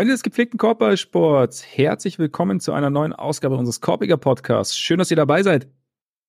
Freunde 0.00 0.14
des 0.14 0.22
gepflegten 0.22 0.56
Korbballsports, 0.56 1.62
herzlich 1.62 2.18
willkommen 2.18 2.58
zu 2.58 2.72
einer 2.72 2.88
neuen 2.88 3.12
Ausgabe 3.12 3.56
unseres 3.56 3.82
Korbiger 3.82 4.16
Podcasts. 4.16 4.78
Schön, 4.78 4.96
dass 4.96 5.10
ihr 5.10 5.16
dabei 5.18 5.42
seid. 5.42 5.68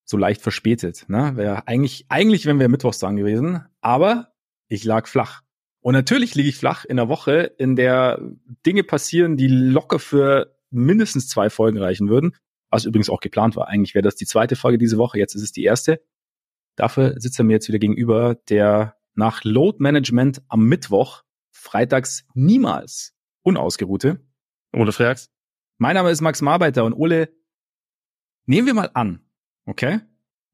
So 0.04 0.18
leicht 0.18 0.42
verspätet, 0.42 1.06
ne? 1.08 1.38
Wäre 1.38 1.70
eigentlich, 1.70 2.06
eigentlich 2.10 2.46
wären 2.46 2.60
wir 2.60 2.68
Mittwochs 2.68 3.00
dran 3.00 3.16
gewesen, 3.16 3.64
aber 3.80 4.34
ich 4.68 4.84
lag 4.84 5.08
flach. 5.08 5.44
Und 5.80 5.94
natürlich 5.94 6.36
liege 6.36 6.50
ich 6.50 6.58
flach 6.58 6.84
in 6.84 7.00
einer 7.00 7.08
Woche, 7.08 7.44
in 7.60 7.78
der 7.78 8.20
Dinge 8.66 8.84
passieren, 8.84 9.38
die 9.38 9.48
locker 9.48 10.00
für 10.00 10.54
mindestens 10.70 11.30
zwei 11.30 11.50
Folgen 11.50 11.78
reichen 11.78 12.10
würden. 12.10 12.36
Was 12.72 12.84
übrigens 12.84 13.10
auch 13.10 13.22
geplant 13.22 13.56
war. 13.56 13.70
Eigentlich 13.70 13.96
wäre 13.96 14.04
das 14.04 14.18
die 14.18 14.26
zweite 14.26 14.58
Folge 14.58 14.80
diese 14.80 14.98
Woche, 14.98 15.18
jetzt 15.18 15.34
ist 15.34 15.44
es 15.44 15.54
die 15.54 15.64
erste. 15.64 16.04
Dafür 16.76 17.14
sitzt 17.22 17.40
er 17.40 17.46
mir 17.46 17.54
jetzt 17.54 17.70
wieder 17.70 17.80
gegenüber, 17.80 18.36
der 18.50 18.98
nach 19.14 19.46
Load 19.46 19.78
Management 19.80 20.42
am 20.50 20.66
Mittwoch 20.66 21.24
freitags 21.54 22.26
niemals 22.34 23.16
unausgeruhte. 23.44 24.26
Ole 24.74 24.92
Freaks. 24.92 25.30
Mein 25.78 25.96
Name 25.96 26.12
ist 26.12 26.22
Max 26.22 26.42
Marbeiter 26.42 26.86
und 26.86 26.94
Ole, 26.94 27.30
nehmen 28.46 28.68
wir 28.68 28.74
mal 28.74 28.92
an, 28.94 29.26
okay? 29.66 30.02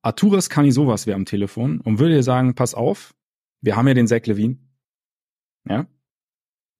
Arturas 0.02 0.50
Kanisovas 0.50 1.06
wäre 1.06 1.16
am 1.16 1.26
Telefon 1.26 1.82
und 1.82 2.00
würde 2.00 2.16
dir 2.16 2.24
sagen, 2.24 2.56
pass 2.56 2.74
auf, 2.74 3.14
wir 3.62 3.76
haben 3.76 3.88
ja 3.88 3.94
den 3.94 4.08
Zach 4.08 4.26
Levine. 4.26 4.58
Ja? 5.68 5.88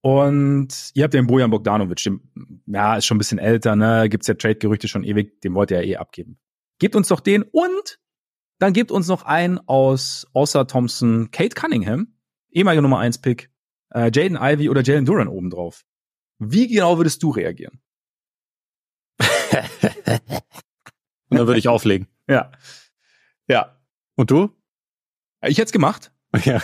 Und 0.02 0.92
ihr 0.94 1.04
habt 1.04 1.14
den 1.14 1.28
Bojan 1.28 1.50
Bogdanovic, 1.50 2.04
den, 2.04 2.64
ja, 2.68 2.96
ist 2.96 3.06
schon 3.06 3.16
ein 3.16 3.20
bisschen 3.20 3.40
älter, 3.40 3.76
ne? 3.76 4.08
Gibt's 4.10 4.28
ja 4.28 4.36
Trade-Gerüchte 4.36 4.88
schon 4.88 5.04
ewig, 5.04 5.42
den 5.42 5.54
wollt 5.54 5.72
ihr 5.72 5.84
ja 5.84 5.96
eh 5.96 5.98
abgeben. 5.98 6.40
Gebt 6.80 6.96
uns 6.96 7.10
doch 7.10 7.20
den 7.20 7.44
und 7.44 8.00
dann 8.60 8.74
gebt 8.74 8.92
uns 8.92 9.08
noch 9.08 9.24
einen 9.24 9.60
aus 9.68 10.28
außer 10.34 10.68
Thompson, 10.68 11.32
Kate 11.32 11.56
Cunningham, 11.56 12.16
ehemaliger 12.50 12.82
Nummer 12.82 13.00
1 13.00 13.20
Pick, 13.20 13.52
äh, 13.90 14.12
Jaden 14.14 14.38
Ivy 14.40 14.70
oder 14.70 14.84
Jalen 14.84 15.06
Duran 15.06 15.28
obendrauf. 15.28 15.84
Wie 16.40 16.68
genau 16.68 16.98
würdest 16.98 17.24
du 17.24 17.32
reagieren? 17.32 17.82
Und 21.30 21.38
dann 21.38 21.48
würde 21.48 21.60
ich 21.60 21.68
auflegen. 21.68 22.08
Ja. 22.30 22.52
Ja. 23.48 23.80
Und 24.16 24.32
du? 24.32 24.50
Ich 25.42 25.58
hätte 25.58 25.68
es 25.68 25.72
gemacht. 25.72 26.14
Ja. 26.44 26.62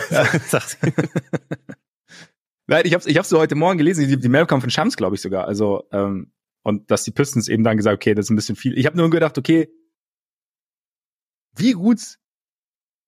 Nein, 2.66 2.86
ich 2.86 2.94
habe 2.94 3.08
ich 3.08 3.16
hab's 3.18 3.28
so 3.28 3.38
heute 3.38 3.54
Morgen 3.54 3.78
gelesen, 3.78 4.08
die, 4.08 4.18
die 4.18 4.28
Mail 4.28 4.46
kam 4.46 4.60
von 4.60 4.70
Shams, 4.70 4.96
glaube 4.96 5.16
ich 5.16 5.22
sogar. 5.22 5.46
Also 5.46 5.88
ähm, 5.90 6.32
und 6.62 6.90
dass 6.90 7.04
die 7.04 7.10
Pistons 7.10 7.48
eben 7.48 7.64
dann 7.64 7.76
gesagt, 7.76 7.94
okay, 7.94 8.14
das 8.14 8.26
ist 8.26 8.30
ein 8.30 8.36
bisschen 8.36 8.56
viel. 8.56 8.78
Ich 8.78 8.86
habe 8.86 8.96
nur 8.96 9.10
gedacht, 9.10 9.36
okay, 9.36 9.70
wie 11.56 11.72
gut 11.72 12.18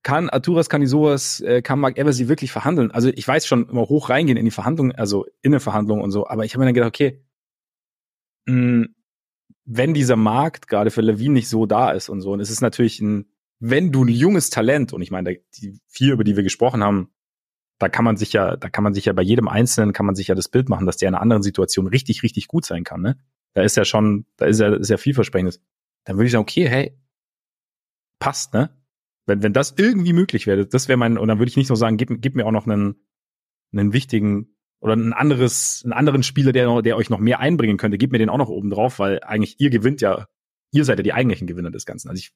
kann 0.06 0.30
Arturas 0.30 0.68
Canisoas, 0.68 1.40
äh, 1.40 1.62
kann 1.62 1.80
Mark 1.80 1.98
Eversey 1.98 2.28
wirklich 2.28 2.52
verhandeln? 2.52 2.92
Also 2.92 3.08
ich 3.08 3.26
weiß 3.26 3.44
schon 3.44 3.68
immer 3.68 3.88
hoch 3.88 4.08
reingehen 4.08 4.38
in 4.38 4.44
die 4.44 4.52
Verhandlungen, 4.52 4.92
also 4.92 5.26
in 5.42 5.52
eine 5.52 5.58
Verhandlung 5.58 6.00
und 6.00 6.12
so, 6.12 6.28
aber 6.28 6.44
ich 6.44 6.54
habe 6.54 6.60
mir 6.60 6.66
dann 6.66 6.74
gedacht, 6.74 6.90
okay, 6.90 7.24
mh, 8.46 8.86
wenn 9.64 9.94
dieser 9.94 10.14
Markt 10.14 10.68
gerade 10.68 10.92
für 10.92 11.00
Levine 11.00 11.34
nicht 11.34 11.48
so 11.48 11.66
da 11.66 11.90
ist 11.90 12.08
und 12.08 12.20
so, 12.20 12.30
und 12.30 12.38
es 12.38 12.50
ist 12.50 12.60
natürlich 12.60 13.00
ein, 13.00 13.32
wenn 13.58 13.90
du 13.90 14.04
ein 14.04 14.08
junges 14.08 14.48
Talent, 14.48 14.92
und 14.92 15.02
ich 15.02 15.10
meine, 15.10 15.40
die 15.56 15.80
vier, 15.88 16.12
über 16.12 16.22
die 16.22 16.36
wir 16.36 16.44
gesprochen 16.44 16.84
haben, 16.84 17.10
da 17.80 17.88
kann 17.88 18.04
man 18.04 18.16
sich 18.16 18.32
ja, 18.32 18.56
da 18.56 18.70
kann 18.70 18.84
man 18.84 18.94
sich 18.94 19.06
ja 19.06 19.12
bei 19.12 19.22
jedem 19.22 19.48
Einzelnen 19.48 19.92
kann 19.92 20.06
man 20.06 20.14
sich 20.14 20.28
ja 20.28 20.36
das 20.36 20.48
Bild 20.48 20.68
machen, 20.68 20.86
dass 20.86 20.98
der 20.98 21.08
in 21.08 21.16
einer 21.16 21.22
anderen 21.22 21.42
Situation 21.42 21.88
richtig, 21.88 22.22
richtig 22.22 22.46
gut 22.46 22.64
sein 22.64 22.84
kann, 22.84 23.02
ne? 23.02 23.18
Da 23.54 23.62
ist 23.62 23.76
ja 23.76 23.84
schon, 23.84 24.24
da 24.36 24.46
ist 24.46 24.60
ja, 24.60 24.72
ist 24.72 24.88
ja 24.88 24.98
vielversprechendes. 24.98 25.60
Dann 26.04 26.16
würde 26.16 26.26
ich 26.26 26.32
sagen, 26.32 26.42
okay, 26.42 26.68
hey, 26.68 26.96
passt, 28.20 28.54
ne? 28.54 28.70
Wenn, 29.26 29.42
wenn 29.42 29.52
das 29.52 29.74
irgendwie 29.76 30.12
möglich 30.12 30.46
wäre, 30.46 30.66
das 30.66 30.88
wäre 30.88 30.96
mein, 30.96 31.18
und 31.18 31.28
dann 31.28 31.38
würde 31.38 31.50
ich 31.50 31.56
nicht 31.56 31.68
nur 31.68 31.76
sagen, 31.76 31.96
gib, 31.96 32.22
gib 32.22 32.36
mir 32.36 32.46
auch 32.46 32.52
noch 32.52 32.66
einen, 32.66 32.96
einen 33.72 33.92
wichtigen 33.92 34.56
oder 34.80 34.94
ein 34.94 35.12
anderes, 35.12 35.82
einen 35.84 35.92
anderen 35.92 36.22
Spieler, 36.22 36.52
der, 36.52 36.82
der 36.82 36.96
euch 36.96 37.10
noch 37.10 37.18
mehr 37.18 37.40
einbringen 37.40 37.76
könnte, 37.76 37.98
gib 37.98 38.12
mir 38.12 38.18
den 38.18 38.28
auch 38.28 38.38
noch 38.38 38.48
oben 38.48 38.70
drauf, 38.70 38.98
weil 38.98 39.20
eigentlich 39.22 39.60
ihr 39.60 39.70
gewinnt 39.70 40.00
ja, 40.00 40.26
ihr 40.70 40.84
seid 40.84 40.98
ja 40.98 41.02
die 41.02 41.12
eigentlichen 41.12 41.46
Gewinner 41.46 41.70
des 41.70 41.86
Ganzen. 41.86 42.08
Also 42.08 42.20
ich, 42.20 42.32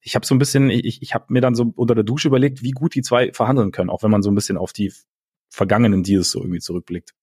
ich 0.00 0.14
habe 0.14 0.26
so 0.26 0.34
ein 0.34 0.38
bisschen, 0.38 0.70
ich, 0.70 1.02
ich 1.02 1.14
habe 1.14 1.26
mir 1.28 1.40
dann 1.40 1.54
so 1.54 1.72
unter 1.74 1.94
der 1.94 2.04
Dusche 2.04 2.28
überlegt, 2.28 2.62
wie 2.62 2.70
gut 2.72 2.94
die 2.94 3.02
zwei 3.02 3.32
verhandeln 3.32 3.70
können, 3.72 3.90
auch 3.90 4.02
wenn 4.02 4.10
man 4.10 4.22
so 4.22 4.30
ein 4.30 4.34
bisschen 4.34 4.56
auf 4.56 4.72
die 4.72 4.92
vergangenen 5.48 6.02
Deals 6.02 6.30
so 6.30 6.40
irgendwie 6.40 6.60
zurückblickt. 6.60 7.14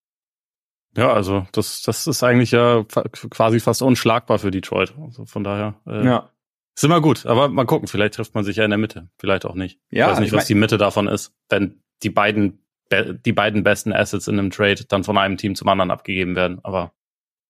Ja, 0.96 1.12
also 1.12 1.48
das, 1.52 1.82
das 1.82 2.06
ist 2.08 2.24
eigentlich 2.24 2.52
ja 2.52 2.84
quasi 2.84 3.60
fast 3.60 3.82
unschlagbar 3.82 4.38
für 4.38 4.52
Detroit. 4.52 4.94
Also 5.02 5.26
von 5.26 5.44
daher. 5.44 5.76
Äh, 5.88 6.06
ja. 6.06 6.30
Ist 6.76 6.84
immer 6.84 7.02
gut, 7.02 7.26
aber 7.26 7.50
mal 7.50 7.66
gucken, 7.66 7.88
vielleicht 7.88 8.16
trifft 8.16 8.34
man 8.34 8.44
sich 8.44 8.58
ja 8.58 8.64
in 8.64 8.72
der 8.72 8.80
Mitte, 8.80 9.10
vielleicht 9.18 9.46
auch 9.46 9.56
nicht. 9.56 9.80
Ja, 9.92 10.08
ich 10.08 10.12
weiß 10.12 10.20
nicht, 10.20 10.28
ich 10.30 10.34
was 10.34 10.48
die 10.48 10.56
Mitte 10.56 10.78
davon 10.78 11.08
ist, 11.08 11.34
wenn 11.50 11.84
die 12.02 12.10
beiden 12.10 12.64
die 12.92 13.34
beiden 13.34 13.64
besten 13.64 13.94
Assets 13.94 14.28
in 14.28 14.38
einem 14.38 14.52
Trade 14.52 14.86
dann 14.88 15.04
von 15.04 15.18
einem 15.18 15.38
Team 15.38 15.56
zum 15.56 15.68
anderen 15.68 15.92
abgegeben 15.92 16.36
werden. 16.36 16.60
Aber 16.64 16.94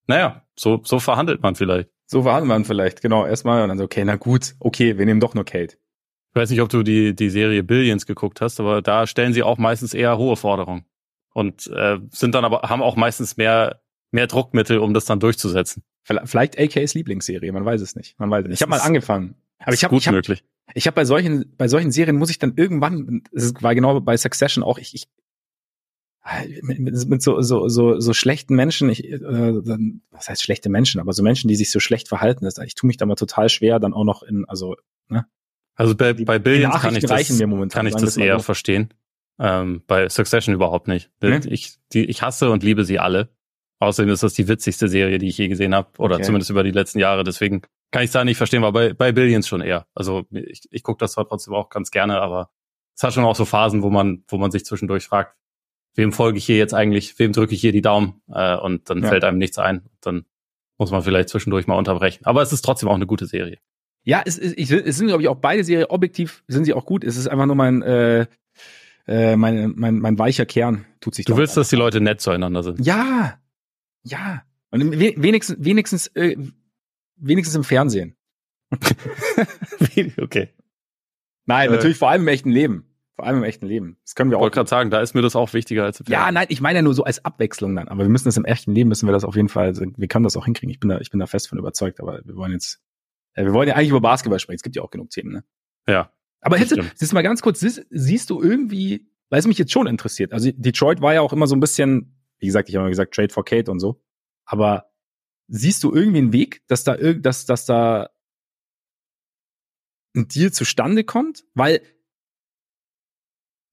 naja, 0.07 0.44
so, 0.57 0.81
so 0.84 1.00
verhandelt 1.00 1.41
man 1.41 1.56
vielleicht. 1.56 1.89
So 2.06 2.23
verhandelt 2.23 2.50
man 2.50 2.66
vielleicht, 2.66 3.01
genau. 3.01 3.25
Erstmal 3.25 3.63
und 3.63 3.69
dann 3.69 3.78
so, 3.78 3.85
okay, 3.85 4.06
na 4.06 4.16
gut, 4.16 4.56
okay, 4.59 4.97
wir 4.97 5.06
nehmen 5.06 5.19
doch 5.19 5.34
nur 5.34 5.45
Kate. 5.45 5.78
Ich 6.29 6.35
weiß 6.35 6.50
nicht, 6.50 6.61
ob 6.61 6.69
du 6.69 6.84
die, 6.84 7.16
die 7.16 7.29
Serie 7.29 7.63
Billions 7.63 8.05
geguckt 8.05 8.41
hast, 8.41 8.59
aber 8.59 8.81
da 8.81 9.07
stellen 9.07 9.34
sie 9.34 9.44
auch 9.44 9.57
meistens 9.57 9.94
eher 9.94 10.17
hohe 10.17 10.35
Forderungen. 10.35 10.85
Und 11.34 11.67
äh, 11.67 12.00
sind 12.09 12.35
dann 12.35 12.45
aber, 12.45 12.69
haben 12.69 12.81
auch 12.81 12.95
meistens 12.95 13.38
mehr, 13.38 13.81
mehr 14.11 14.28
Druckmittel, 14.28 14.78
um 14.79 14.94
das 14.94 15.05
dann 15.05 15.19
durchzusetzen. 15.19 15.84
Vielleicht 16.03 16.59
AKs 16.59 16.94
Lieblingsserie, 16.94 17.52
man 17.52 17.66
weiß 17.66 17.81
es 17.81 17.96
nicht. 17.96 18.19
Man 18.19 18.30
weiß 18.30 18.44
es 18.44 18.50
nicht. 18.50 18.58
Ich 18.58 18.62
habe 18.62 18.69
mal 18.69 18.80
angefangen. 18.80 19.36
Aber 19.59 19.74
ich 19.74 19.84
habe 19.84 19.96
ich 19.96 20.08
hab, 20.08 20.14
möglich. 20.14 20.44
Ich 20.74 20.88
habe 20.88 20.96
bei 20.96 21.06
solchen 21.06 21.56
bei 21.58 21.68
solchen 21.68 21.91
Serien 21.91 22.18
muss 22.18 22.30
ich 22.30 22.40
dann 22.40 22.53
irgendwann, 22.56 23.24
es 23.31 23.53
war 23.62 23.74
genau 23.75 24.00
bei 24.02 24.18
Succession 24.18 24.64
auch, 24.64 24.78
ich, 24.78 24.94
ich 24.94 25.08
mit, 26.62 26.80
mit 26.80 27.22
so, 27.22 27.41
so, 27.41 27.68
so, 27.68 28.00
so 28.00 28.14
schlechten 28.14 28.56
Menschen, 28.56 28.90
ich, 28.90 29.03
äh, 29.03 29.19
was 30.12 30.30
heißt 30.30 30.41
schlechte 30.41 30.69
Menschen, 30.69 31.02
aber 31.02 31.12
so 31.12 31.22
Menschen, 31.22 31.50
die 31.50 31.56
sich 31.56 31.69
so 31.69 31.80
schlecht 31.80 32.08
verhalten, 32.08 32.46
das, 32.46 32.58
ich 32.59 32.75
tue 32.75 32.88
mich 32.88 32.97
da 32.97 33.06
mal 33.06 33.16
total 33.16 33.50
schwer, 33.50 33.80
dann 33.80 33.94
auch 33.94 34.06
noch 34.06 34.24
in, 34.24 34.46
also, 34.46 34.75
ne? 35.09 35.25
Also 35.75 35.96
bei, 35.96 36.14
bei 36.14 36.40
Billions 36.40 36.80
kann 36.80 36.96
ich 36.96 37.03
das, 37.03 37.28
kann 37.70 37.88
ich 37.88 37.96
das 37.96 38.16
eher 38.16 38.40
verstehen. 38.40 38.94
Ähm, 39.40 39.81
bei 39.88 40.08
Succession 40.08 40.53
überhaupt 40.53 40.88
nicht. 40.88 41.09
Hm? 41.22 41.41
Ich, 41.47 41.80
die, 41.91 42.06
ich 42.06 42.22
hasse 42.22 42.52
und 42.52 42.62
liebe 42.62 42.85
sie 42.85 43.00
alle. 43.00 43.30
Außerdem 43.79 44.11
ist 44.11 44.23
das 44.23 44.34
die 44.34 44.47
witzigste 44.47 44.88
Serie, 44.88 45.17
die 45.17 45.28
ich 45.28 45.38
je 45.38 45.47
gesehen 45.47 45.75
habe, 45.75 45.89
oder 45.97 46.16
okay. 46.16 46.23
zumindest 46.23 46.50
über 46.50 46.63
die 46.63 46.72
letzten 46.72 47.00
Jahre. 47.00 47.23
Deswegen 47.23 47.63
kann 47.91 48.03
ich 48.03 48.11
da 48.11 48.23
nicht 48.23 48.38
verstehen, 48.38 48.63
aber 48.63 48.72
bei, 48.72 48.94
bei 48.94 49.11
Billions 49.11 49.47
schon 49.47 49.61
eher. 49.61 49.88
Also 49.94 50.25
ich, 50.31 50.61
ich 50.72 50.84
gucke 50.84 51.00
das 51.00 51.13
zwar 51.13 51.28
trotzdem 51.28 51.53
auch 51.53 51.69
ganz 51.69 51.91
gerne, 51.91 52.22
aber 52.22 52.50
es 52.95 53.03
hat 53.03 53.13
schon 53.13 53.25
auch 53.25 53.35
so 53.35 53.45
Phasen, 53.45 53.84
wo 53.84 53.89
man, 53.89 54.23
wo 54.28 54.38
man 54.38 54.51
sich 54.51 54.66
zwischendurch 54.66 55.06
fragt, 55.06 55.35
wem 55.95 56.11
folge 56.11 56.38
ich 56.38 56.45
hier 56.45 56.57
jetzt 56.57 56.73
eigentlich, 56.73 57.17
wem 57.19 57.34
drücke 57.34 57.53
ich 57.53 57.61
hier 57.61 57.72
die 57.72 57.81
Daumen 57.81 58.22
äh, 58.31 58.56
und 58.56 58.89
dann 58.89 59.03
ja. 59.03 59.09
fällt 59.09 59.23
einem 59.23 59.38
nichts 59.38 59.57
ein. 59.57 59.84
Dann 60.01 60.25
muss 60.78 60.91
man 60.91 61.01
vielleicht 61.01 61.29
zwischendurch 61.29 61.67
mal 61.67 61.78
unterbrechen. 61.78 62.25
Aber 62.25 62.41
es 62.41 62.51
ist 62.51 62.63
trotzdem 62.63 62.90
auch 62.90 62.95
eine 62.95 63.07
gute 63.07 63.25
Serie. 63.25 63.59
Ja, 64.03 64.22
es, 64.25 64.38
es, 64.38 64.53
es 64.53 64.97
sind, 64.97 65.07
glaube 65.07 65.23
ich, 65.23 65.29
auch 65.29 65.38
beide 65.38 65.63
Serien 65.63 65.88
objektiv 65.90 66.44
sind 66.47 66.66
sie 66.66 66.73
auch 66.73 66.85
gut. 66.85 67.03
Es 67.03 67.16
ist 67.16 67.28
einfach 67.28 67.45
nur 67.45 67.55
mein, 67.55 67.81
äh, 67.84 68.25
äh, 69.07 69.35
mein, 69.35 69.73
mein, 69.75 70.00
mein 70.00 70.19
weicher 70.19 70.45
Kern 70.45 70.85
tut 71.00 71.16
sich. 71.16 71.25
Du 71.25 71.38
willst, 71.38 71.55
dass 71.55 71.69
die 71.69 71.75
Leute 71.75 72.01
nett 72.01 72.22
zueinander 72.22 72.63
sind. 72.63 72.85
Ja, 72.85 73.40
ja. 74.03 74.44
Und 74.72 74.91
wenigstens, 74.91 75.58
wenigstens, 75.59 76.08
äh, 76.16 76.36
wenigstens 77.16 77.56
im 77.56 77.64
Fernsehen. 77.64 78.16
okay. 80.18 80.50
Nein, 81.46 81.69
äh, 81.69 81.74
natürlich 81.74 81.97
vor 81.97 82.09
allem 82.09 82.24
im 82.24 82.28
echten 82.28 82.50
Leben. 82.50 82.90
Vor 83.16 83.28
allem 83.28 83.38
im 83.38 83.44
echten 83.44 83.67
Leben. 83.67 83.97
Das 84.03 84.16
können 84.16 84.32
wir 84.32 84.38
auch. 84.38 84.41
Ich 84.41 84.46
wollte 84.46 84.55
gerade 84.55 84.70
sagen, 84.70 84.90
da 84.90 85.00
ist 85.00 85.14
mir 85.14 85.22
das 85.22 85.35
auch 85.35 85.53
wichtiger 85.53 85.84
als 85.84 86.00
im 86.00 86.08
Fernsehen. 86.08 86.26
Ja, 86.26 86.32
nein, 86.32 86.47
ich 86.50 86.61
meine 86.61 86.79
ja 86.79 86.82
nur 86.82 86.96
so 86.96 87.03
als 87.03 87.23
Abwechslung 87.23 87.76
dann. 87.76 87.88
Aber 87.88 88.03
wir 88.03 88.09
müssen 88.09 88.26
das 88.26 88.38
im 88.38 88.46
echten 88.46 88.73
Leben, 88.73 88.90
müssen 88.90 89.08
wir 89.08 89.14
das 89.14 89.23
auf 89.23 89.35
jeden 89.35 89.50
Fall, 89.50 89.67
also 89.67 89.85
wir 89.96 90.08
können 90.08 90.23
das 90.23 90.35
auch 90.35 90.46
hinkriegen. 90.46 90.72
Ich 90.72 90.79
bin 90.79 90.90
da, 90.90 90.99
ich 90.99 91.11
bin 91.11 91.20
da 91.20 91.28
fest 91.28 91.49
von 91.49 91.59
überzeugt. 91.59 91.99
Aber 91.99 92.22
wir 92.26 92.35
wollen 92.35 92.53
jetzt, 92.53 92.82
äh, 93.35 93.46
wir 93.46 93.53
wollen 93.53 93.67
ja 93.67 93.76
eigentlich 93.76 93.90
über 93.90 94.02
Basketball 94.02 94.40
sprechen. 94.40 94.56
Es 94.56 94.64
gibt 94.64 94.76
ja 94.76 94.82
auch 94.82 94.90
genug 94.90 95.11
Themen, 95.11 95.32
ne? 95.32 95.44
Ja. 95.88 96.11
Aber 96.41 96.58
hätte, 96.58 96.84
siehst 96.96 97.14
mal 97.14 97.22
ganz 97.22 97.41
kurz, 97.41 97.59
siehst, 97.59 97.85
siehst 97.91 98.29
du 98.32 98.41
irgendwie, 98.41 99.08
weil 99.29 99.40
es 99.40 99.47
mich 99.47 99.58
jetzt 99.59 99.72
schon 99.72 99.88
interessiert. 99.88 100.34
Also 100.34 100.49
Detroit 100.52 100.99
war 101.02 101.14
ja 101.14 101.22
auch 101.22 101.34
immer 101.34 101.47
so 101.47 101.56
ein 101.56 101.59
bisschen, 101.59 102.22
wie 102.43 102.47
gesagt, 102.47 102.67
ich 102.67 102.75
habe 102.75 102.84
immer 102.84 102.90
gesagt, 102.90 103.13
Trade 103.13 103.34
for 103.34 103.45
Kate 103.45 103.72
und 103.72 103.79
so. 103.79 104.03
Aber 104.45 104.91
siehst 105.47 105.81
du 105.84 105.93
irgendwie 105.93 106.17
einen 106.17 106.34
Weg, 106.34 106.61
dass 106.67 106.84
da 106.84 106.93
irgend, 106.93 107.25
dass, 107.25 107.45
dass 107.45 107.66
da 107.66 108.09
ein 110.13 110.28
Deal 110.28 110.51
zustande 110.51 111.05
kommt? 111.05 111.45
Weil, 111.53 111.81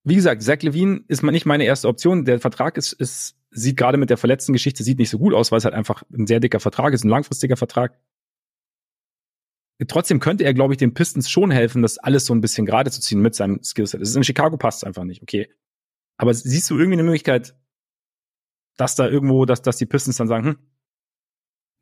wie 0.05 0.14
gesagt, 0.14 0.44
Zach 0.44 0.62
Levine 0.62 1.05
ist 1.08 1.25
nicht 1.25 1.46
meine 1.46 1.64
erste 1.64 1.88
Option. 1.88 2.25
Der 2.25 2.38
Vertrag 2.38 2.76
ist, 2.76 2.93
ist 2.93 3.37
sieht 3.50 3.76
gerade 3.76 3.99
mit 3.99 4.08
der 4.08 4.19
verletzten 4.19 4.52
Geschichte 4.52 4.84
sieht 4.84 5.00
nicht 5.00 5.11
so 5.11 5.19
gut 5.19 5.34
aus, 5.34 5.50
weil 5.50 5.58
es 5.58 5.64
halt 5.64 5.75
einfach 5.75 6.05
ein 6.12 6.28
sehr 6.28 6.38
dicker 6.38 6.61
Vertrag 6.61 6.94
ist, 6.94 7.05
ein 7.05 7.08
langfristiger 7.08 7.56
Vertrag. 7.56 7.99
Trotzdem 9.88 10.20
könnte 10.20 10.44
er, 10.44 10.55
glaube 10.55 10.75
ich, 10.75 10.78
den 10.78 10.94
Pistons 10.94 11.28
schon 11.28 11.50
helfen, 11.50 11.82
das 11.82 11.99
alles 11.99 12.25
so 12.25 12.34
ein 12.34 12.40
bisschen 12.40 12.66
gerade 12.66 12.93
zu 12.93 13.00
ziehen 13.00 13.20
mit 13.20 13.34
seinem 13.34 13.64
Skillset. 13.64 14.00
In 14.14 14.23
Chicago 14.23 14.56
passt 14.56 14.78
es 14.82 14.84
einfach 14.84 15.02
nicht, 15.02 15.23
okay. 15.23 15.52
Aber 16.19 16.32
siehst 16.34 16.70
du 16.70 16.76
irgendwie 16.76 16.99
eine 16.99 17.02
Möglichkeit, 17.02 17.56
dass 18.76 18.94
da 18.94 19.08
irgendwo, 19.08 19.44
dass, 19.44 19.62
dass 19.62 19.76
die 19.76 19.87
Pistons 19.87 20.17
dann 20.17 20.28
sagen, 20.28 20.44
hm, 20.44 20.56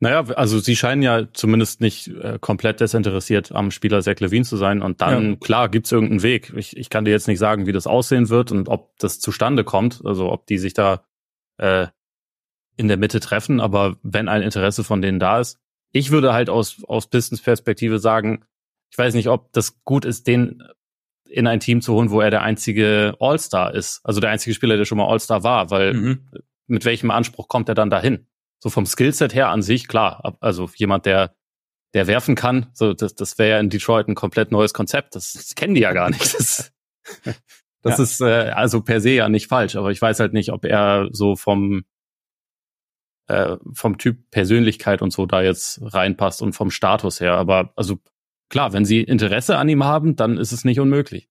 naja, 0.01 0.23
also 0.35 0.59
sie 0.59 0.77
scheinen 0.77 1.01
ja 1.01 1.27
zumindest 1.33 1.81
nicht 1.81 2.07
äh, 2.07 2.39
komplett 2.39 2.79
desinteressiert 2.79 3.51
am 3.51 3.69
Spieler 3.69 4.01
Zach 4.01 4.19
Levine 4.19 4.45
zu 4.45 4.55
sein. 4.55 4.81
Und 4.81 5.01
dann, 5.01 5.31
ja. 5.31 5.35
klar, 5.35 5.67
gibt's 5.67 5.91
irgendeinen 5.91 6.23
Weg. 6.23 6.53
Ich, 6.55 6.77
ich 6.77 6.89
kann 6.89 7.03
dir 7.03 7.11
jetzt 7.11 7.27
nicht 7.27 7.39
sagen, 7.39 7.67
wie 7.67 7.73
das 7.73 7.85
aussehen 7.85 8.29
wird 8.29 8.53
und 8.53 8.69
ob 8.69 8.97
das 8.99 9.19
zustande 9.19 9.65
kommt. 9.65 10.01
Also 10.05 10.31
ob 10.31 10.47
die 10.47 10.57
sich 10.57 10.73
da 10.73 11.03
äh, 11.57 11.87
in 12.77 12.87
der 12.87 12.95
Mitte 12.95 13.19
treffen, 13.19 13.59
aber 13.59 13.97
wenn 14.01 14.29
ein 14.29 14.41
Interesse 14.41 14.85
von 14.85 15.01
denen 15.01 15.19
da 15.19 15.41
ist, 15.41 15.59
ich 15.91 16.11
würde 16.11 16.31
halt 16.31 16.49
aus, 16.49 16.81
aus 16.87 17.07
Pistons 17.07 17.41
Perspektive 17.41 17.99
sagen, 17.99 18.45
ich 18.89 18.97
weiß 18.97 19.13
nicht, 19.15 19.27
ob 19.27 19.51
das 19.51 19.83
gut 19.83 20.05
ist, 20.05 20.27
den 20.27 20.63
in 21.27 21.45
ein 21.45 21.59
Team 21.59 21.81
zu 21.81 21.93
holen, 21.93 22.09
wo 22.09 22.21
er 22.21 22.31
der 22.31 22.41
einzige 22.41 23.15
All-Star 23.19 23.73
ist. 23.73 23.99
Also 24.03 24.21
der 24.21 24.29
einzige 24.29 24.53
Spieler, 24.53 24.77
der 24.77 24.85
schon 24.85 24.97
mal 24.97 25.09
All-Star 25.09 25.43
war, 25.43 25.69
weil 25.71 25.93
mhm. 25.93 26.29
Mit 26.69 26.85
welchem 26.85 27.11
Anspruch 27.11 27.47
kommt 27.47 27.69
er 27.69 27.75
dann 27.75 27.89
dahin? 27.89 28.27
So 28.59 28.69
vom 28.69 28.85
Skillset 28.85 29.33
her 29.33 29.49
an 29.49 29.61
sich, 29.61 29.87
klar. 29.87 30.37
Also 30.41 30.69
jemand, 30.75 31.05
der, 31.05 31.35
der 31.93 32.07
werfen 32.07 32.35
kann, 32.35 32.67
so, 32.73 32.93
das, 32.93 33.15
das 33.15 33.37
wäre 33.37 33.51
ja 33.51 33.59
in 33.59 33.69
Detroit 33.69 34.07
ein 34.07 34.15
komplett 34.15 34.51
neues 34.51 34.73
Konzept. 34.73 35.15
Das, 35.15 35.33
das 35.33 35.55
kennen 35.55 35.75
die 35.75 35.81
ja 35.81 35.93
gar 35.93 36.09
nicht. 36.09 36.33
Das, 36.33 36.71
das 37.81 37.97
ja. 37.97 38.03
ist 38.03 38.21
äh, 38.21 38.51
also 38.51 38.81
per 38.81 39.01
se 39.01 39.11
ja 39.11 39.29
nicht 39.29 39.47
falsch, 39.47 39.75
aber 39.75 39.91
ich 39.91 40.01
weiß 40.01 40.19
halt 40.19 40.33
nicht, 40.33 40.51
ob 40.51 40.65
er 40.65 41.07
so 41.11 41.35
vom, 41.35 41.85
äh, 43.27 43.57
vom 43.73 43.97
Typ 43.97 44.29
Persönlichkeit 44.29 45.01
und 45.01 45.11
so 45.11 45.25
da 45.25 45.41
jetzt 45.41 45.79
reinpasst 45.81 46.41
und 46.41 46.53
vom 46.53 46.69
Status 46.69 47.21
her. 47.21 47.35
Aber 47.35 47.71
also 47.75 47.99
klar, 48.49 48.73
wenn 48.73 48.85
sie 48.85 49.01
Interesse 49.01 49.57
an 49.57 49.69
ihm 49.69 49.83
haben, 49.85 50.15
dann 50.15 50.37
ist 50.37 50.51
es 50.51 50.65
nicht 50.65 50.79
unmöglich. 50.79 51.28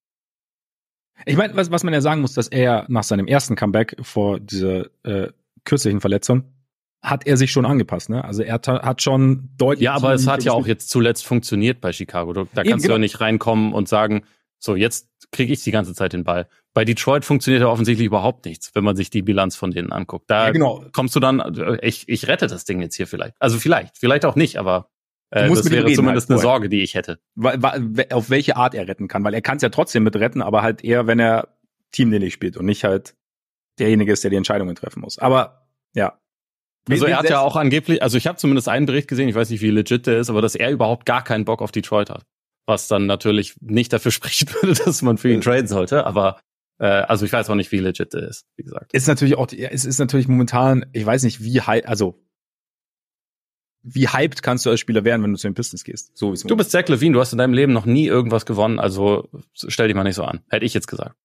Ich 1.26 1.36
meine, 1.36 1.54
was, 1.56 1.70
was 1.70 1.84
man 1.84 1.92
ja 1.94 2.00
sagen 2.00 2.20
muss, 2.20 2.34
dass 2.34 2.48
er 2.48 2.84
nach 2.88 3.02
seinem 3.02 3.26
ersten 3.26 3.56
Comeback 3.56 3.96
vor 4.02 4.40
dieser 4.40 4.86
äh, 5.04 5.28
kürzlichen 5.64 6.00
Verletzung 6.00 6.44
hat 7.02 7.26
er 7.26 7.36
sich 7.36 7.52
schon 7.52 7.64
angepasst, 7.64 8.10
ne? 8.10 8.24
Also 8.24 8.42
er 8.42 8.54
hat, 8.54 8.66
hat 8.66 9.02
schon 9.02 9.50
deutlich. 9.56 9.84
Ja, 9.84 9.94
aber 9.94 10.14
es 10.14 10.26
hat 10.26 10.42
ja 10.42 10.52
auch 10.52 10.66
jetzt 10.66 10.90
zuletzt 10.90 11.24
funktioniert 11.24 11.80
bei 11.80 11.92
Chicago. 11.92 12.32
Da 12.32 12.40
Eben, 12.40 12.48
kannst 12.54 12.64
genau. 12.64 12.86
du 12.86 12.92
ja 12.92 12.98
nicht 12.98 13.20
reinkommen 13.20 13.72
und 13.72 13.88
sagen, 13.88 14.24
so 14.58 14.74
jetzt 14.74 15.08
kriege 15.30 15.52
ich 15.52 15.62
die 15.62 15.70
ganze 15.70 15.94
Zeit 15.94 16.12
den 16.12 16.24
Ball. 16.24 16.48
Bei 16.74 16.84
Detroit 16.84 17.24
funktioniert 17.24 17.62
ja 17.62 17.68
offensichtlich 17.68 18.06
überhaupt 18.06 18.46
nichts, 18.46 18.74
wenn 18.74 18.84
man 18.84 18.96
sich 18.96 19.10
die 19.10 19.22
Bilanz 19.22 19.54
von 19.54 19.70
denen 19.70 19.92
anguckt. 19.92 20.28
Da 20.28 20.46
ja, 20.46 20.52
genau. 20.52 20.84
kommst 20.92 21.14
du 21.14 21.20
dann, 21.20 21.40
äh, 21.40 21.78
ich, 21.86 22.08
ich 22.08 22.26
rette 22.26 22.46
das 22.48 22.64
Ding 22.64 22.80
jetzt 22.80 22.96
hier 22.96 23.06
vielleicht. 23.06 23.34
Also 23.38 23.58
vielleicht, 23.58 23.96
vielleicht 23.96 24.24
auch 24.24 24.34
nicht, 24.34 24.58
aber 24.58 24.90
äh, 25.30 25.48
das 25.48 25.70
wäre 25.70 25.92
zumindest 25.92 26.28
halt 26.28 26.38
eine 26.38 26.42
Sorge, 26.42 26.68
die 26.68 26.82
ich 26.82 26.94
hätte. 26.94 27.20
Auf 28.10 28.30
welche 28.30 28.56
Art 28.56 28.74
er 28.74 28.88
retten 28.88 29.08
kann, 29.08 29.24
weil 29.24 29.34
er 29.34 29.42
kann 29.42 29.56
es 29.56 29.62
ja 29.62 29.68
trotzdem 29.68 30.04
mit 30.04 30.16
retten, 30.16 30.42
aber 30.42 30.62
halt 30.62 30.82
eher, 30.82 31.06
wenn 31.06 31.18
er 31.18 31.48
teamdienlich 31.92 32.34
spielt 32.34 32.56
und 32.56 32.66
nicht 32.66 32.84
halt 32.84 33.14
derjenige 33.78 34.12
ist, 34.12 34.24
der 34.24 34.30
die 34.30 34.36
Entscheidungen 34.36 34.74
treffen 34.74 35.00
muss. 35.00 35.18
Aber 35.18 35.68
ja. 35.94 36.18
Also 36.88 37.04
er 37.04 37.18
hat 37.18 37.28
ja 37.28 37.40
auch 37.40 37.56
angeblich, 37.56 38.02
also 38.02 38.16
ich 38.16 38.26
habe 38.26 38.38
zumindest 38.38 38.68
einen 38.68 38.86
Bericht 38.86 39.08
gesehen, 39.08 39.28
ich 39.28 39.34
weiß 39.34 39.50
nicht, 39.50 39.60
wie 39.60 39.70
legit 39.70 40.06
der 40.06 40.18
ist, 40.18 40.30
aber 40.30 40.40
dass 40.40 40.54
er 40.54 40.70
überhaupt 40.70 41.04
gar 41.04 41.22
keinen 41.22 41.44
Bock 41.44 41.60
auf 41.60 41.70
Detroit 41.70 42.08
hat. 42.08 42.24
Was 42.66 42.88
dann 42.88 43.06
natürlich 43.06 43.56
nicht 43.60 43.92
dafür 43.92 44.10
sprechen 44.12 44.48
würde, 44.54 44.74
dass 44.74 45.02
man 45.02 45.18
für 45.18 45.30
ihn 45.30 45.42
traden 45.42 45.66
sollte, 45.66 46.06
aber 46.06 46.40
äh, 46.78 46.86
also 46.86 47.26
ich 47.26 47.32
weiß 47.32 47.50
auch 47.50 47.54
nicht, 47.54 47.72
wie 47.72 47.78
legit 47.78 48.14
der 48.14 48.28
ist, 48.28 48.46
wie 48.56 48.62
gesagt. 48.62 48.94
Ist 48.94 49.06
natürlich 49.06 49.36
auch, 49.36 49.48
es 49.52 49.84
ist 49.84 49.98
natürlich 49.98 50.28
momentan, 50.28 50.86
ich 50.92 51.04
weiß 51.04 51.24
nicht, 51.24 51.42
wie 51.42 51.60
high, 51.60 51.86
also 51.86 52.18
wie 53.82 54.08
hyped 54.08 54.42
kannst 54.42 54.66
du 54.66 54.70
als 54.70 54.80
Spieler 54.80 55.04
werden, 55.04 55.22
wenn 55.22 55.32
du 55.32 55.38
zu 55.38 55.48
den 55.48 55.54
Pistons 55.54 55.84
gehst? 55.84 56.16
So 56.16 56.34
du 56.34 56.56
bist 56.56 56.70
Zach 56.70 56.88
Levine, 56.88 57.14
du 57.14 57.20
hast 57.20 57.32
in 57.32 57.38
deinem 57.38 57.54
Leben 57.54 57.72
noch 57.72 57.86
nie 57.86 58.06
irgendwas 58.06 58.46
gewonnen, 58.46 58.78
also 58.78 59.28
stell 59.54 59.88
dich 59.88 59.96
mal 59.96 60.04
nicht 60.04 60.16
so 60.16 60.24
an. 60.24 60.40
Hätte 60.48 60.64
ich 60.64 60.74
jetzt 60.74 60.88
gesagt. 60.88 61.16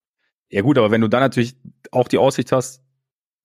Ja 0.50 0.62
gut, 0.62 0.78
aber 0.78 0.92
wenn 0.92 1.02
du 1.02 1.08
dann 1.08 1.22
natürlich 1.22 1.56
auch 1.92 2.08
die 2.08 2.18
Aussicht 2.18 2.52
hast, 2.52 2.84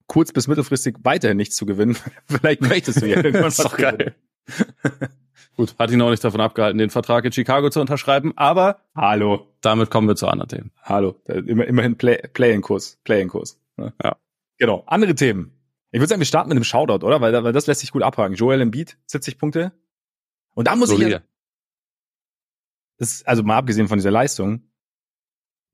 kurz 0.06 0.32
bis 0.32 0.46
mittelfristig 0.46 0.96
weiterhin 1.02 1.36
nichts 1.36 1.56
zu 1.56 1.66
gewinnen, 1.66 1.96
vielleicht 2.26 2.60
möchtest 2.60 3.02
du 3.02 3.06
ja 3.06 3.16
irgendwann 3.24 3.44
das 3.44 3.58
ist 3.58 3.64
doch 3.64 3.76
geil. 3.76 4.14
gut, 5.56 5.74
hat 5.78 5.90
ihn 5.90 6.02
auch 6.02 6.10
nicht 6.10 6.24
davon 6.24 6.40
abgehalten, 6.40 6.78
den 6.78 6.90
Vertrag 6.90 7.24
in 7.24 7.32
Chicago 7.32 7.70
zu 7.70 7.80
unterschreiben, 7.80 8.32
aber 8.36 8.80
hallo, 8.94 9.46
damit 9.60 9.90
kommen 9.90 10.08
wir 10.08 10.16
zu 10.16 10.28
anderen 10.28 10.48
Themen. 10.48 10.70
Hallo, 10.82 11.16
immer, 11.26 11.66
immerhin 11.66 11.96
Play, 11.96 12.18
Play-in-Kurs, 12.32 12.98
Play-in-Kurs. 13.04 13.58
Ne? 13.76 13.92
Ja. 14.02 14.16
Genau, 14.58 14.84
andere 14.86 15.14
Themen. 15.14 15.57
Ich 15.90 16.00
würde 16.00 16.08
sagen, 16.08 16.20
wir 16.20 16.26
starten 16.26 16.48
mit 16.48 16.56
einem 16.56 16.64
Shoutout, 16.64 17.04
oder? 17.04 17.20
Weil, 17.20 17.32
weil 17.44 17.52
das 17.52 17.66
lässt 17.66 17.80
sich 17.80 17.92
gut 17.92 18.02
abhaken. 18.02 18.34
Joel 18.34 18.60
Embiid, 18.60 18.98
70 19.06 19.38
Punkte. 19.38 19.72
Und 20.54 20.68
da 20.68 20.76
muss 20.76 20.90
Solide. 20.90 21.06
ich 21.08 21.12
ja, 21.14 21.20
das, 22.98 23.22
also 23.24 23.42
mal 23.42 23.56
abgesehen 23.56 23.88
von 23.88 23.98
dieser 23.98 24.10
Leistung, 24.10 24.68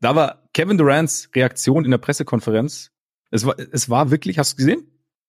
da 0.00 0.14
war 0.14 0.42
Kevin 0.52 0.78
Durants 0.78 1.30
Reaktion 1.34 1.84
in 1.84 1.90
der 1.90 1.98
Pressekonferenz. 1.98 2.92
Es 3.30 3.46
war, 3.46 3.58
es 3.58 3.88
war 3.90 4.10
wirklich, 4.10 4.38
hast 4.38 4.52
du 4.52 4.56
gesehen? 4.58 4.86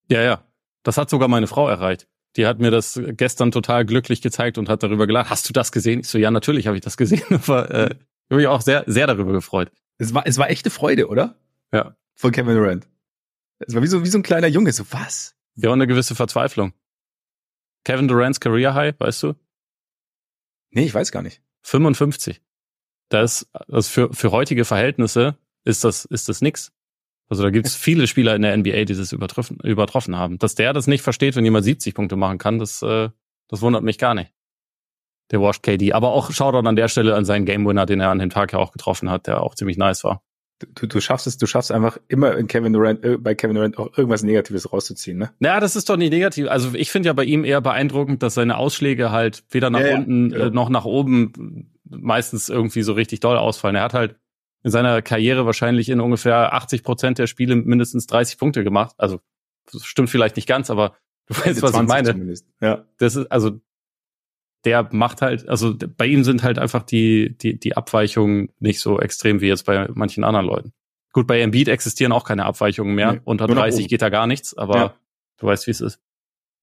Ja, 0.09 0.21
ja. 0.21 0.45
Das 0.83 0.97
hat 0.97 1.09
sogar 1.09 1.27
meine 1.27 1.47
Frau 1.47 1.67
erreicht. 1.67 2.07
Die 2.35 2.45
hat 2.45 2.59
mir 2.59 2.69
das 2.69 2.99
gestern 3.11 3.51
total 3.51 3.85
glücklich 3.85 4.21
gezeigt 4.21 4.57
und 4.57 4.67
hat 4.67 4.83
darüber 4.83 5.07
gelacht. 5.07 5.29
Hast 5.29 5.47
du 5.47 5.53
das 5.53 5.71
gesehen? 5.71 6.01
Ich 6.01 6.09
so, 6.09 6.17
ja, 6.17 6.29
natürlich 6.29 6.67
habe 6.67 6.75
ich 6.75 6.83
das 6.83 6.97
gesehen. 6.97 7.23
Aber 7.29 7.71
äh, 7.71 7.85
ich 7.85 8.31
habe 8.31 8.35
mich 8.35 8.47
auch 8.47 8.61
sehr, 8.61 8.83
sehr 8.85 9.07
darüber 9.07 9.31
gefreut. 9.31 9.71
Es 9.97 10.13
war, 10.13 10.27
es 10.27 10.37
war 10.37 10.49
echte 10.49 10.69
Freude, 10.69 11.07
oder? 11.07 11.39
Ja. 11.71 11.95
Von 12.13 12.31
Kevin 12.31 12.55
Durant. 12.55 12.87
Es 13.59 13.73
war 13.73 13.81
wie 13.81 13.87
so, 13.87 14.03
wie 14.03 14.09
so 14.09 14.17
ein 14.17 14.23
kleiner 14.23 14.47
Junge, 14.47 14.71
so 14.71 14.83
was? 14.91 15.35
Ja, 15.55 15.69
und 15.69 15.75
eine 15.75 15.87
gewisse 15.87 16.15
Verzweiflung. 16.15 16.73
Kevin 17.85 18.07
Durant's 18.07 18.39
Career 18.39 18.73
High, 18.73 18.95
weißt 18.99 19.23
du? 19.23 19.33
Nee, 20.71 20.85
ich 20.85 20.93
weiß 20.93 21.11
gar 21.11 21.21
nicht. 21.21 21.41
55. 21.61 22.41
Das, 23.09 23.49
also 23.53 23.89
für, 23.89 24.13
für 24.13 24.31
heutige 24.31 24.65
Verhältnisse 24.65 25.37
ist 25.63 25.83
das, 25.83 26.05
ist 26.05 26.27
das 26.27 26.41
nix. 26.41 26.73
Also 27.29 27.43
da 27.43 27.49
gibt 27.49 27.67
es 27.67 27.75
viele 27.75 28.07
Spieler 28.07 28.35
in 28.35 28.41
der 28.41 28.57
NBA, 28.57 28.85
die 28.85 28.95
das 28.95 29.13
übertroffen, 29.13 29.59
übertroffen 29.63 30.17
haben. 30.17 30.37
Dass 30.37 30.55
der 30.55 30.73
das 30.73 30.87
nicht 30.87 31.01
versteht, 31.01 31.35
wenn 31.35 31.45
jemand 31.45 31.63
70 31.63 31.93
Punkte 31.93 32.15
machen 32.17 32.37
kann, 32.37 32.59
das, 32.59 32.81
äh, 32.81 33.09
das 33.47 33.61
wundert 33.61 33.83
mich 33.83 33.97
gar 33.97 34.15
nicht. 34.15 34.33
Der 35.31 35.41
Washed 35.41 35.63
KD. 35.63 35.93
Aber 35.93 36.11
auch 36.11 36.31
Shoutout 36.31 36.67
an 36.67 36.75
der 36.75 36.87
Stelle 36.87 37.15
an 37.15 37.25
seinen 37.25 37.45
Game 37.45 37.65
Winner, 37.65 37.85
den 37.85 38.01
er 38.01 38.09
an 38.09 38.19
dem 38.19 38.29
Tag 38.29 38.51
ja 38.51 38.59
auch 38.59 38.71
getroffen 38.71 39.09
hat, 39.09 39.27
der 39.27 39.41
auch 39.41 39.55
ziemlich 39.55 39.77
nice 39.77 40.03
war 40.03 40.24
du, 40.59 40.87
du 40.87 41.01
schaffst 41.01 41.27
es, 41.27 41.37
du 41.37 41.47
schaffst 41.47 41.71
einfach 41.71 41.97
immer 42.07 42.37
in 42.37 42.47
Kevin 42.47 42.73
Durant, 42.73 43.03
äh, 43.03 43.17
bei 43.17 43.35
Kevin 43.35 43.55
Durant 43.55 43.77
auch 43.77 43.97
irgendwas 43.97 44.23
Negatives 44.23 44.71
rauszuziehen, 44.71 45.17
ne? 45.17 45.31
Naja, 45.39 45.59
das 45.59 45.75
ist 45.75 45.89
doch 45.89 45.97
nicht 45.97 46.11
negativ. 46.11 46.47
Also 46.47 46.73
ich 46.73 46.91
finde 46.91 47.07
ja 47.07 47.13
bei 47.13 47.25
ihm 47.25 47.43
eher 47.43 47.61
beeindruckend, 47.61 48.23
dass 48.23 48.35
seine 48.35 48.57
Ausschläge 48.57 49.11
halt 49.11 49.43
weder 49.49 49.69
nach 49.69 49.81
ja, 49.81 49.95
unten 49.95 50.31
ja, 50.31 50.47
äh, 50.47 50.49
noch 50.49 50.69
nach 50.69 50.85
oben 50.85 51.71
meistens 51.83 52.49
irgendwie 52.49 52.83
so 52.83 52.93
richtig 52.93 53.19
doll 53.19 53.37
ausfallen. 53.37 53.75
Er 53.75 53.83
hat 53.83 53.93
halt 53.93 54.15
in 54.63 54.71
seiner 54.71 55.01
Karriere 55.01 55.45
wahrscheinlich 55.45 55.89
in 55.89 55.99
ungefähr 55.99 56.53
80 56.53 56.83
Prozent 56.83 57.19
der 57.19 57.27
Spiele 57.27 57.55
mindestens 57.55 58.07
30 58.07 58.37
Punkte 58.37 58.63
gemacht. 58.63 58.95
Also 58.97 59.19
das 59.71 59.85
stimmt 59.85 60.09
vielleicht 60.09 60.35
nicht 60.35 60.47
ganz, 60.47 60.69
aber 60.69 60.95
du 61.27 61.35
weißt, 61.37 61.61
was 61.61 61.75
ich 61.75 61.81
meine. 61.81 62.11
Zumindest. 62.11 62.47
Ja. 62.61 62.85
Das 62.97 63.15
ist 63.15 63.31
also 63.31 63.59
der 64.65 64.89
macht 64.91 65.21
halt, 65.21 65.47
also 65.47 65.75
bei 65.77 66.07
ihm 66.07 66.23
sind 66.23 66.43
halt 66.43 66.59
einfach 66.59 66.83
die, 66.83 67.37
die, 67.37 67.59
die 67.59 67.77
Abweichungen 67.77 68.49
nicht 68.59 68.79
so 68.79 68.99
extrem 68.99 69.39
wie 69.41 69.47
jetzt 69.47 69.65
bei 69.65 69.87
manchen 69.93 70.23
anderen 70.23 70.47
Leuten. 70.47 70.73
Gut, 71.13 71.27
bei 71.27 71.39
Embiid 71.39 71.69
existieren 71.69 72.11
auch 72.11 72.25
keine 72.25 72.45
Abweichungen 72.45 72.95
mehr. 72.95 73.13
Nee, 73.13 73.21
Unter 73.23 73.47
30 73.47 73.87
geht 73.87 74.01
da 74.01 74.09
gar 74.09 74.27
nichts, 74.27 74.57
aber 74.57 74.77
ja. 74.77 74.95
du 75.37 75.47
weißt, 75.47 75.67
wie 75.67 75.71
es 75.71 75.81
ist. 75.81 76.01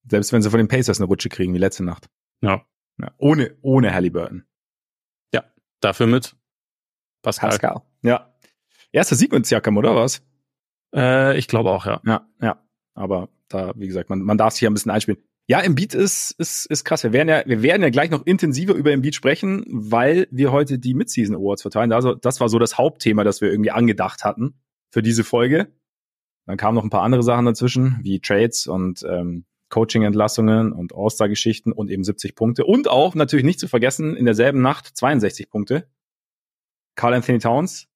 Selbst 0.08 0.32
wenn 0.32 0.42
sie 0.42 0.50
von 0.50 0.58
den 0.58 0.68
Pacers 0.68 0.98
eine 0.98 1.06
Rutsche 1.06 1.28
kriegen, 1.28 1.54
wie 1.54 1.58
letzte 1.58 1.84
Nacht. 1.84 2.10
Ja. 2.42 2.66
ja. 3.00 3.12
Ohne, 3.18 3.56
ohne 3.62 3.94
Halliburton. 3.94 4.44
Ja, 5.32 5.44
dafür 5.80 6.06
mit 6.06 6.36
Pascal. 7.22 7.50
Pascal. 7.50 7.82
Ja. 8.02 8.34
Erster 8.90 9.16
Sieg 9.16 9.32
mit 9.32 9.46
Siakam, 9.46 9.76
oder 9.76 9.94
was? 9.94 10.22
Äh, 10.94 11.38
ich 11.38 11.46
glaube 11.48 11.70
auch, 11.70 11.86
ja. 11.86 12.00
Ja, 12.04 12.26
ja. 12.40 12.62
Aber 12.94 13.28
da, 13.48 13.72
wie 13.76 13.86
gesagt, 13.86 14.10
man, 14.10 14.20
man 14.20 14.36
darf 14.36 14.52
sich 14.54 14.62
ja 14.62 14.70
ein 14.70 14.74
bisschen 14.74 14.90
einspielen. 14.90 15.22
Ja, 15.48 15.60
Embiid 15.60 15.94
ist, 15.94 16.32
ist, 16.38 16.66
ist 16.66 16.84
krass. 16.84 17.02
Wir 17.02 17.12
werden 17.12 17.28
ja, 17.28 17.42
wir 17.44 17.62
werden 17.62 17.82
ja 17.82 17.90
gleich 17.90 18.10
noch 18.10 18.24
intensiver 18.24 18.74
über 18.74 18.92
Embiid 18.92 19.14
sprechen, 19.14 19.64
weil 19.66 20.28
wir 20.30 20.52
heute 20.52 20.78
die 20.78 20.94
Midseason 20.94 21.34
Awards 21.34 21.62
verteilen. 21.62 21.92
Also, 21.92 22.14
das 22.14 22.40
war 22.40 22.48
so 22.48 22.58
das 22.58 22.78
Hauptthema, 22.78 23.24
das 23.24 23.40
wir 23.40 23.50
irgendwie 23.50 23.72
angedacht 23.72 24.24
hatten 24.24 24.54
für 24.90 25.02
diese 25.02 25.24
Folge. 25.24 25.72
Dann 26.46 26.56
kamen 26.56 26.76
noch 26.76 26.84
ein 26.84 26.90
paar 26.90 27.02
andere 27.02 27.22
Sachen 27.22 27.46
dazwischen, 27.46 27.98
wie 28.02 28.20
Trades 28.20 28.66
und 28.66 29.04
ähm, 29.08 29.44
Coaching-Entlassungen 29.68 30.72
und 30.72 30.94
All-Star-Geschichten 30.94 31.72
und 31.72 31.90
eben 31.90 32.04
70 32.04 32.34
Punkte. 32.34 32.64
Und 32.64 32.88
auch 32.88 33.14
natürlich 33.14 33.44
nicht 33.44 33.58
zu 33.58 33.68
vergessen, 33.68 34.16
in 34.16 34.26
derselben 34.26 34.60
Nacht 34.60 34.96
62 34.96 35.50
Punkte. 35.50 35.88
Carl 36.94 37.14
Anthony 37.14 37.38
Towns, 37.38 37.88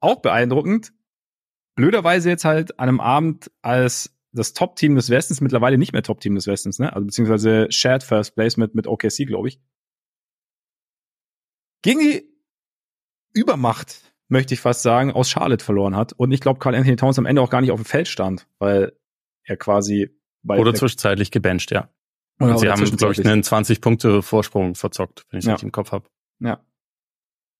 auch 0.00 0.22
beeindruckend. 0.22 0.92
Blöderweise 1.74 2.28
jetzt 2.28 2.44
halt 2.44 2.78
an 2.78 2.88
einem 2.88 3.00
Abend, 3.00 3.50
als 3.62 4.11
das 4.32 4.54
Top-Team 4.54 4.94
des 4.94 5.10
Westens, 5.10 5.40
mittlerweile 5.40 5.78
nicht 5.78 5.92
mehr 5.92 6.02
Top-Team 6.02 6.34
des 6.34 6.46
Westens, 6.46 6.78
ne? 6.78 6.92
Also 6.92 7.06
beziehungsweise 7.06 7.70
Shared 7.70 8.02
First 8.02 8.34
Place 8.34 8.56
mit, 8.56 8.74
mit 8.74 8.86
OKC, 8.86 9.26
glaube 9.26 9.48
ich. 9.48 9.60
Gegen 11.82 12.00
die 12.00 12.28
Übermacht, 13.34 14.00
möchte 14.28 14.54
ich 14.54 14.60
fast 14.60 14.82
sagen, 14.82 15.12
aus 15.12 15.28
Charlotte 15.28 15.64
verloren 15.64 15.96
hat. 15.96 16.12
Und 16.14 16.32
ich 16.32 16.40
glaube, 16.40 16.58
Carl 16.58 16.74
Anthony 16.74 16.96
Towns 16.96 17.18
am 17.18 17.26
Ende 17.26 17.42
auch 17.42 17.50
gar 17.50 17.60
nicht 17.60 17.70
auf 17.70 17.80
dem 17.80 17.84
Feld 17.84 18.08
stand, 18.08 18.46
weil 18.58 18.96
er 19.44 19.56
quasi 19.56 20.16
bei 20.42 20.58
Oder 20.58 20.74
zwischenzeitlich 20.74 21.30
gebencht, 21.30 21.70
ja. 21.70 21.90
Und 22.38 22.58
sie 22.58 22.68
haben, 22.68 22.84
glaube 22.96 23.12
ich, 23.12 23.24
einen 23.24 23.42
20-Punkte-Vorsprung 23.42 24.74
verzockt, 24.74 25.26
wenn 25.30 25.38
ich 25.38 25.44
es 25.44 25.46
ja. 25.46 25.52
richtig 25.52 25.66
im 25.66 25.72
Kopf 25.72 25.92
habe. 25.92 26.08
Ja. 26.40 26.64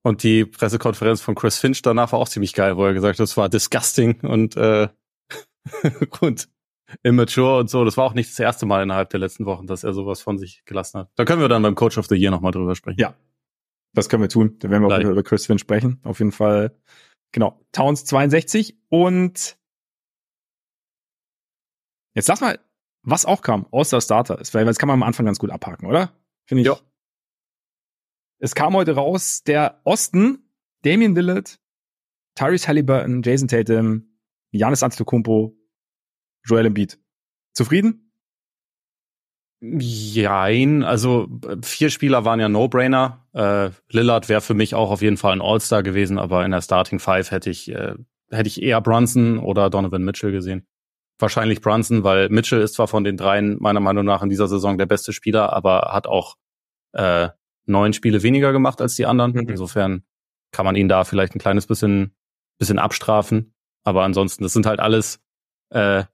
Und 0.02 0.24
die 0.24 0.44
Pressekonferenz 0.44 1.20
von 1.20 1.36
Chris 1.36 1.58
Finch 1.58 1.82
danach 1.82 2.10
war 2.12 2.18
auch 2.18 2.28
ziemlich 2.28 2.54
geil, 2.54 2.76
wo 2.76 2.84
er 2.84 2.94
gesagt 2.94 3.20
hat, 3.20 3.24
es 3.24 3.36
war 3.36 3.48
disgusting 3.48 4.20
und 4.22 4.56
äh, 4.56 4.88
gut 6.10 6.48
immature 7.02 7.58
und 7.58 7.70
so. 7.70 7.84
Das 7.84 7.96
war 7.96 8.04
auch 8.04 8.14
nicht 8.14 8.30
das 8.30 8.38
erste 8.38 8.66
Mal 8.66 8.82
innerhalb 8.82 9.10
der 9.10 9.20
letzten 9.20 9.46
Wochen, 9.46 9.66
dass 9.66 9.84
er 9.84 9.92
sowas 9.94 10.20
von 10.20 10.38
sich 10.38 10.64
gelassen 10.64 11.00
hat. 11.00 11.10
Da 11.16 11.24
können 11.24 11.40
wir 11.40 11.48
dann 11.48 11.62
beim 11.62 11.74
Coach 11.74 11.98
of 11.98 12.06
the 12.06 12.14
Year 12.14 12.30
nochmal 12.30 12.52
drüber 12.52 12.74
sprechen. 12.74 13.00
Ja, 13.00 13.14
das 13.94 14.08
können 14.08 14.22
wir 14.22 14.28
tun. 14.28 14.56
Da 14.58 14.70
werden 14.70 14.82
wir 14.82 14.88
Gleich. 14.88 15.06
auch 15.06 15.10
über 15.10 15.22
Chris 15.22 15.46
Finn 15.46 15.58
sprechen. 15.58 16.00
Auf 16.04 16.18
jeden 16.18 16.32
Fall. 16.32 16.76
Genau. 17.32 17.60
Towns 17.72 18.04
62 18.04 18.78
und 18.88 19.58
jetzt 22.14 22.28
lass 22.28 22.40
mal 22.40 22.58
Was 23.02 23.24
auch 23.24 23.42
kam, 23.42 23.66
außer 23.70 24.00
Starter 24.00 24.38
ist, 24.38 24.54
weil 24.54 24.64
das 24.64 24.78
kann 24.78 24.86
man 24.86 24.94
am 24.94 25.02
Anfang 25.02 25.26
ganz 25.26 25.38
gut 25.38 25.50
abhaken, 25.50 25.86
oder? 25.86 26.12
Finde 26.46 26.60
ich. 26.60 26.66
Ja. 26.66 26.78
Es 28.38 28.54
kam 28.54 28.74
heute 28.74 28.94
raus, 28.94 29.42
der 29.44 29.80
Osten, 29.84 30.50
Damian 30.82 31.14
Lillard, 31.14 31.58
Tyrese 32.34 32.68
Halliburton, 32.68 33.22
Jason 33.22 33.48
Tatum, 33.48 34.18
Janis 34.50 34.82
Antetokounmpo, 34.82 35.56
Joel 36.44 36.66
Embiid. 36.66 36.98
Zufrieden? 37.54 38.12
Jein, 39.60 40.82
also 40.82 41.28
vier 41.62 41.90
Spieler 41.90 42.24
waren 42.24 42.40
ja 42.40 42.48
No-Brainer. 42.48 43.28
Äh, 43.32 43.70
Lillard 43.90 44.28
wäre 44.28 44.40
für 44.40 44.54
mich 44.54 44.74
auch 44.74 44.90
auf 44.90 45.02
jeden 45.02 45.16
Fall 45.16 45.32
ein 45.32 45.40
All-Star 45.40 45.84
gewesen, 45.84 46.18
aber 46.18 46.44
in 46.44 46.50
der 46.50 46.62
Starting 46.62 46.98
Five 46.98 47.30
hätte 47.30 47.50
ich 47.50 47.70
äh, 47.70 47.94
hätte 48.30 48.48
ich 48.48 48.60
eher 48.60 48.80
Brunson 48.80 49.38
oder 49.38 49.70
Donovan 49.70 50.02
Mitchell 50.02 50.32
gesehen. 50.32 50.66
Wahrscheinlich 51.18 51.60
Brunson, 51.60 52.02
weil 52.02 52.28
Mitchell 52.28 52.60
ist 52.60 52.74
zwar 52.74 52.88
von 52.88 53.04
den 53.04 53.16
dreien 53.16 53.56
meiner 53.60 53.78
Meinung 53.78 54.04
nach 54.04 54.22
in 54.22 54.30
dieser 54.30 54.48
Saison 54.48 54.78
der 54.78 54.86
beste 54.86 55.12
Spieler, 55.12 55.52
aber 55.52 55.92
hat 55.92 56.08
auch 56.08 56.36
äh, 56.92 57.28
neun 57.66 57.92
Spiele 57.92 58.24
weniger 58.24 58.52
gemacht 58.52 58.80
als 58.80 58.96
die 58.96 59.06
anderen. 59.06 59.32
Mhm. 59.32 59.48
Insofern 59.48 60.02
kann 60.50 60.64
man 60.64 60.74
ihn 60.74 60.88
da 60.88 61.04
vielleicht 61.04 61.36
ein 61.36 61.38
kleines 61.38 61.68
bisschen 61.68 62.16
bisschen 62.58 62.78
abstrafen. 62.78 63.54
Aber 63.84 64.04
ansonsten, 64.04 64.42
das 64.44 64.52
sind 64.52 64.66
halt 64.66 64.80
alles 64.80 65.20
äh, 65.70 66.04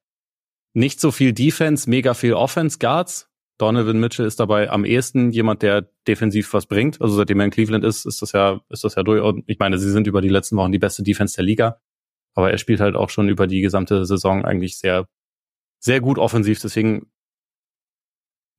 nicht 0.78 1.00
so 1.00 1.10
viel 1.10 1.32
Defense, 1.32 1.90
mega 1.90 2.14
viel 2.14 2.34
Offense 2.34 2.78
Guards. 2.78 3.28
Donovan 3.58 3.98
Mitchell 3.98 4.26
ist 4.26 4.38
dabei 4.38 4.70
am 4.70 4.84
ehesten 4.84 5.32
jemand, 5.32 5.62
der 5.62 5.90
defensiv 6.06 6.52
was 6.52 6.66
bringt. 6.66 7.00
Also 7.00 7.16
seitdem 7.16 7.40
er 7.40 7.46
in 7.46 7.50
Cleveland 7.50 7.84
ist, 7.84 8.06
ist 8.06 8.22
das 8.22 8.30
ja, 8.30 8.60
ist 8.68 8.84
das 8.84 8.94
ja 8.94 9.02
durch. 9.02 9.20
Und 9.20 9.42
ich 9.48 9.58
meine, 9.58 9.78
sie 9.78 9.90
sind 9.90 10.06
über 10.06 10.20
die 10.20 10.28
letzten 10.28 10.56
Wochen 10.56 10.70
die 10.70 10.78
beste 10.78 11.02
Defense 11.02 11.34
der 11.34 11.44
Liga. 11.44 11.80
Aber 12.34 12.52
er 12.52 12.58
spielt 12.58 12.78
halt 12.78 12.94
auch 12.94 13.10
schon 13.10 13.28
über 13.28 13.48
die 13.48 13.60
gesamte 13.60 14.06
Saison 14.06 14.44
eigentlich 14.44 14.78
sehr, 14.78 15.08
sehr 15.80 16.00
gut 16.00 16.18
offensiv. 16.18 16.60
Deswegen, 16.60 17.10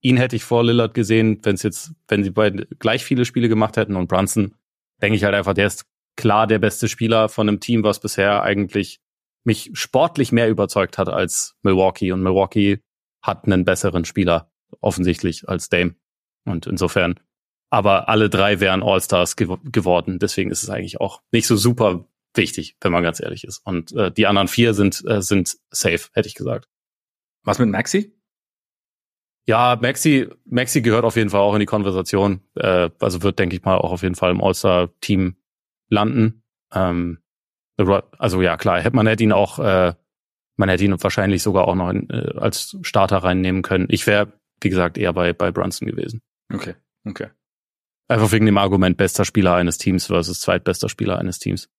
ihn 0.01 0.17
hätte 0.17 0.35
ich 0.35 0.43
vor 0.43 0.65
Lillard 0.65 0.93
gesehen, 0.93 1.39
wenn 1.43 1.55
es 1.55 1.63
jetzt, 1.63 1.93
wenn 2.09 2.25
sie 2.25 2.31
beide 2.31 2.67
gleich 2.79 3.05
viele 3.05 3.23
Spiele 3.23 3.47
gemacht 3.47 3.77
hätten 3.77 3.95
und 3.95 4.09
Brunson, 4.09 4.55
denke 5.01 5.15
ich 5.15 5.23
halt 5.23 5.35
einfach, 5.35 5.53
der 5.53 5.67
ist 5.67 5.85
klar 6.17 6.45
der 6.45 6.59
beste 6.59 6.89
Spieler 6.89 7.29
von 7.29 7.47
einem 7.47 7.61
Team, 7.61 7.83
was 7.83 8.01
bisher 8.01 8.43
eigentlich 8.43 8.99
mich 9.49 9.71
sportlich 9.73 10.31
mehr 10.31 10.47
überzeugt 10.47 10.99
hat 10.99 11.09
als 11.09 11.55
Milwaukee. 11.63 12.11
Und 12.11 12.21
Milwaukee 12.21 12.83
hat 13.23 13.45
einen 13.45 13.65
besseren 13.65 14.05
Spieler 14.05 14.51
offensichtlich 14.79 15.49
als 15.49 15.69
Dame. 15.69 15.95
Und 16.45 16.67
insofern, 16.67 17.19
aber 17.71 18.09
alle 18.09 18.29
drei 18.29 18.59
wären 18.59 18.83
All-Stars 18.83 19.35
gew 19.35 19.57
geworden. 19.63 20.19
Deswegen 20.19 20.51
ist 20.51 20.61
es 20.61 20.69
eigentlich 20.69 21.01
auch 21.01 21.23
nicht 21.31 21.47
so 21.47 21.55
super 21.55 22.07
wichtig, 22.35 22.77
wenn 22.81 22.91
man 22.91 23.01
ganz 23.01 23.19
ehrlich 23.19 23.43
ist. 23.43 23.57
Und 23.65 23.91
äh, 23.93 24.11
die 24.11 24.27
anderen 24.27 24.47
vier 24.47 24.75
sind, 24.75 25.03
äh, 25.07 25.23
sind 25.23 25.57
safe, 25.71 26.09
hätte 26.13 26.27
ich 26.27 26.35
gesagt. 26.35 26.69
Was 27.43 27.57
mit 27.57 27.69
Maxi? 27.69 28.15
Ja, 29.47 29.79
Maxi, 29.81 30.29
Maxi 30.45 30.83
gehört 30.83 31.05
auf 31.05 31.15
jeden 31.15 31.31
Fall 31.31 31.41
auch 31.41 31.55
in 31.55 31.59
die 31.59 31.65
Konversation. 31.65 32.41
Äh, 32.53 32.91
also 32.99 33.23
wird, 33.23 33.39
denke 33.39 33.55
ich 33.55 33.63
mal, 33.63 33.79
auch 33.79 33.91
auf 33.91 34.03
jeden 34.03 34.13
Fall 34.13 34.29
im 34.29 34.43
All-Star-Team 34.43 35.37
landen. 35.89 36.43
Ähm, 36.71 37.23
also 38.17 38.41
ja, 38.41 38.57
klar, 38.57 38.83
man 38.91 39.07
hätte 39.07 39.23
ihn 39.23 39.31
auch, 39.31 39.59
äh, 39.59 39.93
man 40.57 40.69
hätte 40.69 40.83
ihn 40.83 41.01
wahrscheinlich 41.01 41.43
sogar 41.43 41.67
auch 41.67 41.75
noch 41.75 41.89
in, 41.89 42.09
äh, 42.09 42.33
als 42.37 42.77
Starter 42.81 43.17
reinnehmen 43.17 43.61
können. 43.61 43.87
Ich 43.89 44.05
wäre, 44.07 44.33
wie 44.61 44.69
gesagt, 44.69 44.97
eher 44.97 45.13
bei, 45.13 45.33
bei 45.33 45.51
Brunson 45.51 45.87
gewesen. 45.87 46.21
Okay, 46.53 46.75
okay. 47.05 47.27
Einfach 48.07 48.31
wegen 48.31 48.45
dem 48.45 48.57
Argument 48.57 48.97
bester 48.97 49.23
Spieler 49.23 49.53
eines 49.53 49.77
Teams 49.77 50.07
versus 50.07 50.39
zweitbester 50.39 50.89
Spieler 50.89 51.19
eines 51.19 51.39
Teams. 51.39 51.69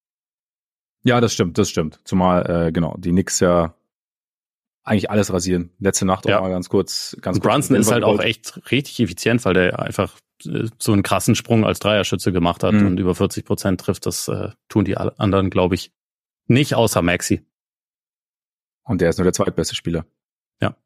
Ja, 1.02 1.20
das 1.20 1.32
stimmt, 1.32 1.58
das 1.58 1.70
stimmt. 1.70 2.00
Zumal, 2.04 2.68
äh, 2.68 2.72
genau, 2.72 2.94
die 2.98 3.10
Knicks 3.10 3.40
ja 3.40 3.74
eigentlich 4.84 5.10
alles 5.10 5.32
rasieren. 5.32 5.70
Letzte 5.78 6.06
Nacht 6.06 6.26
auch 6.26 6.30
ja. 6.30 6.40
mal 6.40 6.50
ganz 6.50 6.68
kurz. 6.68 7.16
Ganz 7.20 7.36
Und 7.36 7.42
Brunson 7.42 7.76
ist 7.76 7.90
halt 7.90 8.04
auch 8.04 8.20
echt 8.20 8.70
richtig 8.70 9.00
effizient, 9.00 9.44
weil 9.44 9.54
der 9.54 9.78
einfach 9.78 10.16
so 10.42 10.92
einen 10.92 11.02
krassen 11.02 11.34
Sprung 11.34 11.64
als 11.64 11.78
Dreierschütze 11.78 12.32
gemacht 12.32 12.62
hat 12.62 12.74
mhm. 12.74 12.86
und 12.86 13.00
über 13.00 13.14
40 13.14 13.44
Prozent 13.44 13.80
trifft. 13.80 14.06
Das 14.06 14.28
äh, 14.28 14.50
tun 14.68 14.84
die 14.84 14.96
anderen, 14.96 15.50
glaube 15.50 15.74
ich, 15.74 15.92
nicht, 16.46 16.74
außer 16.74 17.02
Maxi. 17.02 17.46
Und 18.82 19.00
der 19.00 19.10
ist 19.10 19.18
nur 19.18 19.24
der 19.24 19.32
zweitbeste 19.32 19.74
Spieler. 19.74 20.06
Ja. 20.60 20.76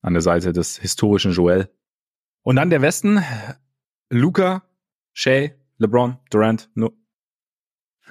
An 0.00 0.14
der 0.14 0.22
Seite 0.22 0.52
des 0.52 0.78
historischen 0.78 1.32
Joel. 1.32 1.68
Und 2.42 2.56
dann 2.56 2.70
der 2.70 2.82
Westen. 2.82 3.22
Luca, 4.10 4.62
Shea, 5.12 5.50
LeBron, 5.78 6.18
Durant, 6.30 6.70
no 6.74 6.92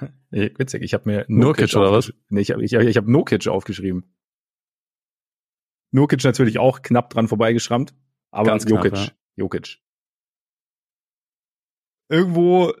Witzig, 0.30 0.82
ich 0.82 0.94
habe 0.94 1.08
mir 1.08 1.24
Nurkic 1.28 1.76
oder 1.76 1.92
was? 1.92 2.12
Nee, 2.28 2.40
ich 2.40 2.50
habe 2.50 2.64
ich, 2.64 2.72
ich 2.72 2.96
hab 2.96 3.06
Nurkic 3.06 3.46
aufgeschrieben. 3.48 4.04
Nurkic 5.92 6.24
natürlich 6.24 6.58
auch 6.58 6.82
knapp 6.82 7.10
dran 7.10 7.28
vorbeigeschrammt, 7.28 7.94
aber 8.30 8.50
Ganz 8.50 8.68
Jokic. 8.68 8.94
Knapp, 8.94 9.08
ja. 9.08 9.12
Jokic. 9.36 9.78
Irgendwo 12.12 12.72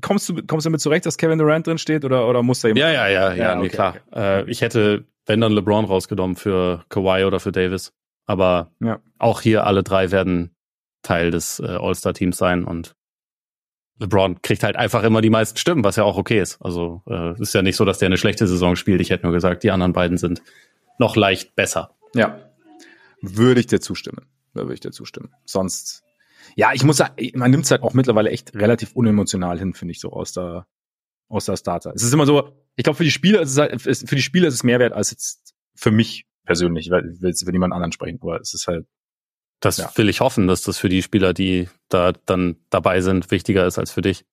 kommst 0.00 0.28
du 0.28 0.34
kommst 0.46 0.64
du 0.64 0.70
damit 0.70 0.80
zurecht, 0.80 1.04
dass 1.04 1.18
Kevin 1.18 1.38
Durant 1.38 1.66
drin 1.66 1.78
steht 1.78 2.04
oder 2.04 2.28
oder 2.28 2.42
muss 2.42 2.60
da 2.60 2.68
jemand? 2.68 2.80
Ja, 2.80 2.92
ja, 2.92 3.08
ja, 3.08 3.34
ja, 3.34 3.36
ja 3.36 3.54
nee, 3.56 3.66
okay, 3.66 3.68
klar. 3.68 3.96
Okay. 4.10 4.40
Äh, 4.40 4.50
ich 4.50 4.62
hätte 4.62 5.04
wenn 5.28 5.40
dann 5.42 5.52
LeBron 5.52 5.84
rausgenommen 5.84 6.36
für 6.36 6.84
Kawhi 6.88 7.24
oder 7.24 7.38
für 7.38 7.52
Davis, 7.52 7.92
aber 8.26 8.72
ja. 8.80 9.00
auch 9.18 9.42
hier 9.42 9.66
alle 9.66 9.82
drei 9.82 10.10
werden 10.10 10.54
Teil 11.02 11.30
des 11.30 11.60
äh, 11.60 11.66
All-Star-Teams 11.66 12.36
sein 12.36 12.64
und 12.64 12.96
LeBron 14.00 14.40
kriegt 14.42 14.62
halt 14.62 14.76
einfach 14.76 15.02
immer 15.02 15.20
die 15.20 15.30
meisten 15.30 15.58
Stimmen, 15.58 15.84
was 15.84 15.96
ja 15.96 16.04
auch 16.04 16.16
okay 16.16 16.40
ist. 16.40 16.60
Also 16.62 17.02
äh, 17.08 17.40
ist 17.40 17.52
ja 17.52 17.62
nicht 17.62 17.76
so, 17.76 17.84
dass 17.84 17.98
der 17.98 18.06
eine 18.06 18.16
schlechte 18.16 18.46
Saison 18.46 18.74
spielt. 18.74 19.00
Ich 19.00 19.10
hätte 19.10 19.26
nur 19.26 19.32
gesagt, 19.32 19.64
die 19.64 19.70
anderen 19.70 19.92
beiden 19.92 20.18
sind 20.18 20.42
noch 20.98 21.16
leicht 21.16 21.54
besser. 21.56 21.94
Ja. 22.14 22.38
Würde 23.20 23.60
ich 23.60 23.66
dir 23.66 23.80
zustimmen. 23.80 24.26
Da 24.54 24.62
würde 24.62 24.74
ich 24.74 24.80
dir 24.80 24.92
zustimmen. 24.92 25.30
Sonst, 25.44 26.04
ja, 26.56 26.72
ich 26.72 26.84
muss 26.84 26.96
sagen, 26.98 27.14
man 27.34 27.50
nimmt 27.50 27.64
es 27.64 27.70
halt 27.70 27.82
auch 27.82 27.94
mittlerweile 27.94 28.30
echt 28.30 28.54
relativ 28.54 28.92
unemotional 28.94 29.58
hin, 29.58 29.74
finde 29.74 29.92
ich, 29.92 30.00
so 30.00 30.12
aus 30.12 30.32
der, 30.32 30.66
aus 31.28 31.44
der 31.44 31.56
Starter. 31.56 31.92
Es 31.94 32.02
ist 32.02 32.12
immer 32.12 32.26
so, 32.26 32.52
ich 32.76 32.84
glaube, 32.84 32.96
für 32.96 33.04
die 33.04 33.10
Spieler 33.10 33.40
ist 33.40 33.50
es 33.50 33.58
halt, 33.58 33.80
für 33.80 34.16
die 34.16 34.22
Spieler 34.22 34.48
ist 34.48 34.54
es 34.54 34.64
mehr 34.64 34.78
wert 34.78 34.92
als 34.92 35.10
jetzt 35.10 35.54
für 35.74 35.90
mich 35.90 36.26
persönlich, 36.44 36.90
weil 36.90 37.12
ich 37.12 37.20
will 37.20 37.30
jetzt 37.30 37.44
für 37.44 37.52
niemand 37.52 37.74
anderen 37.74 37.92
sprechen, 37.92 38.18
aber 38.22 38.40
es 38.40 38.54
ist 38.54 38.66
halt. 38.66 38.86
Das 39.60 39.78
ja. 39.78 39.90
will 39.96 40.08
ich 40.08 40.20
hoffen, 40.20 40.46
dass 40.46 40.62
das 40.62 40.78
für 40.78 40.88
die 40.88 41.02
Spieler, 41.02 41.34
die 41.34 41.68
da 41.88 42.12
dann 42.12 42.56
dabei 42.70 43.00
sind, 43.00 43.30
wichtiger 43.30 43.66
ist 43.66 43.78
als 43.78 43.90
für 43.90 44.02
dich. 44.02 44.24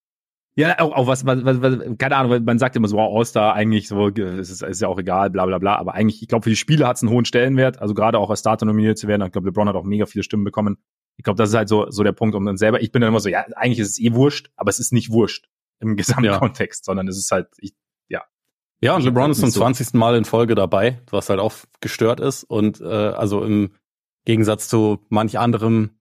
Ja, 0.58 0.80
auch, 0.80 0.94
auch 0.94 1.08
was, 1.08 1.26
was, 1.26 1.44
was, 1.44 1.98
keine 1.98 2.16
Ahnung, 2.16 2.46
man 2.46 2.60
sagt 2.60 2.78
immer 2.78 2.88
so, 2.88 2.96
wow, 2.96 3.18
All-Star 3.18 3.54
eigentlich 3.54 3.90
so, 3.90 4.08
es 4.08 4.50
ist, 4.50 4.62
ist 4.62 4.82
ja 4.82 4.88
auch 4.88 4.98
egal, 4.98 5.30
bla 5.30 5.46
bla 5.46 5.58
bla, 5.58 5.76
aber 5.76 5.96
eigentlich, 5.96 6.22
ich 6.22 6.30
glaube, 6.30 6.44
für 6.44 6.50
die 6.50 6.56
Spiele 6.56 6.88
hat 6.88 6.96
es 6.96 7.04
einen 7.04 7.12
hohen 7.12 7.26
Stellenwert, 7.26 7.82
also 7.82 7.94
gerade 7.94 8.18
auch 8.20 8.30
als 8.30 8.40
Starter 8.40 8.66
nominiert 8.66 8.98
zu 8.98 9.10
werden, 9.10 9.26
ich 9.26 9.34
glaube, 9.34 9.48
LeBron 9.48 9.68
hat 9.68 9.76
auch 9.76 9.84
mega 9.84 10.06
viele 10.06 10.24
Stimmen 10.24 10.46
bekommen. 10.46 10.78
Ich 11.18 11.24
glaube, 11.24 11.38
das 11.38 11.50
ist 11.50 11.56
halt 11.56 11.70
so, 11.70 11.90
so 11.90 12.04
der 12.04 12.12
Punkt, 12.12 12.36
um 12.36 12.46
dann 12.46 12.58
selber, 12.58 12.82
ich 12.82 12.92
bin 12.92 13.02
dann 13.02 13.10
immer 13.10 13.20
so, 13.20 13.30
ja, 13.30 13.46
eigentlich 13.56 13.80
ist 13.80 13.92
es 13.92 14.00
eh 14.00 14.14
wurscht, 14.14 14.50
aber 14.56 14.70
es 14.70 14.80
ist 14.80 14.94
nicht 14.94 15.12
wurscht 15.12 15.48
im 15.80 15.96
Gesamtkontext, 15.98 16.84
ja. 16.84 16.86
sondern 16.86 17.08
es 17.08 17.18
ist 17.18 17.32
halt, 17.32 17.48
ich, 17.58 17.74
ja. 18.08 18.24
Ja, 18.82 18.96
und 18.96 19.04
LeBron 19.04 19.32
ist 19.32 19.40
zum 19.40 19.50
so. 19.50 19.62
20. 19.62 19.94
Mal 19.94 20.16
in 20.16 20.26
Folge 20.26 20.56
dabei, 20.56 21.02
was 21.10 21.30
halt 21.30 21.40
auch 21.40 21.54
gestört 21.80 22.20
ist 22.20 22.44
und 22.44 22.82
äh, 22.82 22.86
also 22.86 23.44
im 23.44 23.72
Gegensatz 24.26 24.68
zu 24.68 25.06
manch 25.10 25.38
anderem 25.40 25.92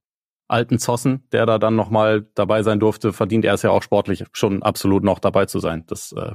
alten 0.48 0.78
Zossen, 0.78 1.26
der 1.32 1.46
da 1.46 1.58
dann 1.58 1.76
nochmal 1.76 2.26
dabei 2.34 2.62
sein 2.62 2.80
durfte, 2.80 3.12
verdient 3.12 3.44
er 3.44 3.54
es 3.54 3.62
ja 3.62 3.70
auch 3.70 3.82
sportlich 3.82 4.24
schon 4.32 4.62
absolut 4.62 5.02
noch 5.02 5.18
dabei 5.18 5.46
zu 5.46 5.58
sein. 5.58 5.84
Das 5.86 6.12
äh, 6.12 6.32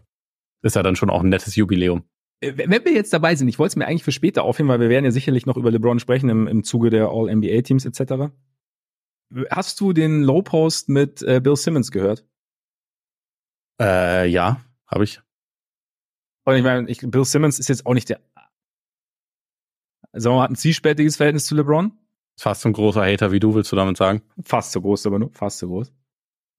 ist 0.62 0.76
ja 0.76 0.84
dann 0.84 0.96
schon 0.96 1.10
auch 1.10 1.22
ein 1.22 1.30
nettes 1.30 1.56
Jubiläum. 1.56 2.04
Äh, 2.42 2.54
wenn 2.56 2.86
wir 2.86 2.94
jetzt 2.94 3.14
dabei 3.14 3.36
sind, 3.36 3.48
ich 3.48 3.60
wollte 3.60 3.74
es 3.74 3.76
mir 3.76 3.88
eigentlich 3.88 4.04
für 4.04 4.12
später 4.12 4.44
aufheben, 4.44 4.70
weil 4.70 4.80
wir 4.80 4.90
werden 4.90 5.06
ja 5.06 5.12
sicherlich 5.12 5.46
noch 5.46 5.58
über 5.58 5.72
LeBron 5.72 6.00
sprechen 6.00 6.30
im, 6.30 6.48
im 6.48 6.64
Zuge 6.64 6.90
der 6.90 7.10
All-NBA-Teams 7.10 7.86
etc. 7.86 8.32
Hast 9.52 9.80
du 9.80 9.94
den 9.94 10.24
Low-Post 10.24 10.90
mit 10.90 11.22
äh, 11.22 11.40
Bill 11.40 11.56
Simmons 11.56 11.92
gehört? 11.92 12.26
Äh, 13.80 14.28
ja, 14.28 14.62
habe 14.88 15.04
ich. 15.04 15.22
Und 16.46 16.56
ich 16.56 16.64
meine, 16.64 16.90
ich, 16.90 17.00
Bill 17.00 17.26
Simmons 17.26 17.60
ist 17.60 17.70
jetzt 17.70 17.86
auch 17.86 17.94
nicht 17.94 18.10
der. 18.10 18.20
Sagen 20.14 20.34
wir 20.34 20.38
mal, 20.38 20.44
hat 20.44 20.52
ein 20.52 20.56
zielspältiges 20.56 21.18
Verhältnis 21.18 21.46
zu 21.46 21.56
LeBron. 21.56 21.92
Fast 22.40 22.62
so 22.62 22.70
ein 22.70 22.74
großer 22.74 23.06
Hater 23.06 23.32
wie 23.32 23.40
du, 23.40 23.54
willst 23.54 23.72
du 23.72 23.76
damit 23.76 23.98
sagen? 23.98 24.24
Fast 24.44 24.72
so 24.72 24.82
groß, 24.82 25.06
aber 25.06 25.20
nur 25.20 25.32
fast 25.32 25.60
so 25.60 25.68
groß. 25.68 25.94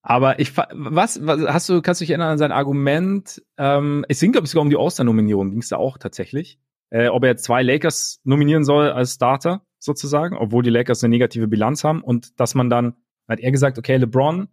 Aber 0.02 0.38
ich, 0.38 0.56
was, 0.56 1.26
was 1.26 1.40
hast 1.42 1.68
du, 1.68 1.82
kannst 1.82 2.00
du 2.00 2.04
dich 2.04 2.10
erinnern 2.10 2.32
an 2.32 2.38
sein 2.38 2.52
Argument? 2.52 3.42
Ähm, 3.58 4.04
es 4.08 4.20
ging, 4.20 4.32
glaube 4.32 4.46
ich, 4.46 4.50
sogar 4.50 4.62
um 4.62 4.70
die 4.70 4.76
Oster-Nominierung, 4.76 5.50
ging 5.50 5.60
es 5.60 5.68
da 5.68 5.76
auch 5.76 5.98
tatsächlich. 5.98 6.58
Äh, 6.90 7.08
ob 7.08 7.24
er 7.24 7.36
zwei 7.36 7.62
Lakers 7.62 8.20
nominieren 8.24 8.64
soll 8.64 8.90
als 8.90 9.14
Starter, 9.14 9.62
sozusagen, 9.80 10.36
obwohl 10.36 10.62
die 10.62 10.70
Lakers 10.70 11.02
eine 11.02 11.10
negative 11.10 11.48
Bilanz 11.48 11.82
haben 11.82 12.02
und 12.02 12.38
dass 12.38 12.54
man 12.54 12.70
dann, 12.70 12.94
hat 13.28 13.40
er 13.40 13.50
gesagt, 13.50 13.78
okay, 13.78 13.96
LeBron, 13.96 14.48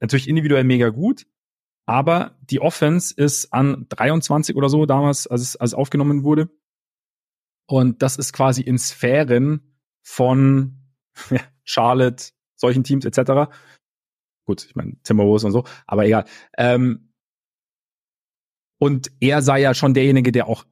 natürlich 0.00 0.28
individuell 0.28 0.64
mega 0.64 0.88
gut, 0.88 1.26
aber 1.86 2.38
die 2.42 2.60
Offense 2.60 3.12
ist 3.14 3.52
an 3.52 3.86
23 3.88 4.56
oder 4.56 4.68
so 4.68 4.86
damals, 4.86 5.26
als 5.26 5.42
es, 5.42 5.56
als 5.56 5.70
es 5.70 5.74
aufgenommen 5.74 6.24
wurde. 6.24 6.48
Und 7.66 8.02
das 8.02 8.16
ist 8.16 8.32
quasi 8.32 8.62
in 8.62 8.78
Sphären, 8.78 9.70
von 10.02 10.78
ja, 11.30 11.40
Charlotte, 11.64 12.32
solchen 12.56 12.84
Teams 12.84 13.04
etc. 13.04 13.52
Gut, 14.46 14.66
ich 14.66 14.74
meine 14.74 15.00
Timberwolves 15.02 15.44
und 15.44 15.52
so, 15.52 15.64
aber 15.86 16.06
egal. 16.06 16.24
Ähm, 16.56 17.12
und 18.78 19.12
er 19.20 19.42
sei 19.42 19.60
ja 19.60 19.74
schon 19.74 19.94
derjenige, 19.94 20.32
der 20.32 20.46
auch 20.46 20.64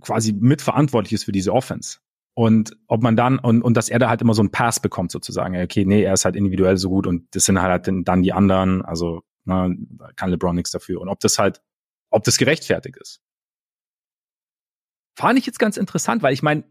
quasi 0.00 0.32
mitverantwortlich 0.32 1.14
ist 1.14 1.24
für 1.24 1.32
diese 1.32 1.52
Offense. 1.52 1.98
Und 2.34 2.76
ob 2.88 3.00
man 3.00 3.16
dann, 3.16 3.38
und, 3.38 3.62
und 3.62 3.76
dass 3.76 3.88
er 3.88 4.00
da 4.00 4.08
halt 4.08 4.20
immer 4.20 4.34
so 4.34 4.42
einen 4.42 4.50
Pass 4.50 4.80
bekommt, 4.80 5.12
sozusagen. 5.12 5.56
Okay, 5.56 5.84
nee, 5.84 6.02
er 6.02 6.14
ist 6.14 6.24
halt 6.24 6.34
individuell 6.34 6.76
so 6.76 6.88
gut 6.88 7.06
und 7.06 7.34
das 7.34 7.44
sind 7.44 7.62
halt 7.62 7.88
dann 7.88 8.22
die 8.22 8.32
anderen, 8.32 8.82
also 8.82 9.22
na, 9.44 9.70
kann 10.16 10.30
LeBron 10.30 10.56
nichts 10.56 10.72
dafür. 10.72 11.00
Und 11.00 11.08
ob 11.08 11.20
das 11.20 11.38
halt, 11.38 11.62
ob 12.10 12.24
das 12.24 12.36
gerechtfertigt 12.36 12.96
ist. 13.00 13.20
Fand 15.16 15.38
ich 15.38 15.46
jetzt 15.46 15.60
ganz 15.60 15.76
interessant, 15.76 16.24
weil 16.24 16.34
ich 16.34 16.42
meine, 16.42 16.64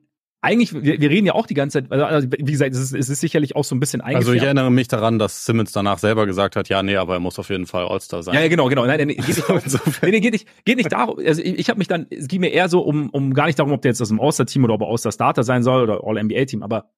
eigentlich, 0.43 0.73
wir, 0.73 1.00
wir 1.00 1.09
reden 1.09 1.25
ja 1.25 1.33
auch 1.33 1.47
die 1.47 1.53
ganze 1.53 1.81
Zeit, 1.81 1.91
also, 1.91 2.05
also 2.05 2.27
wie 2.31 2.51
gesagt, 2.51 2.73
es 2.73 2.79
ist, 2.79 2.93
es 2.93 3.09
ist 3.09 3.21
sicherlich 3.21 3.55
auch 3.55 3.63
so 3.63 3.75
ein 3.75 3.79
bisschen 3.79 4.01
eingefärbt. 4.01 4.27
Also 4.27 4.33
ich 4.33 4.43
erinnere 4.43 4.71
mich 4.71 4.89
daran, 4.89 5.17
dass 5.17 5.45
Simmons 5.45 5.71
danach 5.71 6.00
selber 6.00 6.25
gesagt 6.25 6.57
hat, 6.57 6.67
ja, 6.67 6.83
nee, 6.83 6.97
aber 6.97 7.13
er 7.13 7.19
muss 7.21 7.39
auf 7.39 7.50
jeden 7.50 7.65
Fall 7.65 7.85
All-Star 7.85 8.23
sein. 8.23 8.35
Ja, 8.35 8.41
ja, 8.41 8.50
genau, 8.50 8.67
genau. 8.67 8.85
Nein, 8.85 9.07
nee, 9.07 9.15
geht 9.15 9.27
nicht, 9.27 9.50
darum, 9.50 9.62
nee, 10.01 10.12
nee, 10.12 10.19
geht 10.19 10.33
nicht, 10.33 10.65
geht 10.65 10.77
nicht 10.77 10.91
darum, 10.91 11.17
also 11.17 11.41
ich, 11.41 11.59
ich 11.59 11.69
habe 11.69 11.77
mich 11.77 11.88
dann, 11.88 12.07
es 12.09 12.27
ging 12.27 12.41
mir 12.41 12.51
eher 12.51 12.67
so 12.67 12.81
um, 12.81 13.09
um 13.09 13.33
gar 13.33 13.45
nicht 13.45 13.57
darum, 13.57 13.71
ob 13.71 13.81
der 13.81 13.91
jetzt 13.91 14.01
aus 14.01 14.09
dem 14.09 14.19
All-Star-Team 14.19 14.65
oder 14.65 14.73
ob 14.73 14.81
er 14.81 14.88
All-Star-Starter 14.88 15.43
sein 15.43 15.63
soll 15.63 15.81
oder 15.81 16.03
All-NBA-Team, 16.03 16.62
aber 16.62 16.91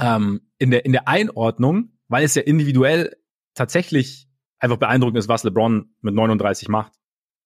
ähm, 0.00 0.40
in, 0.58 0.72
der, 0.72 0.84
in 0.84 0.92
der 0.92 1.06
Einordnung, 1.06 1.90
weil 2.08 2.24
es 2.24 2.34
ja 2.34 2.42
individuell 2.42 3.16
tatsächlich 3.54 4.28
einfach 4.58 4.78
beeindruckend 4.78 5.18
ist, 5.18 5.28
was 5.28 5.44
LeBron 5.44 5.94
mit 6.00 6.14
39 6.14 6.68
macht. 6.68 6.94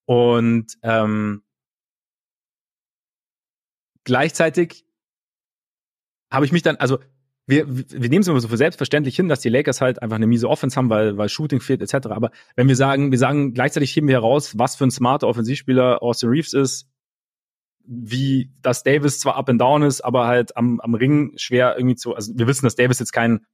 Und 0.07 0.79
ähm, 0.83 1.43
gleichzeitig 4.09 4.87
habe 6.31 6.47
ich 6.47 6.53
mich 6.53 6.63
dann, 6.63 6.77
also 6.77 6.99
wir, 7.47 7.67
wir 7.69 8.09
nehmen 8.09 8.23
es 8.23 8.29
immer 8.29 8.41
so 8.41 8.49
für 8.49 8.57
selbstverständlich 8.57 9.15
hin, 9.15 9.29
dass 9.29 9.41
die 9.41 9.51
Lakers 9.51 9.81
halt 9.81 10.03
einfach 10.03 10.17
eine 10.17 10.27
miese 10.27 10.49
Offense 10.49 10.77
haben, 10.77 10.89
weil, 10.91 11.17
weil 11.17 11.29
Shooting 11.29 11.61
fehlt 11.61 11.83
etc. 11.83 12.09
Aber 12.09 12.31
wenn 12.57 12.69
wir 12.69 12.77
sagen, 12.77 13.11
wir 13.11 13.19
sagen, 13.19 13.53
gleichzeitig 13.53 13.95
heben 13.95 14.09
wir 14.09 14.17
heraus, 14.17 14.59
was 14.59 14.77
für 14.77 14.85
ein 14.85 14.91
smarter 14.91 15.29
Offensivspieler 15.29 16.03
Austin 16.03 16.31
Reeves 16.31 16.55
ist, 16.55 16.89
wie 17.85 18.51
dass 18.63 18.83
Davis 18.83 19.21
zwar 19.21 19.37
up 19.37 19.49
and 19.49 19.61
down 19.61 19.83
ist, 19.83 20.01
aber 20.01 20.27
halt 20.27 20.57
am, 20.57 20.81
am 20.81 20.95
Ring 20.95 21.33
schwer 21.37 21.77
irgendwie 21.77 21.97
zu, 21.97 22.15
also 22.15 22.33
wir 22.35 22.47
wissen, 22.47 22.65
dass 22.67 22.77
Davis 22.77 22.99
jetzt 22.99 23.13
kein 23.13 23.47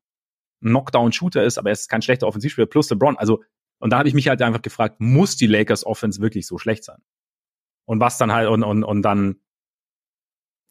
Knockdown-Shooter 0.60 1.42
ist, 1.42 1.58
aber 1.58 1.70
er 1.70 1.74
ist 1.74 1.88
kein 1.88 2.02
schlechter 2.02 2.28
Offensivspieler 2.28 2.66
plus 2.66 2.90
LeBron. 2.90 3.16
Also, 3.16 3.42
und 3.78 3.90
da 3.90 3.98
habe 3.98 4.08
ich 4.08 4.14
mich 4.14 4.28
halt 4.28 4.40
einfach 4.40 4.62
gefragt, 4.62 5.00
muss 5.00 5.36
die 5.36 5.46
Lakers 5.46 5.84
Offense 5.84 6.20
wirklich 6.20 6.46
so 6.46 6.58
schlecht 6.58 6.84
sein? 6.84 6.98
Und 7.86 8.00
was 8.00 8.18
dann 8.18 8.32
halt, 8.32 8.48
und, 8.48 8.62
und, 8.62 8.82
und 8.82 9.02
dann 9.02 9.36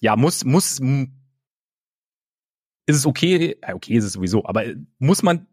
ja, 0.03 0.17
muss, 0.17 0.43
muss, 0.43 0.81
ist 2.85 2.97
es 2.97 3.05
okay, 3.05 3.55
okay 3.73 3.93
ist 3.93 4.03
es 4.03 4.13
sowieso, 4.13 4.45
aber 4.45 4.65
muss 4.99 5.23
man, 5.23 5.47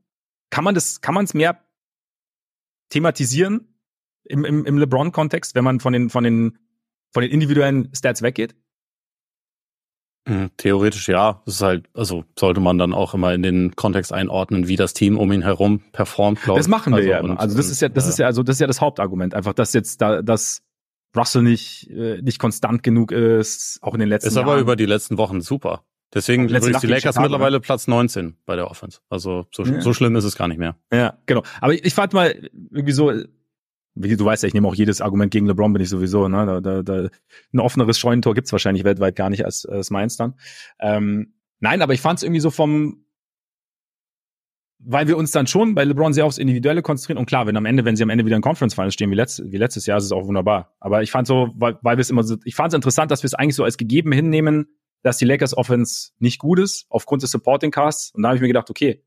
kann 0.50 0.64
man 0.64 0.74
das, 0.74 1.00
kann 1.00 1.14
man 1.14 1.24
es 1.24 1.34
mehr 1.34 1.64
thematisieren 2.88 3.72
im, 4.24 4.44
im, 4.44 4.66
im 4.66 4.76
LeBron-Kontext, 4.76 5.54
wenn 5.54 5.62
man 5.62 5.78
von 5.78 5.92
den, 5.92 6.10
von 6.10 6.24
den, 6.24 6.58
von 7.12 7.22
den 7.22 7.30
individuellen 7.30 7.94
Stats 7.94 8.22
weggeht? 8.22 8.56
Hm, 10.26 10.50
theoretisch 10.56 11.08
ja. 11.08 11.42
Das 11.44 11.54
ist 11.54 11.62
halt, 11.62 11.88
also 11.94 12.24
sollte 12.36 12.58
man 12.58 12.76
dann 12.76 12.92
auch 12.92 13.14
immer 13.14 13.32
in 13.32 13.44
den 13.44 13.76
Kontext 13.76 14.12
einordnen, 14.12 14.66
wie 14.66 14.74
das 14.74 14.94
Team 14.94 15.16
um 15.16 15.30
ihn 15.30 15.42
herum 15.42 15.80
performt, 15.92 16.42
glaube 16.42 16.58
ich. 16.58 16.64
Das 16.64 16.68
machen 16.68 16.92
wir 16.92 16.96
also, 16.96 17.08
ja 17.08 17.18
immer. 17.20 17.38
Also 17.38 17.56
das 17.56 17.70
ist 17.70 17.80
ja, 17.80 17.88
das 17.88 18.08
ist 18.08 18.18
ja, 18.18 18.26
also 18.26 18.42
das 18.42 18.56
ist 18.56 18.60
ja 18.60 18.66
das 18.66 18.80
Hauptargument. 18.80 19.32
Einfach, 19.32 19.54
dass 19.54 19.72
jetzt 19.74 20.02
da, 20.02 20.22
dass 20.22 20.64
Russell 21.16 21.42
nicht, 21.42 21.90
äh, 21.90 22.20
nicht 22.22 22.38
konstant 22.38 22.82
genug 22.82 23.12
ist, 23.12 23.78
auch 23.82 23.94
in 23.94 24.00
den 24.00 24.08
letzten 24.08 24.28
Ist 24.28 24.36
Jahren. 24.36 24.48
aber 24.48 24.58
über 24.58 24.76
die 24.76 24.86
letzten 24.86 25.18
Wochen 25.18 25.40
super. 25.40 25.84
Deswegen 26.12 26.48
ich 26.48 26.60
die 26.60 26.86
Lakers 26.86 27.14
Chicago, 27.14 27.22
mittlerweile 27.22 27.56
ne? 27.56 27.60
Platz 27.60 27.86
19 27.86 28.36
bei 28.44 28.56
der 28.56 28.68
Offense. 28.68 29.00
Also 29.08 29.46
so, 29.52 29.64
ja. 29.64 29.80
so 29.80 29.92
schlimm 29.92 30.16
ist 30.16 30.24
es 30.24 30.36
gar 30.36 30.48
nicht 30.48 30.58
mehr. 30.58 30.76
Ja, 30.92 31.18
genau. 31.26 31.42
Aber 31.60 31.72
ich, 31.72 31.84
ich 31.84 31.94
fand 31.94 32.12
mal 32.12 32.50
irgendwie 32.70 32.92
so, 32.92 33.12
wie 33.94 34.16
du 34.16 34.24
weißt 34.24 34.42
ja, 34.42 34.48
ich 34.48 34.54
nehme 34.54 34.66
auch 34.66 34.74
jedes 34.74 35.00
Argument 35.00 35.30
gegen 35.30 35.46
LeBron 35.46 35.72
bin 35.72 35.82
ich 35.82 35.88
sowieso, 35.88 36.28
ne? 36.28 36.46
Da, 36.46 36.60
da, 36.60 36.82
da, 36.82 37.08
ein 37.52 37.60
offeneres 37.60 37.98
Scheunentor 37.98 38.34
gibt's 38.34 38.50
wahrscheinlich 38.50 38.82
weltweit 38.82 39.14
gar 39.14 39.30
nicht 39.30 39.44
als, 39.44 39.66
als 39.66 39.90
meins 39.90 40.16
dann. 40.16 40.34
Ähm, 40.80 41.34
nein, 41.60 41.80
aber 41.80 41.94
ich 41.94 42.00
fand 42.00 42.18
es 42.18 42.22
irgendwie 42.24 42.40
so 42.40 42.50
vom, 42.50 43.04
weil 44.82 45.08
wir 45.08 45.16
uns 45.16 45.30
dann 45.30 45.46
schon 45.46 45.74
bei 45.74 45.84
LeBron 45.84 46.12
sehr 46.12 46.24
aufs 46.24 46.38
Individuelle 46.38 46.82
konzentrieren. 46.82 47.18
Und 47.18 47.26
klar, 47.26 47.46
wenn 47.46 47.56
am 47.56 47.66
Ende, 47.66 47.84
wenn 47.84 47.96
sie 47.96 48.02
am 48.02 48.10
Ende 48.10 48.24
wieder 48.24 48.36
in 48.36 48.42
Conference 48.42 48.74
Finals 48.74 48.94
stehen 48.94 49.10
wie, 49.10 49.14
letzt, 49.14 49.42
wie 49.44 49.56
letztes 49.56 49.86
Jahr, 49.86 49.98
ist 49.98 50.04
es 50.04 50.12
auch 50.12 50.26
wunderbar. 50.26 50.74
Aber 50.80 51.02
ich 51.02 51.10
fand 51.10 51.26
so, 51.26 51.50
weil, 51.54 51.78
weil 51.82 51.96
wir 51.96 52.02
es 52.02 52.10
immer 52.10 52.22
so, 52.22 52.36
ich 52.44 52.54
fand 52.54 52.72
es 52.72 52.76
interessant, 52.76 53.10
dass 53.10 53.22
wir 53.22 53.26
es 53.26 53.34
eigentlich 53.34 53.56
so 53.56 53.64
als 53.64 53.76
gegeben 53.76 54.12
hinnehmen, 54.12 54.66
dass 55.02 55.18
die 55.18 55.24
Lakers 55.24 55.56
Offense 55.56 56.12
nicht 56.18 56.38
gut 56.38 56.58
ist, 56.58 56.86
aufgrund 56.88 57.22
des 57.22 57.30
Supporting 57.30 57.70
Casts. 57.70 58.12
Und 58.14 58.22
da 58.22 58.28
habe 58.28 58.36
ich 58.36 58.42
mir 58.42 58.48
gedacht, 58.48 58.70
okay, 58.70 59.04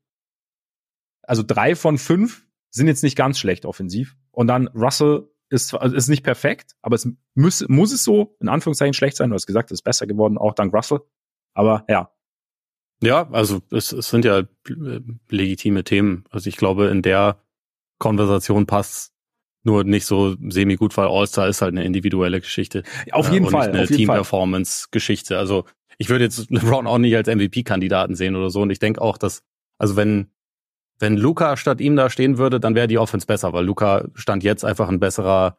also 1.22 1.42
drei 1.42 1.74
von 1.74 1.98
fünf 1.98 2.46
sind 2.70 2.86
jetzt 2.86 3.02
nicht 3.02 3.16
ganz 3.16 3.38
schlecht 3.38 3.66
offensiv. 3.66 4.16
Und 4.30 4.46
dann 4.46 4.68
Russell 4.68 5.28
ist, 5.48 5.74
also 5.74 5.94
ist 5.94 6.08
nicht 6.08 6.24
perfekt, 6.24 6.72
aber 6.82 6.96
es 6.96 7.08
muss, 7.34 7.64
muss 7.68 7.92
es 7.92 8.04
so, 8.04 8.36
in 8.40 8.48
Anführungszeichen, 8.48 8.94
schlecht 8.94 9.16
sein. 9.16 9.30
Du 9.30 9.34
hast 9.34 9.46
gesagt, 9.46 9.70
es 9.70 9.78
ist 9.78 9.82
besser 9.82 10.06
geworden, 10.06 10.38
auch 10.38 10.54
dank 10.54 10.74
Russell. 10.74 11.00
Aber 11.54 11.84
ja, 11.88 12.10
ja, 13.04 13.28
also 13.30 13.62
es, 13.70 13.92
es 13.92 14.08
sind 14.10 14.24
ja 14.24 14.42
legitime 15.28 15.84
Themen. 15.84 16.24
Also 16.30 16.48
ich 16.48 16.56
glaube, 16.56 16.86
in 16.86 17.02
der 17.02 17.38
Konversation 17.98 18.66
passt 18.66 19.12
nur 19.62 19.84
nicht 19.84 20.06
so 20.06 20.36
semi 20.48 20.76
gut, 20.76 20.96
weil 20.96 21.08
All-Star 21.08 21.48
ist 21.48 21.62
halt 21.62 21.72
eine 21.72 21.84
individuelle 21.84 22.40
Geschichte. 22.40 22.82
Auf 23.12 23.32
jeden 23.32 23.46
äh, 23.46 23.50
Fall. 23.50 23.70
Eine 23.70 23.86
Team-Performance-Geschichte. 23.86 25.38
Also 25.38 25.64
ich 25.96 26.08
würde 26.08 26.24
jetzt 26.24 26.50
LeBron 26.50 26.86
auch 26.86 26.98
nicht 26.98 27.16
als 27.16 27.28
MVP-Kandidaten 27.28 28.14
sehen 28.14 28.36
oder 28.36 28.50
so. 28.50 28.62
Und 28.62 28.70
ich 28.70 28.78
denke 28.78 29.00
auch, 29.00 29.16
dass, 29.16 29.42
also 29.78 29.96
wenn, 29.96 30.30
wenn 30.98 31.16
Luca 31.16 31.56
statt 31.56 31.80
ihm 31.80 31.96
da 31.96 32.10
stehen 32.10 32.36
würde, 32.36 32.60
dann 32.60 32.74
wäre 32.74 32.88
die 32.88 32.98
Offense 32.98 33.26
besser, 33.26 33.52
weil 33.52 33.64
Luca 33.64 34.06
stand 34.14 34.44
jetzt 34.44 34.64
einfach 34.64 34.88
ein 34.88 35.00
besserer 35.00 35.58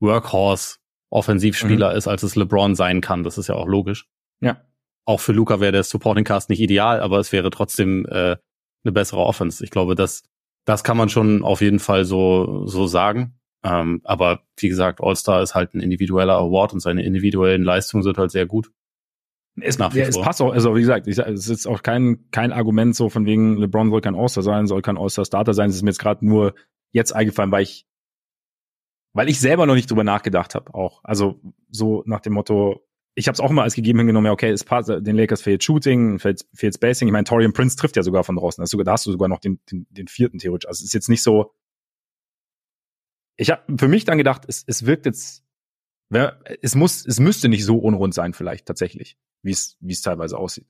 Workhorse 0.00 0.76
Offensivspieler 1.10 1.92
mhm. 1.92 1.98
ist, 1.98 2.08
als 2.08 2.22
es 2.22 2.36
LeBron 2.36 2.74
sein 2.74 3.00
kann. 3.00 3.22
Das 3.22 3.38
ist 3.38 3.48
ja 3.48 3.54
auch 3.54 3.68
logisch. 3.68 4.08
Ja 4.40 4.65
auch 5.06 5.20
für 5.20 5.32
Luca 5.32 5.60
wäre 5.60 5.72
der 5.72 5.84
Supporting 5.84 6.24
Cast 6.24 6.50
nicht 6.50 6.60
ideal, 6.60 7.00
aber 7.00 7.18
es 7.18 7.32
wäre 7.32 7.50
trotzdem 7.50 8.04
äh, 8.06 8.36
eine 8.84 8.92
bessere 8.92 9.20
Offense. 9.20 9.64
Ich 9.64 9.70
glaube, 9.70 9.94
das, 9.94 10.24
das 10.64 10.84
kann 10.84 10.96
man 10.96 11.08
schon 11.08 11.42
auf 11.42 11.60
jeden 11.60 11.78
Fall 11.78 12.04
so, 12.04 12.66
so 12.66 12.86
sagen. 12.86 13.38
Ähm, 13.62 14.00
aber 14.04 14.42
wie 14.58 14.68
gesagt, 14.68 15.00
All-Star 15.00 15.42
ist 15.42 15.54
halt 15.54 15.74
ein 15.74 15.80
individueller 15.80 16.36
Award 16.36 16.72
und 16.72 16.80
seine 16.80 17.04
individuellen 17.04 17.62
Leistungen 17.62 18.02
sind 18.02 18.18
halt 18.18 18.30
sehr 18.30 18.46
gut. 18.46 18.70
Es, 19.58 19.78
ja, 19.78 19.88
es 19.94 20.20
passt 20.20 20.42
auch, 20.42 20.52
also 20.52 20.76
wie 20.76 20.80
gesagt, 20.80 21.06
ich, 21.06 21.18
es 21.18 21.48
ist 21.48 21.66
auch 21.66 21.82
kein, 21.82 22.28
kein 22.30 22.52
Argument 22.52 22.94
so 22.94 23.08
von 23.08 23.24
wegen, 23.24 23.56
LeBron 23.56 23.90
soll 23.90 24.02
kein 24.02 24.14
All-Star 24.14 24.42
sein, 24.42 24.66
soll 24.66 24.82
kein 24.82 24.98
All-Star-Starter 24.98 25.54
sein. 25.54 25.70
Es 25.70 25.76
ist 25.76 25.82
mir 25.82 25.90
jetzt 25.90 25.98
gerade 25.98 26.26
nur 26.26 26.54
jetzt 26.92 27.12
eingefallen, 27.12 27.50
weil 27.50 27.62
ich, 27.62 27.86
weil 29.14 29.28
ich 29.30 29.40
selber 29.40 29.66
noch 29.66 29.74
nicht 29.74 29.90
drüber 29.90 30.04
nachgedacht 30.04 30.54
habe, 30.54 30.74
auch. 30.74 31.00
Also 31.04 31.40
so 31.70 32.02
nach 32.06 32.20
dem 32.20 32.34
Motto, 32.34 32.85
ich 33.18 33.28
habe 33.28 33.34
es 33.34 33.40
auch 33.40 33.50
immer 33.50 33.62
als 33.62 33.74
gegeben 33.74 34.00
hingenommen, 34.00 34.26
ja, 34.26 34.32
okay, 34.32 34.50
es 34.50 34.62
passt, 34.62 34.90
den 34.90 35.16
Lakers 35.16 35.40
fehlt 35.40 35.64
Shooting, 35.64 36.18
fehlt, 36.18 36.46
fehlt 36.52 36.74
Spacing. 36.74 37.08
Ich 37.08 37.12
meine, 37.12 37.24
Torian 37.24 37.54
Prince 37.54 37.74
trifft 37.74 37.96
ja 37.96 38.02
sogar 38.02 38.24
von 38.24 38.36
draußen. 38.36 38.64
Sogar, 38.66 38.84
da 38.84 38.92
hast 38.92 39.06
du 39.06 39.10
sogar 39.10 39.28
noch 39.28 39.40
den, 39.40 39.58
den, 39.72 39.86
den 39.88 40.06
vierten 40.06 40.38
theoretisch. 40.38 40.68
Also 40.68 40.80
es 40.80 40.88
ist 40.88 40.92
jetzt 40.92 41.08
nicht 41.08 41.22
so. 41.22 41.54
Ich 43.36 43.50
habe 43.50 43.62
für 43.78 43.88
mich 43.88 44.04
dann 44.04 44.18
gedacht, 44.18 44.42
es, 44.46 44.64
es 44.66 44.84
wirkt 44.84 45.06
jetzt, 45.06 45.42
es 46.60 46.74
muss, 46.74 47.06
es 47.06 47.18
müsste 47.18 47.48
nicht 47.48 47.64
so 47.64 47.78
unrund 47.78 48.12
sein, 48.12 48.34
vielleicht 48.34 48.66
tatsächlich, 48.66 49.16
wie 49.42 49.52
es, 49.52 49.78
wie 49.80 49.94
es 49.94 50.02
teilweise 50.02 50.36
aussieht. 50.36 50.66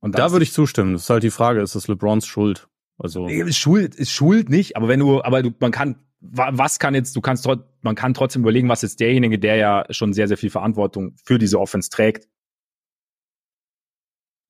Und 0.00 0.18
da 0.18 0.32
würde 0.32 0.42
ich 0.42 0.52
zustimmen. 0.52 0.94
Das 0.94 1.02
ist 1.02 1.10
halt 1.10 1.22
die 1.22 1.30
Frage, 1.30 1.60
ist 1.60 1.76
das 1.76 1.86
LeBrons 1.86 2.26
Schuld? 2.26 2.68
Also 2.98 3.28
Schuld 3.50 3.94
ist 3.94 4.10
Schuld 4.10 4.48
nicht, 4.48 4.76
aber 4.76 4.88
wenn 4.88 4.98
du, 4.98 5.22
aber 5.22 5.42
du, 5.42 5.52
man 5.60 5.70
kann 5.70 6.07
was 6.20 6.78
kann 6.78 6.94
jetzt, 6.94 7.14
du 7.16 7.20
kannst 7.20 7.48
man 7.82 7.94
kann 7.94 8.14
trotzdem 8.14 8.42
überlegen, 8.42 8.68
was 8.68 8.82
jetzt 8.82 9.00
derjenige, 9.00 9.38
der 9.38 9.56
ja 9.56 9.84
schon 9.90 10.12
sehr, 10.12 10.28
sehr 10.28 10.36
viel 10.36 10.50
Verantwortung 10.50 11.14
für 11.24 11.38
diese 11.38 11.60
Offense 11.60 11.90
trägt, 11.90 12.28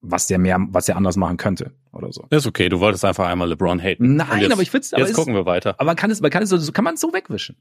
was 0.00 0.26
der 0.26 0.38
mehr, 0.38 0.58
was 0.70 0.88
er 0.88 0.96
anders 0.96 1.16
machen 1.16 1.36
könnte 1.36 1.72
oder 1.92 2.12
so. 2.12 2.26
Ist 2.30 2.46
okay, 2.46 2.68
du 2.68 2.80
wolltest 2.80 3.04
einfach 3.04 3.26
einmal 3.26 3.48
LeBron 3.48 3.80
haten. 3.80 4.16
Nein, 4.16 4.40
jetzt, 4.40 4.52
aber 4.52 4.62
ich 4.62 4.70
find's, 4.70 4.94
aber 4.94 5.02
jetzt 5.02 5.14
gucken 5.14 5.34
wir 5.34 5.44
weiter. 5.44 5.74
Aber 5.78 5.86
man 5.86 5.96
kann 5.96 6.10
es, 6.10 6.20
man 6.20 6.30
kann 6.30 6.42
es 6.42 6.48
so, 6.48 6.72
kann 6.72 6.84
man 6.84 6.94
es 6.94 7.00
so 7.00 7.12
wegwischen. 7.12 7.56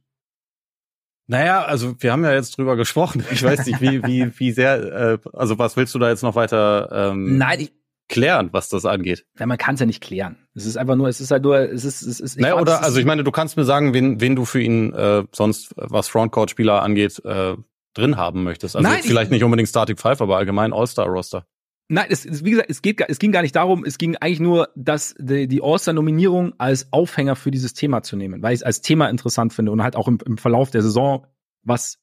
Naja, 1.29 1.63
also 1.63 2.01
wir 2.01 2.13
haben 2.13 2.23
ja 2.23 2.33
jetzt 2.33 2.57
drüber 2.57 2.77
gesprochen. 2.77 3.25
Ich 3.31 3.43
weiß 3.43 3.65
nicht, 3.65 3.81
wie, 3.81 4.01
wie, 4.03 4.39
wie 4.39 4.51
sehr, 4.51 5.19
äh, 5.23 5.29
also 5.33 5.59
was 5.59 5.75
willst 5.75 5.93
du 5.93 5.99
da 5.99 6.09
jetzt 6.09 6.23
noch 6.23 6.35
weiter 6.35 7.11
ähm, 7.11 7.37
Nein, 7.37 7.59
ich, 7.59 7.73
klären, 8.09 8.49
was 8.51 8.69
das 8.69 8.85
angeht? 8.85 9.25
Ja, 9.39 9.45
man 9.45 9.57
kann 9.57 9.75
es 9.75 9.79
ja 9.79 9.85
nicht 9.85 10.01
klären. 10.01 10.37
Es 10.55 10.65
ist 10.65 10.77
einfach 10.77 10.95
nur, 10.95 11.07
es 11.07 11.21
ist 11.21 11.31
halt 11.31 11.43
nur, 11.43 11.57
es 11.57 11.85
ist, 11.85 12.01
es 12.01 12.19
ist. 12.19 12.39
Naja, 12.39 12.59
oder, 12.59 12.83
also 12.83 12.99
ich 12.99 13.05
meine, 13.05 13.23
du 13.23 13.31
kannst 13.31 13.57
mir 13.57 13.65
sagen, 13.65 13.93
wen, 13.93 14.21
wen 14.21 14.35
du 14.35 14.45
für 14.45 14.61
ihn 14.61 14.93
äh, 14.93 15.23
sonst, 15.31 15.73
was 15.75 16.07
Frontcourt-Spieler 16.07 16.81
angeht, 16.81 17.21
äh, 17.25 17.55
drin 17.93 18.17
haben 18.17 18.43
möchtest. 18.43 18.75
Also 18.75 18.87
Nein, 18.87 19.01
vielleicht 19.03 19.27
ich, 19.27 19.31
nicht 19.31 19.43
unbedingt 19.43 19.69
Starting 19.69 19.97
Five, 19.97 20.21
aber 20.21 20.37
allgemein 20.37 20.73
All-Star-Roster. 20.73 21.45
Nein, 21.89 22.07
es, 22.09 22.25
es, 22.25 22.43
wie 22.43 22.51
gesagt, 22.51 22.69
es 22.69 22.81
geht, 22.81 23.01
es 23.07 23.17
ging 23.17 23.31
gar 23.31 23.41
nicht 23.41 23.55
darum, 23.55 23.85
es 23.85 23.97
ging 23.97 24.17
eigentlich 24.17 24.41
nur, 24.41 24.69
dass 24.75 25.15
die, 25.17 25.47
die 25.47 25.61
All-Star-Nominierung 25.61 26.53
als 26.57 26.91
Aufhänger 26.91 27.35
für 27.35 27.49
dieses 27.49 27.73
Thema 27.73 28.03
zu 28.03 28.15
nehmen, 28.15 28.41
weil 28.41 28.53
ich 28.53 28.59
es 28.59 28.63
als 28.63 28.81
Thema 28.81 29.09
interessant 29.09 29.53
finde 29.53 29.71
und 29.71 29.81
halt 29.83 29.95
auch 29.95 30.07
im, 30.07 30.19
im 30.25 30.37
Verlauf 30.37 30.69
der 30.69 30.81
Saison 30.81 31.25
was 31.63 31.99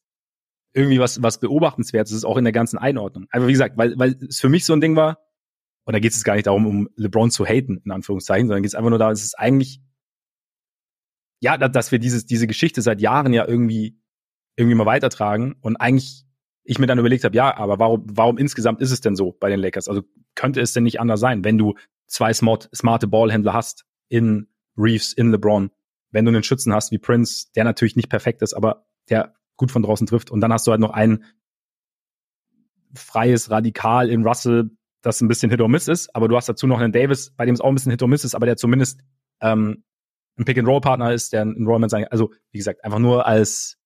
irgendwie 0.75 0.99
was, 0.99 1.23
was 1.23 1.39
beobachtenswert 1.39 2.11
ist, 2.11 2.25
auch 2.25 2.37
in 2.37 2.45
der 2.45 2.53
ganzen 2.53 2.79
Einordnung. 2.79 3.27
Aber 3.31 3.47
wie 3.47 3.53
gesagt, 3.53 3.79
weil, 3.79 3.95
weil 3.97 4.17
es 4.29 4.41
für 4.41 4.49
mich 4.49 4.65
so 4.65 4.73
ein 4.73 4.81
Ding 4.81 4.97
war, 4.97 5.19
und 5.85 5.93
da 5.93 6.01
geht 6.01 6.13
es 6.13 6.25
gar 6.25 6.35
nicht 6.35 6.47
darum, 6.47 6.67
um 6.67 6.89
LeBron 6.97 7.31
zu 7.31 7.45
haten, 7.45 7.81
in 7.85 7.91
Anführungszeichen, 7.91 8.47
sondern 8.49 8.63
geht 8.63 8.71
es 8.71 8.75
einfach 8.75 8.91
nur 8.91 8.99
darum, 8.99 9.13
es 9.13 9.23
ist 9.23 9.39
eigentlich, 9.39 9.81
ja, 11.41 11.57
dass 11.59 11.93
wir 11.93 11.99
dieses, 11.99 12.27
diese 12.27 12.47
Geschichte 12.47 12.81
seit 12.83 13.01
Jahren 13.01 13.33
ja 13.33 13.47
irgendwie, 13.47 13.99
irgendwie 14.57 14.77
mal 14.77 14.87
weitertragen 14.87 15.57
und 15.61 15.77
eigentlich 15.77 16.25
ich 16.65 16.79
mir 16.79 16.87
dann 16.87 16.99
überlegt 16.99 17.25
habe, 17.25 17.37
ja, 17.37 17.55
aber 17.57 17.79
warum, 17.79 18.05
warum 18.07 18.39
insgesamt 18.39 18.81
ist 18.81 18.91
es 18.91 19.03
denn 19.03 19.17
so 19.17 19.33
bei 19.33 19.51
den 19.51 19.61
Lakers? 19.61 19.89
Also 19.89 20.03
könnte 20.35 20.63
es 20.63 20.73
denn 20.73 20.85
nicht 20.85 20.99
anders 20.99 21.21
sein, 21.21 21.45
wenn 21.45 21.59
du 21.59 21.75
zwei 22.07 22.33
smart, 22.33 22.71
smarte 22.75 23.07
Ballhändler 23.07 23.53
hast 23.53 23.85
in 24.09 24.49
Reeves, 24.77 25.13
in 25.13 25.31
LeBron, 25.31 25.71
wenn 26.11 26.25
du 26.25 26.31
einen 26.31 26.43
Schützen 26.43 26.73
hast 26.73 26.91
wie 26.91 26.99
Prince, 26.99 27.49
der 27.55 27.65
natürlich 27.65 27.97
nicht 27.97 28.09
perfekt 28.09 28.41
ist, 28.41 28.55
aber 28.55 28.87
der 29.11 29.35
gut 29.57 29.71
von 29.71 29.83
draußen 29.83 30.07
trifft. 30.07 30.31
Und 30.31 30.41
dann 30.41 30.53
hast 30.53 30.67
du 30.67 30.71
halt 30.71 30.81
noch 30.81 30.91
ein 30.91 31.25
freies 32.95 33.51
Radikal 33.51 34.09
in 34.09 34.27
Russell, 34.27 34.71
das 35.05 35.21
ein 35.21 35.29
bisschen 35.29 35.51
Hit 35.51 35.61
or 35.61 35.69
Miss 35.69 35.89
ist, 35.89 36.15
aber 36.15 36.29
du 36.29 36.37
hast 36.37 36.49
dazu 36.49 36.67
noch 36.67 36.81
einen 36.81 36.93
Davis, 36.93 37.33
bei 37.37 37.47
dem 37.47 37.55
es 37.55 37.61
auch 37.61 37.69
ein 37.69 37.75
bisschen 37.75 37.91
Hit 37.91 38.03
or 38.03 38.09
Miss 38.09 38.25
ist, 38.25 38.35
aber 38.35 38.47
der 38.47 38.57
zumindest 38.57 39.01
ähm, 39.41 39.85
ein 40.39 40.45
Pick-and-Roll-Partner 40.45 41.13
ist, 41.13 41.33
der 41.33 41.43
ein 41.43 41.67
Rollman 41.67 41.91
sein 41.91 42.07
Also, 42.09 42.33
wie 42.51 42.59
gesagt, 42.59 42.85
einfach 42.85 42.99
nur 42.99 43.27
als, 43.27 43.79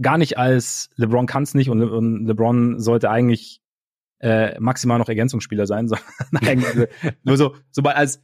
gar 0.00 0.18
nicht 0.18 0.38
als 0.38 0.90
LeBron 0.96 1.26
kann 1.26 1.42
es 1.42 1.54
nicht 1.54 1.70
und, 1.70 1.78
Le 1.78 1.90
und 1.90 2.26
LeBron 2.26 2.80
sollte 2.80 3.10
eigentlich 3.10 3.60
äh, 4.20 4.58
maximal 4.60 4.98
noch 4.98 5.08
Ergänzungsspieler 5.08 5.66
sein, 5.66 5.88
sondern 5.88 6.48
eigentlich 6.48 6.88
nur 7.22 7.36
so, 7.36 7.56
so 7.70 7.82
mal 7.82 7.94
als 7.94 8.22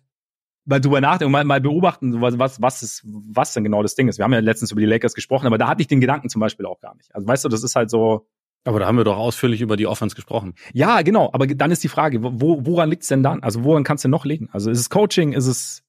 mal 0.65 0.81
drüber 0.81 1.01
nachdenken, 1.01 1.33
mal, 1.33 1.45
mal 1.45 1.61
beobachten, 1.61 2.21
was, 2.21 2.39
was, 2.39 2.63
was 2.63 2.83
ist, 2.83 3.03
was 3.05 3.55
denn 3.55 3.65
genau 3.65 3.83
das 3.83 3.95
Ding 3.95 4.09
ist. 4.09 4.19
Wir 4.19 4.25
haben 4.25 4.33
ja 4.33 4.41
letztens 4.41 4.71
über 4.71 4.81
die 4.81 4.87
Lakers 4.87 5.15
gesprochen, 5.15 5.47
aber 5.47 5.59
da 5.59 5.69
hatte 5.69 5.83
ich 5.83 5.89
den 5.89 6.01
Gedanken 6.01 6.29
zum 6.29 6.41
Beispiel 6.41 6.67
auch 6.67 6.81
gar 6.81 6.95
nicht. 6.95 7.15
Also 7.15 7.27
weißt 7.27 7.45
du, 7.45 7.49
das 7.49 7.63
ist 7.63 7.77
halt 7.77 7.91
so. 7.91 8.27
Aber 8.65 8.79
da 8.79 8.87
haben 8.87 8.99
wir 8.99 9.05
doch 9.05 9.17
ausführlich 9.17 9.63
über 9.63 9.77
die 9.77 9.87
Offense 9.87 10.15
gesprochen. 10.15 10.55
Ja, 10.73 11.01
genau. 11.03 11.31
Aber 11.33 11.47
dann 11.47 11.71
ist 11.71 11.83
die 11.83 11.89
Frage, 11.89 12.23
wo, 12.23 12.67
woran 12.67 12.91
liegt's 12.91 13.09
denn 13.09 13.23
dann? 13.23 13.43
Also 13.43 13.65
woran 13.65 13.85
kannst 13.85 14.05
du 14.05 14.09
noch 14.09 14.25
legen? 14.25 14.49
Also 14.53 14.71
ist 14.71 14.79
es 14.79 14.91
Coaching? 14.91 15.33
Ist 15.33 15.47
es 15.47 15.83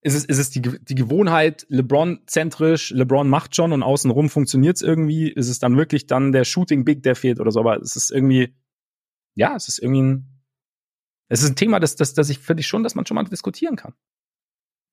ist 0.00 0.14
es, 0.14 0.24
ist 0.24 0.38
es 0.38 0.50
die, 0.50 0.60
die 0.60 0.94
Gewohnheit, 0.94 1.66
LeBron-zentrisch, 1.70 2.90
LeBron 2.90 3.28
macht 3.28 3.56
schon 3.56 3.72
und 3.72 3.82
außenrum 3.82 4.30
funktioniert's 4.30 4.80
irgendwie? 4.80 5.28
Ist 5.28 5.48
es 5.48 5.58
dann 5.58 5.76
wirklich 5.76 6.06
dann 6.06 6.30
der 6.30 6.44
Shooting 6.44 6.84
Big, 6.84 7.02
der 7.02 7.16
fehlt 7.16 7.40
oder 7.40 7.50
so? 7.50 7.60
Aber 7.60 7.80
es 7.80 7.96
ist 7.96 8.12
irgendwie, 8.12 8.54
ja, 9.34 9.56
es 9.56 9.66
ist 9.66 9.80
irgendwie 9.80 10.02
ein, 10.02 10.42
es 11.28 11.42
ist 11.42 11.50
ein 11.50 11.56
Thema, 11.56 11.80
das, 11.80 11.96
das, 11.96 12.14
das 12.14 12.30
ich 12.30 12.38
finde 12.38 12.60
ich 12.60 12.68
schon, 12.68 12.84
dass 12.84 12.94
man 12.94 13.06
schon 13.06 13.16
mal 13.16 13.24
diskutieren 13.24 13.74
kann. 13.74 13.94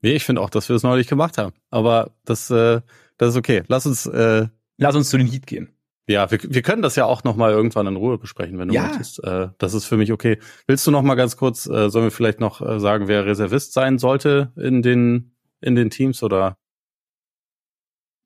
Nee, 0.02 0.16
ich 0.16 0.24
finde 0.24 0.42
auch, 0.42 0.50
dass 0.50 0.70
wir 0.70 0.76
es 0.76 0.84
neulich 0.84 1.08
gemacht 1.08 1.38
haben. 1.38 1.54
Aber 1.70 2.16
das, 2.26 2.50
äh, 2.50 2.82
das 3.18 3.30
ist 3.30 3.38
okay. 3.38 3.64
Lass 3.68 3.86
uns, 3.86 4.08
äh, 4.08 4.48
lass 4.78 4.96
uns 4.96 5.10
zu 5.10 5.18
den 5.18 5.28
Heat 5.28 5.46
gehen. 5.48 5.75
Ja, 6.08 6.30
wir, 6.30 6.40
wir 6.42 6.62
können 6.62 6.84
das 6.84 6.96
ja 6.96 7.06
auch 7.06 7.24
noch 7.24 7.36
mal 7.36 7.52
irgendwann 7.52 7.88
in 7.88 7.96
Ruhe 7.96 8.18
besprechen, 8.18 8.60
wenn 8.60 8.68
du 8.68 8.76
ja. 8.76 8.88
möchtest. 8.88 9.24
Äh, 9.24 9.50
das 9.58 9.74
ist 9.74 9.86
für 9.86 9.98
mich 9.98 10.12
okay. 10.12 10.38
Willst 10.68 10.86
du 10.86 10.92
noch 10.92 11.02
mal 11.02 11.16
ganz 11.16 11.36
kurz, 11.36 11.66
äh, 11.66 11.90
sollen 11.90 12.06
wir 12.06 12.12
vielleicht 12.12 12.40
noch 12.40 12.62
äh, 12.62 12.80
sagen, 12.80 13.08
wer 13.08 13.26
Reservist 13.26 13.74
sein 13.74 13.98
sollte 13.98 14.54
in 14.56 14.82
den 14.82 15.36
in 15.62 15.76
den 15.76 15.90
Teams 15.90 16.22
oder? 16.22 16.58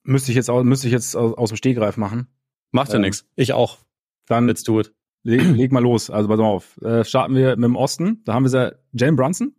Müsste 0.04 0.32
ich 0.32 0.36
jetzt 0.36 0.50
auch, 0.50 0.64
müsste 0.64 0.88
ich 0.88 0.94
jetzt 0.94 1.16
aus, 1.16 1.38
aus 1.38 1.50
dem 1.50 1.58
Stehgreif 1.58 1.96
machen. 1.96 2.28
Macht 2.72 2.90
ja 2.90 2.96
ähm, 2.96 3.02
nichts. 3.02 3.26
Ich 3.36 3.54
auch. 3.54 3.78
Dann 4.26 4.48
let's 4.48 4.64
do 4.64 4.80
it. 4.80 4.94
Leg, 5.24 5.42
leg 5.56 5.72
mal 5.72 5.84
los. 5.84 6.10
Also 6.10 6.28
pass 6.28 6.38
mal 6.38 6.46
auf. 6.46 6.78
Äh, 6.82 7.06
starten 7.06 7.36
wir 7.36 7.56
mit 7.56 7.66
dem 7.66 7.76
Osten. 7.76 8.22
Da 8.26 8.34
haben 8.34 8.50
wir 8.50 8.64
ja 8.64 8.72
Jalen 8.92 9.16
Brunson. 9.16 9.56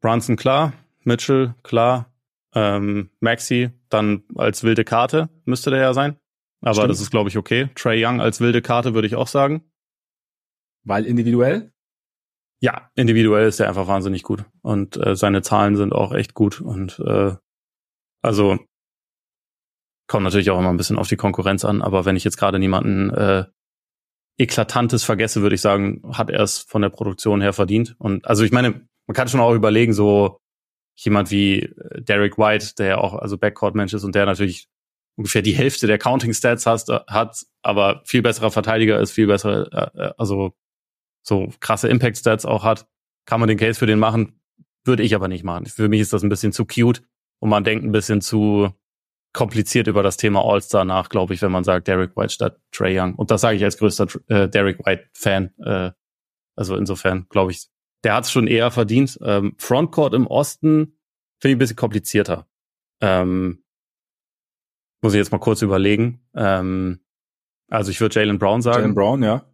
Brunson 0.00 0.36
klar, 0.36 0.74
Mitchell 1.04 1.54
klar, 1.62 2.12
ähm, 2.54 3.10
Maxi 3.20 3.70
dann 3.88 4.24
als 4.34 4.62
wilde 4.62 4.84
Karte 4.84 5.30
müsste 5.44 5.70
der 5.70 5.80
ja 5.80 5.94
sein. 5.94 6.16
Aber 6.64 6.74
Stimmt. 6.74 6.90
das 6.90 7.00
ist, 7.00 7.10
glaube 7.10 7.28
ich, 7.28 7.36
okay. 7.36 7.68
Trey 7.74 8.04
Young 8.04 8.20
als 8.20 8.40
wilde 8.40 8.62
Karte 8.62 8.94
würde 8.94 9.06
ich 9.06 9.16
auch 9.16 9.28
sagen. 9.28 9.70
Weil 10.82 11.04
individuell? 11.04 11.72
Ja, 12.60 12.90
individuell 12.94 13.46
ist 13.48 13.60
er 13.60 13.68
einfach 13.68 13.86
wahnsinnig 13.86 14.22
gut. 14.22 14.44
Und 14.62 14.96
äh, 14.96 15.14
seine 15.14 15.42
Zahlen 15.42 15.76
sind 15.76 15.92
auch 15.92 16.12
echt 16.12 16.32
gut. 16.32 16.62
Und 16.62 16.98
äh, 17.00 17.36
also 18.22 18.58
kommt 20.06 20.24
natürlich 20.24 20.50
auch 20.50 20.58
immer 20.58 20.70
ein 20.70 20.78
bisschen 20.78 20.98
auf 20.98 21.08
die 21.08 21.16
Konkurrenz 21.16 21.64
an, 21.64 21.82
aber 21.82 22.04
wenn 22.04 22.16
ich 22.16 22.24
jetzt 22.24 22.36
gerade 22.36 22.58
niemanden 22.58 23.10
äh, 23.10 23.44
Eklatantes 24.38 25.04
vergesse, 25.04 25.42
würde 25.42 25.54
ich 25.54 25.60
sagen, 25.60 26.02
hat 26.12 26.30
er 26.30 26.40
es 26.40 26.58
von 26.58 26.82
der 26.82 26.88
Produktion 26.88 27.40
her 27.40 27.52
verdient. 27.52 27.94
Und 27.98 28.26
also 28.26 28.44
ich 28.44 28.52
meine, 28.52 28.86
man 29.06 29.14
kann 29.14 29.28
schon 29.28 29.40
auch 29.40 29.54
überlegen, 29.54 29.92
so 29.92 30.40
jemand 30.94 31.30
wie 31.30 31.60
äh, 31.60 32.02
Derek 32.02 32.38
White, 32.38 32.74
der 32.78 32.86
ja 32.86 32.98
auch 32.98 33.14
also 33.14 33.38
Backcourt-Mensch 33.38 33.92
ist 33.92 34.04
und 34.04 34.14
der 34.14 34.26
natürlich 34.26 34.68
ungefähr 35.16 35.42
die 35.42 35.54
Hälfte 35.54 35.86
der 35.86 35.98
Counting-Stats 35.98 36.66
hast, 36.66 36.90
äh, 36.90 37.00
hat, 37.06 37.44
aber 37.62 38.02
viel 38.04 38.22
besserer 38.22 38.50
Verteidiger 38.50 38.98
ist, 39.00 39.12
viel 39.12 39.26
bessere, 39.26 39.92
äh, 39.94 40.06
äh, 40.06 40.14
also 40.18 40.54
so 41.22 41.52
krasse 41.60 41.88
Impact-Stats 41.88 42.44
auch 42.44 42.64
hat, 42.64 42.86
kann 43.26 43.40
man 43.40 43.48
den 43.48 43.58
Case 43.58 43.78
für 43.78 43.86
den 43.86 43.98
machen, 43.98 44.40
würde 44.84 45.02
ich 45.02 45.14
aber 45.14 45.28
nicht 45.28 45.44
machen. 45.44 45.66
Für 45.66 45.88
mich 45.88 46.00
ist 46.00 46.12
das 46.12 46.22
ein 46.22 46.28
bisschen 46.28 46.52
zu 46.52 46.66
cute 46.66 47.02
und 47.40 47.48
man 47.48 47.64
denkt 47.64 47.84
ein 47.84 47.92
bisschen 47.92 48.20
zu 48.20 48.74
kompliziert 49.32 49.88
über 49.88 50.02
das 50.02 50.16
Thema 50.16 50.44
All-Star 50.44 50.84
nach, 50.84 51.08
glaube 51.08 51.34
ich, 51.34 51.42
wenn 51.42 51.50
man 51.50 51.64
sagt 51.64 51.88
Derek 51.88 52.16
White 52.16 52.32
statt 52.32 52.60
Trey 52.70 52.98
Young. 52.98 53.14
Und 53.14 53.30
das 53.30 53.40
sage 53.40 53.56
ich 53.56 53.64
als 53.64 53.78
größter 53.78 54.06
äh, 54.28 54.48
Derek 54.48 54.84
White-Fan. 54.86 55.50
Äh, 55.58 55.90
also 56.56 56.76
insofern, 56.76 57.26
glaube 57.28 57.50
ich, 57.50 57.66
der 58.04 58.14
hat 58.14 58.24
es 58.24 58.30
schon 58.30 58.46
eher 58.46 58.70
verdient. 58.70 59.18
Ähm, 59.22 59.54
Frontcourt 59.58 60.14
im 60.14 60.26
Osten 60.26 60.98
finde 61.40 61.52
ich 61.52 61.56
ein 61.56 61.58
bisschen 61.58 61.76
komplizierter. 61.76 62.46
Ähm, 63.00 63.63
muss 65.04 65.12
ich 65.12 65.18
jetzt 65.18 65.32
mal 65.32 65.38
kurz 65.38 65.60
überlegen. 65.60 66.20
Ähm, 66.34 66.98
also 67.68 67.90
ich 67.90 68.00
würde 68.00 68.18
Jalen 68.18 68.38
Brown 68.38 68.62
sagen. 68.62 68.78
Jalen 68.78 68.94
Brown, 68.94 69.22
ja. 69.22 69.44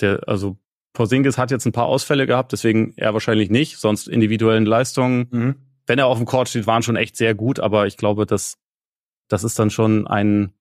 Der, 0.00 0.26
also 0.26 0.56
Porzingis 0.94 1.36
hat 1.36 1.50
jetzt 1.50 1.66
ein 1.66 1.72
paar 1.72 1.84
Ausfälle 1.84 2.26
gehabt, 2.26 2.52
deswegen 2.52 2.94
er 2.96 3.12
wahrscheinlich 3.12 3.50
nicht. 3.50 3.76
Sonst 3.76 4.08
individuellen 4.08 4.64
Leistungen, 4.64 5.28
mhm. 5.30 5.54
wenn 5.86 5.98
er 5.98 6.06
auf 6.06 6.16
dem 6.16 6.26
Court 6.26 6.48
steht, 6.48 6.66
waren 6.66 6.82
schon 6.82 6.96
echt 6.96 7.16
sehr 7.16 7.34
gut. 7.34 7.60
Aber 7.60 7.86
ich 7.86 7.98
glaube, 7.98 8.24
dass 8.24 8.56
das 9.28 9.44
ist 9.44 9.58
dann 9.58 9.68
schon 9.68 10.06
ein 10.06 10.54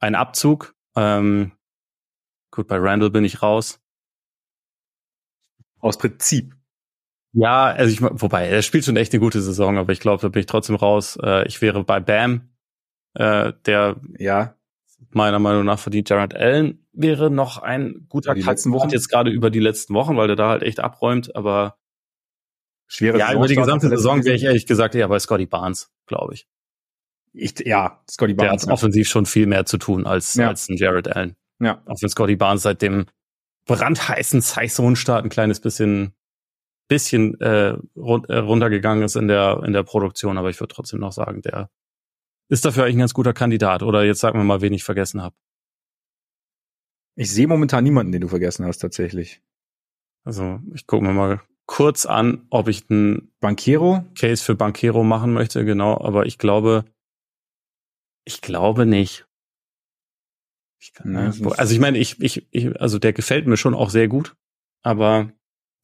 ein 0.00 0.16
Abzug. 0.16 0.74
Ähm, 0.96 1.52
gut, 2.50 2.66
bei 2.66 2.78
Randall 2.78 3.10
bin 3.10 3.24
ich 3.24 3.42
raus. 3.42 3.80
Aus 5.78 5.98
Prinzip. 5.98 6.52
Ja, 7.32 7.66
also 7.66 7.92
ich, 7.92 8.02
wobei, 8.02 8.48
er 8.48 8.62
spielt 8.62 8.84
schon 8.84 8.96
echt 8.96 9.12
eine 9.12 9.20
gute 9.20 9.40
Saison, 9.40 9.78
aber 9.78 9.92
ich 9.92 10.00
glaube, 10.00 10.20
da 10.20 10.28
bin 10.28 10.40
ich 10.40 10.46
trotzdem 10.46 10.74
raus. 10.74 11.16
Äh, 11.22 11.46
ich 11.46 11.62
wäre 11.62 11.84
bei 11.84 12.00
Bam, 12.00 12.48
äh, 13.14 13.52
der 13.66 14.00
ja 14.18 14.54
meiner 15.10 15.38
Meinung 15.38 15.64
nach 15.64 15.78
verdient. 15.78 16.08
Jared 16.10 16.34
Allen 16.34 16.86
wäre 16.92 17.30
noch 17.30 17.58
ein 17.58 18.06
guter 18.08 18.34
die 18.34 18.42
letzten 18.42 18.72
Wochen 18.72 18.90
jetzt 18.90 19.08
gerade 19.08 19.30
über 19.30 19.50
die 19.50 19.60
letzten 19.60 19.94
Wochen, 19.94 20.16
weil 20.16 20.26
der 20.26 20.36
da 20.36 20.48
halt 20.50 20.62
echt 20.62 20.80
abräumt, 20.80 21.34
aber 21.34 21.78
schwere 22.86 23.18
Ja, 23.18 23.26
Saison 23.26 23.38
über 23.38 23.48
die 23.48 23.56
gesamte 23.56 23.88
Saison 23.88 24.24
wäre 24.24 24.36
ich 24.36 24.44
ehrlich 24.44 24.66
gesagt 24.66 24.94
eher 24.94 25.08
bei 25.08 25.18
Scotty 25.18 25.46
Barnes, 25.46 25.90
glaube 26.06 26.34
ich. 26.34 26.46
ich. 27.32 27.54
Ja, 27.64 28.02
Scotty 28.10 28.34
Barnes. 28.34 28.62
Der 28.62 28.70
hat 28.70 28.74
offensiv 28.74 29.08
schon 29.08 29.26
viel 29.26 29.46
mehr 29.46 29.64
zu 29.66 29.78
tun 29.78 30.06
als, 30.06 30.34
ja. 30.34 30.48
als 30.48 30.68
ein 30.68 30.76
Jared 30.76 31.08
Allen. 31.08 31.36
Ja. 31.60 31.82
Auch 31.86 32.00
wenn 32.00 32.08
Scotty 32.08 32.36
Barnes 32.36 32.62
seit 32.62 32.82
dem 32.82 33.06
brandheißen 33.66 34.40
Saison-Start 34.40 35.24
ein 35.24 35.30
kleines 35.30 35.60
bisschen 35.60 36.14
bisschen 36.88 37.38
äh, 37.42 37.76
runtergegangen 37.96 39.04
ist 39.04 39.14
in 39.14 39.28
der 39.28 39.62
in 39.64 39.74
der 39.74 39.82
Produktion, 39.82 40.38
aber 40.38 40.48
ich 40.48 40.58
würde 40.58 40.74
trotzdem 40.74 41.00
noch 41.00 41.12
sagen, 41.12 41.42
der 41.42 41.68
ist 42.48 42.64
dafür 42.64 42.84
eigentlich 42.84 42.96
ein 42.96 43.00
ganz 43.00 43.14
guter 43.14 43.32
Kandidat. 43.32 43.82
Oder 43.82 44.04
jetzt 44.04 44.20
sagen 44.20 44.38
wir 44.38 44.44
mal, 44.44 44.60
wen 44.60 44.72
ich 44.72 44.84
vergessen 44.84 45.22
habe. 45.22 45.36
Ich 47.16 47.30
sehe 47.30 47.48
momentan 47.48 47.84
niemanden, 47.84 48.12
den 48.12 48.20
du 48.20 48.28
vergessen 48.28 48.64
hast, 48.64 48.78
tatsächlich. 48.78 49.42
Also 50.24 50.60
ich 50.74 50.86
gucke 50.86 51.04
mir 51.04 51.12
mal 51.12 51.40
kurz 51.66 52.06
an, 52.06 52.46
ob 52.50 52.68
ich 52.68 52.88
einen 52.90 53.32
Banquero 53.40 54.04
Case 54.18 54.42
für 54.42 54.54
Banquero 54.54 55.02
machen 55.04 55.32
möchte, 55.32 55.64
genau. 55.64 56.00
Aber 56.00 56.26
ich 56.26 56.38
glaube, 56.38 56.84
ich 58.24 58.40
glaube 58.40 58.86
nicht. 58.86 59.26
Ich 60.80 60.92
kann, 60.92 61.12
ja, 61.12 61.50
also 61.56 61.74
ich 61.74 61.80
meine, 61.80 61.98
ich, 61.98 62.20
ich, 62.20 62.46
ich, 62.52 62.80
also 62.80 62.98
der 62.98 63.12
gefällt 63.12 63.46
mir 63.46 63.56
schon 63.56 63.74
auch 63.74 63.90
sehr 63.90 64.06
gut. 64.06 64.36
Aber, 64.82 65.32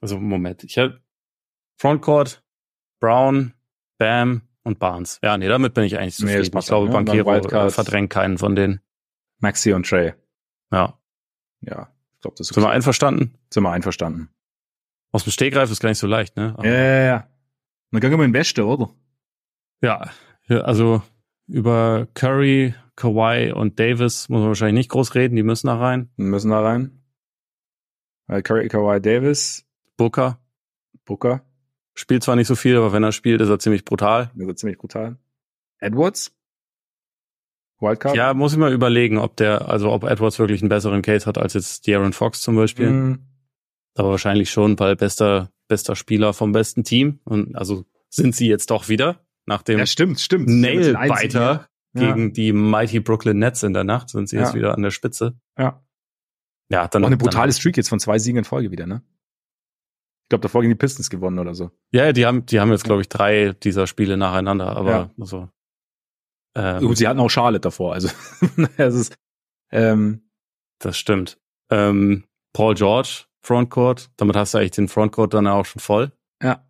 also 0.00 0.20
Moment, 0.20 0.62
ich 0.62 0.78
habe 0.78 1.02
Frontcourt, 1.80 2.44
Brown, 3.00 3.54
Bam, 3.98 4.42
und 4.64 4.78
Barnes. 4.78 5.20
Ja, 5.22 5.36
nee, 5.38 5.46
damit 5.46 5.74
bin 5.74 5.84
ich 5.84 5.98
eigentlich 5.98 6.16
zufrieden. 6.16 6.50
Nee, 6.52 6.58
ich 6.58 6.66
glaube, 6.66 6.86
ne? 6.88 6.92
Banquero 6.92 7.34
äh, 7.34 7.70
verdrängt 7.70 8.10
keinen 8.10 8.38
von 8.38 8.56
denen. 8.56 8.80
Maxi 9.38 9.72
und 9.72 9.88
Trey. 9.88 10.14
Ja. 10.72 10.98
Ja, 11.60 11.92
ich 12.14 12.20
glaube, 12.20 12.36
das 12.36 12.48
ist 12.48 12.54
Sind 12.54 12.64
wir 12.64 12.70
einverstanden? 12.70 13.38
Sind 13.50 13.62
wir 13.62 13.70
einverstanden. 13.70 14.30
Aus 15.12 15.24
dem 15.24 15.32
Stegreif 15.32 15.70
ist 15.70 15.80
gar 15.80 15.90
nicht 15.90 15.98
so 15.98 16.06
leicht, 16.06 16.36
ne? 16.36 16.54
Aber 16.56 16.66
ja, 16.66 16.74
ja, 16.74 17.04
ja. 17.04 17.28
Dann 17.92 18.00
gehen 18.00 18.10
wir 18.10 18.14
in 18.16 18.20
den 18.22 18.32
Beste, 18.32 18.66
oder? 18.66 18.90
Ja, 19.80 20.10
also 20.48 21.02
über 21.46 22.08
Curry, 22.14 22.74
Kawhi 22.96 23.52
und 23.52 23.78
Davis 23.78 24.28
muss 24.28 24.40
man 24.40 24.48
wahrscheinlich 24.48 24.74
nicht 24.74 24.90
groß 24.90 25.14
reden, 25.14 25.36
die 25.36 25.42
müssen 25.42 25.68
da 25.68 25.78
rein. 25.78 26.10
Die 26.16 26.22
müssen 26.22 26.50
da 26.50 26.60
rein. 26.60 27.02
Curry, 28.26 28.68
Kawhi, 28.68 29.00
Davis. 29.00 29.66
Booker. 29.96 30.40
Booker. 31.04 31.44
Spielt 31.94 32.24
zwar 32.24 32.36
nicht 32.36 32.48
so 32.48 32.56
viel, 32.56 32.76
aber 32.76 32.92
wenn 32.92 33.04
er 33.04 33.12
spielt, 33.12 33.40
ist 33.40 33.48
er 33.48 33.58
ziemlich 33.58 33.84
brutal. 33.84 34.30
Ist 34.36 34.48
er 34.48 34.56
ziemlich 34.56 34.78
brutal. 34.78 35.16
Edwards? 35.78 36.34
Wildcard? 37.80 38.16
Ja, 38.16 38.34
muss 38.34 38.52
ich 38.52 38.58
mal 38.58 38.72
überlegen, 38.72 39.18
ob 39.18 39.36
der, 39.36 39.68
also 39.68 39.90
ob 39.92 40.04
Edwards 40.04 40.38
wirklich 40.38 40.62
einen 40.62 40.68
besseren 40.68 41.02
Case 41.02 41.26
hat 41.26 41.38
als 41.38 41.54
jetzt 41.54 41.86
De'Aaron 41.86 42.12
Fox 42.12 42.42
zum 42.42 42.56
Beispiel. 42.56 42.90
Mm. 42.90 43.26
Aber 43.94 44.10
wahrscheinlich 44.10 44.50
schon, 44.50 44.78
weil 44.78 44.96
bester, 44.96 45.50
bester 45.68 45.94
Spieler 45.94 46.32
vom 46.32 46.52
besten 46.52 46.82
Team. 46.82 47.20
Und 47.24 47.54
also 47.54 47.84
sind 48.08 48.34
sie 48.34 48.48
jetzt 48.48 48.70
doch 48.70 48.88
wieder 48.88 49.20
nach 49.46 49.62
dem 49.62 49.78
ja, 49.78 49.86
stimmt, 49.86 50.20
stimmt. 50.20 50.48
Nailbiter 50.48 51.68
gegen 51.94 52.32
die 52.32 52.52
Mighty 52.52 52.98
Brooklyn 53.00 53.38
Nets 53.38 53.62
in 53.62 53.72
der 53.72 53.84
Nacht, 53.84 54.08
sind 54.08 54.28
sie 54.28 54.36
jetzt 54.36 54.54
wieder 54.54 54.74
an 54.74 54.82
der 54.82 54.90
Spitze. 54.90 55.38
Ja. 55.56 55.80
Ja, 56.68 56.88
dann. 56.88 57.04
Auch 57.04 57.08
eine 57.08 57.16
brutale 57.16 57.48
dann, 57.48 57.52
Streak 57.52 57.76
jetzt 57.76 57.88
von 57.88 58.00
zwei 58.00 58.18
Siegen 58.18 58.38
in 58.38 58.44
Folge 58.44 58.70
wieder, 58.70 58.86
ne? 58.86 59.02
Ich 60.24 60.28
glaube, 60.30 60.42
davor 60.42 60.62
gegen 60.62 60.72
die 60.72 60.78
Pistons 60.78 61.10
gewonnen 61.10 61.38
oder 61.38 61.54
so. 61.54 61.70
Ja, 61.92 62.12
die 62.12 62.24
haben, 62.24 62.46
die 62.46 62.58
haben 62.58 62.70
jetzt, 62.70 62.84
glaube 62.84 63.02
ich, 63.02 63.08
drei 63.10 63.52
dieser 63.52 63.86
Spiele 63.86 64.16
nacheinander, 64.16 64.74
aber 64.74 64.90
ja. 64.90 65.10
so. 65.18 65.48
Ähm, 66.56 66.86
Und 66.86 66.96
sie 66.96 67.06
hatten 67.06 67.20
auch 67.20 67.28
Charlotte 67.28 67.60
davor, 67.60 67.92
also 67.92 68.08
es 68.78 68.94
ist, 68.94 69.18
ähm, 69.70 70.30
das 70.78 70.96
stimmt. 70.96 71.38
Ähm, 71.70 72.24
Paul 72.54 72.74
George, 72.74 73.24
Frontcourt, 73.42 74.10
damit 74.16 74.36
hast 74.36 74.54
du 74.54 74.58
eigentlich 74.58 74.70
den 74.70 74.88
Frontcourt 74.88 75.34
dann 75.34 75.46
auch 75.46 75.66
schon 75.66 75.80
voll. 75.80 76.12
Ja. 76.42 76.66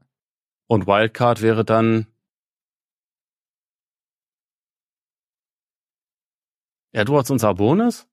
Und 0.66 0.86
Wildcard 0.86 1.42
wäre 1.42 1.64
dann 1.64 2.06
Edwards 6.92 7.30
und 7.30 7.38
Sabonis? 7.38 8.08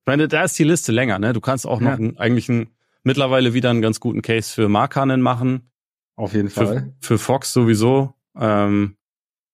Ich 0.00 0.06
meine, 0.06 0.26
da 0.26 0.44
ist 0.44 0.58
die 0.58 0.64
Liste 0.64 0.90
länger, 0.90 1.18
ne? 1.18 1.32
Du 1.32 1.40
kannst 1.40 1.66
auch 1.66 1.80
noch 1.80 1.90
ja. 1.90 1.96
einen, 1.96 2.18
eigentlich 2.18 2.48
einen 2.48 2.74
mittlerweile 3.02 3.54
wieder 3.54 3.70
einen 3.70 3.82
ganz 3.82 4.00
guten 4.00 4.22
Case 4.22 4.52
für 4.52 4.68
Markanen 4.68 5.20
machen. 5.20 5.70
Auf 6.16 6.34
jeden 6.34 6.50
Fall. 6.50 6.92
Für, 7.00 7.16
für 7.16 7.18
Fox 7.18 7.52
sowieso. 7.52 8.14
Ähm, 8.36 8.96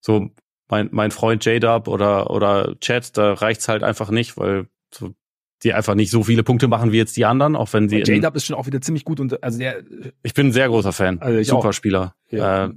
so 0.00 0.30
mein, 0.68 0.88
mein 0.92 1.11
Freund 1.11 1.44
J-Dub 1.44 1.88
oder, 1.88 2.30
oder 2.30 2.74
Chat, 2.80 3.16
da 3.16 3.35
reicht's 3.35 3.68
halt 3.68 3.83
einfach 3.83 4.11
nicht, 4.11 4.37
weil 4.37 4.66
so, 4.92 5.14
die 5.62 5.72
einfach 5.72 5.94
nicht 5.94 6.11
so 6.11 6.24
viele 6.24 6.42
Punkte 6.42 6.68
machen 6.68 6.92
wie 6.92 6.96
jetzt 6.98 7.16
die 7.16 7.24
anderen, 7.24 7.57
auch 7.57 7.72
wenn 7.72 7.88
sie. 7.88 7.98
J-Dub 8.00 8.35
ist 8.37 8.46
schon 8.46 8.57
auch 8.57 8.66
wieder 8.66 8.80
ziemlich 8.80 9.04
gut 9.04 9.20
und 9.20 9.42
also 9.42 9.59
der. 9.59 9.83
Ich 10.22 10.35
bin 10.35 10.48
ein 10.48 10.52
sehr 10.52 10.68
großer 10.68 10.92
Fan. 10.92 11.20
Also 11.20 11.57
Super 11.57 11.68
auch. 11.68 11.72
Spieler. 11.72 12.14
Ja. 12.30 12.66
Äh, 12.66 12.70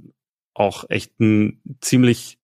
auch 0.54 0.84
echt 0.88 1.18
ein 1.20 1.62
ziemlich 1.80 2.38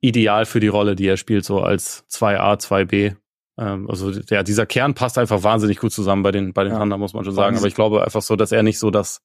ideal 0.00 0.46
für 0.46 0.60
die 0.60 0.68
Rolle, 0.68 0.96
die 0.96 1.06
er 1.06 1.16
spielt, 1.16 1.44
so 1.44 1.60
als 1.60 2.04
2A, 2.10 2.60
2B. 2.60 3.16
Ähm, 3.58 3.88
also 3.88 4.10
ja, 4.10 4.42
dieser 4.42 4.66
Kern 4.66 4.94
passt 4.94 5.18
einfach 5.18 5.42
wahnsinnig 5.42 5.78
gut 5.78 5.92
zusammen 5.92 6.22
bei 6.22 6.30
den 6.30 6.52
bei 6.52 6.64
den 6.64 6.72
ja. 6.72 6.78
Thunder, 6.78 6.98
muss 6.98 7.14
man 7.14 7.24
schon 7.24 7.34
sagen. 7.34 7.56
Aber 7.56 7.66
ich 7.66 7.74
glaube 7.74 8.02
einfach 8.02 8.22
so, 8.22 8.36
dass 8.36 8.52
er 8.52 8.62
nicht 8.62 8.78
so 8.78 8.90
das 8.90 9.22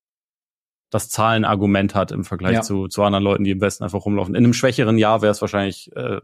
das 0.89 1.09
Zahlenargument 1.09 1.95
hat 1.95 2.11
im 2.11 2.23
Vergleich 2.23 2.55
ja. 2.55 2.61
zu, 2.61 2.87
zu 2.87 3.03
anderen 3.03 3.23
Leuten, 3.23 3.43
die 3.43 3.51
im 3.51 3.59
Westen 3.59 3.83
einfach 3.83 4.05
rumlaufen. 4.05 4.35
In 4.35 4.43
einem 4.43 4.53
schwächeren 4.53 4.97
Jahr 4.97 5.21
wäre 5.21 5.31
es 5.31 5.41
wahrscheinlich 5.41 5.93
äh, 5.97 6.21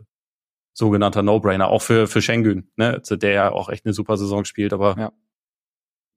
sogenannter 0.74 1.22
No-Brainer, 1.22 1.68
auch 1.68 1.82
für 1.82 2.08
für 2.08 2.22
Schengen, 2.22 2.72
ne, 2.78 3.02
der 3.10 3.32
ja 3.32 3.52
auch 3.52 3.70
echt 3.70 3.86
eine 3.86 3.94
super 3.94 4.18
Saison 4.18 4.46
spielt. 4.46 4.74
Aber 4.74 4.98
ja. 4.98 5.12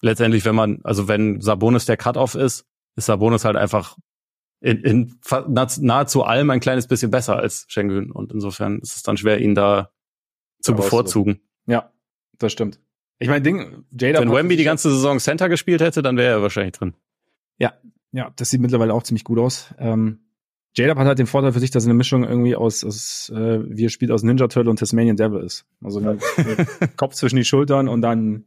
letztendlich, 0.01 0.45
wenn 0.45 0.55
man, 0.55 0.81
also 0.85 1.09
wenn 1.09 1.41
Sabonis 1.41 1.87
der 1.87 1.97
Cut-off 1.97 2.35
ist, 2.35 2.67
ist 2.95 3.07
Sabonis 3.07 3.45
halt 3.45 3.57
einfach 3.57 3.97
in, 4.61 4.81
in 4.83 5.21
nahezu 5.79 6.25
allem 6.25 6.51
ein 6.51 6.61
kleines 6.61 6.87
bisschen 6.87 7.11
besser 7.11 7.37
als 7.37 7.67
Schengen. 7.69 8.11
Und 8.11 8.33
insofern 8.33 8.79
ist 8.79 8.97
es 8.97 9.03
dann 9.03 9.17
schwer, 9.17 9.41
ihn 9.41 9.55
da 9.55 9.91
zu 10.61 10.75
bevorzugen. 10.75 11.41
Ja, 12.37 12.39
das 12.39 12.53
stimmt. 12.53 12.81
Ich 13.19 13.29
meine, 13.29 13.43
Ding, 13.43 13.85
Jada. 13.99 14.21
Wenn 14.21 14.33
Wemby 14.33 14.57
die 14.57 14.65
ganze 14.65 14.91
Saison 14.91 15.19
Center 15.19 15.49
gespielt 15.49 15.81
hätte, 15.81 16.03
dann 16.03 16.17
wäre 16.17 16.35
er 16.35 16.43
wahrscheinlich 16.43 16.73
drin. 16.73 16.95
Ja, 17.59 17.73
ja, 18.13 18.33
das 18.37 18.51
sieht 18.51 18.61
mittlerweile 18.61 18.93
auch 18.93 19.03
ziemlich 19.03 19.25
gut 19.25 19.39
aus. 19.39 19.75
Ähm, 19.79 20.21
J-Dub 20.77 20.99
hat 20.99 21.07
halt 21.07 21.19
den 21.19 21.27
Vorteil 21.27 21.53
für 21.53 21.61
sich, 21.61 21.71
dass 21.71 21.85
er 21.85 21.89
eine 21.89 21.95
Mischung 21.95 22.25
irgendwie 22.25 22.55
aus, 22.55 22.85
aus 22.85 23.33
äh, 23.35 23.61
wie 23.65 23.87
er 23.87 23.89
spielt, 23.89 24.11
aus 24.11 24.23
Ninja 24.23 24.47
Turtle 24.49 24.71
und 24.71 24.79
Tasmanian 24.79 25.17
Devil 25.17 25.41
ist. 25.41 25.65
Also 25.83 26.01
Kopf 26.97 27.15
zwischen 27.15 27.37
die 27.37 27.45
Schultern 27.45 27.89
und 27.89 28.03
dann. 28.03 28.45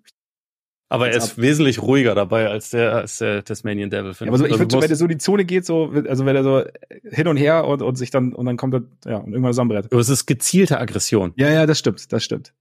Aber 0.92 1.10
er 1.10 1.18
ist 1.18 1.34
ab. 1.34 1.38
wesentlich 1.38 1.82
ruhiger 1.82 2.16
dabei 2.16 2.48
als 2.48 2.72
der, 2.72 2.96
als 2.96 3.20
der 3.20 3.44
Tasmanian 3.44 3.90
Devil. 3.90 4.14
Ja, 4.20 4.28
aber 4.28 4.38
so, 4.38 4.46
ich 4.46 4.52
also 4.52 4.64
finde, 4.64 4.82
wenn 4.82 4.90
er 4.90 4.96
so 4.96 5.08
die 5.08 5.18
Zone 5.18 5.46
geht, 5.46 5.66
so, 5.66 5.92
also 6.08 6.26
wenn 6.26 6.36
er 6.36 6.44
so 6.44 6.64
hin 7.04 7.28
und 7.28 7.38
her 7.38 7.66
und, 7.66 7.82
und 7.82 7.96
sich 7.96 8.10
dann, 8.10 8.34
und 8.34 8.46
dann 8.46 8.58
kommt 8.58 8.74
er, 8.74 8.84
ja, 9.06 9.18
und 9.18 9.32
irgendwann 9.32 9.54
zusammenbrett. 9.54 9.92
Aber 9.92 10.02
es 10.02 10.10
ist 10.10 10.26
gezielte 10.26 10.80
Aggression. 10.80 11.34
Ja, 11.36 11.50
ja, 11.50 11.66
das 11.68 11.78
stimmt, 11.78 12.12
das 12.12 12.24
stimmt. 12.24 12.54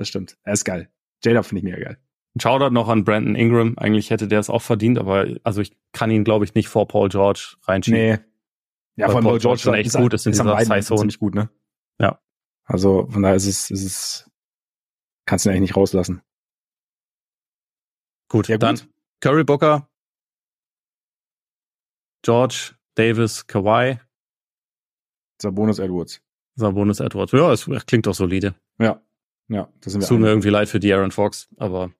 Das 0.00 0.08
stimmt. 0.08 0.38
Er 0.44 0.54
ist 0.54 0.64
geil. 0.64 0.90
J-Dub 1.22 1.44
finde 1.44 1.58
ich 1.58 1.64
mega 1.64 1.78
geil. 1.78 1.98
Ein 2.34 2.40
Shoutout 2.40 2.70
noch 2.72 2.88
an 2.88 3.04
Brandon 3.04 3.34
Ingram. 3.34 3.76
Eigentlich 3.76 4.08
hätte 4.08 4.28
der 4.28 4.40
es 4.40 4.48
auch 4.48 4.62
verdient, 4.62 4.98
aber 4.98 5.26
also 5.44 5.60
ich 5.60 5.76
kann 5.92 6.10
ihn, 6.10 6.24
glaube 6.24 6.46
ich, 6.46 6.54
nicht 6.54 6.68
vor 6.68 6.88
Paul 6.88 7.10
George 7.10 7.56
reinschieben. 7.64 8.00
Nee. 8.00 8.18
Ja, 8.96 9.10
von 9.10 9.22
Paul, 9.22 9.32
Paul 9.32 9.40
George 9.40 9.60
schon 9.60 9.74
echt 9.74 9.92
gut 9.92 10.14
ist 10.14 10.24
in 10.24 10.32
dieser 10.32 10.56
Zeitzone. 10.56 11.00
ziemlich 11.00 11.18
gut, 11.18 11.34
ne? 11.34 11.50
Ja. 12.00 12.18
Also 12.64 13.08
von 13.10 13.22
daher 13.22 13.36
ist 13.36 13.44
es, 13.44 13.70
ist 13.70 13.84
es, 13.84 14.30
kannst 15.26 15.44
du 15.44 15.50
ihn 15.50 15.52
eigentlich 15.52 15.68
nicht 15.68 15.76
rauslassen. 15.76 16.22
Gut, 18.30 18.48
ja, 18.48 18.56
gut. 18.56 18.62
dann 18.62 18.80
Curry 19.20 19.44
Booker, 19.44 19.86
George, 22.22 22.74
Davis, 22.94 23.46
Kawhi. 23.46 24.00
Sabonis 25.42 25.78
Edwards. 25.78 26.22
Sabonis 26.54 27.00
Edwards. 27.00 27.32
Ja, 27.32 27.52
es 27.52 27.68
klingt 27.84 28.06
doch 28.06 28.14
solide. 28.14 28.54
Ja. 28.78 29.02
Ja, 29.50 29.68
das 29.80 29.92
sind 29.92 30.02
wir. 30.02 30.08
Tut 30.08 30.20
mir 30.20 30.28
irgendwie 30.28 30.48
leid 30.48 30.68
für 30.68 30.78
De'Aaron 30.78 31.10
Fox, 31.10 31.48
aber 31.56 31.90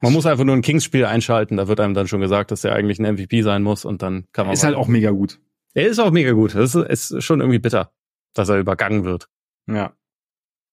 man 0.00 0.12
muss 0.12 0.26
einfach 0.26 0.44
nur 0.44 0.54
ein 0.54 0.62
Kings-Spiel 0.62 1.06
einschalten, 1.06 1.56
da 1.56 1.66
wird 1.66 1.80
einem 1.80 1.94
dann 1.94 2.06
schon 2.06 2.20
gesagt, 2.20 2.50
dass 2.50 2.62
er 2.62 2.74
eigentlich 2.74 2.98
ein 2.98 3.14
MVP 3.14 3.40
sein 3.40 3.62
muss 3.62 3.86
und 3.86 4.02
dann 4.02 4.26
kann 4.32 4.46
man. 4.46 4.52
Ist 4.52 4.62
halt 4.62 4.76
auch 4.76 4.86
mega 4.86 5.10
gut. 5.10 5.40
Er 5.72 5.88
ist 5.88 5.98
auch 5.98 6.10
mega 6.10 6.32
gut. 6.32 6.54
Das 6.54 6.74
ist, 6.74 7.10
ist 7.10 7.24
schon 7.24 7.40
irgendwie 7.40 7.58
bitter, 7.58 7.90
dass 8.34 8.50
er 8.50 8.58
übergangen 8.58 9.04
wird. 9.04 9.28
Ja. 9.66 9.96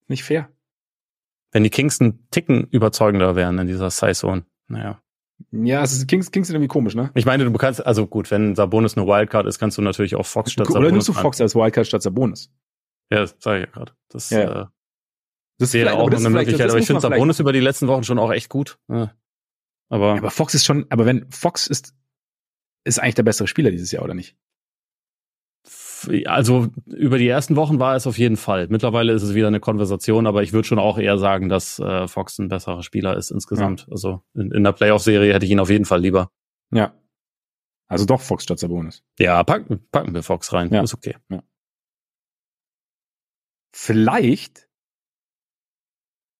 Nicht 0.07 0.23
fair. 0.23 0.49
Wenn 1.53 1.63
die 1.63 1.69
Kings 1.69 1.99
ein 2.01 2.27
Ticken 2.29 2.67
überzeugender 2.71 3.35
wären 3.35 3.57
in 3.57 3.67
dieser 3.67 3.89
Size-Zone. 3.89 4.45
Naja. 4.67 5.01
Ja, 5.51 5.81
es 5.81 5.93
ist, 5.93 6.07
Kings, 6.07 6.29
Kings 6.31 6.47
sind 6.47 6.55
irgendwie 6.55 6.67
komisch, 6.67 6.93
ne? 6.93 7.09
Ich 7.15 7.25
meine, 7.25 7.45
du 7.45 7.53
kannst, 7.53 7.83
also 7.85 8.05
gut, 8.05 8.29
wenn 8.29 8.55
Sabonis 8.55 8.95
eine 8.95 9.07
Wildcard 9.07 9.47
ist, 9.47 9.57
kannst 9.59 9.77
du 9.77 9.81
natürlich 9.81 10.15
auch 10.15 10.25
Fox 10.25 10.51
statt 10.51 10.67
Sabonis. 10.67 10.85
Oder 10.85 10.91
nimmst 10.91 11.07
du 11.07 11.13
Fox 11.13 11.41
als 11.41 11.55
Wildcard 11.55 11.87
statt 11.87 12.03
Sabonis? 12.03 12.51
Ja, 13.09 13.21
das 13.21 13.35
sage 13.39 13.61
ich 13.61 13.65
ja 13.65 13.71
gerade. 13.71 13.93
Das, 14.09 14.29
ja. 14.29 14.61
Äh, 14.61 14.65
das 15.61 15.73
wäre 15.73 15.93
auch 15.93 16.09
eine 16.09 16.29
Möglichkeit, 16.29 16.69
aber 16.69 16.79
ich 16.79 16.87
finde 16.87 17.01
Sabonis 17.01 17.39
über 17.39 17.53
die 17.53 17.59
letzten 17.59 17.87
Wochen 17.87 18.03
schon 18.03 18.19
auch 18.19 18.31
echt 18.31 18.49
gut. 18.49 18.79
Ja. 18.89 19.13
Aber, 19.89 20.13
ja, 20.13 20.17
aber 20.17 20.31
Fox 20.31 20.55
ist 20.55 20.65
schon, 20.65 20.87
aber 20.89 21.05
wenn 21.05 21.29
Fox 21.29 21.67
ist, 21.67 21.93
ist 22.83 22.99
eigentlich 22.99 23.15
der 23.15 23.23
bessere 23.23 23.47
Spieler 23.47 23.71
dieses 23.71 23.91
Jahr, 23.91 24.03
oder 24.03 24.13
nicht? 24.13 24.35
Also 26.25 26.69
über 26.87 27.19
die 27.19 27.27
ersten 27.27 27.55
Wochen 27.55 27.79
war 27.79 27.95
es 27.95 28.07
auf 28.07 28.17
jeden 28.17 28.37
Fall. 28.37 28.67
Mittlerweile 28.69 29.13
ist 29.13 29.21
es 29.21 29.35
wieder 29.35 29.47
eine 29.47 29.59
Konversation, 29.59 30.25
aber 30.25 30.41
ich 30.41 30.51
würde 30.51 30.67
schon 30.67 30.79
auch 30.79 30.97
eher 30.97 31.19
sagen, 31.19 31.47
dass 31.47 31.77
äh, 31.77 32.07
Fox 32.07 32.39
ein 32.39 32.47
besserer 32.47 32.81
Spieler 32.81 33.15
ist 33.17 33.29
insgesamt. 33.29 33.81
Ja. 33.81 33.87
Also 33.91 34.23
in, 34.33 34.51
in 34.51 34.63
der 34.63 34.71
Playoff-Serie 34.71 35.31
hätte 35.31 35.45
ich 35.45 35.51
ihn 35.51 35.59
auf 35.59 35.69
jeden 35.69 35.85
Fall 35.85 36.01
lieber. 36.01 36.31
Ja. 36.73 36.95
Also 37.87 38.05
doch 38.05 38.21
Fox 38.21 38.43
statt 38.43 38.57
Sabonis. 38.57 39.03
Ja, 39.19 39.43
packen, 39.43 39.85
packen 39.91 40.15
wir 40.15 40.23
Fox 40.23 40.53
rein. 40.53 40.73
Ja. 40.73 40.81
Ist 40.81 40.95
okay. 40.95 41.17
Ja. 41.29 41.43
Vielleicht 43.75 44.70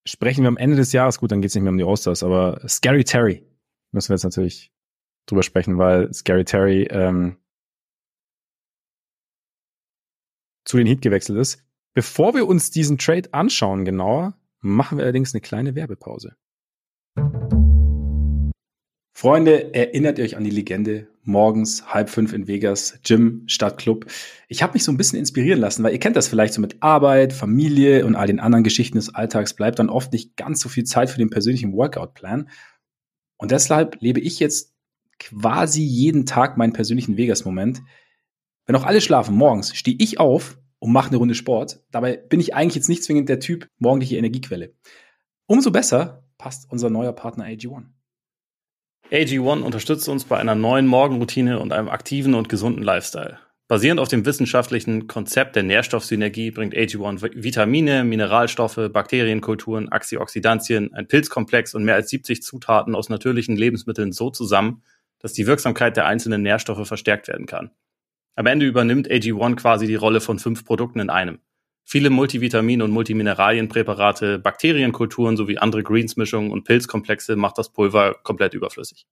sprechen 0.05 0.43
wir 0.43 0.47
am 0.47 0.57
Ende 0.57 0.75
des 0.75 0.91
Jahres, 0.93 1.19
gut, 1.19 1.31
dann 1.31 1.41
geht 1.41 1.49
es 1.49 1.55
nicht 1.55 1.63
mehr 1.63 1.71
um 1.71 1.77
die 1.77 1.83
Osters, 1.83 2.23
aber 2.23 2.67
Scary 2.67 3.03
Terry 3.03 3.45
müssen 3.91 4.09
wir 4.09 4.15
jetzt 4.15 4.23
natürlich 4.23 4.71
drüber 5.25 5.43
sprechen, 5.43 5.77
weil 5.77 6.13
Scary 6.13 6.45
Terry 6.45 6.83
ähm, 6.89 7.37
zu 10.65 10.77
den 10.77 10.87
Heat 10.87 11.01
gewechselt 11.01 11.37
ist. 11.37 11.63
Bevor 11.93 12.33
wir 12.33 12.47
uns 12.47 12.71
diesen 12.71 12.97
Trade 12.97 13.33
anschauen 13.33 13.83
genauer, 13.83 14.37
machen 14.59 14.97
wir 14.97 15.03
allerdings 15.03 15.33
eine 15.33 15.41
kleine 15.41 15.75
Werbepause. 15.75 16.35
Freunde, 19.13 19.73
erinnert 19.73 20.17
ihr 20.17 20.25
euch 20.25 20.37
an 20.37 20.43
die 20.43 20.49
Legende? 20.49 21.11
Morgens 21.23 21.93
halb 21.93 22.10
fünf 22.10 22.34
in 22.34 22.47
Vegas, 22.47 22.99
Gym, 23.03 23.43
Stadtclub. 23.47 24.05
Ich 24.47 24.63
habe 24.63 24.73
mich 24.73 24.84
so 24.84 24.91
ein 24.91 24.97
bisschen 24.97 25.19
inspirieren 25.19 25.60
lassen, 25.60 25.84
weil 25.84 25.93
ihr 25.93 25.99
kennt 25.99 26.15
das 26.15 26.27
vielleicht 26.27 26.53
so 26.53 26.62
mit 26.62 26.81
Arbeit, 26.81 27.34
Familie 27.34 28.05
und 28.05 28.15
all 28.15 28.27
den 28.27 28.39
anderen 28.39 28.63
Geschichten 28.63 28.97
des 28.97 29.13
Alltags 29.13 29.53
bleibt 29.53 29.79
dann 29.79 29.89
oft 29.89 30.12
nicht 30.13 30.36
ganz 30.36 30.60
so 30.62 30.69
viel 30.69 30.84
Zeit 30.84 31.10
für 31.10 31.19
den 31.19 31.29
persönlichen 31.29 31.73
Workout-Plan. 31.73 32.49
Und 33.38 33.51
deshalb 33.51 34.01
lebe 34.01 34.19
ich 34.19 34.39
jetzt 34.39 34.73
quasi 35.19 35.84
jeden 35.84 36.25
Tag 36.25 36.57
meinen 36.57 36.73
persönlichen 36.73 37.17
Vegas-Moment. 37.17 37.81
Wenn 38.65 38.75
auch 38.75 38.86
alle 38.86 39.01
schlafen 39.01 39.36
morgens, 39.36 39.75
stehe 39.75 39.97
ich 39.99 40.19
auf 40.19 40.57
und 40.79 40.91
mache 40.91 41.10
eine 41.10 41.17
Runde 41.17 41.36
Sport. 41.36 41.84
Dabei 41.91 42.17
bin 42.17 42.39
ich 42.39 42.55
eigentlich 42.55 42.75
jetzt 42.75 42.89
nicht 42.89 43.03
zwingend 43.03 43.29
der 43.29 43.39
Typ 43.39 43.67
morgendliche 43.77 44.17
Energiequelle. 44.17 44.73
Umso 45.45 45.69
besser 45.69 46.23
passt 46.38 46.71
unser 46.71 46.89
neuer 46.89 47.13
Partner 47.13 47.45
AG1. 47.45 47.86
AG1 49.12 49.62
unterstützt 49.62 50.08
uns 50.08 50.24
bei 50.24 50.38
einer 50.38 50.56
neuen 50.56 50.88
Morgenroutine 50.88 51.60
und 51.60 51.74
einem 51.74 51.89
aktiven 51.89 52.34
und 52.34 52.47
gesunden 52.47 52.82
Lifestyle. 52.82 53.39
Basierend 53.67 54.00
auf 54.00 54.08
dem 54.08 54.26
wissenschaftlichen 54.26 55.08
Konzept 55.08 55.58
der 55.58 55.63
Nährstoffsynergie 55.63 56.52
bringt 56.52 56.74
AG1 56.74 57.21
Vitamine, 57.36 58.06
Mineralstoffe, 58.06 58.89
Bakterienkulturen, 58.91 59.89
Antioxidantien, 59.89 60.93
ein 60.93 61.10
Pilzkomplex 61.10 61.76
und 61.76 61.84
mehr 61.84 61.95
als 61.95 62.10
70 62.10 62.41
Zutaten 62.41 62.95
aus 62.95 63.10
natürlichen 63.10 63.58
Lebensmitteln 63.58 64.13
so 64.13 64.30
zusammen, 64.30 64.82
dass 65.19 65.34
die 65.34 65.45
Wirksamkeit 65.45 65.97
der 65.97 66.06
einzelnen 66.06 66.41
Nährstoffe 66.41 66.88
verstärkt 66.88 67.28
werden 67.28 67.47
kann. 67.47 67.71
Am 68.36 68.45
Ende 68.45 68.65
übernimmt 68.65 69.10
AG1 69.10 69.58
quasi 69.58 69.88
die 69.88 69.95
Rolle 69.95 70.21
von 70.21 70.39
fünf 70.39 70.63
Produkten 70.63 71.02
in 71.02 71.10
einem. 71.10 71.39
Viele 71.83 72.09
Multivitamin- 72.09 72.81
und 72.81 72.91
Multimineralienpräparate, 72.91 74.39
Bakterienkulturen 74.39 75.35
sowie 75.35 75.57
andere 75.57 75.83
Greens-Mischungen 75.83 76.51
und 76.51 76.63
Pilzkomplexe 76.63 77.35
macht 77.35 77.57
das 77.57 77.69
Pulver 77.69 78.15
komplett 78.23 78.53
überflüssig. 78.53 79.05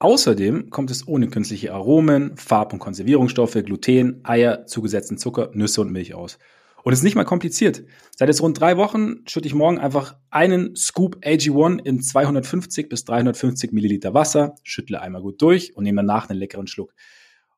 Außerdem 0.00 0.70
kommt 0.70 0.90
es 0.92 1.08
ohne 1.08 1.28
künstliche 1.28 1.74
Aromen, 1.74 2.36
Farb- 2.36 2.72
und 2.72 2.78
Konservierungsstoffe, 2.78 3.58
Gluten, 3.64 4.20
Eier, 4.22 4.64
zugesetzten 4.66 5.18
Zucker, 5.18 5.50
Nüsse 5.54 5.80
und 5.80 5.90
Milch 5.90 6.14
aus. 6.14 6.38
Und 6.84 6.92
es 6.92 7.00
ist 7.00 7.04
nicht 7.04 7.16
mal 7.16 7.24
kompliziert. 7.24 7.82
Seit 8.16 8.28
jetzt 8.28 8.40
rund 8.40 8.58
drei 8.60 8.76
Wochen 8.76 9.24
schütte 9.26 9.48
ich 9.48 9.54
morgen 9.54 9.78
einfach 9.78 10.16
einen 10.30 10.76
Scoop 10.76 11.16
AG1 11.24 11.84
in 11.84 12.00
250 12.00 12.88
bis 12.88 13.04
350 13.04 13.72
Milliliter 13.72 14.14
Wasser, 14.14 14.54
schüttle 14.62 15.00
einmal 15.00 15.20
gut 15.20 15.42
durch 15.42 15.76
und 15.76 15.82
nehme 15.82 15.96
danach 15.96 16.30
einen 16.30 16.38
leckeren 16.38 16.68
Schluck. 16.68 16.94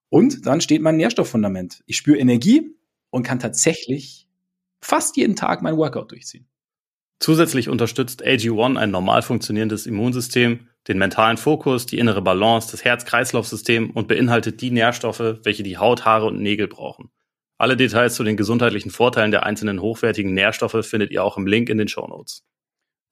Und 0.09 0.47
dann 0.47 0.63
steht 0.63 0.81
mein 0.81 0.97
Nährstofffundament. 0.97 1.83
Ich 1.87 1.99
spüre 1.99 2.19
Energie 2.19 2.75
und 3.11 3.23
kann 3.23 3.39
tatsächlich 3.39 4.27
fast 4.81 5.17
jeden 5.17 5.37
Tag 5.37 5.63
mein 5.63 5.77
Workout 5.77 6.11
durchziehen. 6.11 6.49
Zusätzlich 7.19 7.69
unterstützt 7.69 8.25
AG1 8.25 8.79
ein 8.79 8.91
normal 8.91 9.21
funktionierendes 9.23 9.87
Immunsystem, 9.87 10.69
den 10.89 10.97
mentalen 10.97 11.37
Fokus, 11.37 11.85
die 11.85 11.99
innere 11.99 12.23
Balance, 12.23 12.71
das 12.71 12.85
Herz-Kreislauf-System 12.85 13.91
und 13.91 14.09
beinhaltet 14.09 14.63
die 14.63 14.71
Nährstoffe, 14.71 15.39
welche 15.43 15.63
die 15.63 15.77
Haut, 15.77 16.07
Haare 16.07 16.27
und 16.27 16.41
Nägel 16.41 16.67
brauchen. 16.67 17.11
Alle 17.59 17.77
Details 17.77 18.15
zu 18.15 18.25
den 18.25 18.39
gesundheitlichen 18.39 18.91
Vorteilen 18.91 19.33
der 19.33 19.45
einzelnen 19.45 19.83
hochwertigen 19.83 20.33
Nährstoffe 20.33 20.87
findet 20.87 21.11
ihr 21.11 21.23
auch 21.23 21.37
im 21.37 21.47
Link 21.47 21.69
in 21.69 21.77
den 21.77 21.89
Show 21.89 22.07
Notes. 22.07 22.43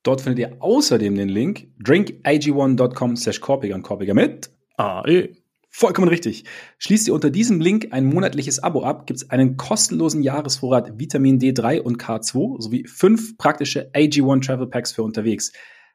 Dort 0.03 0.23
findet 0.23 0.39
ihr 0.39 0.57
außerdem 0.63 1.15
den 1.15 1.29
Link 1.29 1.69
drinkag1.com 1.85 3.17
slash 3.17 3.41
Korpiger 3.41 4.15
mit 4.15 4.51
AE. 4.79 5.35
Vollkommen 5.79 6.09
richtig. 6.09 6.43
Schließt 6.79 7.07
ihr 7.07 7.15
unter 7.15 7.31
diesem 7.31 7.61
Link 7.61 7.93
ein 7.93 8.05
monatliches 8.05 8.61
Abo 8.61 8.83
ab, 8.83 9.07
gibt 9.07 9.19
es 9.21 9.31
einen 9.31 9.57
kostenlosen 9.57 10.25
Jahresvorrat 10.25 10.99
Vitamin 10.99 11.39
D3 11.39 11.79
und 11.79 12.03
K2 12.03 12.61
sowie 12.61 12.85
fünf 12.89 13.39
praktische 13.39 13.89
AG1 13.93 14.45
Travel 14.45 14.67
Packs 14.67 14.91
für 14.91 15.05
unterwegs. 15.05 15.53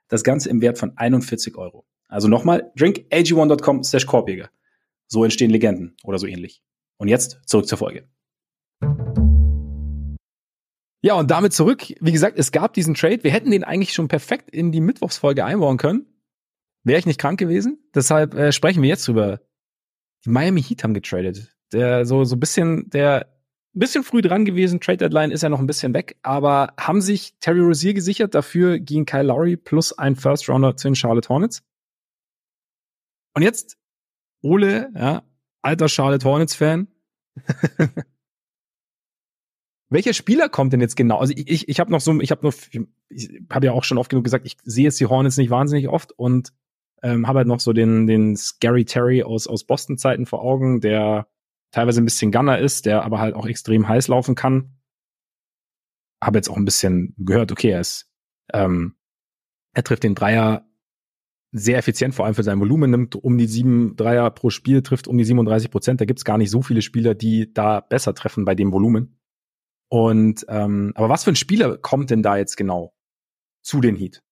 Das 0.07 0.23
Ganze 0.23 0.49
im 0.49 0.61
Wert 0.61 0.77
von 0.77 0.97
41 0.97 1.57
Euro. 1.57 1.85
Also 2.07 2.29
nochmal, 2.29 2.71
drinkag1.com 2.77 3.83
slash 3.83 4.05
Korbjäger. 4.05 4.49
So 5.07 5.25
entstehen 5.25 5.51
Legenden 5.51 5.97
oder 6.05 6.17
so 6.17 6.27
ähnlich. 6.27 6.63
Und 6.95 7.09
jetzt 7.09 7.41
zurück 7.45 7.67
zur 7.67 7.77
Folge. 7.77 8.07
Ja, 11.01 11.15
und 11.15 11.29
damit 11.29 11.51
zurück. 11.51 11.93
Wie 11.99 12.13
gesagt, 12.13 12.39
es 12.39 12.53
gab 12.53 12.71
diesen 12.71 12.93
Trade. 12.93 13.25
Wir 13.25 13.31
hätten 13.31 13.51
den 13.51 13.65
eigentlich 13.65 13.91
schon 13.91 14.07
perfekt 14.07 14.49
in 14.49 14.71
die 14.71 14.79
Mittwochsfolge 14.79 15.43
einbauen 15.43 15.75
können. 15.75 16.05
Wäre 16.85 16.99
ich 16.99 17.05
nicht 17.05 17.19
krank 17.19 17.37
gewesen. 17.37 17.83
Deshalb 17.93 18.33
äh, 18.33 18.53
sprechen 18.53 18.81
wir 18.81 18.87
jetzt 18.87 19.05
drüber. 19.09 19.41
Die 20.25 20.29
Miami 20.29 20.61
Heat 20.61 20.83
haben 20.83 20.93
getradet. 20.93 21.55
Der 21.71 22.05
so 22.05 22.23
so 22.23 22.37
bisschen 22.37 22.89
der 22.89 23.33
bisschen 23.73 24.03
früh 24.03 24.21
dran 24.21 24.45
gewesen. 24.45 24.79
Trade 24.79 24.97
Deadline 24.97 25.31
ist 25.31 25.41
ja 25.41 25.49
noch 25.49 25.59
ein 25.59 25.67
bisschen 25.67 25.93
weg, 25.93 26.17
aber 26.21 26.73
haben 26.79 27.01
sich 27.01 27.35
Terry 27.39 27.59
Rozier 27.59 27.93
gesichert. 27.93 28.35
Dafür 28.35 28.79
ging 28.79 29.05
Kyle 29.05 29.23
Lowry 29.23 29.57
plus 29.57 29.97
ein 29.97 30.15
First 30.15 30.47
Rounder 30.49 30.77
zu 30.77 30.87
den 30.87 30.95
Charlotte 30.95 31.29
Hornets. 31.29 31.63
Und 33.35 33.41
jetzt 33.41 33.77
Ole, 34.41 34.91
ja, 34.95 35.23
alter 35.61 35.89
Charlotte 35.89 36.25
Hornets 36.25 36.55
Fan. 36.55 36.87
Welcher 39.89 40.13
Spieler 40.13 40.49
kommt 40.49 40.73
denn 40.73 40.81
jetzt 40.81 40.95
genau? 40.95 41.17
Also 41.17 41.33
ich, 41.35 41.47
ich, 41.49 41.69
ich 41.69 41.79
habe 41.79 41.91
noch 41.91 42.01
so, 42.01 42.19
ich 42.19 42.31
habe 42.31 42.41
nur, 42.41 42.53
ich 43.09 43.29
habe 43.51 43.65
ja 43.65 43.71
auch 43.71 43.83
schon 43.83 43.97
oft 43.97 44.09
genug 44.09 44.23
gesagt, 44.23 44.45
ich 44.45 44.57
sehe 44.63 44.85
jetzt 44.85 44.99
die 44.99 45.05
Hornets 45.05 45.37
nicht 45.37 45.49
wahnsinnig 45.49 45.87
oft 45.87 46.11
und 46.11 46.51
ähm, 47.03 47.27
habe 47.27 47.39
halt 47.39 47.47
noch 47.47 47.59
so 47.59 47.73
den, 47.73 48.07
den 48.07 48.35
Scary 48.35 48.85
Terry 48.85 49.23
aus, 49.23 49.45
aus 49.45 49.65
Boston-Zeiten 49.65 50.25
vor 50.25 50.41
Augen, 50.41 50.81
der 50.81 51.27
teilweise 51.71 52.01
ein 52.01 52.05
bisschen 52.05 52.31
Gunner 52.31 52.57
ist, 52.59 52.85
der 52.85 53.03
aber 53.03 53.19
halt 53.19 53.35
auch 53.35 53.45
extrem 53.45 53.87
heiß 53.87 54.07
laufen 54.07 54.35
kann. 54.35 54.77
Habe 56.23 56.37
jetzt 56.37 56.49
auch 56.49 56.57
ein 56.57 56.65
bisschen 56.65 57.13
gehört, 57.17 57.51
okay, 57.51 57.71
er 57.71 57.81
ist, 57.81 58.09
ähm, 58.53 58.95
er 59.73 59.83
trifft 59.83 60.03
den 60.03 60.15
Dreier 60.15 60.65
sehr 61.51 61.77
effizient, 61.77 62.15
vor 62.15 62.25
allem 62.25 62.33
für 62.33 62.43
sein 62.43 62.59
Volumen, 62.59 62.89
nimmt 62.89 63.15
um 63.15 63.37
die 63.37 63.45
sieben 63.45 63.95
Dreier 63.95 64.31
pro 64.31 64.49
Spiel, 64.49 64.81
trifft 64.81 65.07
um 65.07 65.17
die 65.17 65.23
37 65.23 65.69
Prozent. 65.69 66.01
Da 66.01 66.05
gibt's 66.05 66.25
gar 66.25 66.37
nicht 66.37 66.49
so 66.49 66.61
viele 66.61 66.81
Spieler, 66.81 67.13
die 67.13 67.53
da 67.53 67.81
besser 67.81 68.15
treffen 68.15 68.45
bei 68.45 68.55
dem 68.55 68.71
Volumen. 68.71 69.19
Und 69.89 70.45
ähm, 70.49 70.93
aber 70.95 71.09
was 71.09 71.23
für 71.23 71.31
ein 71.31 71.35
Spieler 71.35 71.77
kommt 71.77 72.09
denn 72.09 72.23
da 72.23 72.37
jetzt 72.37 72.55
genau 72.55 72.95
zu 73.61 73.81
den 73.81 73.95
Heat? 73.95 74.23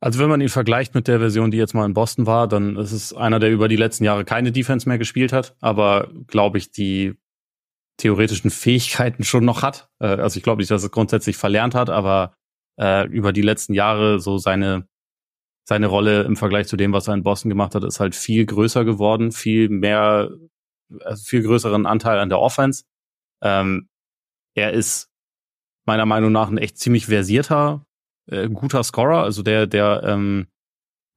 Also 0.00 0.18
wenn 0.20 0.28
man 0.28 0.40
ihn 0.40 0.48
vergleicht 0.48 0.94
mit 0.94 1.08
der 1.08 1.18
Version, 1.18 1.50
die 1.50 1.56
jetzt 1.56 1.74
mal 1.74 1.86
in 1.86 1.94
Boston 1.94 2.26
war, 2.26 2.48
dann 2.48 2.76
ist 2.76 2.92
es 2.92 3.14
einer, 3.14 3.38
der 3.38 3.50
über 3.50 3.68
die 3.68 3.76
letzten 3.76 4.04
Jahre 4.04 4.24
keine 4.24 4.52
Defense 4.52 4.88
mehr 4.88 4.98
gespielt 4.98 5.32
hat, 5.32 5.56
aber 5.60 6.12
glaube 6.26 6.58
ich 6.58 6.70
die 6.70 7.14
theoretischen 7.96 8.50
Fähigkeiten 8.50 9.24
schon 9.24 9.44
noch 9.44 9.62
hat. 9.62 9.88
Äh, 10.00 10.06
also 10.06 10.36
ich 10.36 10.42
glaube 10.42 10.60
nicht, 10.60 10.70
dass 10.70 10.82
er 10.82 10.90
grundsätzlich 10.90 11.36
verlernt 11.36 11.74
hat, 11.74 11.88
aber 11.88 12.34
äh, 12.78 13.06
über 13.08 13.32
die 13.32 13.42
letzten 13.42 13.72
Jahre 13.72 14.20
so 14.20 14.36
seine 14.38 14.86
seine 15.68 15.88
Rolle 15.88 16.22
im 16.22 16.36
Vergleich 16.36 16.68
zu 16.68 16.76
dem, 16.76 16.92
was 16.92 17.08
er 17.08 17.14
in 17.14 17.24
Boston 17.24 17.48
gemacht 17.48 17.74
hat, 17.74 17.82
ist 17.82 17.98
halt 17.98 18.14
viel 18.14 18.46
größer 18.46 18.84
geworden, 18.84 19.32
viel 19.32 19.68
mehr, 19.68 20.30
also 21.00 21.24
viel 21.24 21.42
größeren 21.42 21.86
Anteil 21.86 22.20
an 22.20 22.28
der 22.28 22.38
Offense. 22.38 22.84
Ähm, 23.42 23.88
er 24.54 24.72
ist 24.72 25.10
meiner 25.84 26.06
Meinung 26.06 26.30
nach 26.30 26.48
ein 26.48 26.58
echt 26.58 26.78
ziemlich 26.78 27.06
versierter, 27.06 27.84
äh, 28.30 28.48
guter 28.48 28.82
Scorer, 28.82 29.22
also 29.22 29.42
der, 29.42 29.66
der 29.66 30.02
ähm, 30.04 30.46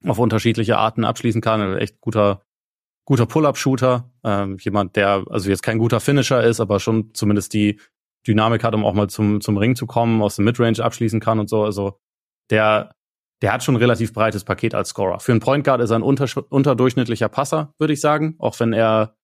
auf 0.05 0.19
unterschiedliche 0.19 0.77
Arten 0.77 1.03
abschließen 1.03 1.41
kann, 1.41 1.61
also 1.61 1.77
echt 1.77 1.99
guter, 2.01 2.41
guter 3.05 3.25
Pull-up-Shooter, 3.25 4.11
ähm, 4.23 4.57
jemand, 4.59 4.95
der 4.95 5.25
also 5.29 5.49
jetzt 5.49 5.63
kein 5.63 5.79
guter 5.79 5.99
Finisher 5.99 6.43
ist, 6.43 6.59
aber 6.59 6.79
schon 6.79 7.13
zumindest 7.13 7.53
die 7.53 7.79
Dynamik 8.27 8.63
hat, 8.63 8.75
um 8.75 8.85
auch 8.85 8.93
mal 8.93 9.09
zum, 9.09 9.41
zum 9.41 9.57
Ring 9.57 9.75
zu 9.75 9.87
kommen, 9.87 10.21
aus 10.21 10.35
dem 10.35 10.45
Midrange 10.45 10.83
abschließen 10.83 11.19
kann 11.19 11.39
und 11.39 11.49
so. 11.49 11.63
Also 11.63 11.99
der, 12.49 12.95
der 13.41 13.53
hat 13.53 13.63
schon 13.63 13.75
ein 13.75 13.79
relativ 13.79 14.13
breites 14.13 14.43
Paket 14.43 14.75
als 14.75 14.89
Scorer. 14.89 15.19
Für 15.19 15.31
einen 15.31 15.41
Point 15.41 15.63
Guard 15.63 15.81
ist 15.81 15.89
er 15.89 15.97
ein 15.97 16.03
unter, 16.03 16.27
unterdurchschnittlicher 16.49 17.29
Passer, 17.29 17.73
würde 17.77 17.93
ich 17.93 18.01
sagen, 18.01 18.35
auch 18.39 18.59
wenn 18.59 18.73
er 18.73 19.15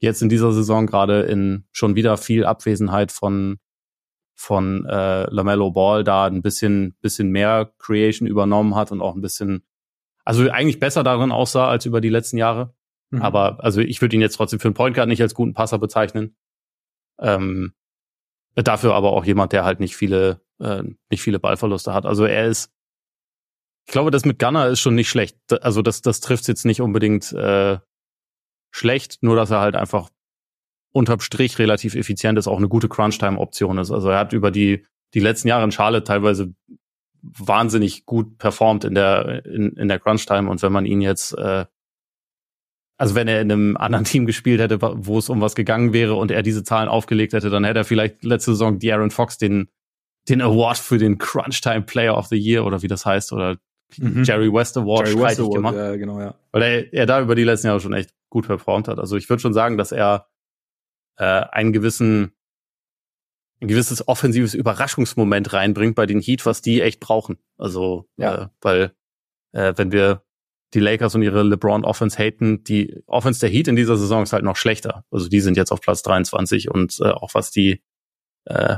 jetzt 0.00 0.22
in 0.22 0.28
dieser 0.28 0.52
Saison 0.52 0.86
gerade 0.86 1.22
in 1.22 1.66
schon 1.72 1.94
wieder 1.94 2.16
viel 2.16 2.44
Abwesenheit 2.44 3.12
von 3.12 3.58
von 4.34 4.84
äh, 4.86 5.24
Lamello 5.30 5.70
Ball 5.70 6.04
da 6.04 6.26
ein 6.26 6.42
bisschen 6.42 6.94
bisschen 7.00 7.28
mehr 7.30 7.72
Creation 7.78 8.28
übernommen 8.28 8.74
hat 8.74 8.92
und 8.92 9.00
auch 9.00 9.14
ein 9.14 9.20
bisschen 9.20 9.64
also 10.24 10.48
eigentlich 10.50 10.80
besser 10.80 11.02
darin 11.02 11.32
aussah 11.32 11.68
als 11.68 11.86
über 11.86 12.00
die 12.00 12.08
letzten 12.08 12.38
Jahre. 12.38 12.74
Mhm. 13.10 13.22
Aber 13.22 13.62
also 13.62 13.80
ich 13.80 14.00
würde 14.00 14.16
ihn 14.16 14.22
jetzt 14.22 14.36
trotzdem 14.36 14.60
für 14.60 14.68
einen 14.68 14.74
Point 14.74 14.96
Guard 14.96 15.08
nicht 15.08 15.22
als 15.22 15.34
guten 15.34 15.54
Passer 15.54 15.78
bezeichnen. 15.78 16.36
Ähm, 17.18 17.74
dafür 18.54 18.94
aber 18.94 19.12
auch 19.12 19.24
jemand, 19.24 19.52
der 19.52 19.64
halt 19.64 19.80
nicht 19.80 19.96
viele 19.96 20.40
äh, 20.60 20.82
nicht 21.10 21.22
viele 21.22 21.38
Ballverluste 21.38 21.92
hat. 21.92 22.06
Also 22.06 22.24
er 22.24 22.46
ist 22.46 22.72
ich 23.86 23.92
glaube, 23.92 24.10
das 24.10 24.24
mit 24.24 24.38
Gunner 24.38 24.68
ist 24.68 24.80
schon 24.80 24.94
nicht 24.94 25.10
schlecht. 25.10 25.36
Also 25.62 25.82
das 25.82 26.02
das 26.02 26.20
trifft 26.20 26.48
jetzt 26.48 26.64
nicht 26.64 26.80
unbedingt 26.80 27.32
äh, 27.32 27.78
schlecht, 28.70 29.22
nur 29.22 29.36
dass 29.36 29.50
er 29.50 29.60
halt 29.60 29.76
einfach 29.76 30.10
unterm 30.94 31.20
Strich 31.20 31.58
relativ 31.58 31.96
effizient 31.96 32.38
ist, 32.38 32.46
auch 32.46 32.56
eine 32.56 32.68
gute 32.68 32.88
Crunch-Time-Option 32.88 33.78
ist. 33.78 33.90
Also 33.90 34.10
er 34.10 34.18
hat 34.18 34.32
über 34.32 34.52
die, 34.52 34.86
die 35.12 35.20
letzten 35.20 35.48
Jahre 35.48 35.64
in 35.64 35.72
Charlotte 35.72 36.04
teilweise 36.04 36.54
wahnsinnig 37.20 38.06
gut 38.06 38.38
performt 38.38 38.84
in 38.84 38.94
der, 38.94 39.44
in, 39.44 39.72
in 39.72 39.88
der 39.88 39.98
Crunch-Time 39.98 40.48
und 40.48 40.62
wenn 40.62 40.72
man 40.72 40.86
ihn 40.86 41.00
jetzt, 41.00 41.36
äh, 41.36 41.64
also 42.96 43.16
wenn 43.16 43.26
er 43.26 43.40
in 43.40 43.50
einem 43.50 43.76
anderen 43.76 44.04
Team 44.04 44.24
gespielt 44.24 44.60
hätte, 44.60 44.80
wo 44.80 45.18
es 45.18 45.28
um 45.28 45.40
was 45.40 45.56
gegangen 45.56 45.92
wäre 45.92 46.14
und 46.14 46.30
er 46.30 46.42
diese 46.42 46.62
Zahlen 46.62 46.88
aufgelegt 46.88 47.32
hätte, 47.32 47.50
dann 47.50 47.64
hätte 47.64 47.80
er 47.80 47.84
vielleicht 47.84 48.22
letzte 48.22 48.52
Saison 48.52 48.78
Aaron 48.84 49.10
Fox 49.10 49.36
den, 49.36 49.68
den 50.28 50.40
Award 50.40 50.78
für 50.78 50.98
den 50.98 51.18
Crunch-Time 51.18 51.82
Player 51.82 52.16
of 52.16 52.28
the 52.28 52.38
Year 52.38 52.64
oder 52.64 52.82
wie 52.82 52.88
das 52.88 53.04
heißt 53.04 53.32
oder 53.32 53.56
mhm. 53.96 54.22
Jerry 54.22 54.52
West 54.52 54.76
Award 54.76 55.08
Jerry 55.08 55.20
West 55.20 55.40
Award, 55.40 55.54
gemacht. 55.54 55.74
Ja, 55.74 55.96
genau, 55.96 56.20
ja. 56.20 56.34
Weil 56.52 56.62
er, 56.62 56.92
er 56.92 57.06
da 57.06 57.20
über 57.20 57.34
die 57.34 57.44
letzten 57.44 57.66
Jahre 57.66 57.80
schon 57.80 57.94
echt 57.94 58.10
gut 58.30 58.46
performt 58.46 58.86
hat. 58.86 59.00
Also 59.00 59.16
ich 59.16 59.28
würde 59.28 59.40
schon 59.40 59.54
sagen, 59.54 59.76
dass 59.76 59.90
er 59.90 60.28
äh, 61.16 61.24
einen 61.24 61.72
gewissen 61.72 62.32
ein 63.60 63.68
gewisses 63.68 64.06
offensives 64.08 64.52
Überraschungsmoment 64.54 65.52
reinbringt 65.52 65.94
bei 65.94 66.06
den 66.06 66.20
Heat, 66.20 66.44
was 66.44 66.60
die 66.60 66.82
echt 66.82 67.00
brauchen. 67.00 67.38
Also 67.56 68.08
ja. 68.16 68.34
äh, 68.34 68.48
weil 68.60 68.92
äh, 69.52 69.72
wenn 69.76 69.92
wir 69.92 70.22
die 70.74 70.80
Lakers 70.80 71.14
und 71.14 71.22
ihre 71.22 71.42
LeBron 71.42 71.84
Offense 71.84 72.18
haten, 72.18 72.64
die 72.64 73.02
Offense 73.06 73.40
der 73.40 73.48
Heat 73.48 73.68
in 73.68 73.76
dieser 73.76 73.96
Saison 73.96 74.24
ist 74.24 74.32
halt 74.32 74.44
noch 74.44 74.56
schlechter. 74.56 75.04
Also 75.10 75.28
die 75.28 75.40
sind 75.40 75.56
jetzt 75.56 75.70
auf 75.70 75.80
Platz 75.80 76.02
23 76.02 76.70
und 76.70 76.98
äh, 77.00 77.10
auch 77.10 77.34
was 77.34 77.50
die 77.50 77.82
äh, 78.46 78.76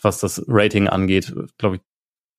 was 0.00 0.20
das 0.20 0.44
Rating 0.46 0.88
angeht, 0.88 1.34
glaube 1.56 1.76
ich, 1.76 1.82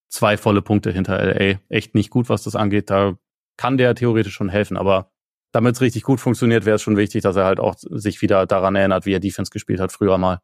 zwei 0.10 0.38
volle 0.38 0.62
Punkte 0.62 0.92
hinter 0.92 1.18
LA. 1.18 1.60
Echt 1.70 1.96
nicht 1.96 2.10
gut, 2.10 2.30
was 2.30 2.44
das 2.44 2.56
angeht. 2.56 2.90
Da 2.90 3.18
kann 3.58 3.78
der 3.78 3.96
theoretisch 3.96 4.34
schon 4.34 4.50
helfen, 4.50 4.78
aber 4.78 5.12
damit 5.56 5.76
es 5.76 5.82
richtig 5.82 6.03
gut 6.03 6.20
funktioniert, 6.20 6.66
wäre 6.66 6.76
es 6.76 6.82
schon 6.82 6.97
wichtig, 6.97 7.24
dass 7.24 7.38
er 7.38 7.45
halt 7.45 7.60
auch 7.60 7.76
sich 7.78 8.22
wieder 8.22 8.45
daran 8.45 8.76
erinnert, 8.76 9.06
wie 9.06 9.14
er 9.14 9.22
Defense 9.22 9.51
gespielt 9.51 9.80
hat 9.80 9.93
früher 9.93 10.18
mal. 10.18 10.41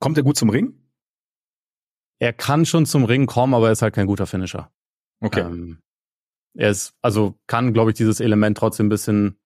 Kommt 0.00 0.16
er 0.16 0.24
gut 0.24 0.36
zum 0.36 0.48
Ring? 0.48 0.74
Er 2.18 2.32
kann 2.32 2.64
schon 2.64 2.86
zum 2.86 3.04
Ring 3.04 3.26
kommen, 3.26 3.52
aber 3.52 3.66
er 3.66 3.72
ist 3.72 3.82
halt 3.82 3.94
kein 3.94 4.06
guter 4.06 4.26
Finisher. 4.26 4.72
Okay. 5.20 5.40
Ähm, 5.40 5.80
er 6.54 6.70
ist, 6.70 6.94
also 7.02 7.38
kann, 7.46 7.74
glaube 7.74 7.90
ich, 7.90 7.96
dieses 7.96 8.20
Element 8.20 8.56
trotzdem 8.56 8.86
ein 8.86 8.90
bisschen, 8.90 9.38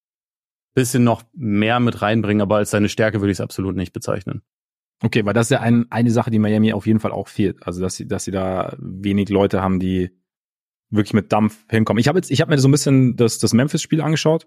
bisschen 0.74 1.02
noch 1.02 1.24
mehr 1.32 1.80
mit 1.80 2.00
reinbringen, 2.00 2.42
aber 2.42 2.56
als 2.56 2.70
seine 2.70 2.88
Stärke 2.88 3.20
würde 3.20 3.32
ich 3.32 3.38
es 3.38 3.42
absolut 3.42 3.74
nicht 3.74 3.92
bezeichnen. 3.92 4.42
Okay, 5.02 5.24
weil 5.26 5.34
das 5.34 5.46
ist 5.46 5.50
ja 5.50 5.60
ein, 5.60 5.86
eine 5.90 6.10
Sache, 6.10 6.30
die 6.30 6.38
Miami 6.38 6.72
auf 6.72 6.86
jeden 6.86 7.00
Fall 7.00 7.12
auch 7.12 7.28
fehlt. 7.28 7.66
Also, 7.66 7.80
dass 7.82 7.96
sie, 7.96 8.06
dass 8.06 8.24
sie 8.24 8.30
da 8.30 8.76
wenig 8.78 9.28
Leute 9.28 9.62
haben, 9.62 9.80
die 9.80 10.10
wirklich 10.90 11.14
mit 11.14 11.32
Dampf 11.32 11.64
hinkommen. 11.68 12.00
Ich 12.00 12.08
habe 12.08 12.18
jetzt, 12.18 12.30
ich 12.30 12.40
habe 12.40 12.50
mir 12.50 12.58
so 12.58 12.68
ein 12.68 12.72
bisschen 12.72 13.16
das, 13.16 13.38
das 13.38 13.52
Memphis-Spiel 13.52 14.00
angeschaut. 14.00 14.46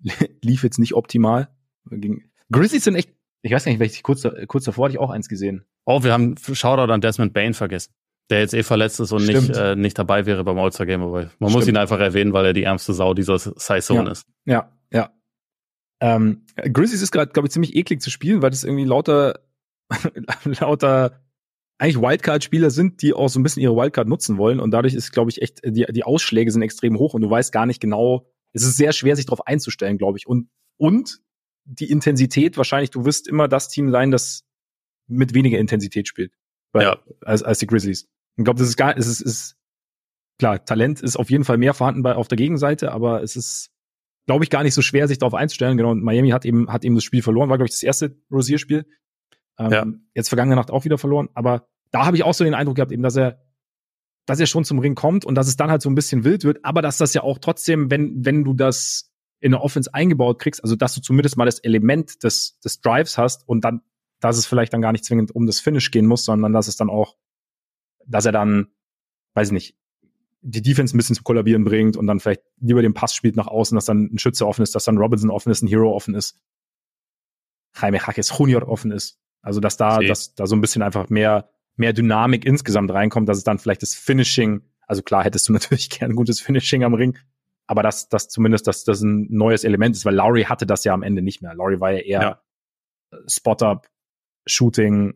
Lief 0.42 0.62
jetzt 0.62 0.78
nicht 0.78 0.94
optimal. 0.94 1.48
Grizzlies 2.50 2.84
sind 2.84 2.94
echt, 2.94 3.10
Ich 3.42 3.52
weiß 3.52 3.64
gar 3.64 3.72
nicht, 3.72 3.80
welches 3.80 4.02
kurz, 4.02 4.26
kurz 4.46 4.64
davor 4.64 4.86
hatte 4.86 4.94
ich 4.94 5.00
auch 5.00 5.10
eins 5.10 5.28
gesehen. 5.28 5.64
Oh, 5.84 6.02
wir 6.02 6.12
haben 6.12 6.36
Shoutout 6.36 6.92
an 6.92 7.00
Desmond 7.00 7.32
Bain 7.32 7.54
vergessen. 7.54 7.92
Der 8.28 8.40
jetzt 8.40 8.54
eh 8.54 8.64
verletzt 8.64 8.98
ist 8.98 9.12
und 9.12 9.24
nicht, 9.24 9.50
äh, 9.50 9.76
nicht 9.76 9.96
dabei 9.96 10.26
wäre 10.26 10.42
beim 10.42 10.58
All-Star 10.58 10.84
Game, 10.84 11.00
aber 11.00 11.12
man 11.12 11.28
Stimmt. 11.28 11.52
muss 11.52 11.68
ihn 11.68 11.76
einfach 11.76 12.00
erwähnen, 12.00 12.32
weil 12.32 12.46
er 12.46 12.52
die 12.52 12.64
ärmste 12.64 12.92
Sau 12.92 13.14
dieser 13.14 13.38
Saison 13.38 14.06
ja. 14.06 14.10
ist. 14.10 14.26
Ja, 14.46 14.72
ja. 14.90 15.12
Ähm, 16.00 16.44
Grizzlies 16.56 17.02
ist 17.02 17.12
gerade, 17.12 17.30
glaube 17.30 17.46
ich, 17.46 17.52
ziemlich 17.52 17.76
eklig 17.76 18.02
zu 18.02 18.10
spielen, 18.10 18.42
weil 18.42 18.50
das 18.50 18.64
irgendwie 18.64 18.84
lauter, 18.84 19.38
lauter 20.44 21.20
eigentlich 21.78 22.00
Wildcard-Spieler 22.00 22.70
sind, 22.70 23.02
die 23.02 23.12
auch 23.12 23.28
so 23.28 23.38
ein 23.38 23.42
bisschen 23.42 23.62
ihre 23.62 23.76
Wildcard 23.76 24.08
nutzen 24.08 24.38
wollen. 24.38 24.60
Und 24.60 24.70
dadurch 24.70 24.94
ist, 24.94 25.12
glaube 25.12 25.30
ich, 25.30 25.42
echt, 25.42 25.60
die, 25.64 25.84
die 25.88 26.04
Ausschläge 26.04 26.50
sind 26.50 26.62
extrem 26.62 26.98
hoch 26.98 27.14
und 27.14 27.22
du 27.22 27.30
weißt 27.30 27.52
gar 27.52 27.66
nicht 27.66 27.80
genau, 27.80 28.26
es 28.52 28.62
ist 28.62 28.76
sehr 28.76 28.92
schwer, 28.92 29.16
sich 29.16 29.26
darauf 29.26 29.46
einzustellen, 29.46 29.98
glaube 29.98 30.18
ich. 30.18 30.26
Und, 30.26 30.48
und 30.78 31.20
die 31.64 31.90
Intensität, 31.90 32.56
wahrscheinlich, 32.56 32.90
du 32.90 33.04
wirst 33.04 33.28
immer 33.28 33.48
das 33.48 33.68
Team 33.68 33.90
sein, 33.90 34.10
das 34.10 34.44
mit 35.06 35.34
weniger 35.34 35.58
Intensität 35.58 36.08
spielt. 36.08 36.32
Weil, 36.72 36.84
ja. 36.84 36.98
als, 37.22 37.42
als 37.42 37.58
die 37.58 37.66
Grizzlies. 37.66 38.08
Ich 38.36 38.44
glaube, 38.44 38.58
das 38.58 38.68
ist 38.68 38.76
gar, 38.76 38.96
es 38.96 39.06
ist, 39.06 39.20
ist, 39.20 39.56
klar, 40.38 40.64
Talent 40.64 41.02
ist 41.02 41.16
auf 41.16 41.30
jeden 41.30 41.44
Fall 41.44 41.58
mehr 41.58 41.74
vorhanden 41.74 42.02
bei, 42.02 42.14
auf 42.14 42.28
der 42.28 42.36
Gegenseite, 42.36 42.92
aber 42.92 43.22
es 43.22 43.36
ist, 43.36 43.70
glaube 44.26 44.44
ich, 44.44 44.50
gar 44.50 44.62
nicht 44.62 44.74
so 44.74 44.82
schwer, 44.82 45.08
sich 45.08 45.18
darauf 45.18 45.34
einzustellen. 45.34 45.76
Genau, 45.76 45.90
und 45.90 46.02
Miami 46.02 46.30
hat 46.30 46.44
eben, 46.44 46.72
hat 46.72 46.84
eben 46.84 46.94
das 46.94 47.04
Spiel 47.04 47.22
verloren, 47.22 47.50
war, 47.50 47.58
glaube 47.58 47.68
ich, 47.68 47.74
das 47.74 47.82
erste 47.82 48.16
Rosier-Spiel. 48.30 48.86
Ähm, 49.58 49.70
ja. 49.70 49.86
Jetzt 50.14 50.28
vergangene 50.28 50.56
Nacht 50.56 50.70
auch 50.70 50.84
wieder 50.84 50.98
verloren. 50.98 51.28
Aber 51.34 51.68
da 51.90 52.04
habe 52.04 52.16
ich 52.16 52.24
auch 52.24 52.34
so 52.34 52.44
den 52.44 52.54
Eindruck 52.54 52.76
gehabt, 52.76 52.92
eben, 52.92 53.02
dass 53.02 53.16
er, 53.16 53.42
dass 54.26 54.40
er 54.40 54.46
schon 54.46 54.64
zum 54.64 54.78
Ring 54.78 54.94
kommt 54.94 55.24
und 55.24 55.34
dass 55.34 55.48
es 55.48 55.56
dann 55.56 55.70
halt 55.70 55.82
so 55.82 55.88
ein 55.88 55.94
bisschen 55.94 56.24
wild 56.24 56.44
wird, 56.44 56.64
aber 56.64 56.82
dass 56.82 56.98
das 56.98 57.14
ja 57.14 57.22
auch 57.22 57.38
trotzdem, 57.38 57.90
wenn, 57.90 58.24
wenn 58.24 58.44
du 58.44 58.54
das 58.54 59.12
in 59.40 59.52
der 59.52 59.62
Offense 59.62 59.92
eingebaut 59.94 60.38
kriegst, 60.40 60.62
also 60.62 60.76
dass 60.76 60.94
du 60.94 61.00
zumindest 61.00 61.36
mal 61.36 61.44
das 61.44 61.58
Element 61.60 62.22
des, 62.24 62.58
des 62.60 62.80
Drives 62.80 63.18
hast 63.18 63.48
und 63.48 63.64
dann, 63.64 63.82
dass 64.20 64.36
es 64.36 64.46
vielleicht 64.46 64.72
dann 64.72 64.82
gar 64.82 64.92
nicht 64.92 65.04
zwingend 65.04 65.34
um 65.34 65.46
das 65.46 65.60
Finish 65.60 65.90
gehen 65.90 66.06
muss, 66.06 66.24
sondern 66.24 66.52
dass 66.52 66.68
es 66.68 66.76
dann 66.76 66.90
auch, 66.90 67.16
dass 68.06 68.26
er 68.26 68.32
dann, 68.32 68.68
weiß 69.34 69.48
ich 69.48 69.52
nicht, 69.52 69.76
die 70.40 70.62
Defense 70.62 70.94
ein 70.94 70.98
bisschen 70.98 71.16
zum 71.16 71.24
Kollabieren 71.24 71.64
bringt 71.64 71.96
und 71.96 72.06
dann 72.06 72.20
vielleicht 72.20 72.42
lieber 72.58 72.82
den 72.82 72.94
Pass 72.94 73.14
spielt 73.14 73.36
nach 73.36 73.48
außen, 73.48 73.74
dass 73.74 73.84
dann 73.84 74.10
ein 74.12 74.18
Schütze 74.18 74.46
offen 74.46 74.62
ist, 74.62 74.74
dass 74.74 74.84
dann 74.84 74.96
Robinson 74.96 75.30
offen 75.30 75.50
ist, 75.50 75.62
ein 75.62 75.68
Hero 75.68 75.94
offen 75.94 76.14
ist, 76.14 76.40
Jaime 77.80 77.98
Jaques 77.98 78.36
Junior 78.36 78.66
offen 78.68 78.90
ist. 78.90 79.18
Also 79.46 79.60
dass 79.60 79.76
da, 79.76 80.00
dass 80.00 80.34
da 80.34 80.48
so 80.48 80.56
ein 80.56 80.60
bisschen 80.60 80.82
einfach 80.82 81.08
mehr, 81.08 81.48
mehr 81.76 81.92
Dynamik 81.92 82.44
insgesamt 82.44 82.90
reinkommt, 82.90 83.28
dass 83.28 83.38
es 83.38 83.44
dann 83.44 83.60
vielleicht 83.60 83.80
das 83.80 83.94
Finishing, 83.94 84.62
also 84.88 85.02
klar 85.02 85.22
hättest 85.22 85.48
du 85.48 85.52
natürlich 85.54 85.88
gern 85.88 86.10
ein 86.10 86.16
gutes 86.16 86.40
Finishing 86.40 86.82
am 86.82 86.94
Ring, 86.94 87.16
aber 87.68 87.84
dass 87.84 88.08
das 88.08 88.28
zumindest 88.28 88.66
dass 88.66 88.82
das 88.82 89.02
ein 89.02 89.28
neues 89.30 89.62
Element 89.62 89.94
ist, 89.94 90.04
weil 90.04 90.16
Lowry 90.16 90.42
hatte 90.42 90.66
das 90.66 90.82
ja 90.82 90.92
am 90.92 91.04
Ende 91.04 91.22
nicht 91.22 91.42
mehr. 91.42 91.54
Lowry 91.54 91.80
war 91.80 91.92
ja 91.92 92.00
eher 92.00 92.20
ja. 92.20 92.40
Spot-up, 93.28 93.88
Shooting, 94.46 95.14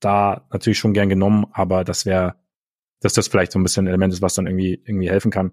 da 0.00 0.48
natürlich 0.50 0.78
schon 0.78 0.94
gern 0.94 1.10
genommen, 1.10 1.44
aber 1.52 1.84
das 1.84 2.06
wäre, 2.06 2.36
dass 3.00 3.12
das 3.12 3.28
vielleicht 3.28 3.52
so 3.52 3.58
ein 3.58 3.64
bisschen 3.64 3.84
ein 3.84 3.88
Element 3.88 4.14
ist, 4.14 4.22
was 4.22 4.32
dann 4.32 4.46
irgendwie 4.46 4.80
irgendwie 4.82 5.10
helfen 5.10 5.30
kann. 5.30 5.52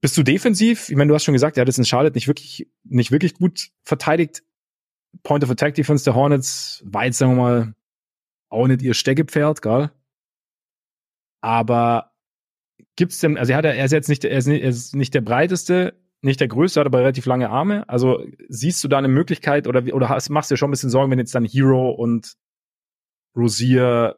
Bist 0.00 0.16
du 0.16 0.22
defensiv? 0.22 0.90
Ich 0.90 0.96
meine, 0.96 1.08
du 1.08 1.14
hast 1.16 1.24
schon 1.24 1.34
gesagt, 1.34 1.56
er 1.56 1.62
hat 1.62 1.68
jetzt 1.68 1.78
in 1.78 1.84
Charlotte 1.84 2.14
nicht 2.14 2.28
wirklich 2.28 2.70
nicht 2.84 3.10
wirklich 3.10 3.34
gut 3.34 3.72
verteidigt. 3.82 4.44
Point 5.22 5.44
of 5.44 5.50
Attack 5.50 5.74
Defense 5.74 6.04
der 6.04 6.14
Hornets 6.14 6.82
war 6.84 7.04
jetzt, 7.04 7.18
sagen 7.18 7.36
wir 7.36 7.42
mal, 7.42 7.74
auch 8.48 8.66
nicht 8.66 8.82
ihr 8.82 8.94
Steckepferd, 8.94 9.62
gell? 9.62 9.90
Aber 11.40 12.12
gibt's 12.96 13.20
denn, 13.20 13.36
also 13.36 13.52
er 13.52 13.58
hat 13.58 13.64
er 13.64 13.84
ist 13.84 13.92
jetzt 13.92 14.08
nicht, 14.08 14.24
er 14.24 14.38
ist 14.38 14.46
nicht, 14.46 14.62
er 14.62 14.70
ist 14.70 14.94
nicht 14.94 15.14
der 15.14 15.20
breiteste, 15.20 15.94
nicht 16.22 16.40
der 16.40 16.48
größte, 16.48 16.80
hat 16.80 16.86
aber 16.86 17.00
relativ 17.00 17.26
lange 17.26 17.50
Arme. 17.50 17.88
Also 17.88 18.24
siehst 18.48 18.82
du 18.82 18.88
da 18.88 18.98
eine 18.98 19.08
Möglichkeit 19.08 19.66
oder, 19.66 19.82
oder 19.94 20.08
hast, 20.08 20.30
machst 20.30 20.50
du 20.50 20.54
dir 20.54 20.58
schon 20.58 20.70
ein 20.70 20.72
bisschen 20.72 20.90
Sorgen, 20.90 21.10
wenn 21.10 21.18
jetzt 21.18 21.34
dann 21.34 21.44
Hero 21.44 21.90
und 21.90 22.36
Rosier 23.36 24.16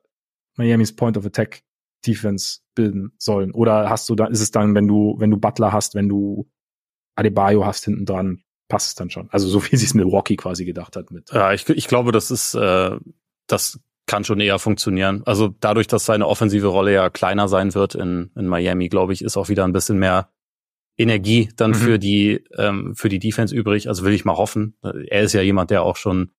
Miamis 0.56 0.94
Point 0.94 1.16
of 1.16 1.26
Attack 1.26 1.62
Defense 2.06 2.60
bilden 2.74 3.12
sollen? 3.18 3.52
Oder 3.52 3.90
hast 3.90 4.08
du 4.08 4.14
da, 4.14 4.26
ist 4.26 4.40
es 4.40 4.50
dann, 4.50 4.74
wenn 4.74 4.86
du, 4.86 5.16
wenn 5.18 5.30
du 5.30 5.36
Butler 5.36 5.72
hast, 5.72 5.94
wenn 5.94 6.08
du 6.08 6.48
Adebayo 7.16 7.66
hast 7.66 7.84
hinten 7.84 8.06
dran, 8.06 8.42
passt 8.68 8.88
es 8.88 8.94
dann 8.94 9.10
schon. 9.10 9.28
Also 9.30 9.48
so 9.48 9.64
wie 9.70 9.76
sie 9.76 9.86
es 9.86 9.94
Milwaukee 9.94 10.36
quasi 10.36 10.64
gedacht 10.64 10.96
hat 10.96 11.10
mit. 11.10 11.30
Ja, 11.32 11.52
ich, 11.52 11.68
ich 11.68 11.88
glaube, 11.88 12.12
das 12.12 12.30
ist, 12.30 12.54
äh, 12.54 12.96
das 13.46 13.80
kann 14.06 14.24
schon 14.24 14.40
eher 14.40 14.58
funktionieren. 14.58 15.22
Also 15.26 15.54
dadurch, 15.60 15.86
dass 15.86 16.06
seine 16.06 16.26
offensive 16.26 16.68
Rolle 16.68 16.92
ja 16.92 17.10
kleiner 17.10 17.48
sein 17.48 17.74
wird 17.74 17.94
in, 17.94 18.30
in 18.36 18.46
Miami, 18.46 18.88
glaube 18.88 19.12
ich, 19.12 19.22
ist 19.22 19.36
auch 19.36 19.48
wieder 19.48 19.64
ein 19.64 19.72
bisschen 19.72 19.98
mehr 19.98 20.30
Energie 20.96 21.50
dann 21.56 21.70
mhm. 21.70 21.74
für 21.74 21.98
die 21.98 22.44
ähm, 22.56 22.94
für 22.96 23.08
die 23.08 23.20
Defense 23.20 23.54
übrig. 23.54 23.88
Also 23.88 24.04
will 24.04 24.14
ich 24.14 24.24
mal 24.24 24.36
hoffen. 24.36 24.76
Er 24.82 25.22
ist 25.22 25.32
ja 25.32 25.42
jemand, 25.42 25.70
der 25.70 25.82
auch 25.82 25.96
schon 25.96 26.32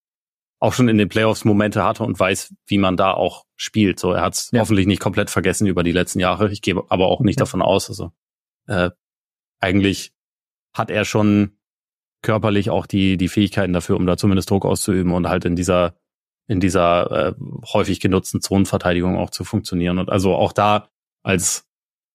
auch 0.59 0.73
schon 0.73 0.89
in 0.89 0.97
den 0.97 1.07
Playoffs 1.07 1.45
Momente 1.45 1.85
hatte 1.85 2.03
und 2.03 2.19
weiß, 2.19 2.53
wie 2.65 2.77
man 2.77 2.97
da 2.97 3.13
auch 3.13 3.45
spielt. 3.55 3.97
So, 3.99 4.11
er 4.11 4.23
hat 4.23 4.33
es 4.33 4.49
ja. 4.51 4.59
hoffentlich 4.59 4.87
nicht 4.87 4.99
komplett 4.99 5.29
vergessen 5.29 5.67
über 5.67 5.83
die 5.83 5.93
letzten 5.93 6.19
Jahre. 6.19 6.51
Ich 6.51 6.61
gehe 6.61 6.75
aber 6.89 7.07
auch 7.07 7.21
nicht 7.21 7.37
mhm. 7.37 7.41
davon 7.41 7.61
aus. 7.61 7.87
Also 7.87 8.11
äh, 8.67 8.89
eigentlich 9.61 10.11
hat 10.73 10.91
er 10.91 11.05
schon 11.05 11.58
körperlich 12.21 12.69
auch 12.69 12.85
die, 12.85 13.17
die 13.17 13.29
Fähigkeiten 13.29 13.73
dafür, 13.73 13.97
um 13.97 14.05
da 14.05 14.17
zumindest 14.17 14.49
Druck 14.49 14.65
auszuüben 14.65 15.13
und 15.13 15.27
halt 15.29 15.45
in 15.45 15.55
dieser, 15.55 15.95
in 16.47 16.59
dieser 16.59 17.29
äh, 17.29 17.33
häufig 17.73 17.99
genutzten 17.99 18.41
Zonenverteidigung 18.41 19.17
auch 19.17 19.29
zu 19.29 19.43
funktionieren. 19.43 19.99
Und 19.99 20.09
also 20.09 20.35
auch 20.35 20.51
da 20.51 20.89
als 21.23 21.65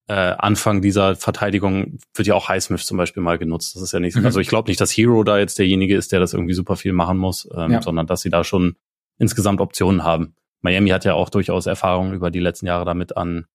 äh, 0.09 0.13
Anfang 0.13 0.83
dieser 0.83 1.17
Verteidigung 1.17 1.99
wird 2.15 2.29
ja 2.29 2.35
auch 2.35 2.49
Highsmith 2.49 2.85
zum 2.85 2.99
Beispiel 2.99 3.23
mal 3.23 3.39
genutzt. 3.39 3.75
Das 3.75 3.83
ist 3.83 3.93
ja 3.93 4.01
nicht, 4.01 4.17
mhm. 4.17 4.27
also 4.27 4.41
ich 4.41 4.49
glaube 4.49 4.71
nicht, 4.71 4.81
dass 4.81 4.91
Hero 4.91 5.25
da 5.25 5.39
jetzt 5.39 5.59
derjenige 5.59 5.97
ist, 5.97 6.13
der 6.13 6.21
das 6.21 6.35
irgendwie 6.35 6.55
super 6.55 6.77
viel 6.77 6.93
machen 6.93 7.17
muss, 7.17 7.49
ähm, 7.57 7.73
ja. 7.73 7.83
sondern 7.83 8.07
dass 8.07 8.21
sie 8.21 8.31
da 8.31 8.45
schon 8.45 8.77
insgesamt 9.19 9.61
Optionen 9.61 10.05
haben. 10.05 10.35
Miami 10.61 10.91
hat 10.91 11.05
ja 11.05 11.15
auch 11.15 11.31
durchaus 11.31 11.67
Erfahrungen 11.67 12.13
über 12.13 12.31
die 12.31 12.41
letzten 12.41 12.67
Jahre 12.67 12.85
damit 12.85 13.17
an 13.17 13.47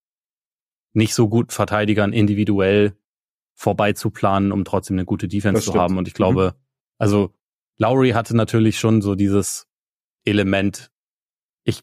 nicht 0.93 1.13
so 1.13 1.27
gut 1.27 1.53
Verteidigern 1.53 2.13
individuell 2.13 2.95
vorbeizuplanen, 3.59 4.53
um 4.53 4.63
trotzdem 4.63 4.95
eine 4.95 5.05
gute 5.05 5.27
Defense 5.27 5.63
zu 5.63 5.73
haben. 5.73 5.97
Und 5.97 6.07
ich 6.07 6.13
glaube, 6.13 6.53
mhm. 6.55 6.63
also 6.97 7.33
Lowry 7.77 8.11
hatte 8.11 8.33
natürlich 8.35 8.79
schon 8.79 9.01
so 9.01 9.15
dieses 9.15 9.67
Element, 10.23 10.91
ich 11.65 11.81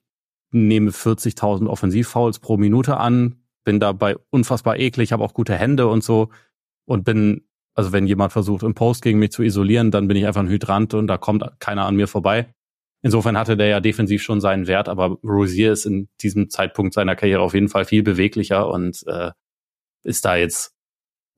nehme 0.52 0.90
40.000 0.90 1.66
Offensivfouls 1.66 2.38
pro 2.38 2.56
Minute 2.56 2.96
an, 2.96 3.42
bin 3.64 3.78
dabei 3.78 4.16
unfassbar 4.30 4.78
eklig, 4.78 5.12
habe 5.12 5.22
auch 5.22 5.34
gute 5.34 5.54
Hände 5.54 5.86
und 5.86 6.02
so 6.02 6.30
und 6.86 7.04
bin, 7.04 7.46
also 7.74 7.92
wenn 7.92 8.06
jemand 8.06 8.32
versucht, 8.32 8.62
im 8.62 8.74
Post 8.74 9.02
gegen 9.02 9.18
mich 9.18 9.32
zu 9.32 9.42
isolieren, 9.42 9.90
dann 9.90 10.08
bin 10.08 10.16
ich 10.16 10.26
einfach 10.26 10.40
ein 10.40 10.48
Hydrant 10.48 10.94
und 10.94 11.08
da 11.08 11.18
kommt 11.18 11.44
keiner 11.58 11.84
an 11.84 11.96
mir 11.96 12.08
vorbei. 12.08 12.54
Insofern 13.02 13.36
hatte 13.36 13.58
der 13.58 13.66
ja 13.66 13.80
defensiv 13.80 14.22
schon 14.22 14.40
seinen 14.40 14.66
Wert, 14.66 14.88
aber 14.88 15.18
Rosier 15.22 15.72
ist 15.72 15.84
in 15.84 16.08
diesem 16.22 16.48
Zeitpunkt 16.48 16.94
seiner 16.94 17.16
Karriere 17.16 17.42
auf 17.42 17.52
jeden 17.52 17.68
Fall 17.68 17.84
viel 17.84 18.02
beweglicher 18.02 18.66
und 18.66 19.06
äh, 19.06 19.32
ist 20.04 20.24
da 20.24 20.36
jetzt 20.36 20.75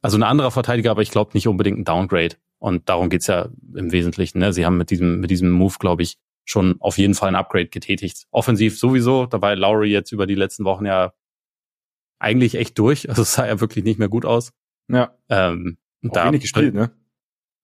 also 0.03 0.16
ein 0.16 0.22
anderer 0.22 0.51
Verteidiger, 0.51 0.90
aber 0.90 1.03
ich 1.03 1.11
glaube 1.11 1.32
nicht 1.34 1.49
unbedingt 1.49 1.78
ein 1.78 1.84
Downgrade. 1.84 2.36
Und 2.59 2.88
darum 2.88 3.09
geht's 3.09 3.26
ja 3.26 3.49
im 3.74 3.92
Wesentlichen. 3.92 4.38
Ne? 4.38 4.53
Sie 4.53 4.66
haben 4.66 4.76
mit 4.76 4.90
diesem, 4.90 5.20
mit 5.20 5.30
diesem 5.30 5.51
Move, 5.51 5.76
glaube 5.78 6.03
ich, 6.03 6.18
schon 6.44 6.80
auf 6.80 6.99
jeden 6.99 7.14
Fall 7.14 7.28
ein 7.28 7.34
Upgrade 7.34 7.68
getätigt. 7.68 8.26
Offensiv 8.30 8.78
sowieso, 8.78 9.26
da 9.26 9.40
war 9.42 9.55
Lowry 9.55 9.90
jetzt 9.90 10.12
über 10.12 10.26
die 10.26 10.34
letzten 10.34 10.64
Wochen 10.64 10.86
ja 10.86 11.12
eigentlich 12.18 12.57
echt 12.57 12.78
durch. 12.78 13.09
Also 13.09 13.22
es 13.22 13.34
sah 13.34 13.46
ja 13.46 13.61
wirklich 13.61 13.84
nicht 13.84 13.99
mehr 13.99 14.09
gut 14.09 14.24
aus. 14.24 14.53
Ja. 14.88 15.14
Ähm, 15.28 15.78
auch 16.07 16.12
da, 16.12 16.26
wenig 16.26 16.42
gespielt, 16.42 16.74
ne? 16.74 16.90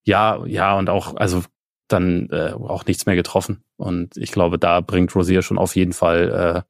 Ja, 0.04 0.44
ja, 0.46 0.76
und 0.76 0.90
auch, 0.90 1.16
also 1.16 1.42
dann 1.88 2.28
äh, 2.30 2.52
auch 2.52 2.84
nichts 2.84 3.06
mehr 3.06 3.16
getroffen. 3.16 3.62
Und 3.76 4.16
ich 4.16 4.32
glaube, 4.32 4.58
da 4.58 4.80
bringt 4.80 5.14
Rosier 5.14 5.42
schon 5.42 5.58
auf 5.58 5.76
jeden 5.76 5.92
Fall 5.92 6.64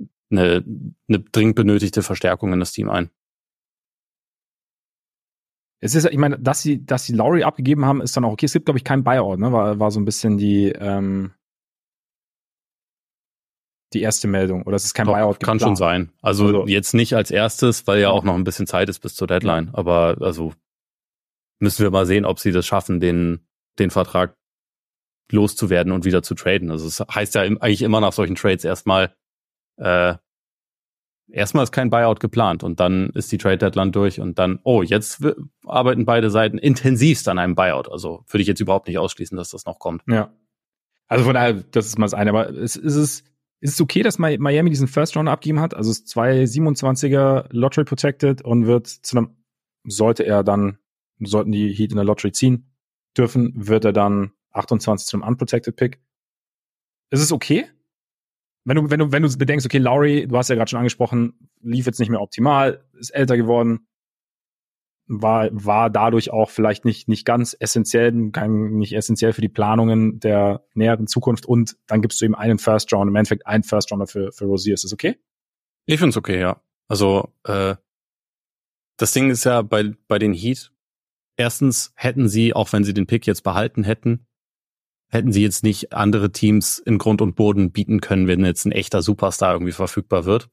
äh, 0.00 0.04
eine, 0.30 0.64
eine 1.08 1.20
dringend 1.20 1.56
benötigte 1.56 2.02
Verstärkung 2.02 2.52
in 2.52 2.60
das 2.60 2.72
Team 2.72 2.90
ein. 2.90 3.10
Es 5.80 5.94
ist, 5.94 6.04
ich 6.04 6.18
meine, 6.18 6.38
dass 6.38 6.60
sie, 6.60 6.84
dass 6.84 7.04
sie 7.04 7.14
Lowry 7.14 7.42
abgegeben 7.42 7.86
haben, 7.86 8.02
ist 8.02 8.16
dann 8.16 8.24
auch 8.24 8.32
okay. 8.32 8.46
Es 8.46 8.52
gibt, 8.52 8.66
glaube 8.66 8.78
ich, 8.78 8.84
keinen 8.84 9.02
Buyout, 9.02 9.38
ne? 9.38 9.50
War, 9.52 9.80
war 9.80 9.90
so 9.90 9.98
ein 9.98 10.04
bisschen 10.04 10.36
die, 10.36 10.68
ähm, 10.68 11.32
die 13.94 14.02
erste 14.02 14.28
Meldung. 14.28 14.62
Oder 14.64 14.76
es 14.76 14.84
ist 14.84 14.94
kein 14.94 15.06
Doch, 15.06 15.14
Buyout. 15.14 15.40
Kann 15.40 15.58
schon 15.58 15.76
sein. 15.76 16.12
Also, 16.20 16.46
also, 16.46 16.66
jetzt 16.66 16.92
nicht 16.92 17.14
als 17.14 17.30
erstes, 17.30 17.86
weil 17.86 18.00
ja 18.00 18.10
auch 18.10 18.24
noch 18.24 18.34
ein 18.34 18.44
bisschen 18.44 18.66
Zeit 18.66 18.88
ist 18.88 19.00
bis 19.00 19.14
zur 19.14 19.26
Deadline. 19.26 19.70
Aber 19.72 20.18
also 20.20 20.52
müssen 21.60 21.82
wir 21.82 21.90
mal 21.90 22.06
sehen, 22.06 22.24
ob 22.24 22.38
sie 22.38 22.52
das 22.52 22.66
schaffen, 22.66 23.00
den, 23.00 23.46
den 23.78 23.90
Vertrag 23.90 24.36
loszuwerden 25.32 25.92
und 25.92 26.04
wieder 26.04 26.22
zu 26.22 26.34
traden. 26.34 26.70
Also 26.70 26.86
es 26.86 27.00
heißt 27.00 27.34
ja 27.34 27.42
eigentlich 27.42 27.82
immer 27.82 28.00
nach 28.00 28.12
solchen 28.12 28.34
Trades 28.34 28.64
erstmal, 28.64 29.14
äh, 29.76 30.14
erstmal 31.32 31.64
ist 31.64 31.72
kein 31.72 31.90
Buyout 31.90 32.20
geplant 32.20 32.62
und 32.62 32.80
dann 32.80 33.10
ist 33.10 33.30
die 33.32 33.38
Trade 33.38 33.58
Deadline 33.58 33.92
durch 33.92 34.20
und 34.20 34.38
dann, 34.38 34.58
oh, 34.62 34.82
jetzt 34.82 35.24
arbeiten 35.64 36.04
beide 36.04 36.30
Seiten 36.30 36.58
intensivst 36.58 37.28
an 37.28 37.38
einem 37.38 37.54
Buyout. 37.54 37.90
Also 37.90 38.24
würde 38.28 38.42
ich 38.42 38.48
jetzt 38.48 38.60
überhaupt 38.60 38.88
nicht 38.88 38.98
ausschließen, 38.98 39.36
dass 39.36 39.50
das 39.50 39.66
noch 39.66 39.78
kommt. 39.78 40.02
Ja. 40.08 40.32
Also 41.08 41.24
von 41.24 41.34
daher, 41.34 41.54
das 41.54 41.86
ist 41.86 41.98
mal 41.98 42.06
das 42.06 42.14
eine. 42.14 42.30
Aber 42.30 42.48
ist, 42.48 42.76
ist 42.76 42.94
es, 42.94 43.24
ist 43.60 43.74
es 43.74 43.80
okay, 43.80 44.02
dass 44.02 44.18
Miami 44.18 44.70
diesen 44.70 44.88
First 44.88 45.16
Round 45.16 45.28
abgeben 45.28 45.60
hat? 45.60 45.74
Also 45.74 45.92
zwei 45.92 46.44
27er 46.44 47.46
Lottery 47.50 47.84
protected 47.84 48.42
und 48.42 48.66
wird 48.66 48.86
zu 48.86 49.16
einem, 49.16 49.36
sollte 49.84 50.24
er 50.24 50.44
dann, 50.44 50.78
sollten 51.18 51.52
die 51.52 51.72
Heat 51.72 51.90
in 51.90 51.96
der 51.96 52.04
Lottery 52.04 52.32
ziehen 52.32 52.72
dürfen, 53.16 53.52
wird 53.54 53.84
er 53.84 53.92
dann 53.92 54.32
28 54.52 55.06
zum 55.06 55.22
Unprotected 55.22 55.76
Pick. 55.76 56.00
Ist 57.10 57.22
es 57.22 57.32
okay? 57.32 57.66
Wenn 58.70 58.76
du, 58.76 58.88
wenn 58.88 59.00
du, 59.00 59.10
wenn 59.10 59.24
du 59.24 59.36
bedenkst, 59.36 59.66
okay, 59.66 59.78
Lowry, 59.78 60.28
du 60.28 60.36
hast 60.36 60.48
ja 60.48 60.54
gerade 60.54 60.70
schon 60.70 60.78
angesprochen, 60.78 61.34
lief 61.60 61.86
jetzt 61.86 61.98
nicht 61.98 62.08
mehr 62.08 62.20
optimal, 62.20 62.84
ist 62.96 63.10
älter 63.10 63.36
geworden, 63.36 63.88
war, 65.08 65.48
war 65.50 65.90
dadurch 65.90 66.30
auch 66.30 66.50
vielleicht 66.50 66.84
nicht, 66.84 67.08
nicht 67.08 67.24
ganz 67.24 67.56
essentiell, 67.58 68.12
nicht 68.12 68.92
essentiell 68.92 69.32
für 69.32 69.40
die 69.40 69.48
Planungen 69.48 70.20
der 70.20 70.64
näheren 70.74 71.08
Zukunft 71.08 71.46
und 71.46 71.78
dann 71.88 72.00
gibst 72.00 72.20
du 72.20 72.26
ihm 72.26 72.36
einen 72.36 72.60
First 72.60 72.92
Round, 72.92 73.08
im 73.08 73.16
Endeffekt 73.16 73.44
einen 73.44 73.64
First 73.64 73.90
Rounder 73.90 74.06
für, 74.06 74.30
für 74.30 74.44
Rosier. 74.44 74.74
Ist 74.74 74.84
das 74.84 74.92
okay? 74.92 75.18
Ich 75.86 75.98
finde 75.98 76.10
es 76.10 76.16
okay, 76.16 76.38
ja. 76.38 76.62
Also, 76.86 77.34
äh, 77.42 77.74
das 78.98 79.12
Ding 79.12 79.30
ist 79.30 79.42
ja 79.42 79.62
bei, 79.62 79.96
bei 80.06 80.20
den 80.20 80.32
Heat, 80.32 80.70
erstens 81.36 81.92
hätten 81.96 82.28
sie, 82.28 82.54
auch 82.54 82.72
wenn 82.72 82.84
sie 82.84 82.94
den 82.94 83.08
Pick 83.08 83.26
jetzt 83.26 83.42
behalten 83.42 83.82
hätten, 83.82 84.28
hätten 85.10 85.32
sie 85.32 85.42
jetzt 85.42 85.62
nicht 85.62 85.92
andere 85.92 86.32
Teams 86.32 86.78
in 86.78 86.98
Grund 86.98 87.20
und 87.20 87.34
Boden 87.34 87.72
bieten 87.72 88.00
können, 88.00 88.26
wenn 88.26 88.44
jetzt 88.44 88.64
ein 88.64 88.72
echter 88.72 89.02
Superstar 89.02 89.54
irgendwie 89.54 89.72
verfügbar 89.72 90.24
wird. 90.24 90.48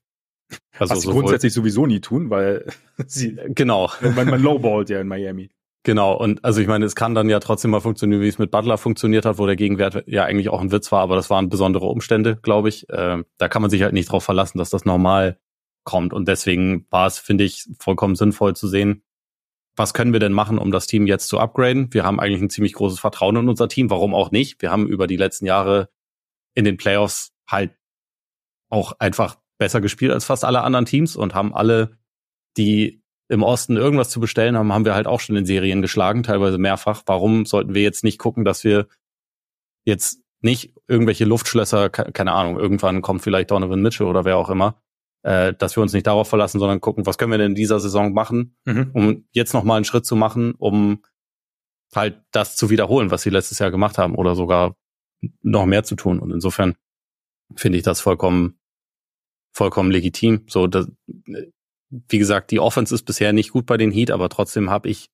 Also 0.78 0.95
Was 0.95 1.01
sie 1.01 1.10
grundsätzlich 1.10 1.53
sowieso 1.53 1.86
nie 1.86 1.99
tun, 1.99 2.30
weil 2.30 2.66
sie 3.08 3.38
genau 3.49 3.91
man, 4.01 4.30
man 4.30 4.41
lowballt 4.41 4.89
ja 4.89 4.99
in 4.99 5.08
Miami. 5.08 5.49
Genau, 5.84 6.18
und 6.18 6.43
also 6.43 6.60
ich 6.60 6.68
meine, 6.68 6.84
es 6.84 6.95
kann 6.95 7.16
dann 7.16 7.30
ja 7.30 7.39
trotzdem 7.39 7.72
mal 7.72 7.80
funktionieren, 7.80 8.22
wie 8.22 8.28
es 8.28 8.39
mit 8.39 8.51
Butler 8.51 8.78
funktioniert 8.78 9.26
hat, 9.26 9.38
wo 9.38 9.45
der 9.45 9.55
Gegenwert 9.55 10.03
ja 10.05 10.26
eigentlich 10.26 10.49
auch 10.49 10.60
ein 10.60 10.72
Witz 10.72 10.91
war, 10.91 11.01
aber 11.01 11.16
das 11.16 11.30
waren 11.30 11.47
besondere 11.47 11.86
Umstände, 11.86 12.38
glaube 12.41 12.68
ich. 12.68 12.89
Äh, 12.89 13.24
da 13.38 13.47
kann 13.47 13.62
man 13.62 13.72
sich 13.72 13.84
halt 13.84 13.93
nicht 13.93 14.12
drauf 14.12 14.24
verlassen, 14.24 14.58
dass 14.58 14.70
das 14.70 14.84
normal 14.84 15.38
kommt. 15.86 16.12
Und 16.12 16.28
deswegen 16.28 16.86
war 16.89 17.08
es, 17.08 17.20
finde 17.20 17.45
ich, 17.45 17.70
vollkommen 17.80 18.16
sinnvoll 18.16 18.53
zu 18.53 18.68
sehen, 18.68 19.03
was 19.78 19.93
können 19.93 20.11
wir 20.11 20.19
denn 20.19 20.34
machen, 20.34 20.57
um 20.57 20.71
das 20.71 20.88
Team 20.88 21.05
jetzt 21.05 21.28
zu 21.28 21.39
upgraden? 21.39 21.93
Wir 21.93 22.03
haben 22.03 22.19
eigentlich 22.19 22.41
ein 22.41 22.49
ziemlich 22.49 22.73
großes 22.73 22.99
Vertrauen 22.99 23.36
in 23.36 23.47
unser 23.47 23.69
Team. 23.69 23.89
Warum 23.89 24.15
auch 24.15 24.32
nicht? 24.32 24.61
Wir 24.61 24.71
haben 24.71 24.88
über 24.88 25.05
die 25.05 25.17
letzten 25.17 25.45
Jahre 25.45 25.89
in 26.55 26.65
den 26.65 26.78
Playoffs 26.78 27.32
halt 27.47 27.71
auch 28.69 28.93
einfach 28.99 29.38
besser 29.59 29.80
gespielt 29.80 30.11
als 30.11 30.25
fast 30.25 30.43
alle 30.43 30.61
anderen 30.61 30.86
Teams 30.86 31.15
und 31.15 31.36
haben 31.36 31.53
alle, 31.53 31.97
die 32.57 33.01
im 33.30 33.43
Osten 33.43 33.78
irgendwas 33.78 34.09
zu 34.09 34.19
bestellen 34.19 34.57
haben, 34.57 34.73
haben 34.73 34.86
wir 34.86 34.95
halt 34.95 35.05
auch 35.05 35.19
schon 35.19 35.36
in 35.36 35.45
Serien 35.45 35.82
geschlagen, 35.82 36.23
teilweise 36.23 36.57
mehrfach. 36.57 37.03
Warum 37.05 37.45
sollten 37.45 37.75
wir 37.75 37.84
jetzt 37.84 38.03
nicht 38.03 38.17
gucken, 38.17 38.45
dass 38.45 38.63
wir 38.63 38.88
jetzt 39.86 40.21
nicht 40.41 40.73
irgendwelche 40.88 41.25
Luftschlösser, 41.25 41.89
keine 41.89 42.32
Ahnung, 42.32 42.57
irgendwann 42.57 43.01
kommt 43.01 43.21
vielleicht 43.21 43.51
Donovan 43.51 43.82
Mitchell 43.82 44.07
oder 44.07 44.25
wer 44.25 44.38
auch 44.38 44.49
immer, 44.49 44.82
äh, 45.24 45.53
dass 45.53 45.76
wir 45.76 45.82
uns 45.82 45.93
nicht 45.93 46.07
darauf 46.07 46.30
verlassen, 46.30 46.59
sondern 46.59 46.82
gucken, 46.82 47.05
was 47.05 47.18
können 47.18 47.32
wir 47.32 47.38
denn 47.38 47.51
in 47.51 47.55
dieser 47.55 47.80
Saison 47.80 48.13
machen, 48.13 48.55
mhm. 48.65 48.91
um 48.93 49.28
jetzt 49.32 49.53
nochmal 49.53 49.78
einen 49.78 49.86
Schritt 49.86 50.05
zu 50.05 50.15
machen, 50.15 50.53
um 50.57 51.01
halt 51.95 52.22
das 52.32 52.55
zu 52.55 52.70
wiederholen, 52.70 53.11
was 53.11 53.22
sie 53.22 53.30
letztes 53.30 53.59
Jahr 53.59 53.72
gemacht 53.72 53.97
haben 53.97 54.15
oder 54.15 54.36
sogar 54.36 54.76
noch 55.41 55.65
mehr 55.65 55.84
zu 55.84 55.95
tun. 55.95 56.20
Und 56.20 56.32
insofern 56.32 56.76
finde 57.55 57.78
ich 57.78 57.84
das 57.84 58.01
vollkommen, 58.01 58.59
vollkommen 59.53 59.91
legitim. 59.91 60.43
So, 60.47 60.68
das, 60.68 60.88
wie 61.88 62.18
gesagt, 62.18 62.51
die 62.51 62.59
Offense 62.59 62.93
ist 62.93 63.03
bisher 63.03 63.34
nicht 63.34 63.51
gut 63.51 63.65
bei 63.65 63.78
den 63.78 63.91
Heat, 63.91 64.11
aber 64.11 64.30
trotzdem 64.30 64.70
habe 64.70 64.89
ich, 64.89 65.09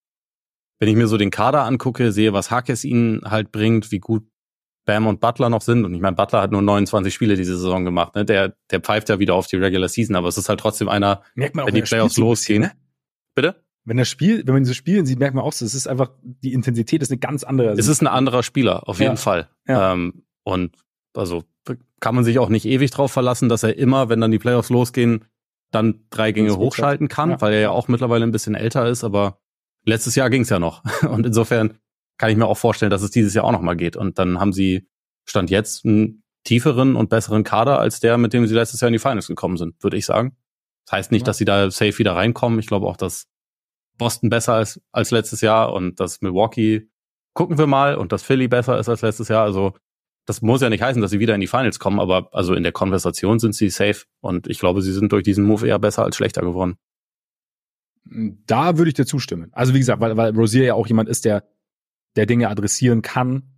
wenn 0.80 0.90
ich 0.90 0.96
mir 0.96 1.08
so 1.08 1.18
den 1.18 1.32
Kader 1.32 1.64
angucke, 1.64 2.12
sehe, 2.12 2.34
was 2.34 2.52
Hackes 2.52 2.84
ihnen 2.84 3.22
halt 3.24 3.52
bringt, 3.52 3.92
wie 3.92 4.00
gut 4.00 4.28
Bam 4.86 5.08
und 5.08 5.20
Butler 5.20 5.50
noch 5.50 5.62
sind. 5.62 5.86
Und 5.86 5.94
ich 5.94 6.02
meine, 6.02 6.16
Butler 6.16 6.42
hat 6.42 6.52
nur 6.52 6.62
29 6.62 7.14
Spiele 7.14 7.36
diese 7.36 7.58
Saison 7.58 7.86
gemacht. 7.86 8.16
Ne? 8.16 8.26
Der, 8.26 8.56
der 8.70 8.82
pfeift 8.82 9.10
ja 9.10 9.20
wieder 9.20 9.36
auf 9.36 9.48
die 9.48 9.56
Regular 9.56 9.88
Season, 9.88 10.16
aber 10.16 10.28
es 10.28 10.38
ist 10.38 10.50
halt 10.50 10.60
trotzdem 10.60 10.90
einer, 10.90 11.22
merkt 11.36 11.56
man 11.56 11.64
auch, 11.64 11.68
wenn 11.68 11.76
die 11.76 11.82
Playoffs 11.82 12.18
losgehen. 12.18 12.64
Ne? 12.64 12.72
Bitte? 13.36 13.64
Wenn 13.86 13.98
er 13.98 14.06
spielt, 14.06 14.48
wenn 14.48 14.54
man 14.54 14.66
so 14.66 14.74
spielen 14.74 15.06
sieht, 15.06 15.20
merkt 15.20 15.36
man 15.36 15.44
auch 15.44 15.54
so, 15.54 15.66
es 15.66 15.74
ist 15.74 15.88
einfach, 15.88 16.12
die 16.22 16.54
Intensität 16.54 17.02
ist 17.02 17.12
eine 17.12 17.20
ganz 17.20 17.44
andere. 17.44 17.72
Es 17.72 17.88
ist 17.88 18.02
ein 18.02 18.08
anderer 18.08 18.44
Spieler, 18.44 18.88
auf 18.88 19.00
jeden 19.00 19.14
ja. 19.14 19.18
Fall. 19.18 19.50
Ja. 19.68 19.94
Ähm, 19.94 20.24
und 20.44 20.78
also 21.14 21.44
kann 22.00 22.16
man 22.16 22.24
sich 22.24 22.40
auch 22.40 22.50
nicht 22.50 22.66
ewig 22.66 22.92
drauf 22.92 23.12
verlassen, 23.12 23.50
dass 23.50 23.64
er 23.64 23.78
immer, 23.78 24.10
wenn 24.10 24.20
dann 24.20 24.32
die 24.32 24.40
Playoffs 24.40 24.70
losgehen, 24.70 25.26
dann 25.72 26.06
drei 26.10 26.32
Gänge 26.32 26.56
hochschalten 26.56 27.08
kann, 27.08 27.32
ja. 27.32 27.42
weil 27.42 27.54
er 27.54 27.62
ja 27.62 27.70
auch 27.72 27.88
mittlerweile 27.88 28.26
ein 28.26 28.32
bisschen 28.32 28.56
älter 28.56 28.88
ist, 28.88 29.04
aber 29.04 29.40
letztes 29.86 30.16
Jahr 30.16 30.30
ging 30.30 30.42
es 30.42 30.50
ja 30.50 30.60
noch. 30.60 30.84
Und 31.10 31.26
insofern 31.26 31.80
kann 32.18 32.30
ich 32.30 32.38
mir 32.38 32.48
auch 32.48 32.58
vorstellen, 32.58 32.90
dass 32.90 33.02
es 33.02 33.12
dieses 33.12 33.34
Jahr 33.34 33.46
auch 33.46 33.52
nochmal 33.52 33.76
geht. 33.76 33.96
Und 33.96 34.20
dann 34.20 34.40
haben 34.40 34.54
sie 34.54 34.88
Stand 35.26 35.50
jetzt 35.50 35.86
einen 35.86 36.24
tieferen 36.44 36.96
und 36.96 37.10
besseren 37.10 37.44
Kader 37.44 37.80
als 37.80 38.00
der, 38.00 38.18
mit 38.18 38.34
dem 38.34 38.46
sie 38.48 38.54
letztes 38.54 38.82
Jahr 38.82 38.90
in 38.90 38.94
die 38.94 39.00
Finals 39.00 39.28
gekommen 39.28 39.58
sind, 39.58 39.82
würde 39.82 39.98
ich 39.98 40.06
sagen. 40.06 40.36
Das 40.86 40.94
heißt 40.94 41.12
nicht, 41.12 41.28
dass 41.28 41.38
sie 41.38 41.46
da 41.46 41.72
safe 41.72 41.98
wieder 41.98 42.16
reinkommen. 42.16 42.60
Ich 42.60 42.68
glaube 42.68 42.88
auch, 42.88 42.98
dass 42.98 43.26
Boston 43.98 44.30
besser 44.30 44.62
ist 44.62 44.82
als 44.92 45.12
letztes 45.12 45.42
Jahr 45.42 45.74
und 45.74 46.00
dass 46.00 46.22
Milwaukee 46.22 46.90
gucken 47.34 47.58
wir 47.58 47.68
mal 47.68 47.96
und 47.96 48.12
dass 48.12 48.24
Philly 48.24 48.48
besser 48.48 48.78
ist 48.78 48.90
als 48.90 49.02
letztes 49.02 49.28
Jahr. 49.30 49.44
Also 49.44 49.74
das 50.26 50.42
muss 50.42 50.62
ja 50.62 50.70
nicht 50.70 50.82
heißen, 50.82 51.02
dass 51.02 51.12
sie 51.12 51.20
wieder 51.20 51.36
in 51.36 51.42
die 51.42 51.48
Finals 51.48 51.80
kommen, 51.80 52.00
aber 52.00 52.30
also 52.34 52.54
in 52.54 52.64
der 52.64 52.72
Konversation 52.72 53.40
sind 53.40 53.56
sie 53.56 53.70
safe 53.70 54.06
und 54.22 54.48
ich 54.48 54.60
glaube, 54.60 54.82
sie 54.82 54.94
sind 54.94 55.12
durch 55.12 55.24
diesen 55.24 55.46
Move 55.46 55.68
eher 55.68 55.80
besser 55.80 56.04
als 56.04 56.16
schlechter 56.16 56.42
geworden. 56.42 56.76
Da 58.06 58.78
würde 58.78 58.90
ich 58.90 58.96
dir 58.96 59.06
zustimmen. 59.06 59.50
Also 59.54 59.74
wie 59.74 59.80
gesagt, 59.80 60.02
weil, 60.02 60.18
weil 60.18 60.36
Rosier 60.36 60.64
ja 60.64 60.74
auch 60.74 60.88
jemand 60.88 61.10
ist, 61.10 61.26
der 61.26 61.44
der 62.16 62.26
Dinge 62.26 62.50
adressieren 62.50 63.02
kann, 63.02 63.54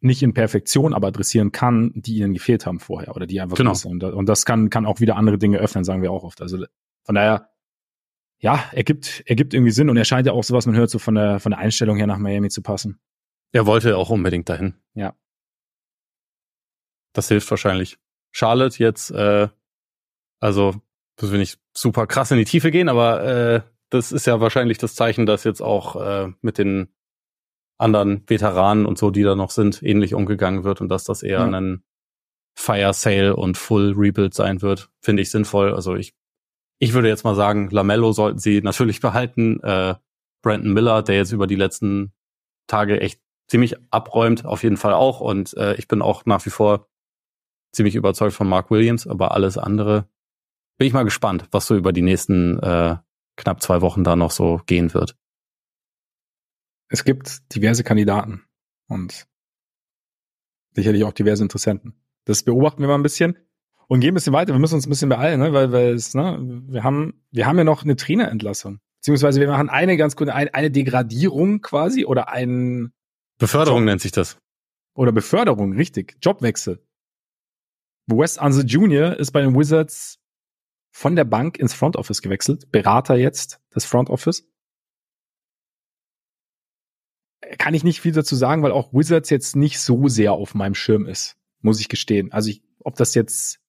nicht 0.00 0.22
in 0.22 0.34
Perfektion, 0.34 0.94
aber 0.94 1.08
adressieren 1.08 1.52
kann, 1.52 1.92
die 1.94 2.18
ihnen 2.18 2.34
gefehlt 2.34 2.66
haben 2.66 2.78
vorher 2.78 3.16
oder 3.16 3.26
die 3.26 3.40
einfach 3.40 3.56
genau. 3.56 3.74
Und, 3.84 4.04
und 4.04 4.28
das 4.28 4.44
kann, 4.44 4.70
kann 4.70 4.86
auch 4.86 5.00
wieder 5.00 5.16
andere 5.16 5.38
Dinge 5.38 5.58
öffnen, 5.58 5.84
sagen 5.84 6.02
wir 6.02 6.12
auch 6.12 6.24
oft. 6.24 6.40
Also 6.40 6.64
von 7.04 7.14
daher, 7.14 7.50
ja, 8.38 8.64
er 8.72 8.84
gibt, 8.84 9.22
er 9.26 9.34
gibt 9.34 9.54
irgendwie 9.54 9.72
Sinn 9.72 9.90
und 9.90 9.96
er 9.96 10.04
scheint 10.04 10.26
ja 10.26 10.32
auch 10.32 10.44
so, 10.44 10.54
was 10.54 10.66
man 10.66 10.76
hört, 10.76 10.90
so 10.90 10.98
von 10.98 11.14
der, 11.14 11.40
von 11.40 11.50
der 11.50 11.58
Einstellung 11.58 11.96
her 11.96 12.06
nach 12.06 12.18
Miami 12.18 12.50
zu 12.50 12.62
passen. 12.62 13.00
Er 13.52 13.66
wollte 13.66 13.96
auch 13.96 14.10
unbedingt 14.10 14.48
dahin. 14.48 14.74
Ja. 14.94 15.14
Das 17.14 17.28
hilft 17.28 17.50
wahrscheinlich. 17.50 17.98
Charlotte 18.30 18.78
jetzt, 18.78 19.10
äh, 19.10 19.48
also, 20.38 20.76
das 21.16 21.32
will 21.32 21.38
nicht 21.38 21.58
super 21.74 22.06
krass 22.06 22.30
in 22.30 22.38
die 22.38 22.44
Tiefe 22.44 22.70
gehen, 22.70 22.88
aber 22.88 23.24
äh, 23.24 23.62
das 23.90 24.12
ist 24.12 24.26
ja 24.26 24.40
wahrscheinlich 24.40 24.78
das 24.78 24.94
Zeichen, 24.94 25.26
dass 25.26 25.44
jetzt 25.44 25.62
auch 25.62 25.96
äh, 25.96 26.32
mit 26.42 26.58
den 26.58 26.88
anderen 27.78 28.28
Veteranen 28.28 28.84
und 28.84 28.98
so, 28.98 29.10
die 29.10 29.22
da 29.22 29.34
noch 29.34 29.50
sind, 29.50 29.82
ähnlich 29.82 30.14
umgegangen 30.14 30.64
wird 30.64 30.80
und 30.80 30.88
dass 30.88 31.04
das 31.04 31.22
eher 31.22 31.40
ja. 31.40 31.46
ein 31.46 31.84
Fire 32.56 32.92
Sale 32.92 33.36
und 33.36 33.56
Full 33.56 33.94
Rebuild 33.96 34.34
sein 34.34 34.62
wird, 34.62 34.90
finde 35.00 35.22
ich 35.22 35.30
sinnvoll. 35.30 35.72
Also 35.72 35.94
ich, 35.94 36.12
ich 36.80 36.92
würde 36.92 37.08
jetzt 37.08 37.22
mal 37.22 37.36
sagen, 37.36 37.70
Lamello 37.70 38.12
sollten 38.12 38.40
sie 38.40 38.60
natürlich 38.62 39.00
behalten. 39.00 39.60
Äh, 39.62 39.94
Brandon 40.42 40.72
Miller, 40.72 41.02
der 41.02 41.16
jetzt 41.16 41.32
über 41.32 41.46
die 41.46 41.56
letzten 41.56 42.12
Tage 42.66 43.00
echt 43.00 43.20
ziemlich 43.48 43.76
abräumt, 43.90 44.44
auf 44.44 44.62
jeden 44.62 44.76
Fall 44.76 44.92
auch. 44.92 45.20
Und 45.20 45.56
äh, 45.56 45.74
ich 45.76 45.88
bin 45.88 46.02
auch 46.02 46.26
nach 46.26 46.44
wie 46.46 46.50
vor 46.50 46.88
ziemlich 47.72 47.94
überzeugt 47.94 48.34
von 48.34 48.48
Mark 48.48 48.70
Williams, 48.70 49.06
aber 49.06 49.32
alles 49.32 49.56
andere 49.56 50.08
bin 50.78 50.86
ich 50.86 50.92
mal 50.92 51.04
gespannt, 51.04 51.46
was 51.50 51.66
so 51.66 51.76
über 51.76 51.92
die 51.92 52.02
nächsten 52.02 52.58
äh, 52.60 52.96
knapp 53.36 53.62
zwei 53.62 53.80
Wochen 53.80 54.04
da 54.04 54.16
noch 54.16 54.30
so 54.30 54.60
gehen 54.66 54.94
wird 54.94 55.16
es 56.88 57.04
gibt 57.04 57.54
diverse 57.54 57.84
Kandidaten 57.84 58.44
und 58.88 59.26
sicherlich 60.74 61.04
auch 61.04 61.12
diverse 61.12 61.42
Interessenten. 61.42 61.94
Das 62.24 62.42
beobachten 62.42 62.80
wir 62.80 62.88
mal 62.88 62.94
ein 62.94 63.02
bisschen 63.02 63.38
und 63.88 64.00
gehen 64.00 64.12
ein 64.12 64.14
bisschen 64.14 64.32
weiter. 64.32 64.52
Wir 64.52 64.58
müssen 64.58 64.74
uns 64.74 64.86
ein 64.86 64.90
bisschen 64.90 65.08
beeilen, 65.08 65.40
ne? 65.40 65.52
weil, 65.52 65.72
weil 65.72 65.94
es, 65.94 66.14
ne, 66.14 66.38
wir 66.68 66.84
haben, 66.84 67.24
wir 67.30 67.46
haben 67.46 67.58
ja 67.58 67.64
noch 67.64 67.84
eine 67.84 67.96
Trainerentlassung. 67.96 68.80
Beziehungsweise 69.00 69.40
wir 69.40 69.48
machen 69.48 69.68
eine 69.68 69.96
ganz 69.96 70.16
gute, 70.16 70.34
eine, 70.34 70.52
eine 70.54 70.70
Degradierung 70.70 71.60
quasi 71.60 72.04
oder 72.04 72.28
ein 72.30 72.92
Beförderung 73.38 73.80
Job, 73.80 73.86
nennt 73.86 74.00
sich 74.00 74.12
das. 74.12 74.38
Oder 74.94 75.12
Beförderung, 75.12 75.72
richtig. 75.74 76.16
Jobwechsel. 76.22 76.84
Wes 78.06 78.38
Unser 78.38 78.64
Jr. 78.64 79.16
ist 79.16 79.32
bei 79.32 79.42
den 79.42 79.54
Wizards 79.54 80.18
von 80.90 81.14
der 81.14 81.24
Bank 81.24 81.58
ins 81.58 81.74
Front 81.74 81.96
Office 81.96 82.22
gewechselt. 82.22 82.72
Berater 82.72 83.14
jetzt 83.14 83.60
des 83.74 83.84
Front 83.84 84.10
Office 84.10 84.48
kann 87.56 87.74
ich 87.74 87.84
nicht 87.84 88.00
viel 88.00 88.12
dazu 88.12 88.36
sagen, 88.36 88.62
weil 88.62 88.72
auch 88.72 88.92
Wizards 88.92 89.30
jetzt 89.30 89.56
nicht 89.56 89.80
so 89.80 90.08
sehr 90.08 90.32
auf 90.32 90.54
meinem 90.54 90.74
Schirm 90.74 91.06
ist, 91.06 91.36
muss 91.60 91.80
ich 91.80 91.88
gestehen. 91.88 92.32
Also 92.32 92.50
ich, 92.50 92.62
ob 92.80 92.96
das 92.96 93.14
jetzt, 93.14 93.60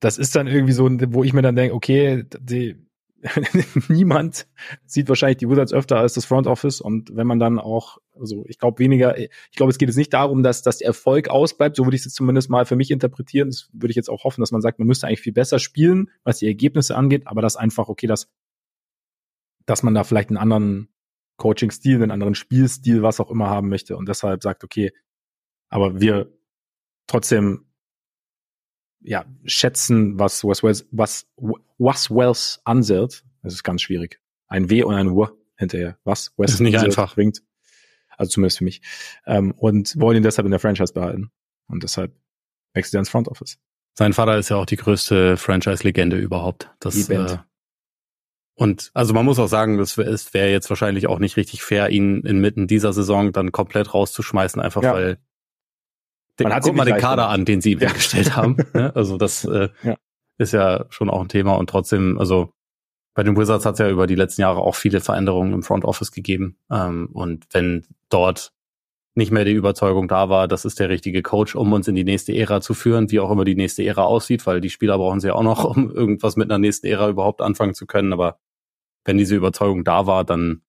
das 0.00 0.18
ist 0.18 0.34
dann 0.34 0.46
irgendwie 0.46 0.72
so, 0.72 0.88
wo 0.90 1.24
ich 1.24 1.32
mir 1.32 1.42
dann 1.42 1.56
denke, 1.56 1.74
okay, 1.74 2.24
die, 2.40 2.76
niemand 3.88 4.46
sieht 4.86 5.08
wahrscheinlich 5.08 5.38
die 5.38 5.48
Wizards 5.48 5.72
öfter 5.72 5.98
als 5.98 6.14
das 6.14 6.24
Front 6.24 6.46
Office 6.46 6.80
und 6.80 7.16
wenn 7.16 7.26
man 7.26 7.40
dann 7.40 7.58
auch, 7.58 7.98
also 8.18 8.44
ich 8.46 8.58
glaube 8.58 8.78
weniger, 8.78 9.18
ich 9.18 9.56
glaube, 9.56 9.70
es 9.70 9.78
geht 9.78 9.88
jetzt 9.88 9.96
nicht 9.96 10.12
darum, 10.12 10.42
dass, 10.42 10.62
dass 10.62 10.78
der 10.78 10.88
Erfolg 10.88 11.28
ausbleibt, 11.28 11.76
so 11.76 11.84
würde 11.84 11.96
ich 11.96 12.02
es 12.02 12.06
jetzt 12.06 12.14
zumindest 12.14 12.48
mal 12.48 12.64
für 12.64 12.76
mich 12.76 12.90
interpretieren. 12.90 13.48
Das 13.48 13.68
würde 13.72 13.90
ich 13.90 13.96
jetzt 13.96 14.08
auch 14.08 14.24
hoffen, 14.24 14.40
dass 14.40 14.52
man 14.52 14.60
sagt, 14.60 14.78
man 14.78 14.86
müsste 14.86 15.06
eigentlich 15.06 15.20
viel 15.20 15.32
besser 15.32 15.58
spielen, 15.58 16.10
was 16.22 16.38
die 16.38 16.46
Ergebnisse 16.46 16.96
angeht, 16.96 17.26
aber 17.26 17.42
das 17.42 17.56
einfach, 17.56 17.88
okay, 17.88 18.06
dass, 18.06 18.28
dass 19.66 19.82
man 19.82 19.94
da 19.94 20.04
vielleicht 20.04 20.30
einen 20.30 20.38
anderen 20.38 20.88
Coaching-Stil, 21.38 22.02
einen 22.02 22.10
anderen 22.10 22.34
Spielstil, 22.34 23.02
was 23.02 23.20
auch 23.20 23.30
immer 23.30 23.48
haben 23.48 23.68
möchte 23.70 23.96
und 23.96 24.08
deshalb 24.08 24.42
sagt, 24.42 24.62
okay, 24.64 24.92
aber 25.70 26.00
wir 26.00 26.30
trotzdem 27.06 27.64
ja, 29.00 29.24
schätzen, 29.44 30.18
was 30.18 30.44
was 30.44 30.62
was 30.62 31.26
was 31.78 32.10
Wells 32.10 32.60
ansieht. 32.64 33.24
Das 33.42 33.54
ist 33.54 33.62
ganz 33.62 33.82
schwierig. 33.82 34.20
Ein 34.48 34.70
W 34.70 34.82
und 34.82 34.94
ein 34.94 35.16
W 35.16 35.28
hinterher. 35.56 35.98
Was 36.04 36.32
Wes 36.38 36.54
ist 36.54 36.60
nicht 36.60 36.78
einfach 36.78 37.14
bringt. 37.14 37.42
Also 38.16 38.30
zumindest 38.30 38.58
für 38.58 38.64
mich. 38.64 38.82
Ähm, 39.26 39.52
und 39.52 39.98
wollen 40.00 40.16
ihn 40.16 40.22
deshalb 40.22 40.46
in 40.46 40.50
der 40.50 40.60
Franchise 40.60 40.92
behalten. 40.92 41.30
Und 41.68 41.84
deshalb 41.84 42.16
wechselt 42.74 42.94
er 42.94 43.00
ins 43.00 43.08
Front 43.08 43.28
Office. 43.28 43.58
Sein 43.94 44.12
Vater 44.12 44.38
ist 44.38 44.48
ja 44.48 44.56
auch 44.56 44.66
die 44.66 44.76
größte 44.76 45.36
Franchise-Legende 45.36 46.16
überhaupt. 46.16 46.70
Das, 46.80 47.08
äh, 47.08 47.38
und 48.58 48.90
also 48.92 49.14
man 49.14 49.24
muss 49.24 49.38
auch 49.38 49.46
sagen, 49.46 49.78
das 49.78 49.96
wäre 49.96 50.50
jetzt 50.50 50.68
wahrscheinlich 50.68 51.06
auch 51.06 51.20
nicht 51.20 51.36
richtig 51.36 51.62
fair, 51.62 51.90
ihn 51.90 52.22
inmitten 52.22 52.66
dieser 52.66 52.92
Saison 52.92 53.30
dann 53.30 53.52
komplett 53.52 53.94
rauszuschmeißen, 53.94 54.60
einfach 54.60 54.82
ja. 54.82 54.94
weil 54.94 55.18
den, 56.40 56.52
guck 56.60 56.74
mal 56.74 56.84
den 56.84 56.96
Kader 56.96 57.28
an, 57.28 57.44
den 57.44 57.60
sie 57.60 57.72
ihm 57.72 57.78
ja. 57.78 57.92
gestellt 57.92 58.34
haben. 58.34 58.56
Ne? 58.74 58.92
also 58.96 59.16
das 59.16 59.44
äh, 59.44 59.68
ja. 59.84 59.94
ist 60.38 60.52
ja 60.52 60.86
schon 60.88 61.08
auch 61.08 61.20
ein 61.20 61.28
Thema 61.28 61.54
und 61.54 61.70
trotzdem, 61.70 62.18
also 62.18 62.52
bei 63.14 63.22
den 63.22 63.36
Wizards 63.36 63.64
hat 63.64 63.74
es 63.74 63.78
ja 63.78 63.88
über 63.88 64.08
die 64.08 64.16
letzten 64.16 64.40
Jahre 64.40 64.60
auch 64.60 64.74
viele 64.74 65.00
Veränderungen 65.00 65.52
im 65.52 65.62
Front 65.62 65.84
Office 65.84 66.10
gegeben. 66.10 66.58
Ähm, 66.68 67.10
und 67.12 67.46
wenn 67.52 67.86
dort 68.08 68.52
nicht 69.14 69.30
mehr 69.30 69.44
die 69.44 69.52
Überzeugung 69.52 70.08
da 70.08 70.28
war, 70.28 70.48
das 70.48 70.64
ist 70.64 70.80
der 70.80 70.88
richtige 70.88 71.22
Coach, 71.22 71.54
um 71.54 71.72
uns 71.72 71.86
in 71.86 71.94
die 71.94 72.04
nächste 72.04 72.34
Ära 72.34 72.60
zu 72.60 72.74
führen, 72.74 73.08
wie 73.12 73.20
auch 73.20 73.30
immer 73.30 73.44
die 73.44 73.54
nächste 73.54 73.84
Ära 73.84 74.02
aussieht, 74.02 74.46
weil 74.48 74.60
die 74.60 74.70
Spieler 74.70 74.98
brauchen 74.98 75.20
sie 75.20 75.28
ja 75.28 75.34
auch 75.34 75.44
noch, 75.44 75.64
um 75.76 75.92
irgendwas 75.92 76.34
mit 76.34 76.50
einer 76.50 76.58
nächsten 76.58 76.88
Ära 76.88 77.08
überhaupt 77.08 77.40
anfangen 77.40 77.74
zu 77.74 77.86
können. 77.86 78.12
Aber 78.12 78.40
wenn 79.08 79.16
diese 79.16 79.34
Überzeugung 79.34 79.84
da 79.84 80.06
war, 80.06 80.22
dann, 80.22 80.62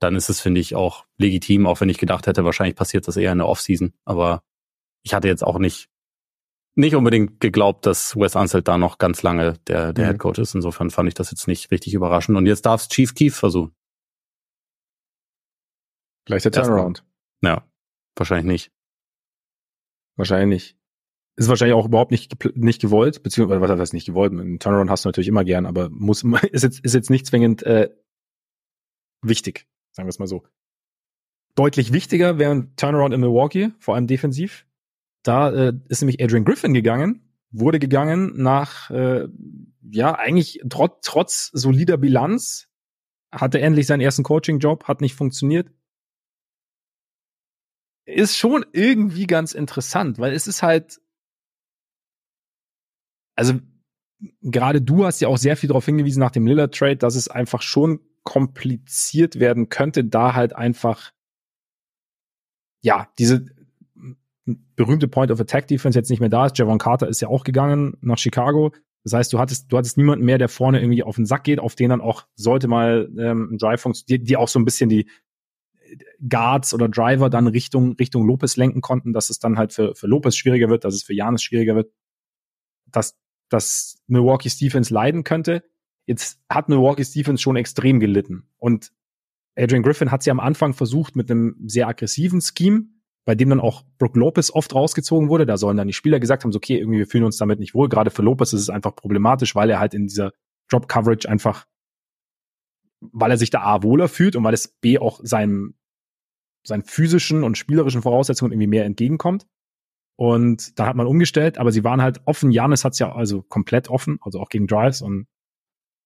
dann 0.00 0.14
ist 0.14 0.28
es, 0.28 0.40
finde 0.40 0.60
ich, 0.60 0.76
auch 0.76 1.06
legitim, 1.18 1.66
auch 1.66 1.80
wenn 1.80 1.88
ich 1.88 1.98
gedacht 1.98 2.28
hätte, 2.28 2.44
wahrscheinlich 2.44 2.76
passiert 2.76 3.08
das 3.08 3.16
eher 3.16 3.32
in 3.32 3.38
der 3.38 3.48
Offseason. 3.48 3.92
Aber 4.04 4.44
ich 5.02 5.12
hatte 5.12 5.26
jetzt 5.26 5.42
auch 5.42 5.58
nicht, 5.58 5.90
nicht 6.76 6.94
unbedingt 6.94 7.40
geglaubt, 7.40 7.84
dass 7.84 8.14
Wes 8.14 8.36
Anseld 8.36 8.68
da 8.68 8.78
noch 8.78 8.98
ganz 8.98 9.24
lange 9.24 9.54
der, 9.66 9.92
der 9.92 10.04
mhm. 10.04 10.10
Head 10.10 10.18
Coach 10.20 10.38
ist. 10.38 10.54
Insofern 10.54 10.90
fand 10.90 11.08
ich 11.08 11.14
das 11.14 11.32
jetzt 11.32 11.48
nicht 11.48 11.72
richtig 11.72 11.94
überraschend. 11.94 12.38
Und 12.38 12.46
jetzt 12.46 12.64
darf 12.64 12.82
es 12.82 12.88
Chief 12.88 13.12
Keef 13.12 13.34
versuchen. 13.34 13.74
Gleich 16.26 16.44
der 16.44 16.52
Turnaround. 16.52 17.04
Ja, 17.42 17.68
wahrscheinlich 18.14 18.46
nicht. 18.46 18.72
Wahrscheinlich 20.16 20.48
nicht. 20.48 20.78
Ist 21.36 21.48
wahrscheinlich 21.48 21.74
auch 21.74 21.86
überhaupt 21.86 22.12
nicht, 22.12 22.56
nicht 22.56 22.80
gewollt, 22.80 23.22
beziehungsweise 23.22 23.60
was 23.60 23.70
heißt 23.70 23.92
nicht 23.92 24.06
gewollt? 24.06 24.32
Einen 24.32 24.60
Turnaround 24.60 24.88
hast 24.88 25.04
du 25.04 25.08
natürlich 25.08 25.28
immer 25.28 25.44
gern, 25.44 25.66
aber 25.66 25.90
muss, 25.90 26.24
ist 26.52 26.62
jetzt, 26.62 26.80
ist 26.80 26.94
jetzt 26.94 27.10
nicht 27.10 27.26
zwingend 27.26 27.62
äh, 27.64 27.90
wichtig, 29.22 29.66
sagen 29.92 30.06
wir 30.06 30.10
es 30.10 30.18
mal 30.18 30.28
so. 30.28 30.44
Deutlich 31.56 31.92
wichtiger 31.92 32.38
wäre 32.38 32.52
ein 32.52 32.76
Turnaround 32.76 33.14
in 33.14 33.20
Milwaukee, 33.20 33.70
vor 33.78 33.94
allem 33.94 34.06
defensiv. 34.06 34.66
Da 35.22 35.50
äh, 35.50 35.72
ist 35.88 36.02
nämlich 36.02 36.22
Adrian 36.22 36.44
Griffin 36.44 36.74
gegangen, 36.74 37.24
wurde 37.50 37.78
gegangen 37.78 38.32
nach, 38.36 38.90
äh, 38.90 39.26
ja, 39.90 40.14
eigentlich 40.14 40.60
trotz, 40.68 40.98
trotz 41.02 41.50
solider 41.52 41.96
Bilanz, 41.96 42.68
hatte 43.32 43.60
endlich 43.60 43.86
seinen 43.86 44.00
ersten 44.00 44.22
Coaching-Job, 44.22 44.84
hat 44.84 45.00
nicht 45.00 45.14
funktioniert. 45.14 45.70
Ist 48.06 48.36
schon 48.36 48.66
irgendwie 48.72 49.26
ganz 49.26 49.52
interessant, 49.54 50.18
weil 50.18 50.32
es 50.32 50.46
ist 50.46 50.62
halt, 50.62 51.00
also 53.34 53.54
gerade 54.42 54.80
du 54.80 55.04
hast 55.04 55.20
ja 55.20 55.28
auch 55.28 55.38
sehr 55.38 55.56
viel 55.56 55.68
darauf 55.68 55.84
hingewiesen 55.84 56.20
nach 56.20 56.30
dem 56.30 56.46
Lillard-Trade, 56.46 56.96
dass 56.96 57.14
es 57.14 57.28
einfach 57.28 57.62
schon 57.62 58.00
kompliziert 58.22 59.38
werden 59.38 59.68
könnte, 59.68 60.04
da 60.04 60.34
halt 60.34 60.54
einfach 60.54 61.12
ja, 62.80 63.08
diese 63.18 63.46
berühmte 64.76 65.08
Point 65.08 65.30
of 65.30 65.40
Attack 65.40 65.68
Defense 65.68 65.98
jetzt 65.98 66.10
nicht 66.10 66.20
mehr 66.20 66.28
da 66.28 66.46
ist. 66.46 66.58
Javon 66.58 66.78
Carter 66.78 67.08
ist 67.08 67.20
ja 67.20 67.28
auch 67.28 67.44
gegangen 67.44 67.96
nach 68.02 68.18
Chicago. 68.18 68.72
Das 69.02 69.14
heißt, 69.14 69.32
du 69.32 69.38
hattest, 69.38 69.72
du 69.72 69.78
hattest 69.78 69.96
niemanden 69.96 70.24
mehr, 70.24 70.38
der 70.38 70.48
vorne 70.48 70.80
irgendwie 70.80 71.02
auf 71.02 71.16
den 71.16 71.26
Sack 71.26 71.44
geht, 71.44 71.60
auf 71.60 71.74
den 71.74 71.90
dann 71.90 72.00
auch 72.00 72.26
sollte 72.34 72.68
mal 72.68 73.10
ähm, 73.18 73.52
ein 73.52 73.58
Drive 73.58 73.80
funktionieren, 73.80 74.24
die, 74.26 74.36
auch 74.36 74.48
so 74.48 74.58
ein 74.58 74.64
bisschen 74.64 74.88
die 74.88 75.08
Guards 76.26 76.74
oder 76.74 76.88
Driver 76.88 77.30
dann 77.30 77.46
Richtung 77.46 77.96
Richtung 77.96 78.26
Lopez 78.26 78.56
lenken 78.56 78.80
konnten, 78.80 79.12
dass 79.12 79.30
es 79.30 79.38
dann 79.38 79.58
halt 79.58 79.72
für, 79.72 79.94
für 79.94 80.06
Lopez 80.06 80.36
schwieriger 80.36 80.68
wird, 80.68 80.84
dass 80.84 80.94
es 80.94 81.02
für 81.02 81.14
Janis 81.14 81.42
schwieriger 81.42 81.74
wird, 81.74 81.92
dass, 82.86 83.16
dass 83.48 84.02
Milwaukee's 84.06 84.58
Defense 84.58 84.92
leiden 84.92 85.24
könnte. 85.24 85.64
Jetzt 86.06 86.40
hat 86.48 86.68
Milwaukee's 86.68 87.12
Defense 87.12 87.42
schon 87.42 87.56
extrem 87.56 88.00
gelitten. 88.00 88.48
Und 88.58 88.92
Adrian 89.56 89.82
Griffin 89.82 90.10
hat 90.10 90.22
sie 90.22 90.30
am 90.30 90.40
Anfang 90.40 90.74
versucht 90.74 91.16
mit 91.16 91.30
einem 91.30 91.56
sehr 91.66 91.88
aggressiven 91.88 92.40
Scheme, 92.40 92.86
bei 93.24 93.34
dem 93.34 93.48
dann 93.48 93.60
auch 93.60 93.84
Brook 93.98 94.16
Lopez 94.16 94.50
oft 94.50 94.74
rausgezogen 94.74 95.28
wurde. 95.28 95.46
Da 95.46 95.56
sollen 95.56 95.76
dann 95.76 95.86
die 95.86 95.94
Spieler 95.94 96.20
gesagt 96.20 96.44
haben, 96.44 96.52
so, 96.52 96.58
okay, 96.58 96.78
irgendwie 96.78 96.98
wir 96.98 97.06
fühlen 97.06 97.24
uns 97.24 97.38
damit 97.38 97.58
nicht 97.58 97.74
wohl. 97.74 97.88
Gerade 97.88 98.10
für 98.10 98.22
Lopez 98.22 98.52
ist 98.52 98.60
es 98.60 98.70
einfach 98.70 98.94
problematisch, 98.94 99.54
weil 99.54 99.70
er 99.70 99.78
halt 99.78 99.94
in 99.94 100.06
dieser 100.06 100.32
Drop 100.68 100.88
Coverage 100.88 101.28
einfach, 101.28 101.66
weil 103.00 103.30
er 103.30 103.36
sich 103.36 103.50
da 103.50 103.62
A 103.62 103.82
wohler 103.82 104.08
fühlt 104.08 104.36
und 104.36 104.44
weil 104.44 104.54
es 104.54 104.68
B 104.68 104.98
auch 104.98 105.20
seinem, 105.22 105.74
seinen 106.64 106.84
physischen 106.84 107.44
und 107.44 107.56
spielerischen 107.56 108.02
Voraussetzungen 108.02 108.52
irgendwie 108.52 108.68
mehr 108.68 108.84
entgegenkommt. 108.84 109.46
Und 110.16 110.78
da 110.78 110.86
hat 110.86 110.96
man 110.96 111.06
umgestellt, 111.06 111.58
aber 111.58 111.72
sie 111.72 111.82
waren 111.82 112.00
halt 112.00 112.20
offen. 112.24 112.52
Janis 112.52 112.84
hat's 112.84 112.98
ja 112.98 113.12
also 113.12 113.42
komplett 113.42 113.88
offen, 113.88 114.18
also 114.22 114.40
auch 114.40 114.48
gegen 114.48 114.66
Drives. 114.66 115.02
Und 115.02 115.26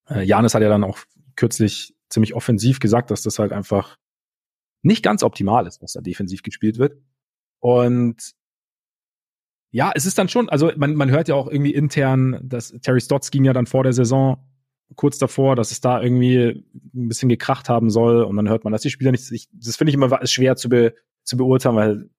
äh, 0.09 0.22
Janis 0.22 0.54
hat 0.54 0.62
ja 0.62 0.68
dann 0.68 0.84
auch 0.84 0.98
kürzlich 1.36 1.94
ziemlich 2.09 2.34
offensiv 2.34 2.80
gesagt, 2.80 3.11
dass 3.11 3.22
das 3.22 3.38
halt 3.38 3.52
einfach 3.52 3.96
nicht 4.82 5.02
ganz 5.02 5.22
optimal 5.22 5.66
ist, 5.66 5.82
was 5.82 5.92
da 5.92 6.00
defensiv 6.00 6.42
gespielt 6.42 6.78
wird. 6.78 6.96
Und 7.61 8.32
ja, 9.70 9.92
es 9.94 10.06
ist 10.06 10.16
dann 10.16 10.28
schon, 10.28 10.48
also 10.48 10.72
man, 10.76 10.94
man 10.94 11.11
hört 11.11 11.28
ja 11.28 11.34
auch 11.34 11.48
irgendwie 11.48 11.74
intern, 11.74 12.40
dass 12.42 12.70
Terry 12.80 13.00
Stotts 13.00 13.30
ging 13.30 13.44
ja 13.44 13.52
dann 13.52 13.66
vor 13.66 13.82
der 13.82 13.92
Saison 13.92 14.42
kurz 14.96 15.18
davor, 15.18 15.56
dass 15.56 15.70
es 15.70 15.82
da 15.82 16.00
irgendwie 16.00 16.64
ein 16.94 17.09
bisschen 17.09 17.28
gekracht 17.28 17.68
haben 17.68 17.90
soll 17.90 18.22
und 18.22 18.36
dann 18.36 18.48
hört 18.48 18.64
man, 18.64 18.72
dass 18.72 18.80
die 18.80 18.90
Spieler 18.90 19.11
nicht, 19.11 19.30
ich, 19.30 19.48
das 19.52 19.76
finde 19.76 19.90
ich 19.90 19.94
immer 19.94 20.26
schwer 20.26 20.56
zu, 20.56 20.70
be, 20.70 20.94
zu 21.24 21.36
beurteilen, 21.36 21.76
weil 21.76 22.11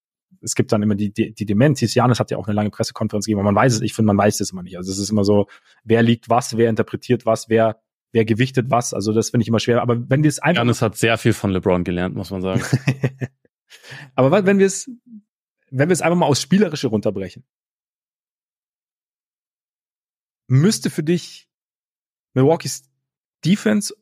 es 0.41 0.55
gibt 0.55 0.71
dann 0.71 0.81
immer 0.81 0.95
die, 0.95 1.11
die, 1.11 1.33
die 1.33 1.45
Dementis. 1.45 1.93
Janis 1.93 2.19
hat 2.19 2.31
ja 2.31 2.37
auch 2.37 2.47
eine 2.47 2.55
lange 2.55 2.69
Pressekonferenz 2.69 3.25
gegeben, 3.25 3.41
aber 3.41 3.51
man 3.51 3.61
weiß 3.61 3.75
es, 3.75 3.81
ich 3.81 3.93
finde, 3.93 4.13
man 4.13 4.17
weiß 4.17 4.39
es 4.39 4.51
immer 4.51 4.63
nicht. 4.63 4.77
Also 4.77 4.91
es 4.91 4.97
ist 4.97 5.09
immer 5.09 5.23
so, 5.23 5.47
wer 5.83 6.03
liegt 6.03 6.29
was, 6.29 6.57
wer 6.57 6.69
interpretiert 6.69 7.25
was, 7.25 7.49
wer 7.49 7.81
wer 8.11 8.25
gewichtet 8.25 8.69
was. 8.69 8.93
Also 8.93 9.13
das 9.13 9.29
finde 9.29 9.43
ich 9.43 9.47
immer 9.47 9.59
schwer. 9.59 9.81
Aber 9.81 10.09
wenn 10.09 10.23
wir 10.23 10.29
es 10.29 10.39
einfach. 10.39 10.61
Janis 10.61 10.81
hat 10.81 10.95
sehr 10.97 11.17
viel 11.17 11.33
von 11.33 11.51
LeBron 11.51 11.83
gelernt, 11.83 12.15
muss 12.15 12.31
man 12.31 12.41
sagen. 12.41 12.61
Aber 14.15 14.45
wenn 14.45 14.59
wir 14.59 14.65
es, 14.65 14.89
wenn 15.69 15.89
wir 15.89 15.93
es 15.93 16.01
einfach 16.01 16.17
mal 16.17 16.25
aus 16.25 16.41
Spielerische 16.41 16.87
runterbrechen, 16.87 17.45
müsste 20.47 20.89
für 20.89 21.03
dich 21.03 21.47
Milwaukee's 22.33 22.89
Defense 23.45 23.93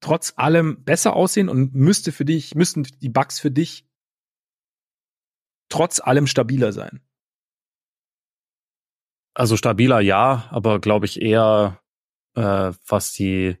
trotz 0.00 0.32
allem 0.36 0.82
besser 0.82 1.14
aussehen 1.14 1.48
und 1.48 1.74
müsste 1.74 2.10
für 2.10 2.24
dich, 2.24 2.54
müssten 2.54 2.82
die 2.82 3.08
Bugs 3.08 3.38
für 3.38 3.50
dich 3.50 3.86
trotz 5.72 6.00
allem 6.00 6.26
stabiler 6.26 6.72
sein? 6.72 7.00
Also 9.34 9.56
stabiler 9.56 10.00
ja, 10.00 10.44
aber 10.50 10.78
glaube 10.78 11.06
ich 11.06 11.20
eher 11.20 11.80
äh, 12.34 12.72
was 12.86 13.12
die 13.12 13.56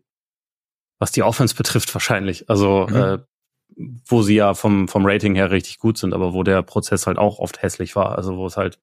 was 0.98 1.10
die 1.10 1.22
Offense 1.22 1.56
betrifft 1.56 1.92
wahrscheinlich. 1.94 2.48
Also 2.48 2.86
mhm. 2.88 2.96
äh, 2.96 3.18
wo 4.06 4.22
sie 4.22 4.34
ja 4.36 4.54
vom 4.54 4.86
vom 4.88 5.06
Rating 5.06 5.34
her 5.34 5.50
richtig 5.50 5.78
gut 5.78 5.96
sind, 5.96 6.12
aber 6.12 6.34
wo 6.34 6.42
der 6.42 6.62
Prozess 6.62 7.06
halt 7.06 7.18
auch 7.18 7.38
oft 7.38 7.62
hässlich 7.62 7.96
war. 7.96 8.16
Also 8.16 8.36
wo 8.36 8.46
es 8.46 8.56
halt 8.56 8.78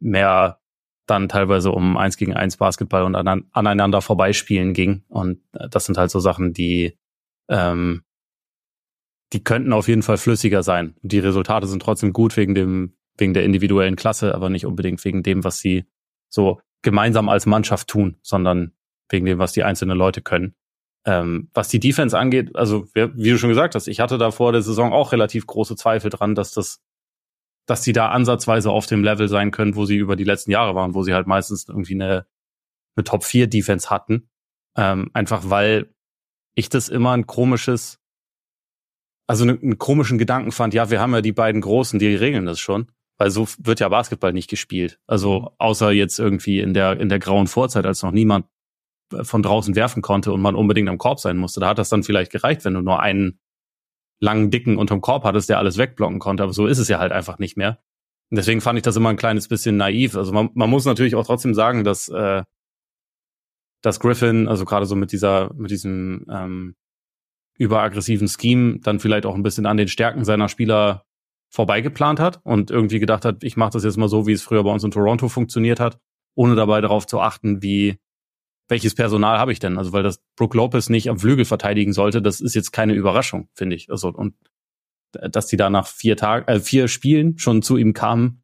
mehr 0.00 0.60
dann 1.06 1.28
teilweise 1.28 1.72
um 1.72 1.96
eins 1.96 2.16
gegen 2.16 2.34
eins 2.34 2.56
Basketball 2.56 3.02
und 3.02 3.16
an, 3.16 3.44
aneinander 3.50 4.00
vorbeispielen 4.00 4.72
ging. 4.72 5.04
Und 5.08 5.42
äh, 5.54 5.68
das 5.68 5.86
sind 5.86 5.98
halt 5.98 6.10
so 6.10 6.20
Sachen, 6.20 6.52
die 6.52 6.96
ähm, 7.48 8.04
die 9.32 9.42
könnten 9.42 9.72
auf 9.72 9.88
jeden 9.88 10.02
Fall 10.02 10.18
flüssiger 10.18 10.62
sein. 10.62 10.94
Die 11.02 11.18
Resultate 11.18 11.66
sind 11.66 11.82
trotzdem 11.82 12.12
gut 12.12 12.36
wegen 12.36 12.54
dem 12.54 12.94
wegen 13.18 13.34
der 13.34 13.44
individuellen 13.44 13.96
Klasse, 13.96 14.34
aber 14.34 14.48
nicht 14.48 14.66
unbedingt 14.66 15.04
wegen 15.04 15.22
dem, 15.22 15.44
was 15.44 15.58
sie 15.58 15.84
so 16.28 16.60
gemeinsam 16.82 17.28
als 17.28 17.46
Mannschaft 17.46 17.88
tun, 17.88 18.16
sondern 18.22 18.72
wegen 19.08 19.26
dem, 19.26 19.38
was 19.38 19.52
die 19.52 19.64
einzelnen 19.64 19.98
Leute 19.98 20.22
können. 20.22 20.54
Ähm, 21.04 21.50
was 21.52 21.68
die 21.68 21.80
Defense 21.80 22.18
angeht, 22.18 22.54
also 22.54 22.86
wie 22.94 23.30
du 23.30 23.38
schon 23.38 23.48
gesagt 23.48 23.74
hast, 23.74 23.88
ich 23.88 24.00
hatte 24.00 24.18
da 24.18 24.30
vor 24.30 24.52
der 24.52 24.62
Saison 24.62 24.92
auch 24.92 25.12
relativ 25.12 25.46
große 25.46 25.76
Zweifel 25.76 26.10
dran, 26.10 26.34
dass 26.34 26.52
das, 26.52 26.80
dass 27.66 27.82
die 27.82 27.92
da 27.92 28.10
ansatzweise 28.10 28.70
auf 28.70 28.86
dem 28.86 29.02
Level 29.02 29.28
sein 29.28 29.50
können, 29.50 29.74
wo 29.74 29.84
sie 29.84 29.96
über 29.96 30.16
die 30.16 30.24
letzten 30.24 30.52
Jahre 30.52 30.74
waren, 30.74 30.94
wo 30.94 31.02
sie 31.02 31.12
halt 31.12 31.26
meistens 31.26 31.68
irgendwie 31.68 31.94
eine, 31.94 32.26
eine 32.96 33.04
Top 33.04 33.24
4 33.24 33.48
Defense 33.48 33.90
hatten. 33.90 34.28
Ähm, 34.76 35.10
einfach 35.12 35.50
weil 35.50 35.92
ich 36.54 36.68
das 36.68 36.88
immer 36.88 37.12
ein 37.12 37.26
komisches, 37.26 38.00
also 39.26 39.44
einen, 39.44 39.62
einen 39.62 39.78
komischen 39.78 40.18
Gedanken 40.18 40.52
fand, 40.52 40.74
ja, 40.74 40.90
wir 40.90 41.00
haben 41.00 41.14
ja 41.14 41.20
die 41.20 41.32
beiden 41.32 41.60
Großen, 41.60 41.98
die 41.98 42.14
regeln 42.14 42.46
das 42.46 42.60
schon 42.60 42.86
weil 43.22 43.30
so 43.30 43.46
wird 43.58 43.78
ja 43.78 43.88
Basketball 43.88 44.32
nicht 44.32 44.50
gespielt. 44.50 44.98
Also 45.06 45.52
außer 45.58 45.92
jetzt 45.92 46.18
irgendwie 46.18 46.58
in 46.58 46.74
der 46.74 46.98
in 46.98 47.08
der 47.08 47.20
grauen 47.20 47.46
Vorzeit, 47.46 47.86
als 47.86 48.02
noch 48.02 48.10
niemand 48.10 48.46
von 49.22 49.44
draußen 49.44 49.76
werfen 49.76 50.02
konnte 50.02 50.32
und 50.32 50.40
man 50.40 50.56
unbedingt 50.56 50.88
am 50.88 50.98
Korb 50.98 51.20
sein 51.20 51.36
musste. 51.36 51.60
Da 51.60 51.68
hat 51.68 51.78
das 51.78 51.88
dann 51.88 52.02
vielleicht 52.02 52.32
gereicht, 52.32 52.64
wenn 52.64 52.74
du 52.74 52.80
nur 52.80 52.98
einen 52.98 53.38
langen, 54.18 54.50
dicken 54.50 54.76
unterm 54.76 55.00
Korb 55.00 55.22
hattest, 55.22 55.48
der 55.48 55.58
alles 55.58 55.78
wegblocken 55.78 56.18
konnte. 56.18 56.42
Aber 56.42 56.52
so 56.52 56.66
ist 56.66 56.78
es 56.78 56.88
ja 56.88 56.98
halt 56.98 57.12
einfach 57.12 57.38
nicht 57.38 57.56
mehr. 57.56 57.78
Und 58.30 58.38
deswegen 58.38 58.60
fand 58.60 58.78
ich 58.78 58.82
das 58.82 58.96
immer 58.96 59.10
ein 59.10 59.16
kleines 59.16 59.46
bisschen 59.46 59.76
naiv. 59.76 60.16
Also 60.16 60.32
man, 60.32 60.50
man 60.54 60.68
muss 60.68 60.84
natürlich 60.84 61.14
auch 61.14 61.26
trotzdem 61.26 61.54
sagen, 61.54 61.84
dass, 61.84 62.08
äh, 62.08 62.42
dass 63.82 64.00
Griffin, 64.00 64.48
also 64.48 64.64
gerade 64.64 64.86
so 64.86 64.96
mit 64.96 65.12
dieser, 65.12 65.54
mit 65.54 65.70
diesem, 65.70 66.26
ähm, 66.28 66.74
überaggressiven 67.58 68.28
Scheme 68.28 68.78
dann 68.80 69.00
vielleicht 69.00 69.26
auch 69.26 69.34
ein 69.34 69.42
bisschen 69.42 69.66
an 69.66 69.76
den 69.76 69.88
Stärken 69.88 70.24
seiner 70.24 70.48
Spieler 70.48 71.04
vorbeigeplant 71.50 72.18
hat 72.18 72.40
und 72.44 72.70
irgendwie 72.70 72.98
gedacht 72.98 73.24
hat, 73.24 73.44
ich 73.44 73.56
mache 73.56 73.72
das 73.72 73.84
jetzt 73.84 73.98
mal 73.98 74.08
so, 74.08 74.26
wie 74.26 74.32
es 74.32 74.42
früher 74.42 74.64
bei 74.64 74.70
uns 74.70 74.84
in 74.84 74.90
Toronto 74.90 75.28
funktioniert 75.28 75.80
hat, 75.80 75.98
ohne 76.34 76.54
dabei 76.54 76.80
darauf 76.80 77.06
zu 77.06 77.20
achten, 77.20 77.62
wie 77.62 77.98
welches 78.68 78.94
Personal 78.94 79.38
habe 79.38 79.52
ich 79.52 79.58
denn? 79.58 79.76
Also 79.76 79.92
weil 79.92 80.02
das 80.02 80.22
Brook 80.34 80.54
Lopez 80.54 80.88
nicht 80.88 81.10
am 81.10 81.18
Flügel 81.18 81.44
verteidigen 81.44 81.92
sollte, 81.92 82.22
das 82.22 82.40
ist 82.40 82.54
jetzt 82.54 82.72
keine 82.72 82.94
Überraschung, 82.94 83.48
finde 83.54 83.76
ich. 83.76 83.90
Also 83.90 84.08
und 84.08 84.34
dass 85.12 85.46
die 85.46 85.58
da 85.58 85.68
nach 85.68 85.86
vier 85.86 86.16
Tagen, 86.16 86.48
äh, 86.48 86.58
vier 86.58 86.88
Spielen 86.88 87.38
schon 87.38 87.60
zu 87.60 87.76
ihm 87.76 87.92
kamen, 87.92 88.42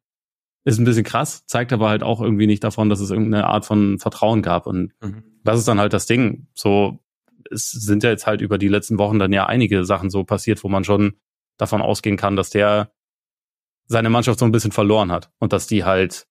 ist 0.65 0.77
ein 0.77 0.85
bisschen 0.85 1.03
krass, 1.03 1.45
zeigt 1.47 1.73
aber 1.73 1.89
halt 1.89 2.03
auch 2.03 2.21
irgendwie 2.21 2.45
nicht 2.45 2.63
davon, 2.63 2.89
dass 2.89 2.99
es 2.99 3.09
irgendeine 3.09 3.47
Art 3.47 3.65
von 3.65 3.97
Vertrauen 3.97 4.43
gab. 4.43 4.67
Und 4.67 4.93
mhm. 5.01 5.23
das 5.43 5.57
ist 5.57 5.67
dann 5.67 5.79
halt 5.79 5.93
das 5.93 6.05
Ding. 6.05 6.47
So, 6.53 6.99
es 7.51 7.71
sind 7.71 8.03
ja 8.03 8.09
jetzt 8.09 8.27
halt 8.27 8.41
über 8.41 8.57
die 8.57 8.67
letzten 8.67 8.97
Wochen 8.97 9.19
dann 9.19 9.33
ja 9.33 9.45
einige 9.45 9.85
Sachen 9.85 10.09
so 10.09 10.23
passiert, 10.23 10.63
wo 10.63 10.69
man 10.69 10.83
schon 10.83 11.13
davon 11.57 11.81
ausgehen 11.81 12.17
kann, 12.17 12.35
dass 12.35 12.49
der 12.49 12.91
seine 13.85 14.09
Mannschaft 14.09 14.39
so 14.39 14.45
ein 14.45 14.51
bisschen 14.51 14.71
verloren 14.71 15.11
hat 15.11 15.31
und 15.39 15.51
dass 15.51 15.67
die 15.67 15.83
halt, 15.83 16.27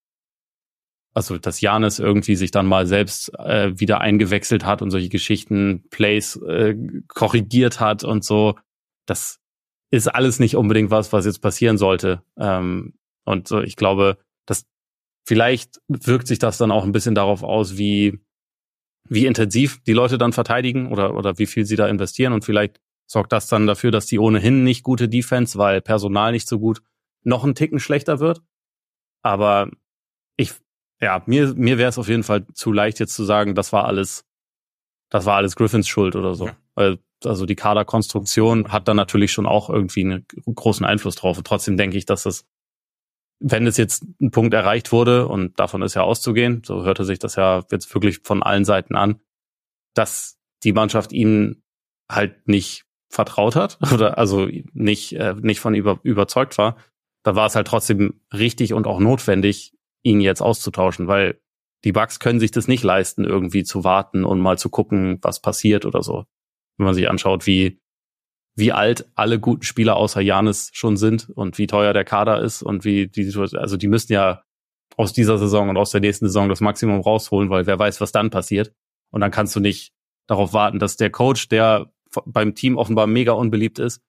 also 1.13 1.39
dass 1.39 1.61
Janis 1.61 1.99
irgendwie 1.99 2.37
sich 2.37 2.51
dann 2.51 2.67
mal 2.67 2.87
selbst 2.87 3.35
äh, 3.39 3.79
wieder 3.79 4.01
eingewechselt 4.01 4.65
hat 4.65 4.81
und 4.81 4.91
solche 4.91 5.09
Geschichten, 5.09 5.85
Plays 5.91 6.37
äh, 6.37 6.77
korrigiert 7.09 7.81
hat 7.81 8.05
und 8.05 8.25
so. 8.25 8.57
Das 9.07 9.41
ist 9.91 10.07
alles 10.07 10.39
nicht 10.39 10.57
unbedingt 10.57 10.91
was, 10.91 11.13
was 11.13 11.27
jetzt 11.27 11.41
passieren 11.41 11.79
sollte. 11.79 12.23
Ähm, 12.39 12.95
und 13.25 13.49
so, 13.49 13.61
ich 13.61 13.77
glaube, 13.77 14.19
dass 14.47 14.67
vielleicht 15.27 15.81
wirkt 15.89 16.29
sich 16.29 16.39
das 16.39 16.59
dann 16.59 16.71
auch 16.71 16.85
ein 16.85 16.93
bisschen 16.93 17.15
darauf 17.15 17.43
aus, 17.43 17.77
wie 17.77 18.21
wie 19.09 19.27
intensiv 19.27 19.83
die 19.85 19.93
Leute 19.93 20.19
dann 20.19 20.33
verteidigen 20.33 20.91
oder 20.93 21.15
oder 21.15 21.39
wie 21.39 21.47
viel 21.47 21.65
sie 21.65 21.77
da 21.77 21.89
investieren 21.89 22.33
und 22.33 22.45
vielleicht 22.45 22.81
sorgt 23.07 23.33
das 23.33 23.49
dann 23.49 23.67
dafür, 23.67 23.91
dass 23.91 24.07
die 24.07 24.19
ohnehin 24.19 24.65
nicht 24.65 24.83
gute 24.83 25.09
Defense, 25.09 25.59
weil 25.59 25.81
Personal 25.81 26.33
nicht 26.33 26.47
so 26.47 26.59
gut 26.59 26.83
noch 27.25 27.43
einen 27.43 27.55
Ticken 27.55 27.81
schlechter 27.81 28.21
wird. 28.21 28.43
Aber 29.23 29.71
ich, 30.37 30.53
ja, 31.01 31.23
mir, 31.27 31.55
mir 31.55 31.79
wäre 31.79 31.89
es 31.89 31.99
auf 31.99 32.09
jeden 32.09 32.23
Fall 32.23 32.47
zu 32.53 32.71
leicht 32.71 33.01
jetzt 33.01 33.15
zu 33.15 33.25
sagen, 33.25 33.55
das 33.55 33.73
war 33.73 33.87
alles, 33.87 34.25
das 35.11 35.25
war 35.25 35.37
alles 35.37 35.57
Griffins 35.57 35.89
Schuld 35.89 36.17
oder 36.17 36.35
so. 36.35 36.51
Ja. 36.77 36.97
Also 37.25 37.47
die 37.47 37.57
Kaderkonstruktion 37.57 38.71
hat 38.71 38.87
da 38.87 38.95
natürlich 38.95 39.33
schon 39.33 39.47
auch 39.47 39.71
irgendwie 39.71 40.05
einen 40.05 40.27
großen 40.55 40.87
Einfluss 40.87 41.17
drauf. 41.17 41.37
Und 41.37 41.47
trotzdem 41.47 41.77
denke 41.77 41.97
ich, 41.97 42.07
dass 42.07 42.23
das, 42.23 42.47
wenn 43.41 43.67
es 43.67 43.77
jetzt 43.77 44.05
ein 44.21 44.31
Punkt 44.31 44.55
erreicht 44.55 44.93
wurde, 44.93 45.29
und 45.29 45.59
davon 45.59 45.83
ist 45.83 45.95
ja 45.95 46.03
auszugehen, 46.03 46.63
so 46.65 46.85
hörte 46.85 47.05
sich 47.05 47.19
das 47.19 47.37
ja 47.37 47.65
jetzt 47.71 47.93
wirklich 47.95 48.21
von 48.23 48.43
allen 48.43 48.65
Seiten 48.65 48.97
an, 48.97 49.21
dass 49.95 50.39
die 50.65 50.73
Mannschaft 50.73 51.13
ihm 51.13 51.63
halt 52.11 52.49
nicht 52.49 52.85
vertraut 53.11 53.57
hat 53.57 53.79
oder 53.93 54.19
also 54.19 54.49
nicht, 54.73 55.13
äh, 55.15 55.35
nicht 55.41 55.61
von 55.61 55.75
über, 55.75 56.01
überzeugt 56.03 56.59
war, 56.59 56.77
da 57.23 57.35
war 57.35 57.47
es 57.47 57.55
halt 57.55 57.67
trotzdem 57.67 58.21
richtig 58.33 58.73
und 58.73 58.87
auch 58.87 59.01
notwendig, 59.01 59.75
ihn 60.03 60.21
jetzt 60.21 60.41
auszutauschen, 60.41 61.09
weil 61.09 61.41
die 61.85 61.93
Bugs 61.93 62.19
können 62.19 62.41
sich 62.41 62.51
das 62.51 62.69
nicht 62.69 62.83
leisten, 62.83 63.25
irgendwie 63.25 63.63
zu 63.63 63.85
warten 63.85 64.25
und 64.25 64.41
mal 64.41 64.59
zu 64.59 64.69
gucken, 64.69 65.19
was 65.23 65.41
passiert 65.41 65.85
oder 65.85 66.03
so. 66.03 66.25
Wenn 66.77 66.87
man 66.87 66.95
sich 66.95 67.09
anschaut, 67.09 67.47
wie, 67.47 67.81
wie 68.59 68.73
alt 68.73 69.07
alle 69.15 69.39
guten 69.39 69.63
Spieler 69.63 69.97
außer 69.97 70.21
Janis 70.21 70.71
schon 70.73 70.97
sind 70.97 71.31
und 71.31 71.59
wie 71.59 71.69
teuer 71.69 71.93
der 71.93 72.05
Kader 72.05 72.43
ist 72.43 72.63
und 72.63 72.85
wie 72.85 73.07
die 73.07 73.23
Situation, 73.23 73.61
also 73.61 73.77
die 73.77 73.87
müssen 73.87 74.13
ja 74.13 74.43
aus 74.97 75.13
dieser 75.13 75.39
Saison 75.39 75.69
und 75.69 75.77
aus 75.77 75.93
der 75.93 76.01
nächsten 76.01 76.27
Saison 76.27 76.49
das 76.49 76.61
Maximum 76.61 77.01
rausholen, 77.01 77.51
weil 77.51 77.67
wer 77.67 77.79
weiß, 77.79 78.01
was 78.01 78.11
dann 78.11 78.31
passiert. 78.31 78.73
Und 79.11 79.21
dann 79.21 79.31
kannst 79.31 79.55
du 79.55 79.61
nicht 79.61 79.93
darauf 80.27 80.53
warten, 80.55 80.81
dass 80.81 80.97
der 80.97 81.11
Coach, 81.11 81.49
der 81.49 81.93
beim 82.27 82.57
Team 82.57 82.77
offenbar 82.77 83.07
mega 83.07 83.31
unbeliebt 83.33 83.79
ist, 83.79 84.03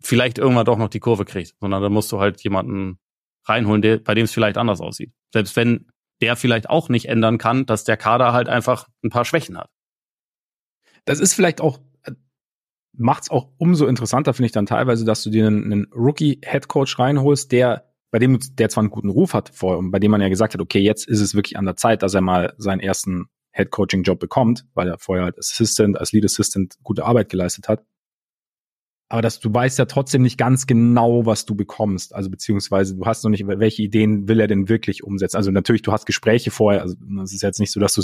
vielleicht 0.00 0.38
irgendwann 0.38 0.64
doch 0.64 0.78
noch 0.78 0.90
die 0.90 1.00
Kurve 1.00 1.24
kriegt, 1.24 1.54
sondern 1.60 1.82
dann 1.82 1.92
musst 1.92 2.12
du 2.12 2.20
halt 2.20 2.40
jemanden 2.44 3.00
reinholen, 3.46 3.82
der, 3.82 3.98
bei 3.98 4.14
dem 4.14 4.24
es 4.24 4.32
vielleicht 4.32 4.58
anders 4.58 4.80
aussieht. 4.80 5.12
Selbst 5.32 5.56
wenn 5.56 5.88
der 6.20 6.36
vielleicht 6.36 6.70
auch 6.70 6.88
nicht 6.88 7.08
ändern 7.08 7.38
kann, 7.38 7.66
dass 7.66 7.82
der 7.82 7.96
Kader 7.96 8.32
halt 8.32 8.48
einfach 8.48 8.88
ein 9.02 9.10
paar 9.10 9.24
Schwächen 9.24 9.58
hat. 9.58 9.70
Das 11.04 11.18
ist 11.18 11.34
vielleicht 11.34 11.60
auch, 11.60 11.80
macht 12.98 13.24
es 13.24 13.30
auch 13.30 13.48
umso 13.56 13.86
interessanter, 13.86 14.34
finde 14.34 14.46
ich 14.46 14.52
dann 14.52 14.66
teilweise, 14.66 15.04
dass 15.04 15.22
du 15.22 15.30
dir 15.30 15.46
einen, 15.46 15.64
einen 15.64 15.86
Rookie-Headcoach 15.94 16.98
reinholst, 16.98 17.52
der 17.52 17.84
bei 18.10 18.18
dem 18.18 18.38
der 18.52 18.70
zwar 18.70 18.82
einen 18.82 18.90
guten 18.90 19.10
Ruf 19.10 19.34
hat 19.34 19.50
vorher 19.54 19.78
und 19.78 19.90
bei 19.90 19.98
dem 19.98 20.10
man 20.10 20.20
ja 20.20 20.28
gesagt 20.28 20.54
hat, 20.54 20.60
okay, 20.60 20.80
jetzt 20.80 21.06
ist 21.06 21.20
es 21.20 21.34
wirklich 21.34 21.58
an 21.58 21.66
der 21.66 21.76
Zeit, 21.76 22.02
dass 22.02 22.14
er 22.14 22.22
mal 22.22 22.54
seinen 22.56 22.80
ersten 22.80 23.26
Head-Coaching-Job 23.52 24.18
bekommt, 24.18 24.66
weil 24.74 24.88
er 24.88 24.98
vorher 24.98 25.26
als 25.26 25.38
Assistant, 25.38 25.98
als 25.98 26.12
Lead 26.12 26.24
Assistant 26.24 26.76
gute 26.82 27.04
Arbeit 27.04 27.28
geleistet 27.28 27.68
hat 27.68 27.84
aber 29.08 29.22
dass 29.22 29.40
du 29.40 29.52
weißt 29.52 29.78
ja 29.78 29.86
trotzdem 29.86 30.22
nicht 30.22 30.36
ganz 30.36 30.66
genau, 30.66 31.24
was 31.24 31.46
du 31.46 31.54
bekommst. 31.54 32.14
Also 32.14 32.28
beziehungsweise 32.30 32.94
du 32.94 33.06
hast 33.06 33.24
noch 33.24 33.30
nicht, 33.30 33.46
welche 33.46 33.82
Ideen 33.82 34.28
will 34.28 34.38
er 34.38 34.48
denn 34.48 34.68
wirklich 34.68 35.02
umsetzen. 35.02 35.36
Also 35.36 35.50
natürlich, 35.50 35.82
du 35.82 35.92
hast 35.92 36.04
Gespräche 36.04 36.50
vorher. 36.50 36.82
Also 36.82 36.94
es 37.22 37.32
ist 37.32 37.42
jetzt 37.42 37.58
nicht 37.58 37.72
so, 37.72 37.80
dass 37.80 37.94
du 37.94 38.02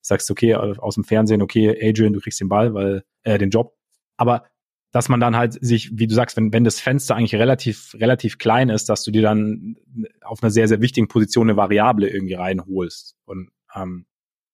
sagst, 0.00 0.30
okay, 0.30 0.54
aus 0.54 0.94
dem 0.94 1.04
Fernsehen, 1.04 1.40
okay, 1.40 1.70
Adrian, 1.82 2.12
du 2.12 2.20
kriegst 2.20 2.40
den 2.40 2.50
Ball, 2.50 2.74
weil 2.74 3.02
äh, 3.22 3.38
den 3.38 3.50
Job. 3.50 3.74
Aber 4.16 4.44
dass 4.92 5.08
man 5.08 5.20
dann 5.20 5.36
halt 5.36 5.54
sich, 5.64 5.90
wie 5.94 6.06
du 6.06 6.14
sagst, 6.14 6.36
wenn, 6.36 6.52
wenn 6.52 6.64
das 6.64 6.78
Fenster 6.78 7.16
eigentlich 7.16 7.34
relativ, 7.34 7.94
relativ 7.94 8.38
klein 8.38 8.68
ist, 8.68 8.88
dass 8.88 9.02
du 9.04 9.10
dir 9.10 9.22
dann 9.22 9.76
auf 10.20 10.42
einer 10.42 10.50
sehr, 10.50 10.68
sehr 10.68 10.82
wichtigen 10.82 11.08
Position 11.08 11.48
eine 11.48 11.56
Variable 11.56 12.08
irgendwie 12.08 12.34
reinholst. 12.34 13.16
Und 13.24 13.50
ähm, 13.74 14.06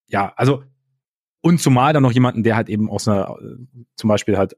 ja, 0.06 0.32
also 0.36 0.62
und 1.40 1.60
zumal 1.60 1.92
dann 1.92 2.02
noch 2.02 2.12
jemanden, 2.12 2.42
der 2.42 2.56
halt 2.56 2.68
eben 2.68 2.90
aus 2.90 3.08
einer, 3.08 3.36
zum 3.96 4.08
Beispiel 4.08 4.36
halt 4.36 4.56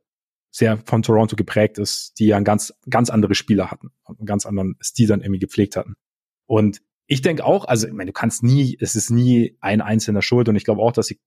sehr 0.50 0.78
von 0.84 1.02
Toronto 1.02 1.36
geprägt 1.36 1.78
ist, 1.78 2.18
die 2.18 2.26
ja 2.26 2.36
ein 2.36 2.44
ganz, 2.44 2.74
ganz 2.88 3.10
andere 3.10 3.34
Spieler 3.34 3.70
hatten 3.70 3.90
und 4.04 4.18
einen 4.18 4.26
ganz 4.26 4.46
anderen 4.46 4.76
Stil 4.82 5.06
dann 5.06 5.20
irgendwie 5.20 5.38
gepflegt 5.38 5.76
hatten. 5.76 5.94
Und 6.46 6.82
ich 7.06 7.22
denke 7.22 7.44
auch, 7.44 7.64
also 7.64 7.86
ich 7.86 7.92
meine, 7.92 8.08
du 8.08 8.12
kannst 8.12 8.42
nie, 8.42 8.76
es 8.80 8.96
ist 8.96 9.10
nie 9.10 9.56
ein 9.60 9.80
einzelner 9.80 10.22
Schuld 10.22 10.48
und 10.48 10.56
ich 10.56 10.64
glaube 10.64 10.82
auch, 10.82 10.92
dass 10.92 11.10
ich, 11.10 11.20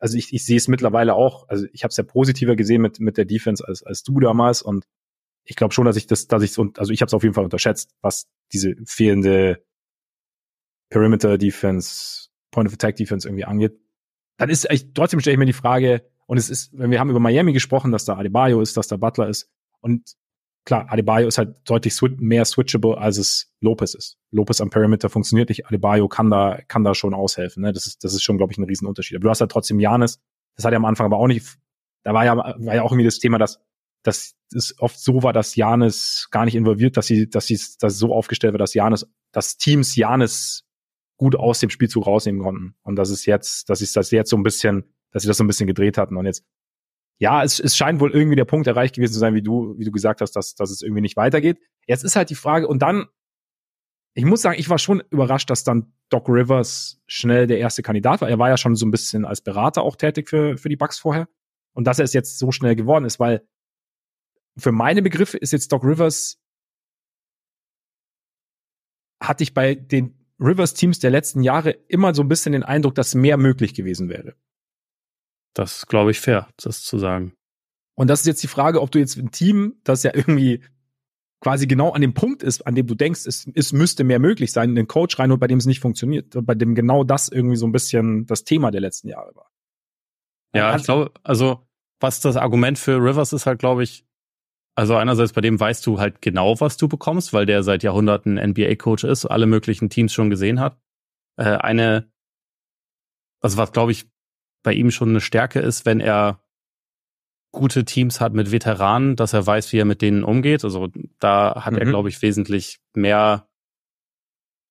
also 0.00 0.16
ich, 0.16 0.32
ich 0.32 0.44
sehe 0.44 0.56
es 0.56 0.66
mittlerweile 0.66 1.14
auch, 1.14 1.48
also 1.48 1.66
ich 1.72 1.84
habe 1.84 1.90
es 1.90 1.96
ja 1.96 2.04
positiver 2.04 2.56
gesehen 2.56 2.82
mit, 2.82 2.98
mit 3.00 3.16
der 3.16 3.26
Defense 3.26 3.66
als, 3.66 3.82
als 3.82 4.02
du 4.02 4.18
damals 4.18 4.62
und 4.62 4.86
ich 5.44 5.56
glaube 5.56 5.74
schon, 5.74 5.84
dass 5.84 5.96
ich 5.96 6.06
das, 6.06 6.26
dass 6.26 6.42
ich 6.42 6.52
so, 6.52 6.70
also 6.76 6.92
ich 6.92 7.00
habe 7.02 7.08
es 7.08 7.14
auf 7.14 7.22
jeden 7.22 7.34
Fall 7.34 7.44
unterschätzt, 7.44 7.94
was 8.00 8.26
diese 8.52 8.74
fehlende 8.84 9.62
Perimeter 10.88 11.38
Defense, 11.38 12.28
Point 12.50 12.68
of 12.68 12.74
Attack 12.74 12.96
Defense 12.96 13.28
irgendwie 13.28 13.44
angeht. 13.44 13.78
Dann 14.38 14.50
ist 14.50 14.68
echt, 14.68 14.94
trotzdem 14.94 15.20
stelle 15.20 15.34
ich 15.34 15.38
mir 15.38 15.46
die 15.46 15.52
Frage, 15.52 16.10
und 16.26 16.36
es 16.36 16.48
ist, 16.48 16.70
wenn 16.78 16.92
wir 16.92 17.00
haben 17.00 17.10
über 17.10 17.18
Miami 17.18 17.52
gesprochen, 17.52 17.90
dass 17.90 18.04
da 18.04 18.16
Adebayo 18.16 18.60
ist, 18.60 18.76
dass 18.76 18.86
da 18.86 18.96
Butler 18.96 19.28
ist. 19.28 19.50
Und 19.80 20.14
klar, 20.64 20.86
Adebayo 20.90 21.28
ist 21.28 21.38
halt 21.38 21.56
deutlich 21.64 21.94
swi 21.94 22.10
mehr 22.18 22.44
switchable, 22.44 22.98
als 22.98 23.18
es 23.18 23.52
Lopez 23.60 23.94
ist. 23.94 24.18
Lopez 24.30 24.60
am 24.60 24.70
Perimeter 24.70 25.08
funktioniert 25.08 25.48
nicht, 25.48 25.66
Adebayo 25.66 26.08
kann 26.08 26.30
da, 26.30 26.60
kann 26.68 26.84
da 26.84 26.94
schon 26.94 27.14
aushelfen. 27.14 27.62
Ne? 27.62 27.72
Das 27.72 27.86
ist, 27.86 28.04
das 28.04 28.14
ist 28.14 28.22
schon, 28.22 28.36
glaube 28.36 28.52
ich, 28.52 28.58
ein 28.58 28.64
Riesenunterschied. 28.64 29.16
Aber 29.16 29.24
du 29.24 29.30
hast 29.30 29.40
halt 29.40 29.50
trotzdem 29.50 29.80
Janis, 29.80 30.20
das 30.56 30.64
hat 30.64 30.72
er 30.72 30.76
am 30.76 30.84
Anfang 30.84 31.06
aber 31.06 31.18
auch 31.18 31.26
nicht, 31.26 31.58
da 32.04 32.14
war 32.14 32.24
ja, 32.24 32.36
war 32.36 32.74
ja 32.74 32.82
auch 32.82 32.92
irgendwie 32.92 33.06
das 33.06 33.18
Thema, 33.18 33.38
dass, 33.38 33.60
dass 34.02 34.34
es 34.54 34.74
oft 34.78 34.98
so 34.98 35.22
war, 35.22 35.32
dass 35.32 35.56
Janis 35.56 36.28
gar 36.30 36.44
nicht 36.44 36.54
involviert, 36.54 36.96
dass 36.96 37.06
sie, 37.06 37.28
dass 37.28 37.46
sie, 37.46 37.58
dass 37.78 37.98
so 37.98 38.14
aufgestellt 38.14 38.54
war, 38.54 38.58
dass 38.58 38.74
Janis, 38.74 39.06
dass 39.32 39.56
Teams 39.56 39.96
Janis 39.96 40.64
gut 41.16 41.36
aus 41.36 41.60
dem 41.60 41.70
Spielzug 41.70 42.06
rausnehmen 42.06 42.40
konnten. 42.40 42.74
Und 42.82 42.96
das 42.96 43.10
ist 43.10 43.26
jetzt, 43.26 43.68
das 43.68 43.82
ist 43.82 43.96
das 43.96 44.10
jetzt 44.10 44.30
so 44.30 44.36
ein 44.36 44.42
bisschen 44.42 44.84
dass 45.10 45.22
sie 45.22 45.28
das 45.28 45.36
so 45.36 45.44
ein 45.44 45.46
bisschen 45.46 45.66
gedreht 45.66 45.98
hatten. 45.98 46.16
Und 46.16 46.26
jetzt, 46.26 46.44
ja, 47.20 47.44
es, 47.44 47.60
es 47.60 47.76
scheint 47.76 48.00
wohl 48.00 48.12
irgendwie 48.12 48.34
der 48.34 48.46
Punkt 48.46 48.66
erreicht 48.66 48.94
gewesen 48.94 49.12
zu 49.12 49.18
sein, 49.18 49.34
wie 49.34 49.42
du, 49.42 49.78
wie 49.78 49.84
du 49.84 49.92
gesagt 49.92 50.22
hast, 50.22 50.32
dass, 50.32 50.54
dass 50.54 50.70
es 50.70 50.80
irgendwie 50.80 51.02
nicht 51.02 51.18
weitergeht. 51.18 51.60
Jetzt 51.86 52.02
ist 52.02 52.16
halt 52.16 52.30
die 52.30 52.34
Frage, 52.34 52.66
und 52.66 52.80
dann, 52.80 53.06
ich 54.14 54.24
muss 54.24 54.40
sagen, 54.40 54.58
ich 54.58 54.70
war 54.70 54.78
schon 54.78 55.02
überrascht, 55.10 55.50
dass 55.50 55.62
dann 55.62 55.92
Doc 56.08 56.28
Rivers 56.30 56.98
schnell 57.06 57.46
der 57.46 57.58
erste 57.58 57.82
Kandidat 57.82 58.22
war. 58.22 58.30
Er 58.30 58.38
war 58.38 58.48
ja 58.48 58.56
schon 58.56 58.74
so 58.74 58.86
ein 58.86 58.90
bisschen 58.90 59.26
als 59.26 59.42
Berater 59.42 59.82
auch 59.82 59.96
tätig 59.96 60.30
für, 60.30 60.56
für 60.56 60.70
die 60.70 60.76
Bucks 60.76 60.98
vorher. 60.98 61.28
Und 61.74 61.86
dass 61.86 61.98
er 61.98 62.06
es 62.06 62.14
jetzt 62.14 62.38
so 62.38 62.52
schnell 62.52 62.74
geworden 62.74 63.04
ist, 63.04 63.20
weil 63.20 63.46
für 64.56 64.72
meine 64.72 65.02
Begriffe 65.02 65.36
ist 65.36 65.52
jetzt 65.52 65.70
Doc 65.72 65.84
Rivers, 65.84 66.38
hatte 69.22 69.42
ich 69.42 69.52
bei 69.52 69.74
den 69.74 70.26
Rivers-Teams 70.40 71.00
der 71.00 71.10
letzten 71.10 71.42
Jahre 71.42 71.72
immer 71.88 72.14
so 72.14 72.22
ein 72.22 72.28
bisschen 72.28 72.52
den 72.52 72.62
Eindruck, 72.62 72.94
dass 72.94 73.14
mehr 73.14 73.36
möglich 73.36 73.74
gewesen 73.74 74.08
wäre. 74.08 74.36
Das 75.54 75.86
glaube 75.86 76.10
ich 76.10 76.20
fair, 76.20 76.48
das 76.56 76.82
zu 76.82 76.98
sagen. 76.98 77.32
Und 77.96 78.08
das 78.08 78.20
ist 78.20 78.26
jetzt 78.26 78.42
die 78.42 78.48
Frage, 78.48 78.80
ob 78.80 78.90
du 78.90 78.98
jetzt 78.98 79.16
ein 79.16 79.30
Team, 79.30 79.74
das 79.84 80.02
ja 80.02 80.12
irgendwie 80.14 80.62
quasi 81.40 81.66
genau 81.66 81.90
an 81.90 82.00
dem 82.00 82.14
Punkt 82.14 82.42
ist, 82.42 82.66
an 82.66 82.74
dem 82.74 82.86
du 82.86 82.94
denkst, 82.94 83.26
es, 83.26 83.46
es 83.54 83.72
müsste 83.72 84.04
mehr 84.04 84.18
möglich 84.18 84.52
sein, 84.52 84.70
einen 84.70 84.86
Coach 84.86 85.18
rein 85.18 85.32
und 85.32 85.38
bei 85.38 85.46
dem 85.46 85.58
es 85.58 85.66
nicht 85.66 85.80
funktioniert, 85.80 86.34
bei 86.46 86.54
dem 86.54 86.74
genau 86.74 87.02
das 87.02 87.28
irgendwie 87.28 87.56
so 87.56 87.66
ein 87.66 87.72
bisschen 87.72 88.26
das 88.26 88.44
Thema 88.44 88.70
der 88.70 88.80
letzten 88.80 89.08
Jahre 89.08 89.34
war. 89.34 89.50
Ja, 90.54 90.74
ich 90.76 90.84
glaube, 90.84 91.12
also 91.22 91.66
was 92.00 92.20
das 92.20 92.36
Argument 92.36 92.78
für 92.78 92.96
Rivers 92.96 93.32
ist 93.32 93.46
halt, 93.46 93.58
glaube 93.58 93.82
ich, 93.82 94.04
also 94.74 94.96
einerseits 94.96 95.32
bei 95.32 95.40
dem 95.40 95.58
weißt 95.58 95.86
du 95.86 95.98
halt 95.98 96.22
genau, 96.22 96.58
was 96.60 96.76
du 96.76 96.88
bekommst, 96.88 97.32
weil 97.32 97.46
der 97.46 97.62
seit 97.62 97.82
Jahrhunderten 97.82 98.34
NBA-Coach 98.34 99.04
ist, 99.04 99.26
alle 99.26 99.46
möglichen 99.46 99.90
Teams 99.90 100.12
schon 100.12 100.30
gesehen 100.30 100.60
hat. 100.60 100.80
Äh, 101.36 101.56
eine, 101.56 102.10
also 103.40 103.56
was 103.58 103.72
glaube 103.72 103.92
ich 103.92 104.10
bei 104.62 104.72
ihm 104.72 104.90
schon 104.90 105.10
eine 105.10 105.20
Stärke 105.20 105.60
ist, 105.60 105.86
wenn 105.86 106.00
er 106.00 106.40
gute 107.52 107.84
Teams 107.84 108.20
hat 108.20 108.32
mit 108.32 108.52
Veteranen, 108.52 109.16
dass 109.16 109.32
er 109.32 109.46
weiß, 109.46 109.72
wie 109.72 109.78
er 109.78 109.84
mit 109.84 110.02
denen 110.02 110.22
umgeht. 110.22 110.64
Also 110.64 110.88
da 111.18 111.64
hat 111.64 111.72
mhm. 111.72 111.78
er, 111.78 111.86
glaube 111.86 112.08
ich, 112.08 112.22
wesentlich 112.22 112.78
mehr 112.94 113.48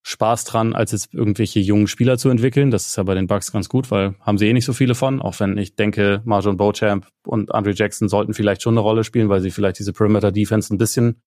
Spaß 0.02 0.46
dran, 0.46 0.74
als 0.74 0.94
jetzt 0.94 1.14
irgendwelche 1.14 1.60
jungen 1.60 1.88
Spieler 1.88 2.18
zu 2.18 2.30
entwickeln. 2.30 2.72
Das 2.72 2.88
ist 2.88 2.96
ja 2.96 3.04
bei 3.04 3.16
den 3.16 3.28
Bucks 3.28 3.52
ganz 3.52 3.68
gut, 3.68 3.92
weil 3.92 4.16
haben 4.22 4.38
sie 4.38 4.48
eh 4.48 4.54
nicht 4.54 4.66
so 4.66 4.74
viele 4.74 4.96
von. 4.96 5.22
Auch 5.22 5.40
wenn 5.40 5.58
ich 5.58 5.76
denke, 5.76 6.22
Marjon 6.24 6.58
Beauchamp 6.58 7.08
und 7.26 7.54
Andre 7.54 7.74
Jackson 7.74 8.08
sollten 8.08 8.34
vielleicht 8.34 8.62
schon 8.62 8.76
eine 8.76 8.82
Rolle 8.82 9.04
spielen, 9.04 9.30
weil 9.30 9.42
sie 9.42 9.52
vielleicht 9.52 9.80
diese 9.80 9.94
Perimeter 9.94 10.32
Defense 10.32 10.74
ein 10.74 10.78
bisschen 10.78 11.22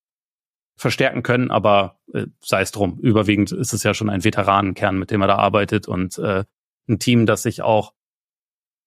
verstärken 0.76 1.22
können. 1.22 1.50
Aber 1.50 2.00
äh, 2.14 2.26
sei 2.40 2.62
es 2.62 2.72
drum. 2.72 2.98
Überwiegend 2.98 3.52
ist 3.52 3.74
es 3.74 3.82
ja 3.82 3.92
schon 3.92 4.08
ein 4.08 4.24
Veteranenkern, 4.24 4.98
mit 4.98 5.10
dem 5.10 5.20
er 5.20 5.28
da 5.28 5.36
arbeitet 5.36 5.86
und 5.86 6.18
äh, 6.18 6.44
ein 6.88 6.98
Team, 6.98 7.26
das 7.26 7.42
sich 7.42 7.62
auch 7.62 7.92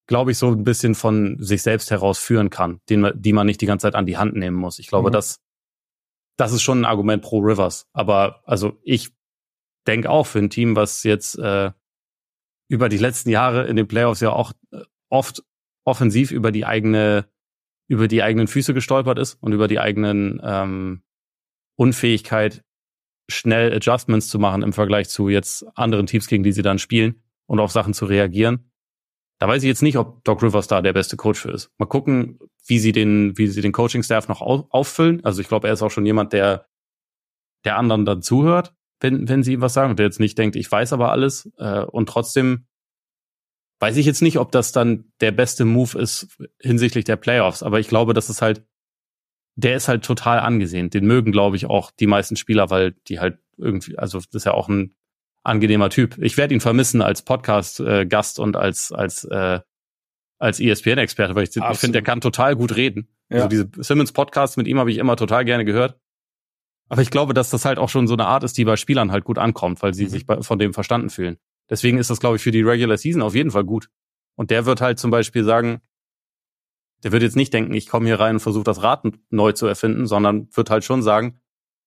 glaube 0.06 0.30
ich, 0.30 0.38
so 0.38 0.48
ein 0.48 0.64
bisschen 0.64 0.94
von 0.94 1.36
sich 1.42 1.62
selbst 1.62 1.90
heraus 1.90 2.18
führen 2.18 2.50
kann, 2.50 2.80
den 2.88 3.00
man, 3.00 3.20
die 3.20 3.32
man 3.32 3.46
nicht 3.46 3.60
die 3.60 3.66
ganze 3.66 3.84
Zeit 3.84 3.94
an 3.94 4.06
die 4.06 4.16
Hand 4.16 4.34
nehmen 4.34 4.56
muss. 4.56 4.78
Ich 4.78 4.86
glaube, 4.86 5.10
mhm. 5.10 5.12
das, 5.12 5.40
das 6.36 6.52
ist 6.52 6.62
schon 6.62 6.80
ein 6.80 6.84
Argument 6.84 7.22
pro 7.22 7.38
Rivers. 7.38 7.88
Aber 7.92 8.42
also 8.44 8.78
ich 8.82 9.10
denke 9.86 10.10
auch 10.10 10.26
für 10.26 10.38
ein 10.38 10.50
Team, 10.50 10.76
was 10.76 11.02
jetzt 11.02 11.38
äh, 11.38 11.72
über 12.68 12.88
die 12.88 12.98
letzten 12.98 13.30
Jahre 13.30 13.66
in 13.66 13.76
den 13.76 13.88
Playoffs 13.88 14.20
ja 14.20 14.30
auch 14.30 14.52
äh, 14.72 14.82
oft 15.08 15.42
offensiv 15.84 16.32
über 16.32 16.50
die 16.50 16.66
eigene, 16.66 17.28
über 17.88 18.08
die 18.08 18.22
eigenen 18.22 18.48
Füße 18.48 18.74
gestolpert 18.74 19.18
ist 19.18 19.34
und 19.40 19.52
über 19.52 19.68
die 19.68 19.78
eigenen 19.78 20.40
ähm, 20.42 21.02
Unfähigkeit, 21.76 22.64
schnell 23.28 23.72
Adjustments 23.72 24.28
zu 24.28 24.38
machen 24.38 24.62
im 24.62 24.72
Vergleich 24.72 25.08
zu 25.08 25.28
jetzt 25.28 25.64
anderen 25.76 26.06
Teams, 26.06 26.26
gegen 26.26 26.42
die 26.42 26.52
sie 26.52 26.62
dann 26.62 26.78
spielen 26.78 27.22
und 27.46 27.60
auf 27.60 27.72
Sachen 27.72 27.94
zu 27.94 28.06
reagieren. 28.06 28.65
Da 29.38 29.48
weiß 29.48 29.62
ich 29.62 29.68
jetzt 29.68 29.82
nicht, 29.82 29.98
ob 29.98 30.24
Doc 30.24 30.42
Rivers 30.42 30.66
da 30.66 30.80
der 30.80 30.94
beste 30.94 31.16
Coach 31.16 31.40
für 31.40 31.50
ist. 31.50 31.70
Mal 31.78 31.86
gucken, 31.86 32.38
wie 32.66 32.78
sie 32.78 32.92
den, 32.92 33.36
wie 33.36 33.48
sie 33.48 33.60
den 33.60 33.72
Coaching-Staff 33.72 34.28
noch 34.28 34.40
auffüllen. 34.40 35.22
Also 35.24 35.42
ich 35.42 35.48
glaube, 35.48 35.68
er 35.68 35.74
ist 35.74 35.82
auch 35.82 35.90
schon 35.90 36.06
jemand, 36.06 36.32
der 36.32 36.66
der 37.64 37.76
anderen 37.76 38.04
dann 38.04 38.22
zuhört, 38.22 38.74
wenn, 39.00 39.28
wenn 39.28 39.42
sie 39.42 39.54
ihm 39.54 39.60
was 39.60 39.74
sagen 39.74 39.90
und 39.90 39.98
der 39.98 40.06
jetzt 40.06 40.20
nicht 40.20 40.38
denkt, 40.38 40.56
ich 40.56 40.70
weiß 40.70 40.92
aber 40.92 41.10
alles. 41.10 41.50
Äh, 41.58 41.80
und 41.82 42.08
trotzdem 42.08 42.66
weiß 43.80 43.96
ich 43.98 44.06
jetzt 44.06 44.22
nicht, 44.22 44.38
ob 44.38 44.52
das 44.52 44.72
dann 44.72 45.12
der 45.20 45.32
beste 45.32 45.64
Move 45.64 45.98
ist 45.98 46.38
hinsichtlich 46.60 47.04
der 47.04 47.16
Playoffs. 47.16 47.62
Aber 47.62 47.78
ich 47.78 47.88
glaube, 47.88 48.14
das 48.14 48.30
ist 48.30 48.40
halt, 48.40 48.64
der 49.56 49.76
ist 49.76 49.88
halt 49.88 50.04
total 50.04 50.40
angesehen. 50.40 50.88
Den 50.90 51.06
mögen, 51.06 51.32
glaube 51.32 51.56
ich, 51.56 51.66
auch 51.66 51.90
die 51.90 52.06
meisten 52.06 52.36
Spieler, 52.36 52.70
weil 52.70 52.92
die 53.08 53.20
halt 53.20 53.38
irgendwie, 53.58 53.98
also 53.98 54.18
das 54.18 54.28
ist 54.32 54.44
ja 54.44 54.54
auch 54.54 54.68
ein 54.68 54.95
angenehmer 55.46 55.90
Typ. 55.90 56.18
Ich 56.18 56.36
werde 56.36 56.54
ihn 56.54 56.60
vermissen 56.60 57.02
als 57.02 57.22
Podcast-Gast 57.22 58.38
und 58.38 58.56
als 58.56 58.92
als 58.92 59.24
äh, 59.24 59.60
als 60.38 60.60
ESPN-Experte, 60.60 61.34
weil 61.34 61.44
ich, 61.44 61.56
ich 61.56 61.78
finde, 61.78 61.92
der 61.92 62.02
kann 62.02 62.20
total 62.20 62.56
gut 62.56 62.76
reden. 62.76 63.08
Ja. 63.30 63.36
Also 63.36 63.48
diese 63.48 63.68
Simmons-Podcasts 63.78 64.56
mit 64.56 64.66
ihm 64.68 64.78
habe 64.78 64.90
ich 64.90 64.98
immer 64.98 65.16
total 65.16 65.44
gerne 65.44 65.64
gehört. 65.64 65.98
Aber 66.88 67.02
ich 67.02 67.10
glaube, 67.10 67.34
dass 67.34 67.50
das 67.50 67.64
halt 67.64 67.78
auch 67.78 67.88
schon 67.88 68.06
so 68.06 68.14
eine 68.14 68.26
Art 68.26 68.44
ist, 68.44 68.58
die 68.58 68.64
bei 68.64 68.76
Spielern 68.76 69.10
halt 69.10 69.24
gut 69.24 69.38
ankommt, 69.38 69.82
weil 69.82 69.94
sie 69.94 70.04
mhm. 70.04 70.08
sich 70.08 70.26
bei, 70.26 70.42
von 70.42 70.58
dem 70.58 70.74
verstanden 70.74 71.10
fühlen. 71.10 71.38
Deswegen 71.68 71.98
ist 71.98 72.10
das, 72.10 72.20
glaube 72.20 72.36
ich, 72.36 72.42
für 72.42 72.52
die 72.52 72.62
Regular 72.62 72.96
Season 72.96 73.22
auf 73.22 73.34
jeden 73.34 73.50
Fall 73.50 73.64
gut. 73.64 73.88
Und 74.36 74.50
der 74.50 74.66
wird 74.66 74.80
halt 74.80 74.98
zum 74.98 75.10
Beispiel 75.10 75.42
sagen, 75.42 75.80
der 77.02 77.12
wird 77.12 77.22
jetzt 77.22 77.36
nicht 77.36 77.52
denken, 77.52 77.74
ich 77.74 77.88
komme 77.88 78.06
hier 78.06 78.20
rein 78.20 78.36
und 78.36 78.40
versuche 78.40 78.64
das 78.64 78.82
Rad 78.82 79.04
neu 79.30 79.52
zu 79.52 79.66
erfinden, 79.66 80.06
sondern 80.06 80.48
wird 80.54 80.70
halt 80.70 80.84
schon 80.84 81.02
sagen, 81.02 81.40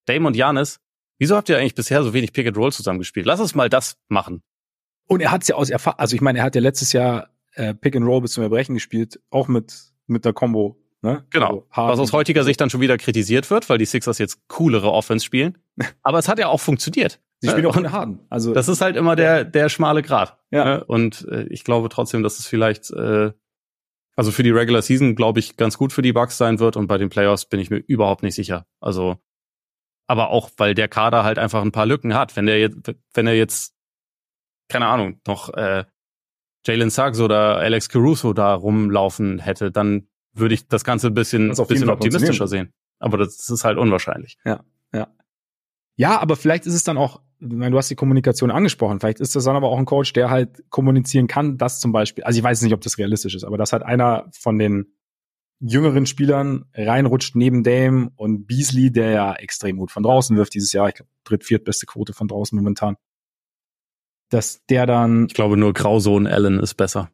Dame 0.06 0.28
und 0.28 0.36
Janis 0.36 0.82
Wieso 1.20 1.36
habt 1.36 1.50
ihr 1.50 1.58
eigentlich 1.58 1.76
bisher 1.76 2.02
so 2.04 2.14
wenig 2.14 2.34
Pick 2.34 2.48
and 2.48 2.58
Roll 2.58 2.72
zusammengespielt? 2.72 3.26
Lass 3.26 3.40
uns 3.40 3.54
mal 3.54 3.70
das 3.70 3.98
machen. 4.08 4.42
Und 5.06 5.22
er 5.22 5.32
hat 5.32 5.44
es 5.44 5.50
ja 5.50 5.56
aus 5.56 5.70
Erfahrung, 5.70 6.00
also 6.00 6.16
ich 6.16 6.22
meine, 6.22 6.40
er 6.40 6.46
hat 6.46 6.56
ja 6.56 6.62
letztes 6.62 6.94
Jahr 6.94 7.30
äh, 7.54 7.74
Pick 7.74 7.96
and 7.96 8.06
Roll 8.06 8.22
bis 8.22 8.32
zum 8.34 8.44
Erbrechen 8.44 8.74
gespielt, 8.74 9.20
auch 9.30 9.48
mit 9.48 9.74
mit 10.08 10.26
der 10.26 10.34
Combo. 10.34 10.78
Ne? 11.02 11.26
Genau. 11.30 11.66
Also 11.70 11.92
Was 11.92 12.00
aus 12.00 12.14
heutiger 12.14 12.44
Sicht 12.44 12.60
dann 12.60 12.70
schon 12.70 12.82
wieder 12.82 12.98
kritisiert 12.98 13.50
wird, 13.50 13.70
weil 13.70 13.78
die 13.78 13.86
Sixers 13.86 14.18
jetzt 14.18 14.48
coolere 14.50 14.92
Offense 14.92 15.26
spielen. 15.26 15.58
Aber 16.04 16.20
es 16.20 16.28
hat 16.28 16.40
ja 16.40 16.48
auch 16.48 16.60
funktioniert. 16.60 17.20
Sie 17.42 17.48
spielen 17.48 17.68
auch 17.68 17.78
in 17.78 17.90
Harden. 17.94 18.20
Also 18.30 18.54
das 18.54 18.68
ist 18.68 18.82
halt 18.82 18.98
immer 18.98 19.16
der 19.16 19.46
der 19.46 19.70
schmale 19.70 20.02
Grat. 20.02 20.38
Ja. 20.52 20.66
Ne? 20.66 20.84
Und 20.84 21.26
äh, 21.32 21.44
ich 21.50 21.64
glaube 21.64 21.88
trotzdem, 21.88 22.22
dass 22.22 22.38
es 22.40 22.48
vielleicht 22.48 22.92
äh, 22.92 23.32
also 24.18 24.32
für 24.32 24.44
die 24.44 24.52
Regular 24.52 24.82
Season 24.82 25.16
glaube 25.16 25.40
ich 25.40 25.56
ganz 25.56 25.78
gut 25.78 25.94
für 25.94 26.02
die 26.02 26.12
Bucks 26.12 26.38
sein 26.38 26.60
wird 26.60 26.76
und 26.76 26.88
bei 26.88 26.98
den 26.98 27.10
Playoffs 27.10 27.46
bin 27.46 27.62
ich 27.62 27.70
mir 27.70 27.78
überhaupt 27.78 28.24
nicht 28.24 28.36
sicher. 28.36 28.66
Also 28.82 29.18
aber 30.10 30.32
auch, 30.32 30.50
weil 30.58 30.74
der 30.74 30.88
Kader 30.88 31.24
halt 31.24 31.38
einfach 31.38 31.62
ein 31.62 31.72
paar 31.72 31.86
Lücken 31.86 32.16
hat. 32.16 32.36
Wenn 32.36 32.48
der 32.48 32.60
jetzt, 32.60 32.96
wenn 33.14 33.28
er 33.28 33.36
jetzt, 33.36 33.76
keine 34.68 34.88
Ahnung, 34.88 35.22
noch 35.28 35.54
äh, 35.54 35.86
Jalen 36.66 36.90
Suggs 36.90 37.20
oder 37.20 37.58
Alex 37.58 37.90
Caruso 37.90 38.34
da 38.34 38.56
rumlaufen 38.56 39.38
hätte, 39.38 39.72
dann 39.72 40.08
würde 40.34 40.56
ich 40.56 40.68
das 40.68 40.84
Ganze 40.84 41.08
ein 41.08 41.14
bisschen, 41.14 41.50
bisschen 41.50 41.92
optimistischer 41.92 42.48
sehen. 42.48 42.74
Aber 42.98 43.20
das 43.20 43.50
ist 43.50 43.64
halt 43.64 43.78
unwahrscheinlich. 43.78 44.40
Ja, 44.44 44.64
ja. 44.94 45.08
Ja, 45.96 46.20
aber 46.20 46.36
vielleicht 46.36 46.66
ist 46.66 46.74
es 46.74 46.84
dann 46.84 46.98
auch, 46.98 47.22
meine, 47.40 47.70
du 47.70 47.78
hast 47.78 47.92
die 47.92 47.96
Kommunikation 47.96 48.50
angesprochen, 48.50 49.00
vielleicht 49.00 49.20
ist 49.20 49.36
das 49.36 49.44
dann 49.44 49.56
aber 49.56 49.68
auch 49.68 49.78
ein 49.78 49.86
Coach, 49.86 50.14
der 50.14 50.32
halt 50.32 50.64
kommunizieren 50.72 51.28
kann, 51.28 51.60
dass 51.60 51.80
zum 51.80 51.92
Beispiel, 51.92 52.24
also 52.24 52.40
ich 52.40 52.44
weiß 52.44 52.64
nicht, 52.64 52.74
ob 52.74 52.82
das 52.82 52.98
realistisch 52.98 53.36
ist, 53.36 53.44
aber 53.44 53.60
dass 53.60 53.74
halt 53.74 53.84
einer 53.84 54.28
von 54.32 54.58
den 54.58 54.88
jüngeren 55.60 56.06
Spielern 56.06 56.66
reinrutscht 56.74 57.36
neben 57.36 57.64
Dame 57.64 58.12
und 58.16 58.48
Beasley, 58.48 58.92
der 58.92 59.12
ja 59.12 59.34
extrem 59.34 59.78
gut 59.78 59.92
von 59.92 60.04
draußen 60.04 60.36
wirft 60.38 60.54
dieses 60.54 60.74
Jahr. 60.74 60.88
Ich 60.88 60.96
glaube, 60.96 61.12
dritt, 61.24 61.44
viertbeste 61.44 61.86
Quote 61.86 62.14
von 62.14 62.28
draußen 62.28 62.56
momentan. 62.56 62.96
Dass 64.30 64.66
der 64.68 64.86
dann. 64.86 65.26
Ich 65.28 65.34
glaube, 65.34 65.58
nur 65.58 65.74
Grausohn 65.74 66.28
Allen 66.28 66.60
ist 66.60 66.76
besser. 66.76 67.12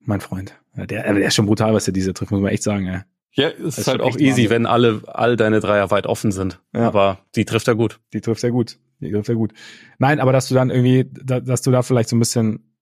Mein 0.00 0.20
Freund. 0.20 0.58
Ja, 0.76 0.86
der, 0.86 1.12
der 1.12 1.26
ist 1.26 1.34
schon 1.34 1.46
brutal, 1.46 1.74
was 1.74 1.86
er 1.86 1.92
diese 1.92 2.12
trifft, 2.12 2.32
muss 2.32 2.40
man 2.40 2.52
echt 2.52 2.62
sagen. 2.62 2.86
Ja, 2.86 3.04
ja 3.32 3.48
es 3.48 3.78
ist, 3.78 3.88
halt 3.88 4.00
auch 4.00 4.16
easy, 4.16 4.28
Wahnsinn. 4.28 4.50
wenn 4.50 4.66
alle, 4.66 5.02
all 5.06 5.36
deine 5.36 5.60
Dreier 5.60 5.90
weit 5.90 6.06
offen 6.06 6.32
sind. 6.32 6.60
Ja. 6.72 6.86
Aber 6.86 7.24
die 7.34 7.44
trifft 7.44 7.68
er 7.68 7.74
gut. 7.74 8.00
Die 8.12 8.20
trifft 8.20 8.42
er 8.44 8.50
gut. 8.50 8.78
Die 9.00 9.10
trifft 9.10 9.28
er 9.28 9.34
gut. 9.34 9.52
Nein, 9.98 10.20
aber 10.20 10.32
dass 10.32 10.48
du 10.48 10.54
dann 10.54 10.70
irgendwie, 10.70 11.10
dass 11.12 11.62
du 11.62 11.70
da 11.70 11.82
vielleicht 11.82 12.08
so 12.08 12.16
ein 12.16 12.20
bisschen, 12.20 12.76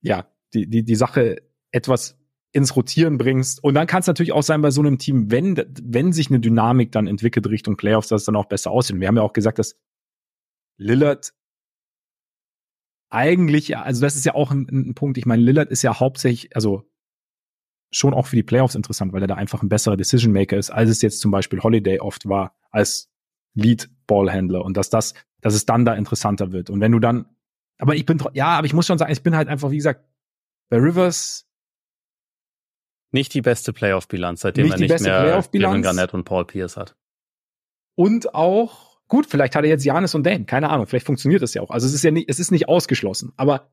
ja, 0.00 0.26
die, 0.52 0.68
die, 0.68 0.84
die 0.84 0.96
Sache 0.96 1.42
etwas 1.70 2.18
ins 2.54 2.76
Rotieren 2.76 3.18
bringst. 3.18 3.62
Und 3.62 3.74
dann 3.74 3.88
kann 3.88 4.00
es 4.00 4.06
natürlich 4.06 4.32
auch 4.32 4.44
sein 4.44 4.62
bei 4.62 4.70
so 4.70 4.80
einem 4.80 4.96
Team, 4.98 5.30
wenn, 5.30 5.56
wenn 5.82 6.12
sich 6.12 6.28
eine 6.28 6.38
Dynamik 6.38 6.92
dann 6.92 7.08
entwickelt 7.08 7.48
Richtung 7.48 7.76
Playoffs, 7.76 8.08
dass 8.08 8.22
es 8.22 8.26
dann 8.26 8.36
auch 8.36 8.46
besser 8.46 8.70
aussieht. 8.70 8.98
Wir 9.00 9.08
haben 9.08 9.16
ja 9.16 9.22
auch 9.22 9.32
gesagt, 9.32 9.58
dass 9.58 9.76
Lillard 10.76 11.34
eigentlich, 13.10 13.76
also 13.76 14.00
das 14.00 14.14
ist 14.14 14.24
ja 14.24 14.34
auch 14.34 14.52
ein, 14.52 14.68
ein 14.70 14.94
Punkt, 14.94 15.18
ich 15.18 15.26
meine, 15.26 15.42
Lillard 15.42 15.70
ist 15.70 15.82
ja 15.82 15.98
hauptsächlich, 15.98 16.54
also 16.54 16.88
schon 17.90 18.14
auch 18.14 18.28
für 18.28 18.36
die 18.36 18.44
Playoffs 18.44 18.76
interessant, 18.76 19.12
weil 19.12 19.22
er 19.22 19.28
da 19.28 19.34
einfach 19.34 19.62
ein 19.62 19.68
besserer 19.68 19.96
Decision 19.96 20.32
Maker 20.32 20.56
ist, 20.56 20.70
als 20.70 20.90
es 20.90 21.02
jetzt 21.02 21.20
zum 21.20 21.32
Beispiel 21.32 21.60
Holiday 21.60 21.98
oft 21.98 22.28
war, 22.28 22.56
als 22.70 23.10
Lead 23.54 23.90
Ballhändler 24.06 24.64
und 24.64 24.76
dass 24.76 24.90
das, 24.90 25.14
dass 25.40 25.54
es 25.54 25.66
dann 25.66 25.84
da 25.84 25.94
interessanter 25.94 26.52
wird. 26.52 26.70
Und 26.70 26.80
wenn 26.80 26.92
du 26.92 27.00
dann, 27.00 27.26
aber 27.78 27.96
ich 27.96 28.06
bin, 28.06 28.22
ja, 28.32 28.58
aber 28.58 28.66
ich 28.66 28.74
muss 28.74 28.86
schon 28.86 28.98
sagen, 28.98 29.12
ich 29.12 29.22
bin 29.24 29.34
halt 29.34 29.48
einfach, 29.48 29.70
wie 29.70 29.76
gesagt, 29.76 30.04
bei 30.68 30.76
Rivers 30.76 31.48
nicht 33.14 33.32
die 33.32 33.40
beste 33.40 33.72
Playoff-Bilanz, 33.72 34.42
seitdem 34.42 34.64
nicht 34.64 34.74
er 34.74 34.80
nicht 34.80 35.00
mehr 35.00 35.42
Kevin 35.42 35.82
Garnett 35.82 36.12
und 36.12 36.24
Paul 36.24 36.44
Pierce 36.44 36.76
hat. 36.76 36.94
Und 37.94 38.34
auch, 38.34 38.98
gut, 39.08 39.26
vielleicht 39.26 39.54
hat 39.54 39.64
er 39.64 39.70
jetzt 39.70 39.84
Janis 39.84 40.14
und 40.14 40.26
Dane, 40.26 40.44
keine 40.44 40.68
Ahnung, 40.68 40.86
vielleicht 40.86 41.06
funktioniert 41.06 41.40
das 41.40 41.54
ja 41.54 41.62
auch. 41.62 41.70
Also 41.70 41.86
es 41.86 41.94
ist 41.94 42.04
ja 42.04 42.10
nicht, 42.10 42.28
es 42.28 42.38
ist 42.38 42.50
nicht 42.50 42.68
ausgeschlossen, 42.68 43.32
aber 43.36 43.70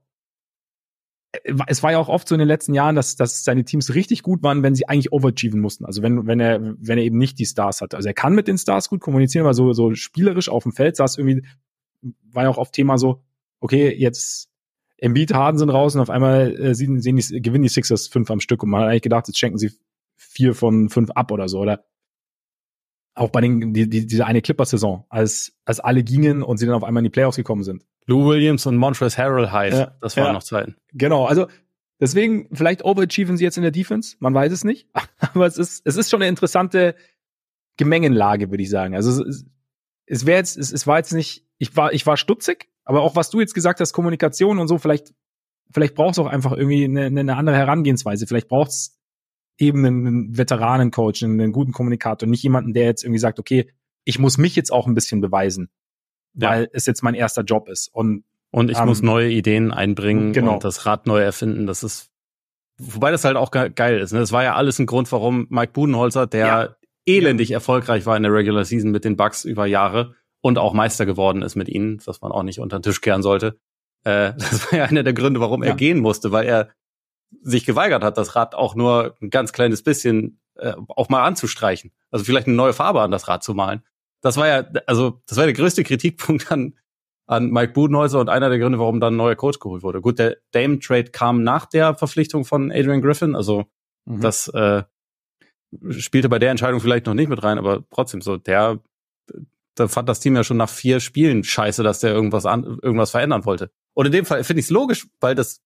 äh, 1.32 1.54
es 1.68 1.84
war 1.84 1.92
ja 1.92 1.98
auch 1.98 2.08
oft 2.08 2.28
so 2.28 2.36
in 2.36 2.39
den 2.39 2.48
letzten 2.48 2.74
Jahren, 2.74 2.96
dass, 2.96 3.16
dass 3.16 3.44
seine 3.44 3.66
Teams 3.66 3.94
richtig 3.96 4.22
gut 4.24 4.44
waren, 4.44 4.64
wenn 4.64 4.76
sie 4.76 4.88
eigentlich 4.88 5.12
overachieven 5.12 5.60
mussten. 5.60 5.86
Also 5.86 6.04
wenn, 6.04 6.28
wenn 6.28 6.39
er, 6.39 6.62
wenn 6.62 6.98
er 6.98 7.04
eben 7.04 7.18
nicht 7.18 7.39
die 7.39 7.46
Stars 7.46 7.82
hatte. 7.82 7.98
Also 7.98 8.08
er 8.08 8.14
kann 8.14 8.36
mit 8.36 8.48
den 8.48 8.58
Stars 8.58 8.89
gut 8.89 9.02
kommunizieren, 9.02 9.46
aber 9.46 9.56
so, 9.56 9.74
so 9.74 9.96
spielerisch 9.96 10.50
auf 10.50 10.64
dem 10.64 10.72
Feld 10.72 10.96
saß 10.96 11.18
irgendwie, 11.18 11.46
war 12.32 12.44
ja 12.44 12.50
auch 12.50 12.58
oft 12.58 12.74
Thema 12.74 12.98
so, 12.98 13.24
okay, 13.60 13.94
jetzt 13.94 14.51
Embiid, 15.02 15.34
Harden 15.34 15.58
sind 15.58 15.70
raus 15.70 15.95
und 15.95 16.02
auf 16.02 16.12
einmal 16.12 16.56
äh, 16.58 16.76
sehen, 16.76 17.02
sehen 17.02 17.18
die, 17.18 17.41
gewinnen 17.41 17.64
die 17.64 17.70
Sixers 17.70 18.08
fünf 18.08 18.30
am 18.30 18.39
Stück 18.39 18.64
und 18.64 18.70
man 18.70 18.82
hat 18.82 18.89
eigentlich 18.89 19.02
gedacht, 19.02 19.28
jetzt 19.28 19.39
schenken 19.39 19.58
sie 19.58 19.72
vier 20.16 20.54
von 20.54 20.89
fünf 20.89 21.10
ab 21.12 21.32
oder 21.32 21.49
so, 21.49 21.60
oder? 21.60 21.84
Auch 23.16 23.30
bei 23.30 23.41
den, 23.41 23.74
die, 23.74 23.89
die, 23.89 24.06
diese 24.06 24.26
eine 24.26 24.41
Clippers-Saison, 24.41 25.06
als, 25.10 25.58
als 25.66 25.80
alle 25.80 26.04
gingen 26.04 26.43
und 26.43 26.58
sie 26.58 26.68
dann 26.68 26.76
auf 26.76 26.84
einmal 26.84 27.02
in 27.02 27.06
die 27.06 27.10
Playoffs 27.10 27.36
gekommen 27.36 27.64
sind. 27.64 27.84
Lou 28.06 28.28
Williams 28.28 28.66
und 28.68 28.78
Montrezl 28.78 29.18
Harrell 29.18 29.52
Hyde, 29.52 29.76
ja, 29.76 29.97
das 30.02 30.16
waren 30.16 30.28
ja, 30.28 30.34
noch 30.34 30.43
Zeiten. 30.43 30.76
Genau, 30.93 31.26
also 31.26 31.47
deswegen, 31.99 32.47
vielleicht 32.56 32.86
overachieven 32.86 33.38
sie 33.38 33.43
jetzt 33.43 33.58
in 33.58 33.64
der 33.64 33.72
Defense, 33.72 34.18
man 34.20 34.36
weiß 34.36 34.52
es 34.52 34.64
nicht, 34.64 34.88
aber 35.18 35.47
es 35.47 35.58
ist, 35.58 35.82
es 35.84 35.97
ist 35.97 36.12
schon 36.12 36.22
eine 36.22 36.30
interessante 36.30 36.95
Gemengenlage, 37.78 38.52
würde 38.52 38.64
ich 38.64 38.70
sagen. 38.70 38.93
Also 38.95 39.24
es, 39.24 39.45
es 40.06 40.26
wäre 40.28 40.38
jetzt, 40.38 40.58
es, 40.58 40.72
es 40.72 40.86
war 40.86 40.97
jetzt 40.97 41.14
nicht, 41.14 41.47
ich 41.62 41.78
war, 41.78 41.93
ich 41.93 42.07
war 42.07 42.18
stutzig, 42.18 42.70
aber 42.86 43.03
auch 43.03 43.16
was 43.16 43.30
du 43.30 43.39
jetzt 43.39 43.53
gesagt 43.53 43.82
hast, 43.82 43.93
Kommunikation 43.93 44.57
und 44.57 44.68
so, 44.68 44.80
vielleicht, 44.80 45.14
vielleicht 45.70 45.93
braucht 45.93 46.14
es 46.14 46.20
auch 46.20 46.26
einfach 46.26 46.53
irgendwie 46.53 46.86
eine, 46.86 47.05
eine 47.05 47.38
andere 47.38 47.55
Herangehensweise. 47.55 48.26
Vielleicht 48.26 48.47
braucht 48.47 48.72
es 48.72 48.99
eben 49.59 49.86
einen 49.86 50.36
Veteranencoach, 50.36 51.24
einen 51.24 51.51
guten 51.51 51.72
Kommunikator, 51.72 52.28
nicht 52.28 52.41
jemanden, 52.41 52.74
der 52.74 52.86
jetzt 52.86 53.03
irgendwie 53.03 53.20
sagt, 53.20 53.38
okay, 53.38 53.70
ich 54.05 54.18
muss 54.18 54.39
mich 54.39 54.55
jetzt 54.55 54.74
auch 54.74 54.88
ein 54.88 54.95
bisschen 54.95 55.22
beweisen, 55.22 55.70
weil 56.34 56.64
ja. 56.64 56.70
es 56.74 56.88
jetzt 56.88 57.03
mein 57.03 57.14
erster 57.14 57.43
Job 57.43 57.70
ist. 57.70 57.89
Und, 57.93 58.24
und 58.49 58.72
ich 58.72 58.80
ähm, 58.80 58.88
muss 58.88 59.03
neue 59.03 59.30
Ideen 59.30 59.72
einbringen 59.72 60.34
genau. 60.34 60.55
und 60.55 60.64
das 60.64 60.88
Rad 60.88 61.05
neu 61.05 61.22
erfinden. 61.22 61.68
Das 61.68 61.84
ist 61.84 62.09
wobei 62.80 63.12
das 63.12 63.24
halt 63.24 63.38
auch 63.38 63.51
geil 63.51 63.99
ist. 63.99 64.14
Ne? 64.14 64.20
Das 64.20 64.32
war 64.32 64.43
ja 64.43 64.55
alles 64.55 64.80
ein 64.80 64.88
Grund, 64.88 65.12
warum 65.12 65.45
Mike 65.51 65.74
Budenholzer, 65.74 66.26
der 66.26 66.47
ja. 66.47 66.76
elendig 67.05 67.49
ja. 67.49 67.57
erfolgreich 67.57 68.07
war 68.07 68.18
in 68.18 68.24
der 68.24 68.34
Regular 68.34 68.66
Season 68.66 68.89
mit 68.89 69.05
den 69.05 69.16
Bucks 69.16 69.45
über 69.45 69.68
Jahre 69.68 70.16
und 70.42 70.58
auch 70.58 70.74
Meister 70.74 71.06
geworden 71.06 71.42
ist 71.42 71.56
mit 71.56 71.70
ihnen, 71.70 72.02
was 72.06 72.22
man 72.22 72.32
auch 72.32 72.44
nicht 72.44 72.60
unter 72.60 72.80
den 72.80 72.84
Tisch 72.84 73.02
kehren 73.02 73.22
sollte. 73.22 73.60
Äh, 74.04 74.34
das 74.38 74.72
war 74.72 74.80
ja 74.80 74.86
einer 74.86 75.04
der 75.04 75.14
Gründe, 75.14 75.39
warum 75.39 75.64
ja. 75.64 75.70
er 75.70 75.76
gehen 75.76 76.00
musste, 76.00 76.32
weil 76.32 76.46
er 76.46 76.70
sich 77.42 77.66
geweigert 77.66 78.04
hat, 78.04 78.18
das 78.18 78.36
Rad 78.36 78.56
auch 78.56 78.76
nur 78.76 79.16
ein 79.22 79.30
ganz 79.30 79.54
kleines 79.54 79.84
bisschen 79.84 80.42
äh, 80.56 80.74
auch 80.89 81.10
mal 81.10 81.24
anzustreichen. 81.24 81.92
Also 82.10 82.26
vielleicht 82.26 82.48
eine 82.48 82.56
neue 82.56 82.74
Farbe 82.74 83.02
an 83.02 83.12
das 83.12 83.28
Rad 83.28 83.44
zu 83.44 83.54
malen. 83.54 83.84
Das 84.22 84.38
war 84.38 84.48
ja, 84.48 84.68
also 84.86 85.22
das 85.28 85.38
war 85.38 85.46
der 85.46 85.54
größte 85.54 85.84
Kritikpunkt 85.84 86.52
an, 86.52 86.78
an 87.26 87.50
Mike 87.50 87.74
Budenholzer 87.74 88.20
und 88.20 88.30
einer 88.30 88.50
der 88.50 88.60
Gründe, 88.60 88.80
warum 88.80 89.00
dann 89.00 89.14
ein 89.14 89.18
neuer 89.18 89.36
Coach 89.36 89.60
geholt 89.60 89.84
wurde. 89.84 90.02
Gut, 90.02 90.20
der 90.20 90.38
Dame-Trade 90.52 91.12
kam 91.12 91.44
nach 91.44 91.66
der 91.66 91.96
Verpflichtung 91.96 92.44
von 92.44 92.72
Adrian 92.72 93.02
Griffin, 93.02 93.36
also 93.36 93.66
mhm. 94.06 94.22
das 94.22 94.50
äh, 94.50 94.84
spielte 95.92 96.30
bei 96.30 96.39
der 96.39 96.52
Entscheidung 96.52 96.82
vielleicht 96.82 97.06
noch 97.06 97.14
nicht 97.14 97.30
mit 97.30 97.42
rein, 97.42 97.58
aber 97.58 97.84
trotzdem 97.89 98.22
so, 98.22 98.38
der, 98.38 98.80
da 99.82 99.88
fand 99.88 100.08
das 100.08 100.20
Team 100.20 100.36
ja 100.36 100.44
schon 100.44 100.58
nach 100.58 100.70
vier 100.70 101.00
Spielen 101.00 101.44
scheiße, 101.44 101.84
dass 101.84 102.00
der 102.00 102.14
irgendwas 102.14 102.46
an, 102.46 102.64
irgendwas 102.82 103.12
verändern 103.12 103.46
wollte. 103.46 103.72
Und 103.94 104.06
in 104.06 104.12
dem 104.12 104.26
Fall 104.26 104.44
finde 104.44 104.60
ich 104.60 104.68
es 104.68 104.70
logisch, 104.70 105.08
weil 105.20 105.36
das 105.36 105.62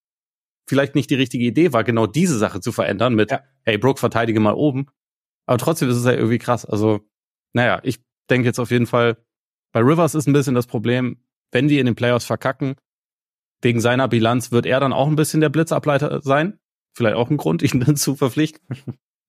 vielleicht 0.68 0.94
nicht 0.94 1.10
die 1.10 1.14
richtige 1.14 1.44
Idee 1.44 1.72
war, 1.72 1.84
genau 1.84 2.06
diese 2.06 2.38
Sache 2.38 2.60
zu 2.60 2.72
verändern 2.72 3.14
mit, 3.14 3.30
ja. 3.30 3.42
hey, 3.62 3.78
Brooke, 3.78 4.00
verteidige 4.00 4.40
mal 4.40 4.54
oben. 4.54 4.86
Aber 5.46 5.58
trotzdem 5.58 5.88
ist 5.88 5.96
es 5.96 6.04
ja 6.04 6.12
irgendwie 6.12 6.38
krass. 6.38 6.64
Also, 6.64 7.00
naja, 7.52 7.80
ich 7.84 8.00
denke 8.28 8.46
jetzt 8.46 8.58
auf 8.58 8.70
jeden 8.70 8.86
Fall, 8.86 9.16
bei 9.72 9.80
Rivers 9.80 10.14
ist 10.14 10.26
ein 10.26 10.32
bisschen 10.32 10.54
das 10.54 10.66
Problem, 10.66 11.22
wenn 11.52 11.68
die 11.68 11.78
in 11.78 11.86
den 11.86 11.94
Playoffs 11.94 12.24
verkacken, 12.24 12.74
wegen 13.62 13.80
seiner 13.80 14.08
Bilanz 14.08 14.52
wird 14.52 14.66
er 14.66 14.80
dann 14.80 14.92
auch 14.92 15.06
ein 15.06 15.16
bisschen 15.16 15.40
der 15.40 15.48
Blitzableiter 15.48 16.20
sein. 16.22 16.58
Vielleicht 16.94 17.16
auch 17.16 17.30
ein 17.30 17.36
Grund, 17.36 17.62
ihn 17.74 17.80
dann 17.80 17.96
zu 17.96 18.16
verpflichten. 18.16 18.76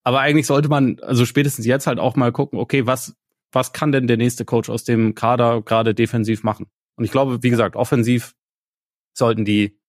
Aber 0.04 0.22
eigentlich 0.22 0.48
sollte 0.48 0.70
man, 0.70 1.00
also 1.02 1.26
spätestens 1.26 1.66
jetzt 1.66 1.86
halt 1.86 2.00
auch 2.00 2.16
mal 2.16 2.32
gucken, 2.32 2.60
okay, 2.60 2.86
was, 2.86 3.16
was 3.52 3.74
kann 3.74 3.92
denn 3.92 4.08
der 4.08 4.18
nächste 4.18 4.46
Coach 4.46 4.70
aus 4.70 4.84
dem 4.84 5.16
Kader 5.16 5.62
gerade 5.62 5.94
defensiv 5.96 6.44
machen? 6.44 6.68
Und 6.96 7.06
ich 7.06 7.12
glaube, 7.12 7.44
wie 7.44 7.50
gesagt, 7.50 7.76
offensiv 7.76 8.36
sollten 9.14 9.46
die 9.46 9.80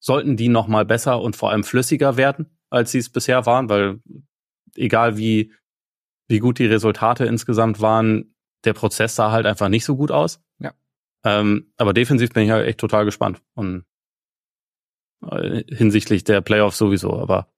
sollten 0.00 0.36
die 0.36 0.48
noch 0.48 0.68
mal 0.68 0.84
besser 0.84 1.20
und 1.22 1.34
vor 1.34 1.50
allem 1.50 1.64
flüssiger 1.64 2.18
werden, 2.18 2.58
als 2.68 2.92
sie 2.92 2.98
es 2.98 3.10
bisher 3.10 3.46
waren, 3.46 3.70
weil 3.70 4.02
egal 4.76 5.16
wie 5.16 5.52
wie 6.28 6.38
gut 6.38 6.58
die 6.58 6.66
Resultate 6.66 7.24
insgesamt 7.24 7.80
waren, 7.80 8.34
der 8.64 8.72
Prozess 8.72 9.14
sah 9.16 9.30
halt 9.30 9.46
einfach 9.46 9.68
nicht 9.68 9.84
so 9.84 9.96
gut 9.96 10.10
aus. 10.10 10.42
Ja. 10.58 10.74
Ähm, 11.24 11.72
aber 11.76 11.92
defensiv 11.92 12.30
bin 12.30 12.44
ich 12.44 12.50
halt 12.50 12.66
echt 12.66 12.78
total 12.78 13.04
gespannt 13.04 13.42
und 13.54 13.84
äh, 15.30 15.64
hinsichtlich 15.68 16.24
der 16.24 16.40
Playoffs 16.40 16.78
sowieso. 16.78 17.18
Aber 17.18 17.52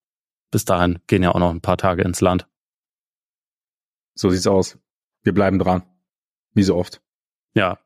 bis 0.50 0.64
dahin 0.64 1.00
gehen 1.06 1.22
ja 1.22 1.32
auch 1.32 1.40
noch 1.40 1.50
ein 1.50 1.60
paar 1.60 1.76
Tage 1.76 2.02
ins 2.02 2.20
Land. 2.20 2.48
So 4.14 4.30
sieht's 4.30 4.46
aus. 4.46 4.78
Wir 5.26 5.34
bleiben 5.34 5.58
dran. 5.58 5.82
Wie 6.54 6.62
so 6.62 6.74
oft. 6.74 7.02
Ja, 7.54 7.78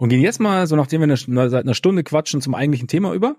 und 0.00 0.08
gehen 0.08 0.22
jetzt 0.22 0.40
mal, 0.40 0.66
so 0.66 0.76
nachdem 0.76 1.02
wir 1.02 1.04
eine, 1.04 1.50
seit 1.50 1.64
einer 1.64 1.74
Stunde 1.74 2.02
quatschen, 2.02 2.40
zum 2.40 2.54
eigentlichen 2.54 2.88
Thema 2.88 3.12
über. 3.14 3.36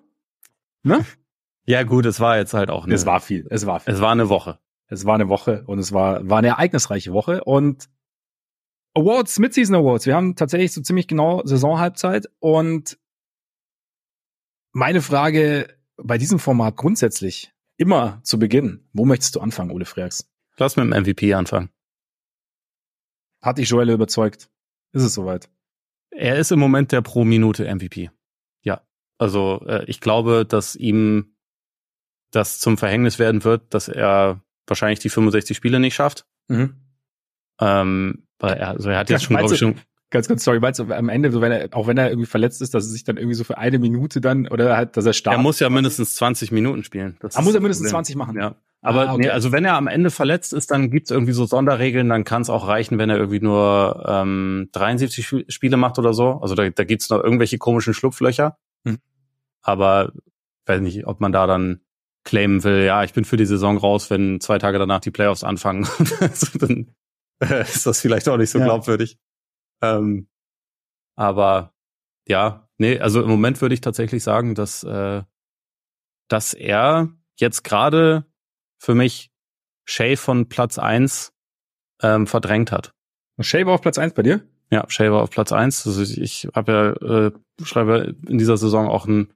Ne? 0.83 1.03
Ja, 1.63 1.83
gut, 1.83 2.07
es 2.07 2.19
war 2.19 2.37
jetzt 2.37 2.55
halt 2.55 2.71
auch 2.71 2.85
eine, 2.85 2.95
Es 2.95 3.05
war 3.05 3.19
viel. 3.19 3.45
Es 3.51 3.67
war 3.67 3.79
viel. 3.79 3.93
Es 3.93 4.01
war 4.01 4.11
eine 4.11 4.29
Woche. 4.29 4.57
Es 4.87 5.05
war 5.05 5.13
eine 5.13 5.29
Woche 5.29 5.63
und 5.67 5.77
es 5.77 5.91
war, 5.93 6.27
war 6.27 6.39
eine 6.39 6.47
ereignisreiche 6.47 7.13
Woche 7.13 7.43
und 7.43 7.87
Awards, 8.95 9.37
Midseason 9.37 9.75
Awards. 9.75 10.07
Wir 10.07 10.15
haben 10.15 10.35
tatsächlich 10.35 10.73
so 10.73 10.81
ziemlich 10.81 11.07
genau 11.07 11.43
Saisonhalbzeit 11.45 12.25
und 12.39 12.97
meine 14.71 15.03
Frage 15.03 15.67
bei 15.97 16.17
diesem 16.17 16.39
Format 16.39 16.77
grundsätzlich 16.77 17.53
immer 17.77 18.21
zu 18.23 18.39
Beginn. 18.39 18.89
Wo 18.91 19.05
möchtest 19.05 19.35
du 19.35 19.39
anfangen, 19.39 19.69
Ole 19.69 19.85
Freaks? 19.85 20.27
Lass 20.57 20.77
mit 20.77 20.85
dem 20.85 20.99
MVP 20.99 21.35
anfangen. 21.35 21.69
Hat 23.41 23.57
dich 23.57 23.69
Joelle 23.69 23.93
überzeugt? 23.93 24.49
Ist 24.93 25.03
es 25.03 25.13
soweit? 25.13 25.49
Er 26.11 26.37
ist 26.37 26.51
im 26.51 26.59
Moment 26.59 26.91
der 26.91 27.01
pro 27.01 27.23
Minute 27.23 27.73
MVP. 27.73 28.11
Ja. 28.61 28.81
Also 29.17 29.63
äh, 29.65 29.85
ich 29.85 30.01
glaube, 30.01 30.45
dass 30.45 30.75
ihm 30.75 31.35
das 32.31 32.59
zum 32.59 32.77
Verhängnis 32.77 33.19
werden 33.19 33.43
wird, 33.43 33.73
dass 33.73 33.87
er 33.87 34.41
wahrscheinlich 34.67 34.99
die 34.99 35.09
65 35.09 35.55
Spiele 35.55 35.79
nicht 35.79 35.95
schafft. 35.95 36.25
Mhm. 36.47 36.75
Ähm, 37.59 38.27
weil 38.39 38.53
er, 38.53 38.69
also 38.69 38.89
er 38.89 38.99
hat 38.99 39.09
jetzt 39.09 39.21
ja, 39.21 39.27
schon, 39.27 39.37
glaube 39.37 39.53
ich, 39.53 39.59
schon. 39.59 39.79
Ganz 40.11 40.27
kurz, 40.27 40.43
sorry, 40.43 40.59
meinst 40.59 40.79
du 40.79 40.91
am 40.93 41.07
Ende, 41.07 41.31
so 41.31 41.39
wenn 41.39 41.53
er, 41.53 41.69
auch 41.71 41.87
wenn 41.87 41.97
er 41.97 42.09
irgendwie 42.09 42.27
verletzt 42.27 42.61
ist, 42.61 42.73
dass 42.73 42.85
er 42.85 42.91
sich 42.91 43.05
dann 43.05 43.15
irgendwie 43.15 43.35
so 43.35 43.45
für 43.45 43.57
eine 43.57 43.79
Minute 43.79 44.19
dann, 44.19 44.45
oder 44.49 44.75
halt, 44.75 44.97
dass 44.97 45.05
er 45.05 45.13
startet? 45.13 45.39
Er 45.39 45.41
muss 45.41 45.59
ja 45.61 45.69
mindestens 45.69 46.15
20 46.15 46.51
Minuten 46.51 46.83
spielen. 46.83 47.15
Das 47.21 47.37
er 47.37 47.41
muss 47.41 47.55
er 47.55 47.61
mindestens 47.61 47.89
20 47.89 48.17
machen. 48.17 48.37
Ja. 48.37 48.55
Aber 48.81 49.07
ah, 49.07 49.13
okay. 49.13 49.21
nee, 49.21 49.29
also 49.29 49.53
wenn 49.53 49.63
er 49.63 49.75
am 49.75 49.87
Ende 49.87 50.09
verletzt 50.09 50.51
ist, 50.51 50.69
dann 50.69 50.91
gibt's 50.91 51.11
irgendwie 51.11 51.31
so 51.31 51.45
Sonderregeln, 51.45 52.09
dann 52.09 52.25
kann 52.25 52.41
es 52.41 52.49
auch 52.49 52.67
reichen, 52.67 52.97
wenn 52.97 53.09
er 53.09 53.17
irgendwie 53.17 53.39
nur 53.39 54.03
ähm, 54.05 54.67
73 54.73 55.45
Spiele 55.47 55.77
macht 55.77 55.97
oder 55.97 56.13
so. 56.13 56.39
Also 56.41 56.55
da, 56.55 56.69
da 56.69 56.83
gibt's 56.83 57.09
noch 57.09 57.23
irgendwelche 57.23 57.57
komischen 57.57 57.93
Schlupflöcher. 57.93 58.57
Hm. 58.85 58.97
Aber 59.61 60.11
weiß 60.65 60.81
nicht, 60.81 61.07
ob 61.07 61.21
man 61.21 61.31
da 61.31 61.47
dann 61.47 61.81
claimen 62.23 62.63
will, 62.65 62.83
ja, 62.83 63.03
ich 63.03 63.13
bin 63.13 63.23
für 63.23 63.37
die 63.37 63.45
Saison 63.45 63.77
raus, 63.77 64.09
wenn 64.09 64.41
zwei 64.41 64.57
Tage 64.57 64.77
danach 64.77 64.99
die 64.99 65.11
Playoffs 65.11 65.43
anfangen. 65.43 65.87
also 66.19 66.57
dann 66.59 66.87
äh, 67.39 67.61
ist 67.61 67.85
das 67.85 68.01
vielleicht 68.01 68.27
auch 68.27 68.37
nicht 68.37 68.49
so 68.49 68.59
ja. 68.59 68.65
Ähm, 69.81 70.27
aber 71.15 71.73
ja, 72.27 72.67
nee, 72.77 72.99
also 72.99 73.21
im 73.21 73.29
Moment 73.29 73.61
würde 73.61 73.73
ich 73.73 73.81
tatsächlich 73.81 74.23
sagen, 74.23 74.55
dass, 74.55 74.83
äh, 74.83 75.23
dass 76.27 76.53
er 76.53 77.09
jetzt 77.35 77.63
gerade 77.63 78.25
für 78.77 78.95
mich 78.95 79.31
Shay 79.85 80.15
von 80.15 80.47
Platz 80.47 80.77
eins 80.77 81.33
ähm, 82.01 82.27
verdrängt 82.27 82.71
hat. 82.71 82.93
Shay 83.39 83.65
war 83.65 83.73
auf 83.73 83.81
Platz 83.81 83.97
eins 83.97 84.13
bei 84.13 84.23
dir? 84.23 84.41
Ja, 84.71 84.85
Shay 84.87 85.11
war 85.11 85.21
auf 85.21 85.31
Platz 85.31 85.51
eins. 85.51 85.85
Also 85.85 86.01
ich, 86.01 86.19
ich 86.19 86.47
habe 86.53 86.71
ja, 87.01 87.27
äh, 87.27 87.31
schreibe 87.63 88.15
in 88.27 88.37
dieser 88.37 88.57
Saison 88.57 88.87
auch 88.87 89.05
ein 89.05 89.33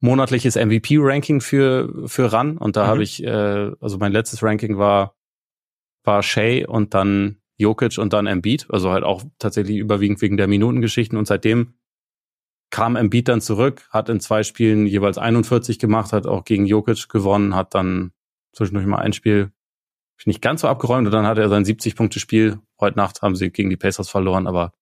monatliches 0.00 0.56
MVP-Ranking 0.56 1.40
für, 1.40 2.08
für 2.08 2.32
RAN 2.32 2.56
und 2.56 2.76
da 2.76 2.84
mhm. 2.84 2.88
habe 2.88 3.02
ich, 3.02 3.22
äh, 3.22 3.72
also 3.80 3.98
mein 3.98 4.12
letztes 4.12 4.42
Ranking 4.42 4.78
war, 4.78 5.14
war 6.04 6.22
Shay 6.22 6.64
und 6.64 6.94
dann 6.94 7.39
Jokic 7.60 7.98
und 7.98 8.12
dann 8.12 8.26
Embiid, 8.26 8.66
also 8.70 8.90
halt 8.90 9.04
auch 9.04 9.22
tatsächlich 9.38 9.76
überwiegend 9.76 10.20
wegen 10.22 10.36
der 10.36 10.48
Minutengeschichten 10.48 11.18
und 11.18 11.26
seitdem 11.26 11.74
kam 12.70 12.96
Embiid 12.96 13.28
dann 13.28 13.40
zurück, 13.40 13.88
hat 13.90 14.08
in 14.08 14.20
zwei 14.20 14.42
Spielen 14.42 14.86
jeweils 14.86 15.18
41 15.18 15.78
gemacht, 15.78 16.12
hat 16.12 16.26
auch 16.26 16.44
gegen 16.44 16.66
Jokic 16.66 17.08
gewonnen, 17.08 17.54
hat 17.54 17.74
dann 17.74 18.12
zwischendurch 18.52 18.86
mal 18.86 18.98
ein 18.98 19.12
Spiel 19.12 19.52
nicht 20.26 20.42
ganz 20.42 20.60
so 20.60 20.68
abgeräumt 20.68 21.06
und 21.06 21.12
dann 21.12 21.26
hatte 21.26 21.40
er 21.40 21.48
sein 21.48 21.64
70-Punkte-Spiel. 21.64 22.58
Heute 22.78 22.98
Nacht 22.98 23.22
haben 23.22 23.36
sie 23.36 23.50
gegen 23.50 23.70
die 23.70 23.76
Pacers 23.76 24.08
verloren, 24.08 24.46
aber 24.46 24.72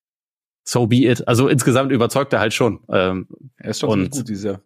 so 0.65 0.87
be 0.87 1.07
it. 1.07 1.27
Also 1.29 1.49
insgesamt 1.49 1.93
überzeugt 1.93 2.33
er 2.33 2.41
halt 2.41 2.55
schon. 2.55 2.81
Ähm, 2.89 3.29
er 3.57 3.71
ist 3.71 3.81
schon 3.81 4.11
gut, 4.11 4.29
dieser. 4.29 4.63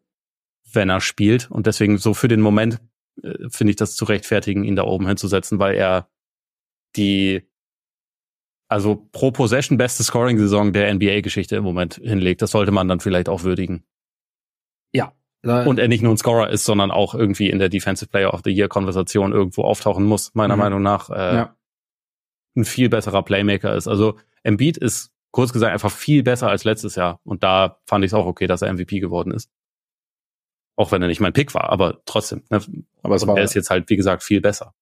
Wenn 0.72 0.88
er 0.88 1.00
spielt 1.00 1.50
und 1.50 1.66
deswegen 1.66 1.98
so 1.98 2.14
für 2.14 2.28
den 2.28 2.40
Moment 2.40 2.80
äh, 3.22 3.50
finde 3.50 3.72
ich 3.72 3.76
das 3.76 3.94
zu 3.94 4.04
rechtfertigen, 4.06 4.64
ihn 4.64 4.76
da 4.76 4.84
oben 4.84 5.06
hinzusetzen, 5.06 5.58
weil 5.58 5.74
er 5.74 6.08
die 6.96 7.42
also 8.72 9.06
pro 9.12 9.30
Possession 9.30 9.78
beste 9.78 10.02
Scoring-Saison 10.02 10.72
der 10.72 10.92
NBA-Geschichte 10.92 11.56
im 11.56 11.64
Moment 11.64 12.00
hinlegt. 12.02 12.42
Das 12.42 12.50
sollte 12.50 12.72
man 12.72 12.88
dann 12.88 13.00
vielleicht 13.00 13.28
auch 13.28 13.44
würdigen. 13.44 13.84
Ja, 15.44 15.64
und 15.64 15.78
er 15.80 15.88
nicht 15.88 16.02
nur 16.02 16.14
ein 16.14 16.18
Scorer 16.18 16.50
ist, 16.50 16.64
sondern 16.64 16.92
auch 16.92 17.14
irgendwie 17.14 17.50
in 17.50 17.58
der 17.58 17.68
Defensive 17.68 18.08
Player 18.08 18.32
of 18.32 18.42
the 18.44 18.50
Year 18.50 18.68
Konversation 18.68 19.32
irgendwo 19.32 19.62
auftauchen 19.62 20.04
muss, 20.04 20.34
meiner 20.34 20.54
mhm. 20.54 20.62
Meinung 20.62 20.82
nach, 20.82 21.10
äh, 21.10 21.34
ja. 21.34 21.56
ein 22.56 22.64
viel 22.64 22.88
besserer 22.88 23.22
Playmaker 23.22 23.74
ist. 23.74 23.88
Also 23.88 24.18
Embiid 24.44 24.76
ist 24.76 25.10
kurz 25.32 25.52
gesagt 25.52 25.72
einfach 25.72 25.90
viel 25.90 26.22
besser 26.22 26.48
als 26.48 26.62
letztes 26.62 26.94
Jahr 26.94 27.18
und 27.24 27.42
da 27.42 27.80
fand 27.86 28.04
ich 28.04 28.10
es 28.10 28.14
auch 28.14 28.26
okay, 28.26 28.46
dass 28.46 28.62
er 28.62 28.72
MVP 28.72 29.00
geworden 29.00 29.32
ist. 29.32 29.50
Auch 30.76 30.92
wenn 30.92 31.02
er 31.02 31.08
nicht 31.08 31.20
mein 31.20 31.32
Pick 31.32 31.54
war, 31.54 31.70
aber 31.70 32.00
trotzdem. 32.04 32.44
Ne? 32.48 32.60
Aber 33.02 33.16
es 33.16 33.26
war, 33.26 33.36
er 33.36 33.44
ist 33.44 33.54
jetzt 33.54 33.70
halt, 33.70 33.90
wie 33.90 33.96
gesagt, 33.96 34.22
viel 34.22 34.40
besser. 34.40 34.74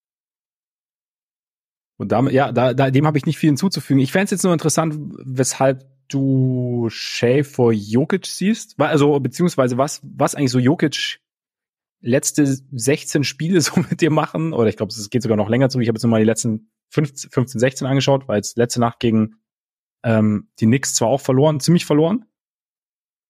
Und 2.00 2.12
damit, 2.12 2.32
ja, 2.32 2.50
da, 2.50 2.72
da, 2.72 2.90
dem 2.90 3.06
habe 3.06 3.18
ich 3.18 3.26
nicht 3.26 3.36
viel 3.36 3.50
hinzuzufügen. 3.50 4.00
Ich 4.00 4.10
fände 4.10 4.24
es 4.24 4.30
jetzt 4.30 4.42
nur 4.42 4.54
interessant, 4.54 4.94
weshalb 5.22 5.84
du 6.08 6.88
Shay 6.88 7.44
vor 7.44 7.74
Jokic 7.74 8.24
siehst? 8.24 8.80
Also, 8.80 9.20
beziehungsweise 9.20 9.76
was, 9.76 10.00
was 10.02 10.34
eigentlich 10.34 10.50
so 10.50 10.58
Jokic 10.58 11.20
letzte 12.00 12.46
16 12.46 13.22
Spiele 13.22 13.60
so 13.60 13.80
mit 13.80 14.00
dir 14.00 14.10
machen? 14.10 14.54
Oder 14.54 14.70
ich 14.70 14.78
glaube, 14.78 14.90
es 14.94 15.10
geht 15.10 15.22
sogar 15.22 15.36
noch 15.36 15.50
länger 15.50 15.68
zurück. 15.68 15.82
Ich 15.82 15.88
habe 15.88 15.96
jetzt 15.96 16.02
nochmal 16.02 16.20
die 16.20 16.26
letzten 16.26 16.70
15, 16.88 17.32
15, 17.32 17.60
16 17.60 17.86
angeschaut, 17.86 18.28
weil 18.28 18.36
jetzt 18.36 18.56
letzte 18.56 18.80
Nacht 18.80 18.98
gegen 18.98 19.34
ähm, 20.02 20.48
die 20.58 20.64
Knicks 20.64 20.94
zwar 20.94 21.08
auch 21.08 21.20
verloren, 21.20 21.60
ziemlich 21.60 21.84
verloren, 21.84 22.24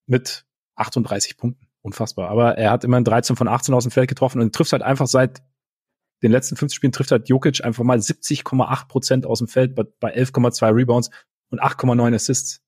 mit 0.06 0.46
38 0.76 1.36
Punkten. 1.36 1.66
Unfassbar. 1.82 2.30
Aber 2.30 2.56
er 2.56 2.70
hat 2.70 2.84
immerhin 2.84 3.02
13 3.02 3.34
von 3.34 3.48
18 3.48 3.74
aus 3.74 3.82
dem 3.82 3.90
Feld 3.90 4.08
getroffen 4.08 4.40
und 4.40 4.54
trifft 4.54 4.70
halt 4.70 4.82
einfach 4.82 5.08
seit 5.08 5.42
den 6.22 6.32
letzten 6.32 6.56
15 6.56 6.76
Spielen 6.76 6.92
trifft 6.92 7.10
halt 7.10 7.28
Jokic 7.28 7.64
einfach 7.64 7.84
mal 7.84 7.98
70,8 7.98 8.88
Prozent 8.88 9.26
aus 9.26 9.38
dem 9.38 9.48
Feld 9.48 9.74
bei, 9.74 9.84
bei 10.00 10.14
11,2 10.14 10.74
Rebounds 10.74 11.10
und 11.50 11.62
8,9 11.62 12.14
Assists. 12.14 12.62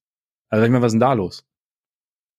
Also 0.48 0.64
ich 0.64 0.70
meine, 0.70 0.82
was 0.82 0.88
ist 0.88 0.94
denn 0.94 1.00
da 1.00 1.12
los? 1.12 1.46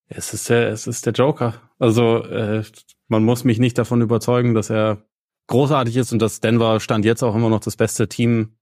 Es 0.08 0.34
ist 0.34 0.50
der, 0.50 0.70
es 0.70 0.88
ist 0.88 1.06
der 1.06 1.14
Joker. 1.14 1.62
Also 1.80 2.24
äh, 2.24 2.64
man 3.08 3.24
muss 3.24 3.44
mich 3.44 3.60
nicht 3.60 3.78
davon 3.78 4.02
überzeugen, 4.02 4.54
dass 4.54 4.70
er 4.70 5.04
großartig 5.48 5.98
ist 5.98 6.12
und 6.12 6.20
dass 6.20 6.40
Denver 6.40 6.80
stand 6.80 7.06
jetzt 7.06 7.24
auch 7.24 7.36
immer 7.36 7.50
noch 7.50 7.60
das 7.60 7.76
beste 7.76 8.08
Team 8.08 8.58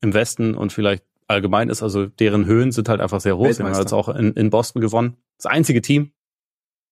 im 0.00 0.14
Westen 0.14 0.54
und 0.54 0.72
vielleicht 0.72 1.04
allgemein 1.28 1.68
ist. 1.68 1.82
Also 1.82 2.06
deren 2.06 2.46
Höhen 2.46 2.72
sind 2.72 2.88
halt 2.88 3.00
einfach 3.00 3.20
sehr 3.20 3.36
hoch. 3.36 3.50
Sie 3.50 3.62
haben 3.62 3.74
jetzt 3.74 3.92
auch 3.92 4.08
in, 4.08 4.32
in 4.34 4.50
Boston 4.50 4.80
gewonnen. 4.80 5.16
Das 5.38 5.46
einzige 5.46 5.82
Team 5.82 6.12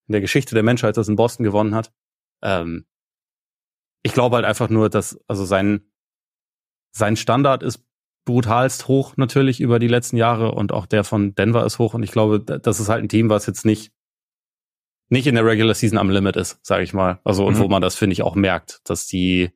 in 0.09 0.13
der 0.13 0.21
Geschichte 0.21 0.55
der 0.55 0.63
Menschheit, 0.65 0.97
das 0.97 1.09
in 1.09 1.17
Boston 1.17 1.45
gewonnen 1.45 1.75
hat. 1.75 1.93
Ähm, 2.43 2.87
ich 4.03 4.13
glaube 4.13 4.37
halt 4.37 4.45
einfach 4.45 4.69
nur, 4.69 4.89
dass 4.89 5.19
also 5.29 5.45
sein 5.45 5.91
sein 6.93 7.17
Standard 7.17 7.63
ist 7.63 7.85
brutalst 8.25 8.89
hoch 8.89 9.17
natürlich 9.17 9.61
über 9.61 9.79
die 9.79 9.89
letzten 9.89 10.17
Jahre 10.17 10.53
und 10.53 10.73
auch 10.73 10.87
der 10.87 11.05
von 11.05 11.35
Denver 11.35 11.65
ist 11.65 11.79
hoch 11.79 11.95
und 11.95 12.03
ich 12.03 12.13
glaube, 12.13 12.41
das 12.41 12.81
ist 12.81 12.89
halt 12.89 13.03
ein 13.03 13.09
Team, 13.09 13.31
was 13.31 13.47
jetzt 13.47 13.65
nicht 13.65 13.93
nicht 15.09 15.27
in 15.27 15.35
der 15.35 15.45
Regular 15.45 15.75
Season 15.75 15.99
am 15.99 16.11
Limit 16.11 16.37
ist, 16.37 16.61
sage 16.63 16.85
ich 16.85 16.93
mal. 16.93 17.21
Also 17.25 17.45
und 17.45 17.55
mhm. 17.55 17.59
wo 17.61 17.69
man 17.69 17.83
das 17.83 17.97
finde 17.97 18.13
ich 18.13 18.23
auch 18.23 18.37
merkt, 18.37 18.81
dass 18.85 19.07
die 19.07 19.51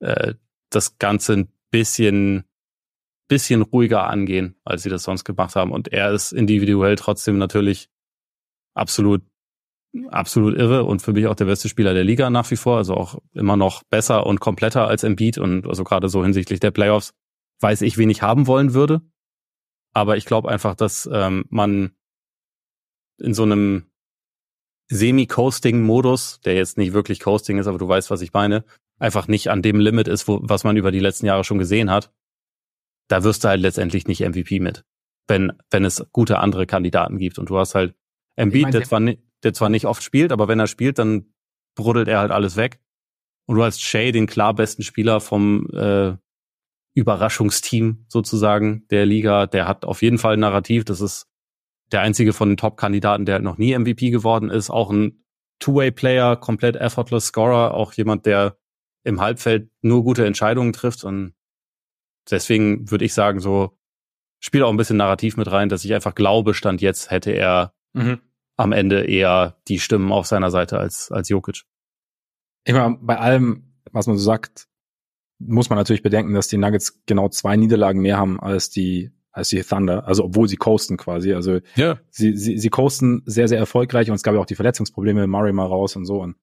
äh, 0.00 0.34
das 0.70 0.98
Ganze 0.98 1.34
ein 1.34 1.52
bisschen 1.70 2.44
bisschen 3.28 3.62
ruhiger 3.62 4.08
angehen, 4.08 4.56
als 4.64 4.82
sie 4.82 4.90
das 4.90 5.04
sonst 5.04 5.24
gemacht 5.24 5.54
haben. 5.54 5.70
Und 5.70 5.88
er 5.88 6.10
ist 6.10 6.32
individuell 6.32 6.96
trotzdem 6.96 7.38
natürlich 7.38 7.88
absolut 8.74 9.22
absolut 10.08 10.56
irre 10.56 10.84
und 10.84 11.02
für 11.02 11.12
mich 11.12 11.26
auch 11.26 11.34
der 11.34 11.46
beste 11.46 11.68
Spieler 11.68 11.94
der 11.94 12.04
Liga 12.04 12.30
nach 12.30 12.50
wie 12.50 12.56
vor, 12.56 12.76
also 12.76 12.94
auch 12.94 13.18
immer 13.32 13.56
noch 13.56 13.82
besser 13.84 14.26
und 14.26 14.40
kompletter 14.40 14.86
als 14.86 15.02
Embiid 15.02 15.38
und 15.38 15.66
also 15.66 15.84
gerade 15.84 16.08
so 16.08 16.22
hinsichtlich 16.22 16.60
der 16.60 16.70
Playoffs 16.70 17.12
weiß 17.60 17.82
ich, 17.82 17.98
wen 17.98 18.10
ich 18.10 18.22
haben 18.22 18.46
wollen 18.46 18.74
würde. 18.74 19.02
Aber 19.92 20.16
ich 20.16 20.24
glaube 20.24 20.48
einfach, 20.48 20.74
dass 20.74 21.08
ähm, 21.12 21.44
man 21.50 21.92
in 23.18 23.34
so 23.34 23.42
einem 23.42 23.90
Semi-Coasting-Modus, 24.88 26.40
der 26.44 26.54
jetzt 26.54 26.78
nicht 26.78 26.92
wirklich 26.92 27.20
Coasting 27.20 27.58
ist, 27.58 27.66
aber 27.66 27.78
du 27.78 27.86
weißt, 27.86 28.10
was 28.10 28.22
ich 28.22 28.32
meine, 28.32 28.64
einfach 28.98 29.28
nicht 29.28 29.50
an 29.50 29.62
dem 29.62 29.78
Limit 29.78 30.08
ist, 30.08 30.26
wo, 30.26 30.40
was 30.42 30.64
man 30.64 30.76
über 30.76 30.90
die 30.90 31.00
letzten 31.00 31.26
Jahre 31.26 31.44
schon 31.44 31.58
gesehen 31.58 31.90
hat. 31.90 32.12
Da 33.08 33.24
wirst 33.24 33.44
du 33.44 33.48
halt 33.48 33.60
letztendlich 33.60 34.06
nicht 34.06 34.20
MVP 34.20 34.60
mit, 34.60 34.84
wenn, 35.26 35.52
wenn 35.70 35.84
es 35.84 36.06
gute 36.12 36.38
andere 36.38 36.66
Kandidaten 36.66 37.18
gibt. 37.18 37.38
Und 37.38 37.50
du 37.50 37.58
hast 37.58 37.74
halt 37.74 37.94
Embiid, 38.36 38.58
ich 38.58 38.62
mein, 38.64 38.72
der, 38.72 38.84
zwar 38.84 39.00
nicht, 39.00 39.20
der 39.42 39.52
zwar 39.52 39.68
nicht 39.68 39.86
oft 39.86 40.02
spielt, 40.02 40.32
aber 40.32 40.48
wenn 40.48 40.60
er 40.60 40.66
spielt, 40.66 40.98
dann 40.98 41.32
bruddelt 41.74 42.08
er 42.08 42.20
halt 42.20 42.30
alles 42.30 42.56
weg. 42.56 42.80
Und 43.46 43.56
du 43.56 43.64
hast 43.64 43.82
Shay, 43.82 44.12
den 44.12 44.26
klar 44.26 44.54
besten 44.54 44.82
Spieler 44.82 45.20
vom 45.20 45.66
äh, 45.72 46.16
Überraschungsteam 46.94 48.04
sozusagen 48.08 48.86
der 48.90 49.06
Liga. 49.06 49.46
Der 49.46 49.66
hat 49.66 49.84
auf 49.84 50.02
jeden 50.02 50.18
Fall 50.18 50.34
ein 50.34 50.40
Narrativ. 50.40 50.84
Das 50.84 51.00
ist 51.00 51.26
der 51.92 52.02
einzige 52.02 52.32
von 52.32 52.50
den 52.50 52.56
Top-Kandidaten, 52.56 53.24
der 53.24 53.40
noch 53.40 53.58
nie 53.58 53.76
MVP 53.76 54.10
geworden 54.10 54.50
ist. 54.50 54.70
Auch 54.70 54.90
ein 54.90 55.24
Two-Way-Player, 55.58 56.36
komplett 56.36 56.76
effortless 56.76 57.26
Scorer, 57.26 57.74
auch 57.74 57.92
jemand, 57.92 58.26
der 58.26 58.56
im 59.04 59.20
Halbfeld 59.20 59.70
nur 59.82 60.04
gute 60.04 60.26
Entscheidungen 60.26 60.72
trifft. 60.72 61.04
Und 61.04 61.34
deswegen 62.30 62.90
würde 62.90 63.04
ich 63.04 63.14
sagen, 63.14 63.40
so 63.40 63.76
spielt 64.38 64.64
auch 64.64 64.70
ein 64.70 64.76
bisschen 64.76 64.96
Narrativ 64.96 65.36
mit 65.36 65.50
rein, 65.50 65.68
dass 65.68 65.84
ich 65.84 65.94
einfach 65.94 66.14
glaube, 66.14 66.54
Stand 66.54 66.80
jetzt 66.80 67.10
hätte 67.10 67.30
er 67.32 67.74
mhm. 67.92 68.20
Am 68.60 68.72
Ende 68.72 69.04
eher 69.04 69.56
die 69.68 69.78
Stimmen 69.78 70.12
auf 70.12 70.26
seiner 70.26 70.50
Seite 70.50 70.78
als, 70.78 71.10
als 71.10 71.28
Jokic. 71.28 71.62
Immer 72.64 72.96
bei 73.00 73.18
allem, 73.18 73.74
was 73.92 74.06
man 74.06 74.16
so 74.16 74.24
sagt, 74.24 74.68
muss 75.38 75.70
man 75.70 75.78
natürlich 75.78 76.02
bedenken, 76.02 76.34
dass 76.34 76.48
die 76.48 76.58
Nuggets 76.58 77.02
genau 77.06 77.28
zwei 77.28 77.56
Niederlagen 77.56 78.00
mehr 78.00 78.18
haben 78.18 78.38
als 78.38 78.70
die 78.70 79.10
als 79.32 79.48
die 79.48 79.62
Thunder, 79.62 80.06
also 80.06 80.24
obwohl 80.24 80.48
sie 80.48 80.56
coasten 80.56 80.96
quasi. 80.96 81.32
Also 81.32 81.60
ja. 81.76 82.00
sie, 82.10 82.36
sie, 82.36 82.58
sie 82.58 82.68
coasten 82.68 83.22
sehr, 83.26 83.46
sehr 83.48 83.58
erfolgreich 83.58 84.08
und 84.10 84.16
es 84.16 84.22
gab 84.22 84.34
ja 84.34 84.40
auch 84.40 84.46
die 84.46 84.56
Verletzungsprobleme, 84.56 85.26
Murray 85.26 85.52
mal 85.52 85.66
raus 85.66 85.96
und 85.96 86.04
so. 86.04 86.20
Und, 86.20 86.36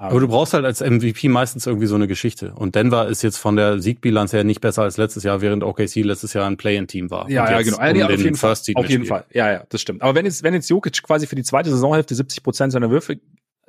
aber, 0.00 0.12
aber 0.12 0.20
du 0.20 0.28
brauchst 0.28 0.54
halt 0.54 0.64
als 0.64 0.80
MVP 0.80 1.28
meistens 1.28 1.66
irgendwie 1.66 1.86
so 1.86 1.94
eine 1.94 2.08
Geschichte. 2.08 2.54
Und 2.54 2.74
Denver 2.74 3.06
ist 3.08 3.20
jetzt 3.20 3.36
von 3.36 3.56
der 3.56 3.80
Siegbilanz 3.80 4.32
her 4.32 4.44
nicht 4.44 4.62
besser 4.62 4.82
als 4.82 4.96
letztes 4.96 5.24
Jahr, 5.24 5.42
während 5.42 5.62
OKC 5.62 5.96
letztes 5.96 6.32
Jahr 6.32 6.46
ein 6.46 6.56
Play-in-Team 6.56 7.10
war. 7.10 7.28
Ja, 7.28 7.50
ja, 7.50 7.60
genau. 7.60 7.76
Um 7.76 7.96
ja, 7.96 8.06
auf 8.06 8.18
jeden, 8.18 8.34
Fall, 8.34 8.56
auf 8.76 8.88
jeden 8.88 9.04
Fall. 9.04 9.26
Ja, 9.30 9.52
ja, 9.52 9.64
das 9.68 9.82
stimmt. 9.82 10.00
Aber 10.00 10.14
wenn 10.14 10.24
jetzt, 10.24 10.42
wenn 10.42 10.54
jetzt 10.54 10.70
Jokic 10.70 11.02
quasi 11.02 11.26
für 11.26 11.36
die 11.36 11.42
zweite 11.42 11.68
Saisonhälfte 11.68 12.14
70 12.14 12.42
Prozent 12.42 12.72
seiner 12.72 12.90
Würfe 12.90 13.20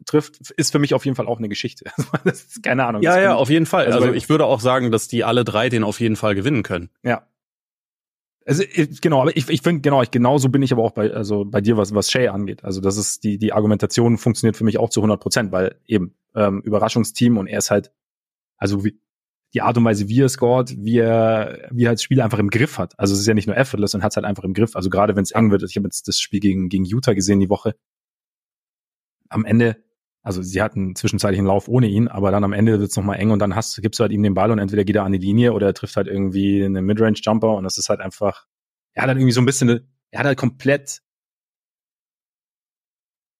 trifft, 0.05 0.39
ist 0.51 0.71
für 0.71 0.79
mich 0.79 0.93
auf 0.93 1.03
jeden 1.03 1.15
Fall 1.15 1.27
auch 1.27 1.37
eine 1.37 1.49
Geschichte. 1.49 1.91
das 2.23 2.43
ist 2.43 2.63
keine 2.63 2.85
Ahnung. 2.85 3.01
Ja, 3.01 3.19
ja, 3.19 3.35
auf 3.35 3.49
jeden 3.49 3.65
Fall. 3.65 3.87
Also, 3.87 3.99
also 3.99 4.13
ich 4.13 4.29
würde 4.29 4.45
auch 4.45 4.61
sagen, 4.61 4.89
dass 4.89 5.09
die 5.09 5.25
alle 5.25 5.43
drei 5.43 5.67
den 5.67 5.83
auf 5.83 5.99
jeden 5.99 6.15
Fall 6.15 6.33
gewinnen 6.33 6.63
können. 6.63 6.89
Ja. 7.03 7.23
Also 8.45 8.63
genau, 9.01 9.21
aber 9.21 9.37
ich, 9.37 9.47
ich 9.49 9.61
finde 9.61 9.81
genau, 9.81 10.01
ich 10.01 10.09
genauso 10.09 10.49
bin 10.49 10.63
ich 10.63 10.71
aber 10.71 10.83
auch 10.83 10.91
bei 10.91 11.11
also 11.13 11.45
bei 11.45 11.61
dir 11.61 11.77
was 11.77 11.93
was 11.93 12.09
Shay 12.09 12.27
angeht. 12.27 12.63
Also 12.63 12.81
das 12.81 12.97
ist 12.97 13.23
die 13.23 13.37
die 13.37 13.53
Argumentation 13.53 14.17
funktioniert 14.17 14.57
für 14.57 14.63
mich 14.63 14.79
auch 14.79 14.89
zu 14.89 14.99
100 15.01 15.19
Prozent, 15.19 15.51
weil 15.51 15.75
eben 15.85 16.15
ähm, 16.35 16.61
Überraschungsteam 16.61 17.37
und 17.37 17.47
er 17.47 17.59
ist 17.59 17.69
halt 17.69 17.91
also 18.57 18.83
wie, 18.83 18.99
die 19.53 19.61
Art 19.61 19.77
und 19.77 19.85
Weise, 19.85 20.07
wie 20.07 20.21
er 20.21 20.29
scored, 20.29 20.75
wie 20.77 20.97
er 20.99 21.67
wie 21.71 21.85
er 21.85 21.91
das 21.91 22.03
Spiel 22.03 22.21
einfach 22.21 22.39
im 22.39 22.49
Griff 22.49 22.77
hat. 22.77 22.97
Also 22.99 23.13
es 23.13 23.19
ist 23.19 23.27
ja 23.27 23.33
nicht 23.33 23.47
nur 23.47 23.57
effortless 23.57 23.93
und 23.93 24.03
hat 24.03 24.11
es 24.11 24.15
halt 24.15 24.25
einfach 24.25 24.43
im 24.43 24.53
Griff. 24.53 24.75
Also 24.75 24.89
gerade 24.89 25.15
wenn 25.15 25.23
es 25.23 25.31
eng 25.31 25.51
wird, 25.51 25.63
ich 25.63 25.75
habe 25.75 25.87
jetzt 25.87 26.07
das 26.07 26.19
Spiel 26.19 26.39
gegen 26.39 26.69
gegen 26.69 26.85
Utah 26.85 27.13
gesehen 27.13 27.39
die 27.39 27.49
Woche. 27.49 27.75
Am 29.29 29.45
Ende 29.45 29.77
also 30.23 30.41
sie 30.41 30.61
hatten 30.61 30.95
zwischenzeitlich 30.95 31.39
einen 31.39 31.47
Lauf 31.47 31.67
ohne 31.67 31.87
ihn, 31.87 32.07
aber 32.07 32.31
dann 32.31 32.43
am 32.43 32.53
Ende 32.53 32.79
wird's 32.79 32.95
nochmal 32.95 33.19
eng 33.19 33.31
und 33.31 33.39
dann 33.39 33.55
hast, 33.55 33.81
gibst 33.81 33.99
du 33.99 34.03
halt 34.03 34.11
ihm 34.11 34.21
den 34.21 34.35
Ball 34.35 34.51
und 34.51 34.59
entweder 34.59 34.83
geht 34.83 34.95
er 34.95 35.03
an 35.03 35.11
die 35.11 35.17
Linie 35.17 35.53
oder 35.53 35.67
er 35.67 35.73
trifft 35.73 35.95
halt 35.95 36.07
irgendwie 36.07 36.63
einen 36.63 36.85
Midrange-Jumper 36.85 37.55
und 37.55 37.63
das 37.63 37.77
ist 37.77 37.89
halt 37.89 38.01
einfach, 38.01 38.45
er 38.93 39.03
hat 39.03 39.07
halt 39.09 39.17
irgendwie 39.17 39.33
so 39.33 39.41
ein 39.41 39.45
bisschen, 39.45 39.89
er 40.11 40.19
hat 40.19 40.27
halt 40.27 40.37
komplett, 40.37 41.01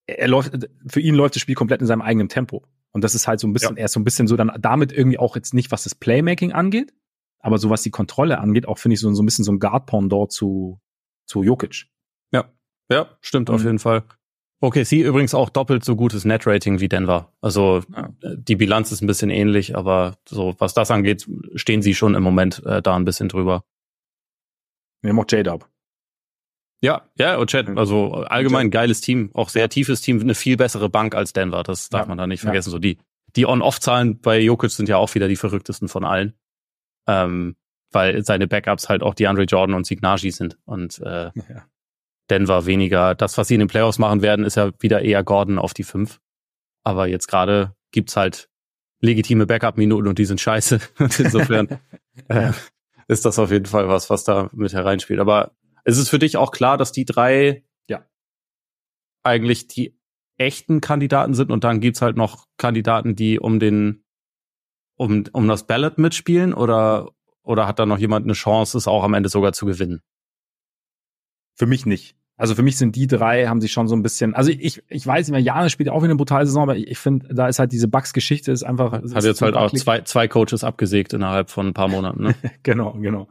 er 0.08 0.28
läuft, 0.28 0.68
für 0.88 1.00
ihn 1.00 1.16
läuft 1.16 1.36
das 1.36 1.42
Spiel 1.42 1.56
komplett 1.56 1.82
in 1.82 1.88
seinem 1.88 2.02
eigenen 2.02 2.30
Tempo. 2.30 2.66
Und 2.94 3.04
das 3.04 3.16
ist 3.16 3.28
halt 3.28 3.40
so 3.40 3.48
ein 3.48 3.54
bisschen, 3.54 3.78
ja. 3.78 3.82
er 3.82 3.86
ist 3.86 3.94
so 3.94 4.00
ein 4.00 4.04
bisschen 4.04 4.28
so 4.28 4.36
dann 4.36 4.52
damit 4.60 4.92
irgendwie 4.92 5.20
auch 5.20 5.36
jetzt 5.36 5.54
nicht, 5.54 5.72
was 5.72 5.84
das 5.84 5.96
Playmaking 5.96 6.52
angeht, 6.52 6.94
aber 7.40 7.58
so 7.60 7.70
was 7.70 7.84
die 7.84 7.92
Kontrolle 7.92 8.40
angeht, 8.40 8.68
auch 8.68 8.80
finde 8.80 8.96
ich 8.96 9.00
so, 9.00 9.14
so 9.14 9.22
ein 9.22 9.26
bisschen 9.26 9.46
so 9.46 9.52
ein 9.52 9.60
Guard-Pendant 9.60 10.32
zu, 10.32 10.82
zu 11.26 11.44
Jokic. 11.44 11.86
Ja, 12.34 12.52
ja, 12.90 13.18
stimmt 13.22 13.50
mhm. 13.50 13.56
auf 13.56 13.64
jeden 13.64 13.80
Fall. 13.80 14.04
Okay, 14.64 14.84
sie 14.84 15.02
übrigens 15.02 15.34
auch 15.34 15.50
doppelt 15.50 15.84
so 15.84 15.96
gutes 15.96 16.24
Net-Rating 16.24 16.80
wie 16.80 16.88
Denver. 16.88 17.34
Also 17.42 17.82
ja. 17.94 18.14
Äh, 18.22 18.36
die 18.38 18.56
Bilanz 18.56 18.92
ist 18.92 19.02
ein 19.02 19.08
bisschen 19.08 19.32
ähnlich, 19.32 19.76
aber 19.76 20.18
so 20.30 20.56
was 20.60 20.76
das 20.76 20.92
angeht, 20.92 21.28
stehen 21.56 21.82
sie 21.82 21.96
schon 21.96 22.14
im 22.14 22.22
Moment 22.22 22.64
äh, 22.66 22.82
da 22.82 22.96
ein 22.96 23.06
bisschen 23.06 23.28
drüber. 23.28 23.64
Wir 25.02 25.10
haben 25.10 25.20
auch 25.20 25.26
J-Dub. 25.28 25.68
Ja, 26.84 27.10
ja, 27.18 27.38
und 27.38 27.50
Chad, 27.50 27.76
also 27.78 28.14
allgemein 28.14 28.68
ein 28.68 28.72
geiles 28.72 29.02
Team, 29.02 29.30
auch 29.34 29.50
sehr 29.50 29.70
tiefes 29.70 30.02
Team, 30.02 30.20
eine 30.20 30.34
viel 30.34 30.58
bessere 30.58 30.90
Bank 30.90 31.14
als 31.14 31.34
Denver, 31.34 31.62
das 31.62 31.90
darf 31.90 32.04
ja. 32.04 32.08
man 32.08 32.18
da 32.18 32.26
nicht 32.26 32.42
vergessen. 32.42 32.70
Ja. 32.70 32.72
So 32.72 32.80
die, 32.80 32.98
die 33.36 33.46
On-Off-Zahlen 33.46 34.20
bei 34.20 34.40
Jokic 34.40 34.72
sind 34.72 34.90
ja 34.90 34.98
auch 34.98 35.14
wieder 35.14 35.28
die 35.28 35.36
verrücktesten 35.36 35.88
von 35.88 36.04
allen. 36.04 36.34
Ähm, 37.08 37.56
weil 37.92 38.24
seine 38.24 38.48
Backups 38.48 38.90
halt 38.90 39.04
auch 39.04 39.14
die 39.14 39.28
Andre 39.28 39.44
Jordan 39.44 39.76
und 39.76 39.86
Signaji 39.86 40.32
sind. 40.32 40.58
Und 40.66 41.00
äh, 41.00 41.32
ja. 41.34 41.66
Denver 42.30 42.66
weniger. 42.66 43.16
Das, 43.16 43.38
was 43.38 43.48
sie 43.48 43.56
in 43.56 43.60
den 43.60 43.68
Playoffs 43.68 44.00
machen 44.00 44.22
werden, 44.22 44.46
ist 44.46 44.56
ja 44.56 44.72
wieder 44.80 45.02
eher 45.02 45.24
Gordon 45.24 45.60
auf 45.60 45.74
die 45.74 45.84
fünf. 45.84 46.20
Aber 46.84 47.08
jetzt 47.08 47.28
gerade 47.28 47.76
gibt's 47.92 48.16
halt 48.16 48.50
legitime 49.02 49.46
Backup-Minuten 49.46 50.08
und 50.08 50.20
die 50.20 50.26
sind 50.26 50.40
scheiße. 50.40 50.80
Insofern 51.00 51.80
äh, 52.28 52.52
ist 53.08 53.26
das 53.26 53.40
auf 53.40 53.52
jeden 53.52 53.66
Fall 53.66 53.88
was, 53.88 54.10
was 54.10 54.24
da 54.24 54.50
mit 54.54 54.74
hereinspielt. 54.74 55.20
Aber 55.20 55.52
ist 55.84 55.98
es 55.98 56.10
für 56.10 56.20
dich 56.20 56.38
auch 56.38 56.52
klar, 56.52 56.78
dass 56.78 56.92
die 56.92 57.06
drei 57.06 57.64
ja 57.88 58.06
eigentlich 59.24 59.68
die 59.68 59.98
echten 60.38 60.82
Kandidaten 60.82 61.34
sind 61.34 61.52
und 61.52 61.64
dann 61.64 61.82
gibt's 61.82 62.02
halt 62.02 62.18
noch 62.18 62.46
Kandidaten, 62.58 63.16
die 63.16 63.40
um 63.40 63.60
den 63.60 64.04
um, 64.96 65.24
um 65.34 65.48
das 65.48 65.66
Ballot 65.66 65.98
mitspielen 65.98 66.54
oder 66.54 67.10
oder 67.44 67.68
hat 67.68 67.80
da 67.80 67.86
noch 67.86 67.98
jemand 67.98 68.26
eine 68.26 68.34
Chance, 68.34 68.78
es 68.78 68.88
auch 68.88 69.04
am 69.04 69.16
Ende 69.16 69.30
sogar 69.30 69.54
zu 69.54 69.66
gewinnen? 69.66 70.02
Für 71.62 71.68
mich 71.68 71.86
nicht. 71.86 72.16
Also 72.38 72.56
für 72.56 72.64
mich 72.64 72.76
sind 72.76 72.96
die 72.96 73.06
drei, 73.06 73.46
haben 73.46 73.62
sich 73.62 73.72
schon 73.72 73.88
so 73.88 73.96
ein 73.96 74.02
bisschen, 74.02 74.34
also 74.34 74.50
ich, 74.50 74.82
ich 74.88 75.06
weiß 75.06 75.30
immer, 75.30 75.38
Janis 75.38 75.72
spielt 75.72 75.90
auch 75.90 76.00
wieder 76.00 76.06
eine 76.06 76.16
brutale 76.16 76.48
Saison, 76.48 76.64
aber 76.64 76.76
ich, 76.76 76.88
ich 76.88 76.98
finde, 76.98 77.32
da 77.36 77.48
ist 77.48 77.60
halt 77.60 77.72
diese 77.72 77.88
Bugs-Geschichte 77.88 78.52
ist 78.52 78.64
einfach. 78.64 78.94
Hat 78.94 79.04
ist 79.04 79.14
jetzt 79.24 79.44
halt 79.44 79.56
auch 79.56 79.72
zwei, 79.72 80.02
zwei 80.02 80.28
Coaches 80.28 80.64
abgesägt 80.64 81.14
innerhalb 81.14 81.52
von 81.52 81.68
ein 81.68 81.76
paar 81.76 81.88
Monaten, 81.88 82.24
ne? 82.24 82.36
genau, 82.64 82.94
genau. 82.94 83.30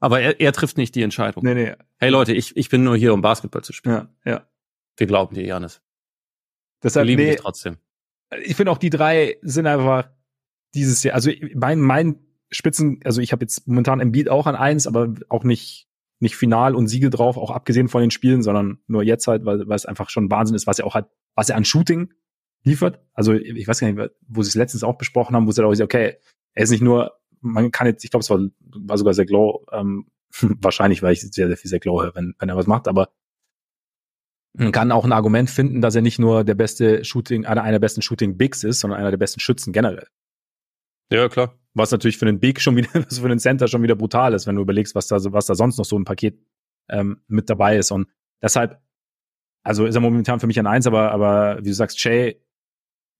Aber 0.00 0.22
er, 0.22 0.40
er 0.40 0.54
trifft 0.54 0.78
nicht 0.78 0.94
die 0.94 1.02
Entscheidung. 1.02 1.44
Nee, 1.44 1.52
nee. 1.52 1.74
Hey 1.98 2.08
Leute, 2.08 2.32
ich, 2.32 2.56
ich 2.56 2.70
bin 2.70 2.82
nur 2.82 2.96
hier, 2.96 3.12
um 3.12 3.20
Basketball 3.20 3.62
zu 3.62 3.74
spielen. 3.74 4.08
Ja, 4.24 4.32
ja. 4.32 4.46
Wir 4.96 5.06
glauben 5.06 5.34
dir, 5.34 5.44
Janis. 5.44 5.82
Deshalb, 6.82 7.04
Wir 7.04 7.10
lieben 7.10 7.24
nee, 7.24 7.32
dich 7.32 7.42
trotzdem. 7.42 7.76
Ich 8.42 8.56
finde 8.56 8.72
auch 8.72 8.78
die 8.78 8.88
drei 8.88 9.36
sind 9.42 9.66
einfach 9.66 10.08
dieses 10.72 11.02
Jahr, 11.02 11.14
also 11.14 11.30
mein, 11.54 11.82
mein 11.82 12.20
Spitzen, 12.50 13.00
also 13.04 13.20
ich 13.20 13.32
habe 13.32 13.44
jetzt 13.44 13.68
momentan 13.68 14.00
im 14.00 14.12
Beat 14.12 14.30
auch 14.30 14.46
an 14.46 14.56
eins, 14.56 14.86
aber 14.86 15.12
auch 15.28 15.44
nicht 15.44 15.85
nicht 16.18 16.36
Final 16.36 16.74
und 16.74 16.88
Siege 16.88 17.10
drauf, 17.10 17.36
auch 17.36 17.50
abgesehen 17.50 17.88
von 17.88 18.00
den 18.00 18.10
Spielen, 18.10 18.42
sondern 18.42 18.78
nur 18.86 19.02
jetzt 19.02 19.26
halt, 19.26 19.44
weil, 19.44 19.68
weil 19.68 19.76
es 19.76 19.86
einfach 19.86 20.10
schon 20.10 20.30
Wahnsinn 20.30 20.56
ist, 20.56 20.66
was 20.66 20.78
er 20.78 20.86
auch 20.86 20.94
hat, 20.94 21.10
was 21.34 21.50
er 21.50 21.56
an 21.56 21.64
Shooting 21.64 22.12
liefert. 22.62 23.00
Also 23.12 23.32
ich 23.32 23.68
weiß 23.68 23.80
gar 23.80 23.92
nicht, 23.92 24.10
wo 24.26 24.42
sie 24.42 24.48
es 24.48 24.54
letztens 24.54 24.82
auch 24.82 24.96
besprochen 24.98 25.36
haben, 25.36 25.46
wo 25.46 25.52
sie 25.52 25.64
auch 25.64 25.70
gesagt, 25.70 25.92
okay, 25.94 26.16
er 26.54 26.62
ist 26.62 26.70
nicht 26.70 26.82
nur, 26.82 27.12
man 27.40 27.70
kann 27.70 27.86
jetzt, 27.86 28.04
ich 28.04 28.10
glaube, 28.10 28.22
es 28.22 28.30
war, 28.30 28.40
war 28.60 28.98
sogar 28.98 29.14
sehr 29.14 29.26
glow, 29.26 29.64
ähm, 29.72 30.06
wahrscheinlich, 30.60 31.02
weil 31.02 31.12
ich 31.12 31.20
sehr, 31.20 31.48
sehr 31.48 31.56
viel 31.56 31.68
sehr 31.68 31.80
glow 31.80 32.02
höre, 32.02 32.14
wenn, 32.14 32.34
wenn 32.38 32.48
er 32.48 32.56
was 32.56 32.66
macht, 32.66 32.88
aber 32.88 33.10
Man 34.54 34.72
kann 34.72 34.90
auch 34.90 35.04
ein 35.04 35.12
Argument 35.12 35.50
finden, 35.50 35.82
dass 35.82 35.94
er 35.94 36.02
nicht 36.02 36.18
nur 36.18 36.42
der 36.42 36.54
beste 36.54 37.04
Shooting, 37.04 37.44
einer, 37.44 37.62
einer 37.62 37.72
der 37.72 37.78
besten 37.78 38.00
Shooting 38.00 38.38
Bigs 38.38 38.64
ist, 38.64 38.80
sondern 38.80 38.98
einer 38.98 39.10
der 39.10 39.18
besten 39.18 39.40
Schützen 39.40 39.72
generell. 39.72 40.08
Ja, 41.10 41.28
klar. 41.28 41.54
Was 41.76 41.90
natürlich 41.90 42.16
für 42.16 42.26
einen 42.26 42.40
Big 42.40 42.60
schon 42.60 42.76
wieder, 42.76 42.88
was 42.94 43.18
für 43.18 43.26
einen 43.26 43.38
Center 43.38 43.68
schon 43.68 43.82
wieder 43.82 43.96
brutal 43.96 44.34
ist, 44.34 44.46
wenn 44.46 44.56
du 44.56 44.62
überlegst, 44.62 44.94
was 44.94 45.06
da, 45.06 45.18
was 45.32 45.46
da 45.46 45.54
sonst 45.54 45.78
noch 45.78 45.84
so 45.84 45.96
im 45.96 46.04
Paket 46.04 46.40
ähm, 46.88 47.20
mit 47.28 47.50
dabei 47.50 47.76
ist. 47.76 47.90
Und 47.90 48.08
deshalb, 48.42 48.80
also 49.62 49.86
ist 49.86 49.94
er 49.94 50.00
momentan 50.00 50.40
für 50.40 50.46
mich 50.46 50.58
ein 50.58 50.66
Eins, 50.66 50.86
aber, 50.86 51.12
aber 51.12 51.58
wie 51.58 51.68
du 51.68 51.74
sagst, 51.74 52.00
Shay 52.00 52.40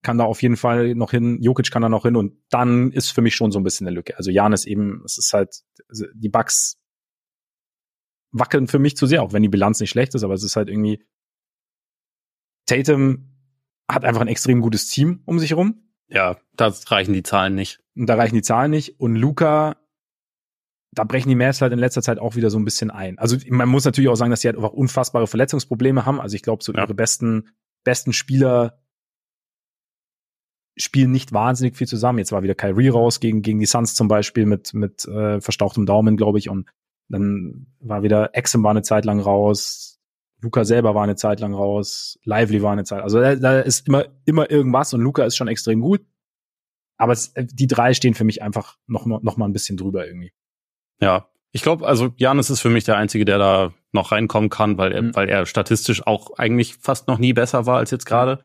kann 0.03 0.19
da 0.19 0.25
auf 0.25 0.41
jeden 0.41 0.57
Fall 0.57 0.95
noch 0.95 1.11
hin, 1.11 1.43
Jokic 1.43 1.71
kann 1.71 1.83
da 1.83 1.89
noch 1.89 2.05
hin 2.05 2.17
und 2.17 2.41
dann 2.49 2.93
ist 2.93 3.11
für 3.11 3.23
mich 3.23 3.35
schon 3.35 3.51
so 3.51 3.59
ein 3.59 3.65
bisschen 3.65 3.87
eine 3.87 3.95
Lücke. 3.95 4.17
Also 4.17 4.31
Jan 4.31 4.53
ist 4.53 4.67
eben, 4.67 5.03
es 5.05 5.19
ist 5.19 5.33
halt, 5.33 5.63
also 5.89 6.07
die 6.15 6.29
Bugs 6.29 6.79
wackeln 8.31 8.69
für 8.69 8.79
mich 8.79 8.97
zu 8.97 9.07
sehr, 9.07 9.23
auch 9.23 9.33
wenn 9.33 9.43
die 9.43 9.49
Bilanz 9.49 9.81
nicht 9.81 9.91
schlecht 9.91 10.15
ist, 10.15 10.23
aber 10.23 10.35
es 10.35 10.43
ist 10.45 10.57
halt 10.57 10.69
irgendwie, 10.69 11.05
Tatum 12.67 13.33
hat 13.91 14.05
einfach 14.05 14.21
ein 14.21 14.29
extrem 14.29 14.61
gutes 14.61 14.89
Team 14.89 15.23
um 15.25 15.39
sich 15.39 15.55
rum. 15.55 15.86
Ja, 16.09 16.37
da 16.55 16.73
reichen 16.87 17.13
die 17.13 17.23
Zahlen 17.23 17.55
nicht. 17.55 17.81
Und 17.97 18.07
da 18.07 18.15
reichen 18.15 18.35
die 18.35 18.43
Zahlen 18.43 18.71
nicht. 18.71 19.01
Und 19.01 19.17
Luca, 19.17 19.77
da 20.93 21.05
brechen 21.05 21.29
die 21.29 21.35
Mavs 21.35 21.61
halt 21.61 21.73
in 21.73 21.79
letzter 21.79 22.03
Zeit 22.03 22.19
auch 22.19 22.37
wieder 22.37 22.51
so 22.51 22.59
ein 22.59 22.65
bisschen 22.65 22.91
ein. 22.91 23.19
Also 23.19 23.37
man 23.49 23.69
muss 23.69 23.85
natürlich 23.85 24.09
auch 24.09 24.17
sagen, 24.17 24.31
dass 24.31 24.41
sie 24.41 24.49
halt 24.49 24.57
einfach 24.57 24.73
unfassbare 24.73 25.27
Verletzungsprobleme 25.27 26.07
haben. 26.07 26.21
Also 26.21 26.37
ich 26.37 26.43
glaube, 26.43 26.65
so 26.65 26.73
ja. 26.73 26.83
ihre 26.83 26.95
besten, 26.95 27.51
besten 27.85 28.13
Spieler 28.13 28.79
spielen 30.77 31.11
nicht 31.11 31.33
wahnsinnig 31.33 31.77
viel 31.77 31.87
zusammen. 31.87 32.19
Jetzt 32.19 32.33
war 32.33 32.43
wieder 32.43 32.55
Kyrie 32.55 32.89
raus 32.89 33.21
gegen, 33.21 33.43
gegen 33.43 33.59
die 33.59 33.67
Suns 33.67 33.95
zum 33.95 34.09
Beispiel 34.09 34.47
mit, 34.47 34.75
mit 34.75 35.07
äh, 35.07 35.41
verstauchtem 35.41 35.87
Daumen, 35.87 36.17
glaube 36.17 36.39
ich. 36.39 36.49
Und 36.49 36.69
dann 37.09 37.67
war 37.81 38.03
wieder 38.03 38.35
Exum 38.35 38.63
war 38.63 38.71
eine 38.71 38.83
Zeit 38.83 39.05
lang 39.05 39.21
raus. 39.21 39.96
Luca 40.47 40.65
selber 40.65 40.95
war 40.95 41.03
eine 41.03 41.17
Zeit 41.17 41.41
lang 41.41 41.55
raus, 41.55 42.19
Lively 42.25 42.63
war 42.63 42.73
eine 42.73 42.85
Zeit. 42.85 43.03
Also 43.03 43.21
da, 43.21 43.35
da 43.35 43.61
ist 43.61 43.87
immer 43.89 44.07
immer 44.25 44.51
irgendwas 44.51 44.95
und 44.95 45.01
Luca 45.01 45.25
ist 45.25 45.37
schon 45.37 45.49
extrem 45.49 45.81
gut. 45.81 46.07
Aber 46.99 47.13
es, 47.13 47.35
die 47.37 47.67
drei 47.67 47.93
stehen 47.93 48.15
für 48.15 48.25
mich 48.25 48.43
einfach 48.43 48.79
noch 48.87 49.07
noch 49.07 49.37
mal 49.37 49.47
ein 49.47 49.53
bisschen 49.53 49.77
drüber 49.77 50.07
irgendwie. 50.07 50.33
Ja, 51.01 51.29
ich 51.53 51.63
glaube, 51.63 51.87
also 51.87 52.13
Janis 52.17 52.49
ist 52.49 52.61
für 52.61 52.71
mich 52.71 52.85
der 52.85 52.97
einzige, 52.97 53.25
der 53.25 53.39
da 53.39 53.75
noch 53.93 54.13
reinkommen 54.13 54.51
kann, 54.51 54.79
weil 54.79 54.93
er 54.93 55.03
mhm. 55.03 55.17
weil 55.17 55.29
er 55.29 55.47
statistisch 55.47 56.07
auch 56.07 56.39
eigentlich 56.39 56.77
fast 56.77 57.09
noch 57.09 57.19
nie 57.19 57.33
besser 57.33 57.67
war 57.67 57.79
als 57.79 57.91
jetzt 57.91 58.07
gerade. 58.07 58.45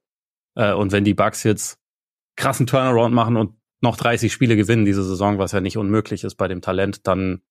Äh, 0.56 0.74
und 0.74 0.92
wenn 0.92 1.04
die 1.04 1.14
Bucks 1.14 1.44
jetzt 1.44 1.80
krassen 2.36 2.66
Turnaround 2.68 3.14
machen 3.14 3.38
und 3.38 3.54
noch 3.82 3.96
30 3.96 4.34
Spiele 4.34 4.56
gewinnen 4.56 4.86
diese 4.86 5.04
Saison, 5.04 5.38
was 5.38 5.52
ja 5.52 5.62
nicht 5.62 5.78
unmöglich 5.78 6.24
ist 6.24 6.36
bei 6.36 6.48
dem 6.48 6.62
Talent, 6.62 7.06
dann 7.08 7.42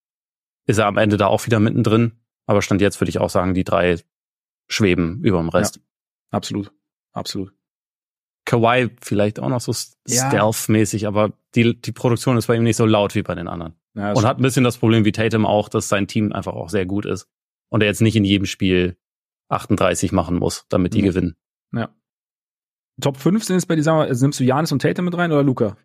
ist 0.66 0.78
er 0.78 0.86
am 0.86 0.97
Ende 0.97 1.16
da 1.16 1.27
auch 1.28 1.47
wieder 1.47 1.60
mittendrin. 1.60 2.20
Aber 2.47 2.62
stand 2.62 2.81
jetzt 2.81 3.01
würde 3.01 3.10
ich 3.10 3.18
auch 3.18 3.31
sagen, 3.31 3.55
die 3.55 3.64
drei 3.64 3.97
schweben 4.71 5.23
über 5.23 5.39
dem 5.39 5.49
Rest. 5.49 5.77
Ja, 5.77 5.83
absolut, 6.31 6.73
absolut. 7.13 7.53
Kawhi 8.47 8.91
vielleicht 9.01 9.39
auch 9.39 9.49
noch 9.49 9.61
so 9.61 9.73
ja. 10.07 10.29
stealth-mäßig, 10.29 11.07
aber 11.07 11.33
die, 11.55 11.81
die 11.81 11.93
Produktion 11.93 12.37
ist 12.37 12.47
bei 12.47 12.57
ihm 12.57 12.63
nicht 12.63 12.77
so 12.77 12.87
laut 12.87 13.15
wie 13.15 13.23
bei 13.23 13.35
den 13.35 13.49
anderen. 13.49 13.75
Ja, 13.95 14.13
und 14.13 14.25
hat 14.25 14.39
ein 14.39 14.43
bisschen 14.43 14.65
das 14.65 14.79
Problem 14.79 15.05
wie 15.05 15.13
Tatum 15.13 15.45
auch, 15.45 15.69
dass 15.69 15.89
sein 15.89 16.07
Team 16.07 16.33
einfach 16.33 16.55
auch 16.55 16.69
sehr 16.69 16.87
gut 16.87 17.05
ist 17.07 17.29
und 17.69 17.83
er 17.83 17.89
jetzt 17.89 18.01
nicht 18.01 18.17
in 18.17 18.25
jedem 18.25 18.47
Spiel 18.47 18.97
38 19.49 20.13
machen 20.13 20.37
muss, 20.37 20.65
damit 20.69 20.95
die 20.95 21.01
ja. 21.01 21.07
gewinnen. 21.07 21.37
Ja. 21.73 21.95
Top 23.01 23.17
5 23.17 23.45
sind 23.45 23.57
es 23.57 23.67
bei 23.67 23.77
dieser, 23.77 23.95
also 23.95 24.25
nimmst 24.25 24.39
du 24.39 24.45
Janis 24.45 24.73
und 24.73 24.83
Tatum 24.83 25.07
mit 25.07 25.17
rein 25.17 25.33
oder 25.33 25.43
Luca? 25.43 25.77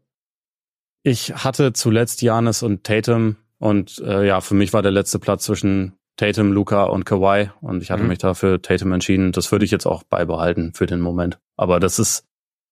Ich 1.04 1.36
hatte 1.36 1.74
zuletzt 1.74 2.22
Janis 2.22 2.64
und 2.64 2.84
Tatum 2.84 3.38
und 3.58 4.00
äh, 4.00 4.26
ja, 4.28 4.42
für 4.42 4.56
mich 4.56 4.74
war 4.74 4.82
der 4.82 4.92
letzte 4.92 5.20
Platz 5.20 5.46
zwischen 5.46 5.94
Tatum, 6.18 6.52
Luca 6.52 6.86
und 6.86 7.06
Kawhi 7.06 7.52
und 7.62 7.84
ich 7.84 7.92
hatte 7.92 8.04
mhm. 8.04 8.10
mich 8.10 8.20
da 8.20 8.34
für 8.34 8.62
Tatum 8.62 8.94
entschieden. 8.94 9.32
Das 9.32 9.52
würde 9.52 9.66
ich 9.66 9.72
jetzt 9.72 9.86
auch 9.86 10.04
beibehalten 10.04 10.74
für 10.74 10.86
den 10.86 11.02
Moment. 11.02 11.40
Aber 11.58 11.80
das 11.80 12.00
ist, 12.00 12.26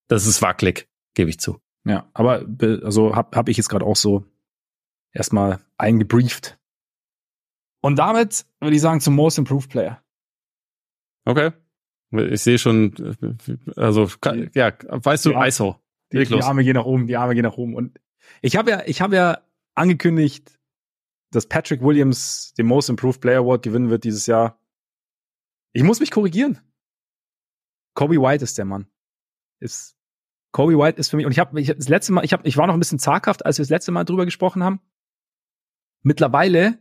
das 0.07 0.25
ist 0.25 0.41
wackelig, 0.41 0.87
gebe 1.13 1.29
ich 1.29 1.39
zu. 1.39 1.59
Ja, 1.85 2.09
aber 2.13 2.45
also 2.83 3.15
habe 3.15 3.35
hab 3.35 3.49
ich 3.49 3.57
jetzt 3.57 3.67
gerade 3.67 3.85
auch 3.85 3.97
so 3.97 4.25
erstmal 5.11 5.59
eingebrieft. 5.77 6.57
Und 7.81 7.99
damit 7.99 8.45
würde 8.61 8.75
ich 8.75 8.81
sagen 8.81 9.01
zum 9.01 9.15
Most 9.15 9.37
Improved 9.37 9.69
Player. 9.69 10.01
Okay. 11.25 11.51
Ich 12.11 12.41
sehe 12.41 12.59
schon, 12.59 12.93
also 13.75 14.07
ja, 14.53 14.71
weißt 14.87 15.25
du, 15.25 15.31
ja, 15.31 15.45
ISO. 15.45 15.79
Die, 16.11 16.23
die 16.23 16.41
Arme 16.41 16.63
gehen 16.63 16.75
nach 16.75 16.85
oben, 16.85 17.07
die 17.07 17.17
Arme 17.17 17.33
gehen 17.33 17.43
nach 17.43 17.57
oben. 17.57 17.75
Und 17.75 17.99
ich 18.41 18.55
habe 18.55 18.69
ja, 18.69 18.83
ich 18.85 19.01
habe 19.01 19.15
ja 19.15 19.39
angekündigt, 19.73 20.59
dass 21.35 21.47
Patrick 21.47 21.81
Williams 21.81 22.53
den 22.57 22.65
Most 22.65 22.89
Improved 22.89 23.21
Player 23.21 23.39
Award 23.39 23.63
gewinnen 23.63 23.89
wird 23.89 24.03
dieses 24.03 24.25
Jahr. 24.25 24.59
Ich 25.73 25.83
muss 25.83 25.99
mich 25.99 26.11
korrigieren. 26.11 26.59
Kobe 27.95 28.21
White 28.21 28.43
ist 28.43 28.57
der 28.57 28.65
Mann. 28.65 28.87
Ist 29.59 29.95
Kobe 30.51 30.77
White 30.77 30.99
ist 30.99 31.09
für 31.09 31.17
mich 31.17 31.25
und 31.25 31.31
ich 31.31 31.39
habe 31.39 31.59
ich 31.59 31.67
das 31.67 31.89
letzte 31.89 32.13
Mal 32.13 32.23
ich 32.23 32.33
habe 32.33 32.47
ich 32.47 32.57
war 32.57 32.67
noch 32.67 32.75
ein 32.75 32.79
bisschen 32.79 32.99
zaghaft, 32.99 33.45
als 33.45 33.57
wir 33.57 33.63
das 33.63 33.71
letzte 33.71 33.91
Mal 33.91 34.03
drüber 34.03 34.25
gesprochen 34.25 34.63
haben. 34.63 34.79
Mittlerweile 36.03 36.79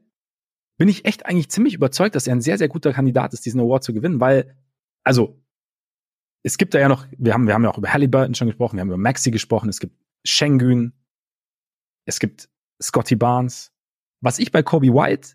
bin 0.76 0.88
ich 0.88 1.04
echt 1.04 1.26
eigentlich 1.26 1.50
ziemlich 1.50 1.74
überzeugt, 1.74 2.14
dass 2.14 2.26
er 2.26 2.34
ein 2.34 2.42
sehr 2.42 2.58
sehr 2.58 2.68
guter 2.68 2.92
Kandidat 2.92 3.32
ist, 3.32 3.46
diesen 3.46 3.60
Award 3.60 3.82
zu 3.82 3.94
gewinnen, 3.94 4.20
weil 4.20 4.56
also 5.04 5.42
es 6.42 6.58
gibt 6.58 6.74
da 6.74 6.80
ja 6.80 6.88
noch, 6.88 7.06
wir 7.16 7.32
haben 7.32 7.46
wir 7.46 7.54
haben 7.54 7.64
ja 7.64 7.70
auch 7.70 7.78
über 7.78 7.92
Halliburton 7.92 8.34
schon 8.34 8.48
gesprochen, 8.48 8.76
wir 8.76 8.82
haben 8.82 8.88
über 8.88 8.98
Maxi 8.98 9.30
gesprochen, 9.30 9.70
es 9.70 9.80
gibt 9.80 9.96
Schengen, 10.24 10.92
es 12.04 12.18
gibt 12.20 12.50
Scotty 12.82 13.16
Barnes, 13.16 13.71
was 14.22 14.38
ich 14.38 14.52
bei 14.52 14.62
Kobe 14.62 14.88
White, 14.88 15.32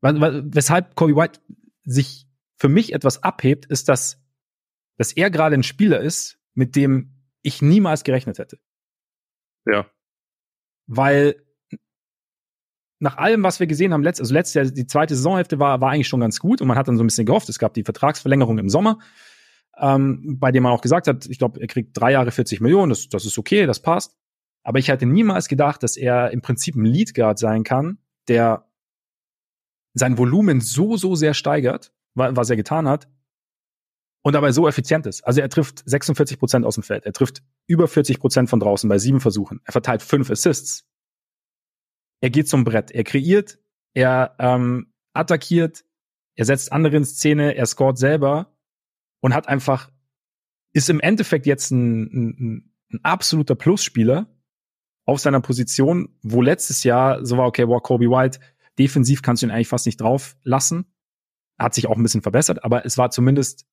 weshalb 0.00 0.94
Kobe 0.94 1.16
White 1.16 1.40
sich 1.84 2.28
für 2.56 2.68
mich 2.68 2.92
etwas 2.92 3.22
abhebt, 3.22 3.66
ist, 3.66 3.88
dass, 3.88 4.22
dass 4.96 5.12
er 5.12 5.30
gerade 5.30 5.54
ein 5.54 5.62
Spieler 5.62 6.00
ist, 6.00 6.38
mit 6.54 6.76
dem 6.76 7.14
ich 7.42 7.62
niemals 7.62 8.04
gerechnet 8.04 8.38
hätte. 8.38 8.58
Ja. 9.66 9.90
Weil 10.86 11.42
nach 13.00 13.16
allem, 13.16 13.42
was 13.44 13.60
wir 13.60 13.66
gesehen 13.66 13.92
haben, 13.92 14.02
letzt, 14.02 14.20
also 14.20 14.34
letztes 14.34 14.54
Jahr, 14.54 14.64
die 14.66 14.86
zweite 14.86 15.14
Saisonhälfte 15.14 15.58
war, 15.58 15.80
war 15.80 15.90
eigentlich 15.90 16.08
schon 16.08 16.20
ganz 16.20 16.40
gut 16.40 16.60
und 16.60 16.68
man 16.68 16.76
hat 16.76 16.88
dann 16.88 16.96
so 16.96 17.04
ein 17.04 17.06
bisschen 17.06 17.26
gehofft. 17.26 17.48
Es 17.48 17.58
gab 17.58 17.74
die 17.74 17.84
Vertragsverlängerung 17.84 18.58
im 18.58 18.68
Sommer, 18.68 18.98
ähm, 19.78 20.38
bei 20.38 20.50
dem 20.50 20.64
man 20.64 20.72
auch 20.72 20.80
gesagt 20.80 21.06
hat, 21.06 21.26
ich 21.26 21.38
glaube, 21.38 21.60
er 21.60 21.68
kriegt 21.68 21.96
drei 21.96 22.12
Jahre 22.12 22.32
40 22.32 22.60
Millionen, 22.60 22.90
das, 22.90 23.08
das 23.08 23.24
ist 23.24 23.38
okay, 23.38 23.66
das 23.66 23.80
passt. 23.80 24.16
Aber 24.64 24.80
ich 24.80 24.88
hätte 24.88 25.06
niemals 25.06 25.48
gedacht, 25.48 25.82
dass 25.82 25.96
er 25.96 26.32
im 26.32 26.42
Prinzip 26.42 26.74
ein 26.74 26.84
Lead 26.84 27.14
Guard 27.14 27.38
sein 27.38 27.62
kann, 27.62 27.98
der 28.28 28.68
sein 29.94 30.18
Volumen 30.18 30.60
so, 30.60 30.96
so 30.96 31.14
sehr 31.14 31.34
steigert, 31.34 31.92
was 32.14 32.50
er 32.50 32.56
getan 32.56 32.88
hat, 32.88 33.08
und 34.22 34.32
dabei 34.34 34.52
so 34.52 34.68
effizient 34.68 35.06
ist. 35.06 35.22
Also 35.22 35.40
er 35.40 35.48
trifft 35.48 35.82
46 35.88 36.38
Prozent 36.38 36.66
aus 36.66 36.74
dem 36.74 36.82
Feld. 36.82 37.06
Er 37.06 37.12
trifft 37.12 37.42
über 37.66 37.88
40 37.88 38.18
Prozent 38.18 38.50
von 38.50 38.60
draußen 38.60 38.88
bei 38.88 38.98
sieben 38.98 39.20
Versuchen. 39.20 39.60
Er 39.64 39.72
verteilt 39.72 40.02
fünf 40.02 40.30
Assists. 40.30 40.84
Er 42.20 42.30
geht 42.30 42.48
zum 42.48 42.64
Brett. 42.64 42.90
Er 42.90 43.04
kreiert. 43.04 43.58
Er 43.94 44.34
ähm, 44.38 44.92
attackiert. 45.14 45.84
Er 46.34 46.44
setzt 46.44 46.72
andere 46.72 46.96
in 46.96 47.04
Szene. 47.04 47.54
Er 47.54 47.66
scoret 47.66 47.96
selber 47.96 48.54
und 49.20 49.34
hat 49.34 49.48
einfach 49.48 49.90
ist 50.72 50.90
im 50.90 51.00
Endeffekt 51.00 51.46
jetzt 51.46 51.70
ein, 51.70 52.02
ein, 52.02 52.72
ein 52.92 53.00
absoluter 53.02 53.54
Plusspieler 53.54 54.28
auf 55.08 55.20
seiner 55.20 55.40
Position, 55.40 56.10
wo 56.22 56.42
letztes 56.42 56.84
Jahr 56.84 57.24
so 57.24 57.38
war, 57.38 57.46
okay, 57.46 57.66
wow, 57.66 57.82
Kobe 57.82 58.10
White, 58.10 58.40
defensiv 58.78 59.22
kannst 59.22 59.42
du 59.42 59.46
ihn 59.46 59.50
eigentlich 59.50 59.68
fast 59.68 59.86
nicht 59.86 59.98
drauf 59.98 60.36
lassen. 60.44 60.84
Hat 61.58 61.72
sich 61.72 61.86
auch 61.86 61.96
ein 61.96 62.02
bisschen 62.02 62.20
verbessert, 62.20 62.62
aber 62.62 62.84
es 62.84 62.98
war 62.98 63.10
zumindest, 63.10 63.64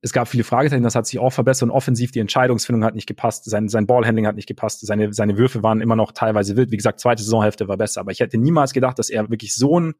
es 0.00 0.12
gab 0.12 0.28
viele 0.28 0.44
Fragezeichen, 0.44 0.84
das 0.84 0.94
hat 0.94 1.08
sich 1.08 1.18
auch 1.18 1.32
verbessert 1.32 1.70
und 1.70 1.74
offensiv 1.74 2.12
die 2.12 2.20
Entscheidungsfindung 2.20 2.84
hat 2.84 2.94
nicht 2.94 3.08
gepasst, 3.08 3.50
sein, 3.50 3.68
sein 3.68 3.88
Ballhandling 3.88 4.28
hat 4.28 4.36
nicht 4.36 4.46
gepasst, 4.46 4.86
seine, 4.86 5.12
seine 5.12 5.36
Würfe 5.36 5.64
waren 5.64 5.80
immer 5.80 5.96
noch 5.96 6.12
teilweise 6.12 6.56
wild. 6.56 6.70
Wie 6.70 6.76
gesagt, 6.76 7.00
zweite 7.00 7.24
Saisonhälfte 7.24 7.66
war 7.66 7.76
besser, 7.76 8.02
aber 8.02 8.12
ich 8.12 8.20
hätte 8.20 8.38
niemals 8.38 8.72
gedacht, 8.72 9.00
dass 9.00 9.10
er 9.10 9.28
wirklich 9.30 9.56
so 9.56 9.80
ein, 9.80 9.94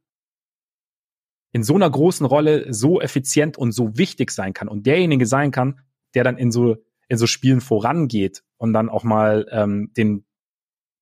in 1.51 1.65
so 1.65 1.75
einer 1.75 1.91
großen 1.91 2.27
Rolle 2.27 2.73
so 2.73 3.01
effizient 3.01 3.59
und 3.59 3.73
so 3.73 3.99
wichtig 3.99 4.31
sein 4.31 4.53
kann 4.53 4.69
und 4.69 4.87
derjenige 4.87 5.27
sein 5.27 5.51
kann, 5.51 5.81
der 6.15 6.23
dann 6.23 6.37
in 6.39 6.53
so, 6.53 6.77
in 7.09 7.19
so 7.19 7.27
Spielen 7.27 7.61
vorangeht 7.61 8.45
und 8.57 8.73
dann 8.73 8.89
auch 8.89 9.03
mal 9.03 9.49
ähm, 9.51 9.91
den, 9.97 10.25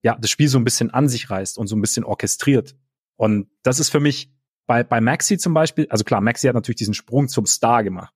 ja, 0.03 0.16
das 0.16 0.31
Spiel 0.31 0.49
so 0.49 0.59
ein 0.59 0.65
bisschen 0.65 0.91
an 0.91 1.09
sich 1.09 1.31
reißt 1.31 1.59
und 1.59 1.69
so 1.69 1.77
ein 1.77 1.81
bisschen 1.81 2.05
orchestriert. 2.05 2.77
Und 3.16 3.49
das 3.62 3.79
ist 3.79 3.91
für 3.91 4.01
mich 4.01 4.33
bei, 4.66 4.83
bei 4.85 5.01
Maxi 5.01 5.39
zum 5.39 5.55
Beispiel, 5.55 5.87
also 5.91 6.05
klar, 6.05 6.20
Maxi 6.20 6.47
hat 6.47 6.55
natürlich 6.55 6.77
diesen 6.77 6.95
Sprung 6.95 7.29
zum 7.29 7.47
Star 7.47 7.85
gemacht. 7.85 8.15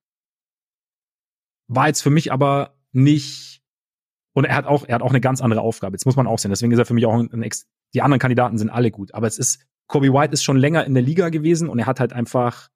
War 1.69 1.89
jetzt 1.89 2.03
für 2.03 2.11
mich 2.11 2.33
aber 2.33 2.79
nicht, 2.93 3.63
und 4.33 4.45
er 4.45 4.57
hat 4.57 4.67
auch, 4.67 4.85
er 4.87 4.97
hat 4.97 5.03
auch 5.03 5.11
eine 5.11 5.21
ganz 5.21 5.41
andere 5.41 5.61
Aufgabe. 5.61 5.95
Jetzt 5.95 6.07
muss 6.07 6.17
man 6.17 6.27
auch 6.27 6.39
sehen. 6.39 6.51
Deswegen 6.51 6.73
ist 6.73 6.79
er 6.79 6.87
für 6.87 6.95
mich 6.95 7.07
auch 7.07 7.15
ein, 7.15 7.33
ein 7.33 7.43
Ex, 7.43 7.67
die 7.95 8.03
anderen 8.03 8.21
Kandidaten 8.21 8.59
sind 8.59 8.71
alle 8.71 8.91
gut. 8.91 9.15
Aber 9.15 9.27
es 9.27 9.39
ist, 9.39 9.65
Kobe 9.87 10.13
White 10.13 10.33
ist 10.33 10.45
schon 10.45 10.57
länger 10.57 10.85
in 10.85 10.95
der 10.95 11.03
Liga 11.03 11.29
gewesen 11.29 11.69
und 11.69 11.79
er 11.79 11.87
hat 11.87 12.01
halt 12.01 12.13
einfach 12.13 12.71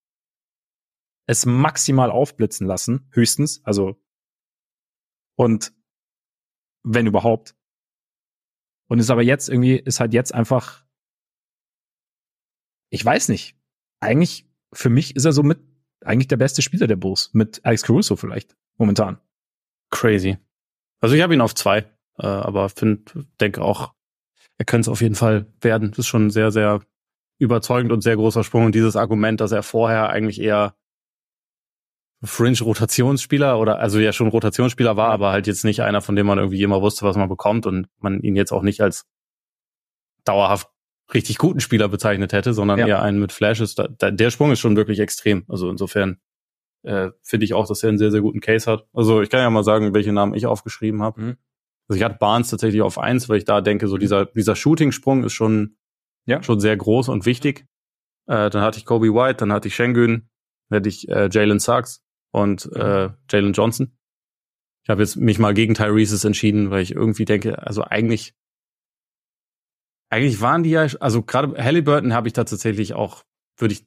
es 1.26 1.46
maximal 1.46 2.10
aufblitzen 2.10 2.66
lassen, 2.66 3.08
höchstens. 3.12 3.60
Also, 3.64 4.00
und 5.36 5.72
wenn 6.82 7.06
überhaupt. 7.06 7.54
Und 8.90 8.98
ist 8.98 9.10
aber 9.10 9.22
jetzt 9.22 9.48
irgendwie, 9.48 9.76
ist 9.76 10.00
halt 10.00 10.12
jetzt 10.12 10.34
einfach, 10.34 10.84
ich 12.90 13.04
weiß 13.04 13.28
nicht. 13.28 13.56
Eigentlich, 14.00 14.48
für 14.72 14.90
mich 14.90 15.14
ist 15.14 15.24
er 15.24 15.32
so 15.32 15.44
mit 15.44 15.60
eigentlich 16.04 16.26
der 16.26 16.38
beste 16.38 16.60
Spieler 16.60 16.88
der 16.88 16.96
Bulls 16.96 17.30
mit 17.32 17.64
Alex 17.64 17.84
Caruso 17.84 18.16
vielleicht 18.16 18.56
momentan. 18.78 19.20
Crazy. 19.90 20.38
Also 21.00 21.14
ich 21.14 21.22
habe 21.22 21.34
ihn 21.34 21.40
auf 21.40 21.54
zwei, 21.54 21.88
äh, 22.18 22.26
aber 22.26 22.68
finde, 22.68 23.28
denke 23.40 23.62
auch, 23.62 23.94
er 24.58 24.64
könnte 24.64 24.86
es 24.86 24.88
auf 24.88 25.02
jeden 25.02 25.14
Fall 25.14 25.46
werden. 25.60 25.90
Das 25.90 26.00
ist 26.00 26.06
schon 26.08 26.30
sehr, 26.30 26.50
sehr 26.50 26.80
überzeugend 27.38 27.92
und 27.92 28.02
sehr 28.02 28.16
großer 28.16 28.42
Sprung. 28.42 28.66
Und 28.66 28.74
dieses 28.74 28.96
Argument, 28.96 29.40
dass 29.40 29.52
er 29.52 29.62
vorher 29.62 30.08
eigentlich 30.08 30.40
eher 30.40 30.74
Fringe-Rotationsspieler 32.22 33.58
oder 33.58 33.78
also 33.78 33.98
ja 33.98 34.12
schon 34.12 34.28
Rotationsspieler 34.28 34.96
war, 34.96 35.10
aber 35.10 35.32
halt 35.32 35.46
jetzt 35.46 35.64
nicht 35.64 35.82
einer, 35.82 36.02
von 36.02 36.16
dem 36.16 36.26
man 36.26 36.38
irgendwie 36.38 36.62
immer 36.62 36.82
wusste, 36.82 37.04
was 37.06 37.16
man 37.16 37.28
bekommt 37.28 37.66
und 37.66 37.88
man 37.98 38.20
ihn 38.20 38.36
jetzt 38.36 38.52
auch 38.52 38.62
nicht 38.62 38.82
als 38.82 39.06
dauerhaft 40.24 40.68
richtig 41.14 41.38
guten 41.38 41.60
Spieler 41.60 41.88
bezeichnet 41.88 42.32
hätte, 42.32 42.52
sondern 42.52 42.78
ja. 42.78 42.86
eher 42.86 43.02
einen 43.02 43.18
mit 43.18 43.32
Flashes. 43.32 43.74
Da, 43.74 43.88
da, 43.88 44.10
der 44.10 44.30
Sprung 44.30 44.52
ist 44.52 44.60
schon 44.60 44.76
wirklich 44.76 45.00
extrem. 45.00 45.44
Also 45.48 45.70
insofern 45.70 46.20
äh, 46.82 47.10
finde 47.22 47.44
ich 47.44 47.54
auch, 47.54 47.66
dass 47.66 47.82
er 47.82 47.88
einen 47.88 47.98
sehr, 47.98 48.10
sehr 48.10 48.20
guten 48.20 48.40
Case 48.40 48.70
hat. 48.70 48.86
Also 48.92 49.22
ich 49.22 49.30
kann 49.30 49.40
ja 49.40 49.50
mal 49.50 49.64
sagen, 49.64 49.94
welche 49.94 50.12
Namen 50.12 50.34
ich 50.34 50.46
aufgeschrieben 50.46 51.02
habe. 51.02 51.20
Mhm. 51.20 51.36
Also 51.88 51.98
ich 51.98 52.04
hatte 52.04 52.18
Barnes 52.20 52.50
tatsächlich 52.50 52.82
auf 52.82 52.98
eins, 52.98 53.28
weil 53.28 53.38
ich 53.38 53.44
da 53.44 53.60
denke, 53.60 53.88
so 53.88 53.96
dieser, 53.96 54.26
dieser 54.26 54.54
Shooting-Sprung 54.54 55.24
ist 55.24 55.32
schon, 55.32 55.76
ja. 56.26 56.42
schon 56.42 56.60
sehr 56.60 56.76
groß 56.76 57.08
und 57.08 57.26
wichtig. 57.26 57.66
Äh, 58.26 58.50
dann 58.50 58.62
hatte 58.62 58.78
ich 58.78 58.84
Kobe 58.84 59.12
White, 59.12 59.38
dann 59.38 59.52
hatte 59.52 59.68
ich 59.68 59.74
Schengen, 59.74 60.30
dann 60.68 60.76
hatte 60.76 60.88
ich 60.88 61.08
äh, 61.08 61.28
Jalen 61.32 61.58
Sachs 61.58 62.04
und 62.32 62.70
äh, 62.72 63.10
Jalen 63.30 63.52
Johnson. 63.52 63.96
Ich 64.82 64.90
habe 64.90 65.02
jetzt 65.02 65.16
mich 65.16 65.38
mal 65.38 65.54
gegen 65.54 65.74
Tyrese's 65.74 66.24
entschieden, 66.24 66.70
weil 66.70 66.82
ich 66.82 66.92
irgendwie 66.92 67.24
denke, 67.24 67.66
also 67.66 67.82
eigentlich 67.82 68.34
eigentlich 70.10 70.40
waren 70.40 70.64
die 70.64 70.70
ja, 70.70 70.86
also 70.98 71.22
gerade 71.22 71.62
Halliburton 71.62 72.12
habe 72.12 72.26
ich 72.26 72.34
da 72.34 72.44
tatsächlich 72.44 72.94
auch, 72.94 73.22
würde 73.56 73.74
ich 73.74 73.86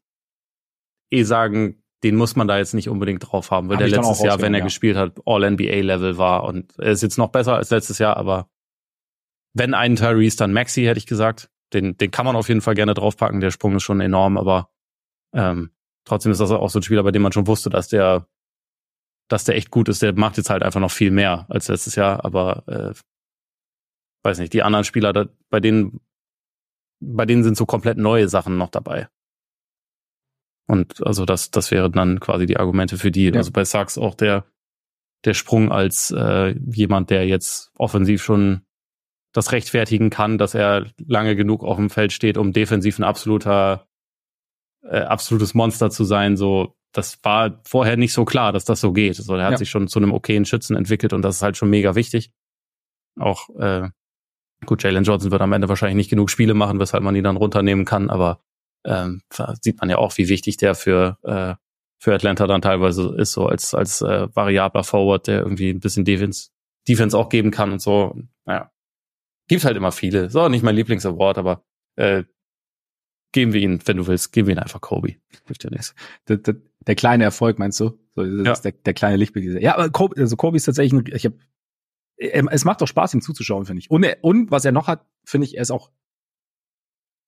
eh 1.11 1.23
sagen, 1.23 1.83
den 2.03 2.15
muss 2.15 2.35
man 2.35 2.47
da 2.47 2.57
jetzt 2.57 2.73
nicht 2.73 2.89
unbedingt 2.89 3.29
drauf 3.29 3.51
haben, 3.51 3.69
weil 3.69 3.75
Hab 3.77 3.85
der 3.85 3.89
letztes 3.89 4.23
Jahr, 4.23 4.41
wenn 4.41 4.53
er 4.53 4.59
ja. 4.59 4.65
gespielt 4.65 4.97
hat, 4.97 5.19
All-NBA-Level 5.25 6.17
war 6.17 6.45
und 6.45 6.77
er 6.79 6.91
ist 6.91 7.03
jetzt 7.03 7.17
noch 7.17 7.29
besser 7.29 7.55
als 7.55 7.69
letztes 7.69 7.99
Jahr, 7.99 8.17
aber 8.17 8.49
wenn 9.53 9.73
ein 9.73 9.95
Tyrese, 9.95 10.37
dann 10.37 10.53
Maxi, 10.53 10.83
hätte 10.83 10.97
ich 10.97 11.05
gesagt. 11.05 11.49
Den, 11.73 11.97
den 11.97 12.11
kann 12.11 12.25
man 12.25 12.35
auf 12.35 12.49
jeden 12.49 12.61
Fall 12.61 12.75
gerne 12.75 12.93
draufpacken, 12.93 13.39
der 13.39 13.51
Sprung 13.51 13.75
ist 13.75 13.83
schon 13.83 13.99
enorm, 13.99 14.37
aber 14.37 14.69
ähm, 15.33 15.71
trotzdem 16.05 16.31
ist 16.31 16.41
das 16.41 16.51
auch 16.51 16.69
so 16.69 16.79
ein 16.79 16.83
Spieler, 16.83 17.03
bei 17.03 17.11
dem 17.11 17.21
man 17.21 17.31
schon 17.31 17.47
wusste, 17.47 17.69
dass 17.69 17.87
der, 17.87 18.27
dass 19.33 19.43
der 19.43 19.55
echt 19.55 19.71
gut 19.71 19.89
ist. 19.89 20.01
Der 20.01 20.13
macht 20.13 20.37
jetzt 20.37 20.49
halt 20.49 20.63
einfach 20.63 20.79
noch 20.79 20.91
viel 20.91 21.11
mehr 21.11 21.45
als 21.49 21.67
letztes 21.67 21.95
Jahr, 21.95 22.23
aber 22.23 22.63
äh, 22.67 22.93
weiß 24.23 24.39
nicht, 24.39 24.53
die 24.53 24.63
anderen 24.63 24.85
Spieler, 24.85 25.11
da, 25.11 25.27
bei 25.49 25.59
denen 25.59 25.99
bei 27.05 27.25
denen 27.25 27.43
sind 27.43 27.57
so 27.57 27.65
komplett 27.65 27.97
neue 27.97 28.29
Sachen 28.29 28.57
noch 28.57 28.69
dabei. 28.69 29.09
Und 30.67 31.05
also 31.05 31.25
das, 31.25 31.51
das 31.51 31.71
wären 31.71 31.91
dann 31.91 32.19
quasi 32.19 32.45
die 32.45 32.57
Argumente 32.57 32.97
für 32.97 33.11
die. 33.11 33.25
Ja. 33.25 33.33
Also 33.33 33.51
bei 33.51 33.65
Sachs 33.65 33.97
auch 33.97 34.15
der, 34.15 34.45
der 35.25 35.33
Sprung 35.33 35.71
als 35.71 36.11
äh, 36.11 36.55
jemand, 36.71 37.09
der 37.09 37.27
jetzt 37.27 37.71
offensiv 37.75 38.23
schon 38.23 38.61
das 39.33 39.51
rechtfertigen 39.51 40.09
kann, 40.09 40.37
dass 40.37 40.53
er 40.53 40.85
lange 40.97 41.35
genug 41.35 41.63
auf 41.63 41.77
dem 41.77 41.89
Feld 41.89 42.13
steht, 42.13 42.37
um 42.37 42.53
defensiv 42.53 42.99
ein 42.99 43.03
absoluter, 43.03 43.87
äh, 44.83 45.01
absolutes 45.01 45.53
Monster 45.53 45.89
zu 45.89 46.03
sein. 46.03 46.37
So, 46.37 46.77
das 46.93 47.19
war 47.23 47.59
vorher 47.65 47.97
nicht 47.97 48.13
so 48.13 48.23
klar, 48.23 48.53
dass 48.53 48.65
das 48.65 48.79
so 48.79 48.93
geht. 48.93 49.15
So, 49.15 49.35
er 49.35 49.45
hat 49.45 49.51
ja. 49.53 49.57
sich 49.57 49.69
schon 49.69 49.87
zu 49.87 49.99
einem 49.99 50.13
okayen 50.13 50.45
Schützen 50.45 50.75
entwickelt 50.75 51.11
und 51.13 51.21
das 51.21 51.37
ist 51.37 51.41
halt 51.41 51.57
schon 51.57 51.69
mega 51.69 51.95
wichtig. 51.95 52.31
Auch 53.19 53.49
äh, 53.59 53.89
Gut, 54.65 54.83
Jalen 54.83 55.03
Johnson 55.03 55.31
wird 55.31 55.41
am 55.41 55.53
Ende 55.53 55.69
wahrscheinlich 55.69 55.95
nicht 55.95 56.09
genug 56.09 56.29
Spiele 56.29 56.53
machen, 56.53 56.79
weshalb 56.79 57.03
man 57.03 57.15
ihn 57.15 57.23
dann 57.23 57.37
runternehmen 57.37 57.85
kann, 57.85 58.09
aber 58.09 58.39
ähm, 58.85 59.21
sieht 59.61 59.79
man 59.79 59.89
ja 59.89 59.97
auch, 59.97 60.17
wie 60.17 60.29
wichtig 60.29 60.57
der 60.57 60.75
für, 60.75 61.17
äh, 61.23 61.55
für 61.99 62.13
Atlanta 62.13 62.47
dann 62.47 62.61
teilweise 62.61 63.15
ist, 63.17 63.31
so 63.31 63.47
als, 63.47 63.73
als 63.73 64.01
äh, 64.01 64.27
variabler 64.33 64.83
Forward, 64.83 65.27
der 65.27 65.39
irgendwie 65.39 65.69
ein 65.69 65.79
bisschen 65.79 66.05
Defense, 66.05 66.49
Defense 66.87 67.17
auch 67.17 67.29
geben 67.29 67.51
kann 67.51 67.71
und 67.71 67.81
so. 67.81 68.15
Naja. 68.45 68.71
Gibt 69.47 69.65
halt 69.65 69.77
immer 69.77 69.91
viele. 69.91 70.29
So, 70.29 70.47
nicht 70.49 70.63
mein 70.63 70.75
Lieblingsaward, 70.75 71.37
aber 71.37 71.63
äh, 71.95 72.23
geben 73.31 73.53
wir 73.53 73.61
ihn, 73.61 73.79
wenn 73.85 73.97
du 73.97 74.07
willst, 74.07 74.31
geben 74.31 74.47
wir 74.47 74.55
ihn 74.55 74.59
einfach 74.59 74.81
Kobe. 74.81 75.15
Hilft 75.45 75.63
ja 75.63 75.69
nichts. 75.69 75.95
Der, 76.87 76.95
kleine 76.95 77.23
Erfolg, 77.23 77.59
meinst 77.59 77.79
du? 77.79 77.97
So, 78.15 78.23
ja. 78.23 78.53
der, 78.53 78.71
der 78.71 78.93
kleine 78.93 79.17
Lichtblick. 79.17 79.61
Ja, 79.61 79.75
aber 79.75 79.89
Kobe, 79.89 80.19
also 80.19 80.35
Kobe 80.35 80.57
ist 80.57 80.65
tatsächlich, 80.65 80.93
ein, 80.93 81.15
ich 81.15 81.25
habe 81.25 81.37
ähm, 82.17 82.49
es 82.51 82.65
macht 82.65 82.81
doch 82.81 82.87
Spaß, 82.87 83.13
ihm 83.13 83.21
zuzuschauen, 83.21 83.65
finde 83.65 83.81
ich. 83.81 83.91
Und, 83.91 84.05
und 84.21 84.51
was 84.51 84.65
er 84.65 84.71
noch 84.71 84.87
hat, 84.87 85.05
finde 85.25 85.45
ich, 85.45 85.55
er 85.55 85.61
ist 85.61 85.71
auch 85.71 85.91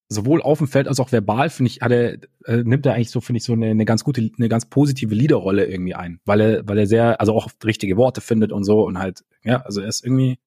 sowohl 0.08 0.42
auf 0.42 0.60
dem 0.60 0.68
Feld 0.68 0.88
als 0.88 1.00
auch 1.00 1.12
verbal, 1.12 1.50
finde 1.50 1.72
ich, 1.72 1.82
hat 1.82 1.92
er, 1.92 2.20
äh, 2.46 2.64
nimmt 2.64 2.86
er 2.86 2.94
eigentlich 2.94 3.10
so, 3.10 3.22
finde 3.22 3.38
ich, 3.38 3.44
so 3.44 3.54
eine, 3.54 3.68
eine 3.68 3.86
ganz 3.86 4.04
gute, 4.04 4.30
eine 4.38 4.50
ganz 4.50 4.68
positive 4.68 5.16
Leaderrolle 5.16 5.66
irgendwie 5.66 5.96
ein. 5.96 6.20
Weil 6.26 6.42
er, 6.42 6.68
weil 6.68 6.78
er 6.78 6.88
sehr, 6.88 7.20
also 7.20 7.34
auch 7.34 7.50
richtige 7.64 7.98
Worte 7.98 8.22
findet 8.22 8.52
und 8.52 8.64
so 8.64 8.86
und 8.86 9.00
halt, 9.00 9.26
ja, 9.44 9.62
also 9.62 9.82
er 9.82 9.88
ist 9.88 10.06
irgendwie, 10.06 10.38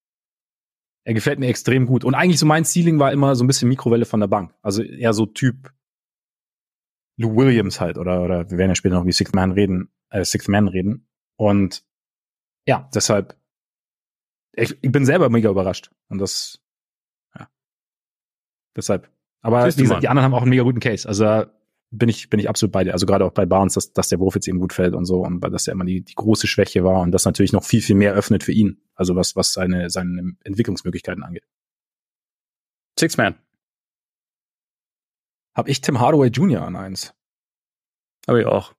er 1.04 1.14
gefällt 1.14 1.40
mir 1.40 1.48
extrem 1.48 1.86
gut. 1.86 2.04
Und 2.04 2.14
eigentlich 2.14 2.38
so 2.38 2.46
mein 2.46 2.64
Ceiling 2.64 2.98
war 2.98 3.12
immer 3.12 3.34
so 3.34 3.42
ein 3.42 3.46
bisschen 3.46 3.68
Mikrowelle 3.68 4.04
von 4.04 4.20
der 4.20 4.28
Bank. 4.28 4.54
Also 4.62 4.82
eher 4.82 5.12
so 5.12 5.26
Typ 5.26 5.72
Lou 7.18 7.36
Williams 7.36 7.80
halt, 7.80 7.98
oder, 7.98 8.22
oder 8.22 8.50
wir 8.50 8.56
werden 8.56 8.70
ja 8.70 8.74
später 8.74 8.94
noch 8.94 9.06
wie 9.06 9.12
Sixth 9.12 9.34
Man 9.34 9.52
reden, 9.52 9.92
äh, 10.10 10.24
Sixth 10.24 10.48
Man 10.48 10.68
reden. 10.68 11.08
Und 11.36 11.84
ja, 12.66 12.88
deshalb 12.94 13.38
ich, 14.58 14.76
ich 14.80 14.92
bin 14.92 15.04
selber 15.04 15.30
mega 15.30 15.50
überrascht. 15.50 15.90
Und 16.08 16.18
das, 16.18 16.60
ja. 17.38 17.48
Deshalb. 18.76 19.10
Aber 19.40 19.66
wie 19.66 19.82
gesagt, 19.82 20.02
die 20.02 20.08
anderen 20.08 20.24
haben 20.24 20.34
auch 20.34 20.42
einen 20.42 20.50
mega 20.50 20.64
guten 20.64 20.80
Case. 20.80 21.08
Also 21.08 21.24
da 21.24 21.52
bin 21.90 22.08
ich, 22.08 22.28
bin 22.28 22.40
ich 22.40 22.48
absolut 22.48 22.72
bei 22.72 22.84
dir. 22.84 22.92
Also 22.92 23.06
gerade 23.06 23.24
auch 23.24 23.32
bei 23.32 23.46
Barnes, 23.46 23.74
dass, 23.74 23.92
dass 23.92 24.08
der 24.08 24.18
Wurf 24.18 24.34
jetzt 24.34 24.48
eben 24.48 24.58
gut 24.58 24.72
fällt 24.72 24.94
und 24.94 25.04
so 25.04 25.24
und 25.24 25.40
dass 25.40 25.68
er 25.68 25.72
immer 25.72 25.84
die, 25.84 26.02
die 26.02 26.14
große 26.14 26.46
Schwäche 26.46 26.82
war 26.84 27.00
und 27.00 27.12
das 27.12 27.24
natürlich 27.24 27.52
noch 27.52 27.64
viel, 27.64 27.80
viel 27.80 27.94
mehr 27.96 28.14
öffnet 28.14 28.42
für 28.42 28.52
ihn. 28.52 28.82
Also 28.94 29.14
was, 29.14 29.36
was 29.36 29.52
seine, 29.52 29.90
seine 29.90 30.32
Entwicklungsmöglichkeiten 30.42 31.22
angeht. 31.22 31.44
Six 32.98 33.16
Man. 33.16 33.36
Hab 35.58 35.68
ich 35.68 35.80
Tim 35.80 35.98
Hardaway 35.98 36.28
Jr. 36.28 36.62
an 36.62 36.76
eins. 36.76 37.12
Habe 38.28 38.42
ich 38.42 38.46
auch. 38.46 38.74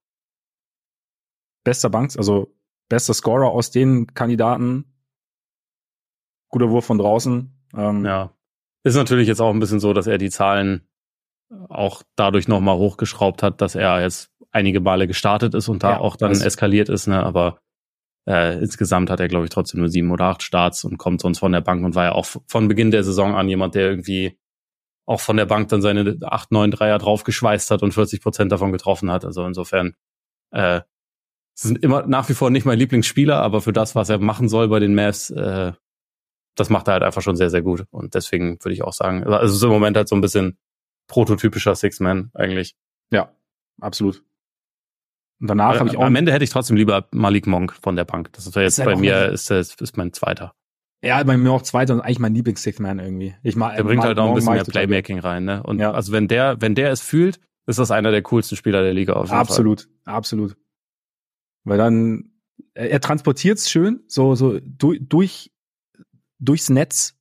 Bester 1.66 1.90
Banks, 1.90 2.16
also 2.16 2.56
bester 2.88 3.14
Scorer 3.14 3.52
aus 3.52 3.70
den 3.70 4.08
Kandidaten 4.14 4.86
guter 6.48 6.70
Wurf 6.70 6.86
von 6.86 6.98
draußen. 6.98 7.54
Ähm, 7.76 8.06
ja. 8.06 8.34
Ist 8.86 8.96
natürlich 8.96 9.28
jetzt 9.28 9.42
auch 9.42 9.50
ein 9.50 9.60
bisschen 9.60 9.82
so, 9.82 9.92
dass 9.92 10.08
er 10.08 10.18
die 10.18 10.30
Zahlen 10.30 10.88
auch 11.68 12.02
dadurch 12.16 12.48
nochmal 12.48 12.78
hochgeschraubt 12.78 13.44
hat, 13.44 13.60
dass 13.60 13.76
er 13.76 14.02
jetzt 14.02 14.32
einige 14.52 14.80
Male 14.80 15.06
gestartet 15.06 15.56
ist 15.56 15.68
und 15.68 15.84
da 15.84 15.92
ja, 15.92 16.00
auch 16.00 16.16
dann 16.16 16.32
eskaliert 16.32 16.88
ist, 16.88 17.08
ne? 17.08 17.22
Aber 17.22 17.60
äh, 18.26 18.58
insgesamt 18.58 19.10
hat 19.10 19.20
er, 19.20 19.28
glaube 19.28 19.44
ich, 19.44 19.52
trotzdem 19.52 19.82
nur 19.82 19.90
sieben 19.90 20.12
oder 20.12 20.28
acht 20.28 20.44
Starts 20.44 20.86
und 20.86 20.98
kommt 20.98 21.20
sonst 21.20 21.40
von 21.40 21.52
der 21.52 21.60
Bank 21.60 21.84
und 21.84 21.96
war 21.96 22.06
ja 22.06 22.12
auch 22.14 22.26
von 22.48 22.70
Beginn 22.70 22.92
der 22.92 23.04
Saison 23.04 23.36
an 23.36 23.50
jemand, 23.50 23.76
der 23.76 23.90
irgendwie 23.90 24.40
auch 25.10 25.22
von 25.22 25.38
der 25.38 25.48
Bank 25.48 25.70
dann 25.70 25.82
seine 25.82 26.20
acht, 26.22 26.52
neun 26.52 26.70
Dreier 26.70 27.00
draufgeschweißt 27.00 27.72
hat 27.72 27.82
und 27.82 27.94
40 27.94 28.22
Prozent 28.22 28.52
davon 28.52 28.72
getroffen 28.72 29.10
hat. 29.10 29.26
Also 29.26 29.44
insofern 29.44 29.96
äh, 30.52 30.82
sind 31.56 31.84
immer 31.84 32.06
nach 32.06 32.30
wie 32.30 32.36
vor 32.36 32.52
nicht 32.52 32.66
mein 32.66 32.78
Lieblingsspieler, 32.78 33.42
aber 33.42 33.62
für 33.62 33.74
das, 33.74 33.96
was 33.96 34.10
er 34.10 34.20
machen 34.20 34.50
soll 34.50 34.68
bei 34.68 34.80
den 34.80 34.94
Mavs, 34.94 35.32
äh, 35.32 35.74
das 36.56 36.70
macht 36.70 36.88
er 36.88 36.94
halt 36.94 37.04
einfach 37.04 37.24
schon 37.24 37.36
sehr, 37.36 37.50
sehr 37.50 37.64
gut. 37.64 37.86
Und 37.90 38.14
deswegen 38.14 38.64
würde 38.64 38.74
ich 38.74 38.84
auch 38.84 38.94
sagen, 38.94 39.24
also 39.26 39.56
ist 39.56 39.64
im 39.64 39.70
Moment 39.70 39.98
halt 39.98 40.08
so 40.08 40.16
ein 40.16 40.22
bisschen 40.22 40.60
prototypischer 41.08 41.74
Six-Man 41.74 42.30
eigentlich. 42.36 42.76
Ja, 43.12 43.34
absolut. 43.82 44.24
Und 45.42 45.48
danach 45.48 45.80
habe 45.80 45.90
ich 45.90 45.98
auch. 45.98 46.04
Am 46.04 46.16
Ende 46.16 46.34
hätte 46.34 46.44
ich 46.44 46.52
trotzdem 46.52 46.78
lieber 46.78 47.08
Malik 47.12 47.48
Monk 47.48 47.74
von 47.74 47.96
der 47.96 48.06
Bank. 48.06 48.32
Das 48.34 48.46
ist 48.46 48.56
jetzt 48.56 48.86
bei 48.86 48.96
mir 48.96 49.30
ist, 49.30 49.50
ist, 49.50 49.82
ist 49.82 49.98
mein 49.98 50.14
zweiter. 50.14 50.54
Ja, 51.02 51.24
bei 51.24 51.38
mir 51.38 51.52
auch 51.52 51.62
zweiter 51.62 51.94
und 51.94 52.02
eigentlich 52.02 52.20
mein 52.20 52.34
Lieblings 52.34 52.62
Sixth 52.62 52.82
Man 52.82 53.00
irgendwie. 53.00 53.36
Ich 53.42 53.56
mag, 53.56 53.76
der 53.76 53.84
bringt 53.84 54.04
halt 54.04 54.20
auch 54.20 54.30
ein 54.30 54.36
bisschen 54.36 54.54
mehr 54.54 54.66
Playmaking 54.66 55.20
rein, 55.20 55.46
ne? 55.46 55.64
Und 55.64 55.80
ja. 55.80 55.92
also 55.92 56.12
wenn 56.12 56.28
der, 56.28 56.62
wenn 56.62 56.76
der 56.76 56.92
es 56.92 57.02
fühlt, 57.02 57.40
ist 57.68 57.80
das 57.80 57.92
einer 57.92 58.12
der 58.12 58.22
coolsten 58.24 58.58
Spieler 58.58 58.82
der 58.82 58.94
Liga 58.94 59.14
auf 59.14 59.28
jeden 59.28 59.40
Absolut, 59.40 59.82
Fall. 60.04 60.14
absolut. 60.16 60.58
Weil 61.64 61.78
dann 61.78 62.32
er 62.74 63.00
transportiert's 63.00 63.70
schön, 63.70 64.04
so 64.08 64.36
so 64.36 64.60
durch, 64.62 65.00
durch 65.02 65.52
durchs 66.40 66.70
Netz 66.70 67.16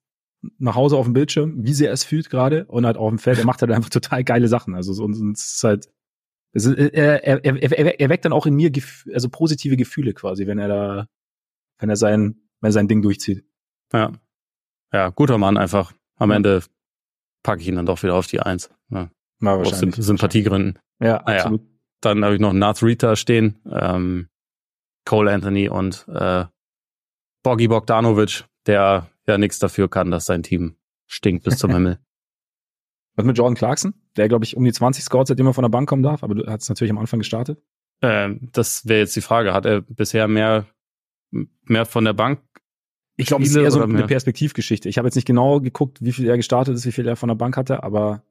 nach 0.59 0.77
Hause 0.77 0.97
auf 0.97 1.07
dem 1.07 1.13
Bildschirm, 1.13 1.65
wie 1.65 1.73
sehr 1.73 1.89
er 1.89 1.95
es 1.95 2.05
fühlt 2.05 2.31
gerade 2.31 2.65
und 2.67 2.87
halt 2.87 2.97
auf 2.97 3.11
dem 3.11 3.19
Feld. 3.19 3.39
Er 3.39 3.45
macht 3.45 3.61
halt 3.61 3.73
einfach 3.73 3.91
total 3.91 4.25
geile 4.25 4.49
Sachen. 4.49 4.75
Also 4.75 4.93
so, 4.93 5.05
und 5.05 5.33
es 5.33 5.55
ist 5.57 5.65
halt, 5.65 5.89
es 6.53 6.65
ist, 6.65 6.79
er, 6.79 7.25
er, 7.25 7.45
er, 7.45 8.01
er 8.01 8.09
weckt 8.09 8.25
dann 8.25 8.33
auch 8.33 8.47
in 8.47 8.55
mir 8.55 8.71
also 9.13 9.29
positive 9.29 9.77
Gefühle 9.77 10.15
quasi, 10.15 10.47
wenn 10.47 10.59
er 10.59 10.69
da, 10.69 11.07
wenn 11.79 11.91
er 11.91 11.97
sein, 11.97 12.41
wenn 12.61 12.69
er 12.69 12.73
sein 12.73 12.89
Ding 12.89 13.03
durchzieht. 13.03 13.45
Ja. 13.93 14.13
Ja, 14.93 15.11
guter 15.11 15.39
Mann 15.39 15.57
einfach. 15.57 15.93
Am 16.17 16.31
Ende 16.31 16.63
packe 17.43 17.61
ich 17.63 17.69
ihn 17.69 17.77
dann 17.77 17.87
doch 17.87 18.03
wieder 18.03 18.15
auf 18.15 18.27
die 18.27 18.41
Eins. 18.41 18.71
Ja. 18.91 19.11
Na, 19.41 19.55
Aus 19.55 19.79
Symp 19.79 19.95
Sympathiegründen. 19.97 20.79
Ja, 21.01 21.23
naja. 21.25 21.41
absolut. 21.43 21.63
Dann 22.01 22.25
habe 22.25 22.35
ich 22.35 22.41
noch 22.41 22.53
Nath 22.53 22.83
Rita 22.83 23.17
stehen, 23.17 23.61
ähm, 23.71 24.29
Cole 25.05 25.33
Anthony 25.33 25.69
und 25.69 26.07
äh, 26.09 26.45
Boggy 27.43 27.69
Bogdanovic, 27.69 28.45
der 28.67 29.09
ja 29.27 29.39
nichts 29.39 29.59
dafür 29.59 29.89
kann, 29.89 30.11
dass 30.11 30.25
sein 30.27 30.43
Team 30.43 30.77
stinkt 31.07 31.45
bis 31.45 31.59
zum 31.59 31.71
Himmel. 31.75 31.99
Was 33.17 33.25
mit 33.25 33.37
Jordan 33.37 33.57
Clarkson? 33.57 33.95
Der, 34.17 34.29
glaube 34.29 34.45
ich, 34.45 34.57
um 34.57 34.65
die 34.65 34.73
20 34.73 35.03
scored, 35.03 35.27
seitdem 35.27 35.47
er 35.47 35.55
von 35.55 35.63
der 35.63 35.71
Bank 35.71 35.89
kommen 35.89 36.03
darf, 36.05 36.23
aber 36.23 36.35
du 36.35 36.47
hast 36.47 36.69
natürlich 36.69 36.91
am 36.93 36.99
Anfang 36.99 37.19
gestartet. 37.19 37.61
Ähm, 38.01 38.49
das 38.53 38.87
wäre 38.87 39.01
jetzt 39.01 39.17
die 39.17 39.21
Frage. 39.21 39.55
Hat 39.55 39.67
er 39.67 39.81
bisher 39.81 40.29
mehr, 40.29 40.67
mehr 41.31 41.85
von 41.85 42.05
der 42.05 42.13
Bank? 42.13 42.41
Ich 43.21 43.27
glaube, 43.27 43.43
es 43.43 43.51
ist 43.51 43.57
eher 43.57 43.71
so 43.71 43.83
eine 43.83 44.07
Perspektivgeschichte. 44.07 44.89
Ich 44.89 44.97
habe 44.97 45.09
jetzt 45.09 45.17
nicht 45.17 45.27
genau 45.27 45.61
geguckt, 45.61 45.99
wie 46.01 46.13
viel 46.13 46.29
er 46.29 46.37
gestartet 46.37 46.77
ist, 46.77 46.87
wie 46.87 46.93
viel 46.93 47.07
er 47.07 47.17
von 47.17 47.29
der 47.29 47.35
Bank 47.35 47.57
hatte, 47.57 47.83
aber 47.83 48.23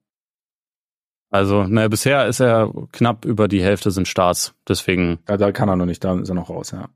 also, 1.30 1.64
naja, 1.64 1.90
bisher 1.90 2.26
ist 2.28 2.40
er 2.40 2.72
knapp 2.92 3.26
über 3.26 3.50
die 3.50 3.62
Hälfte 3.62 3.92
sind 3.92 4.08
Starts. 4.08 4.56
Deswegen. 4.68 5.20
Ja, 5.28 5.38
da 5.38 5.52
kann 5.52 5.70
er 5.70 5.76
noch 5.76 5.86
nicht, 5.86 6.04
da 6.04 6.20
ist 6.20 6.30
er 6.30 6.36
noch 6.36 6.50
raus, 6.50 6.72
ja. 6.72 6.90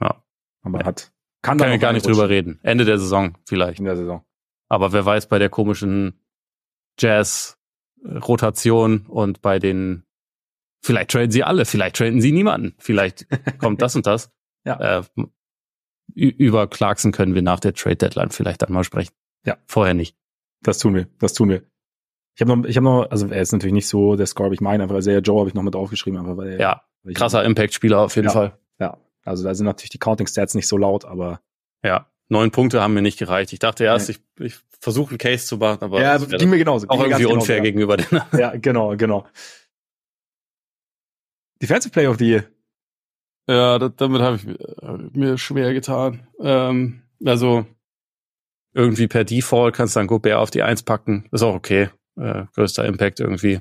Ja. 0.00 0.22
Aber 0.62 0.80
ja. 0.80 0.86
hat. 0.86 1.10
Kann, 1.40 1.58
kann 1.58 1.70
da 1.70 1.76
gar 1.78 1.92
nicht 1.92 2.06
drüber 2.06 2.28
reden. 2.28 2.58
Ende 2.62 2.84
der 2.84 2.98
Saison 2.98 3.36
vielleicht. 3.46 3.78
In 3.78 3.86
der 3.86 3.96
Saison. 3.96 4.22
Aber 4.68 4.92
wer 4.92 5.06
weiß, 5.06 5.28
bei 5.28 5.38
der 5.38 5.48
komischen 5.48 6.20
Jazz-Rotation 6.98 9.06
und 9.06 9.40
bei 9.40 9.58
den, 9.58 10.04
vielleicht 10.82 11.10
traden 11.10 11.30
sie 11.30 11.44
alle, 11.44 11.64
vielleicht 11.64 11.96
traden 11.96 12.20
sie 12.20 12.32
niemanden, 12.32 12.74
vielleicht 12.78 13.26
kommt 13.58 13.80
das 13.82 13.96
und 13.96 14.06
das. 14.06 14.30
Ja. 14.64 14.98
Äh, 14.98 15.02
über 16.14 16.66
Clarkson 16.66 17.12
können 17.12 17.34
wir 17.34 17.42
nach 17.42 17.60
der 17.60 17.74
Trade 17.74 17.96
Deadline 17.96 18.30
vielleicht 18.30 18.62
dann 18.62 18.72
mal 18.72 18.84
sprechen. 18.84 19.12
Ja. 19.44 19.56
Vorher 19.66 19.94
nicht. 19.94 20.16
Das 20.62 20.78
tun 20.78 20.94
wir, 20.94 21.06
das 21.18 21.34
tun 21.34 21.48
wir. 21.48 21.62
Ich 22.34 22.40
habe 22.40 22.56
noch, 22.56 22.68
ich 22.68 22.76
habe 22.76 22.84
noch, 22.84 23.10
also 23.10 23.28
er 23.28 23.40
ist 23.42 23.52
natürlich 23.52 23.74
nicht 23.74 23.88
so 23.88 24.16
der 24.16 24.26
Score, 24.26 24.52
ich 24.52 24.60
meine, 24.60 24.82
einfach 24.82 25.00
sehr 25.00 25.20
Joe 25.20 25.40
habe 25.40 25.48
ich 25.48 25.54
noch 25.54 25.62
mit 25.62 25.74
draufgeschrieben, 25.74 26.18
einfach 26.18 26.36
weil 26.36 26.58
ja 26.58 26.82
krasser 27.14 27.44
Impact-Spieler 27.44 28.00
auf 28.00 28.16
jeden 28.16 28.28
ja, 28.28 28.34
Fall. 28.34 28.58
Ja, 28.78 28.98
also 29.24 29.44
da 29.44 29.54
sind 29.54 29.66
natürlich 29.66 29.90
die 29.90 29.98
Counting-Stats 29.98 30.54
nicht 30.54 30.68
so 30.68 30.76
laut, 30.76 31.04
aber 31.04 31.40
ja, 31.82 32.06
neun 32.28 32.50
Punkte 32.50 32.80
haben 32.80 32.94
mir 32.94 33.02
nicht 33.02 33.18
gereicht. 33.18 33.52
Ich 33.52 33.58
dachte 33.58 33.84
erst, 33.84 34.08
nee. 34.08 34.16
ich, 34.38 34.46
ich 34.46 34.58
versuche 34.80 35.10
einen 35.10 35.18
Case 35.18 35.46
zu 35.46 35.56
machen, 35.58 35.82
aber 35.82 36.00
ja, 36.00 36.18
ging 36.18 36.50
mir 36.50 36.58
genauso. 36.58 36.88
Auch 36.88 37.00
irgendwie 37.00 37.26
unfair 37.26 37.56
genauso, 37.56 37.62
gegenüber 37.62 37.96
den. 37.96 38.20
Ja, 38.38 38.56
genau, 38.56 38.96
genau. 38.96 39.26
Defensive 41.60 41.92
Player 41.92 42.10
of 42.10 42.18
the 42.18 42.28
Year. 42.28 42.44
Ja, 43.48 43.78
das, 43.78 43.92
damit 43.96 44.20
habe 44.20 44.36
ich 44.36 45.16
mir 45.16 45.38
schwer 45.38 45.72
getan. 45.72 46.28
Ähm, 46.40 47.02
also 47.24 47.66
irgendwie 48.74 49.08
per 49.08 49.24
Default 49.24 49.74
kannst 49.74 49.96
du 49.96 50.00
dann 50.00 50.06
Gobert 50.06 50.36
auf 50.36 50.50
die 50.50 50.62
Eins 50.62 50.82
packen. 50.82 51.26
Ist 51.32 51.42
auch 51.42 51.54
okay 51.54 51.88
äh, 52.18 52.44
größter 52.54 52.84
Impact 52.84 53.20
irgendwie. 53.20 53.60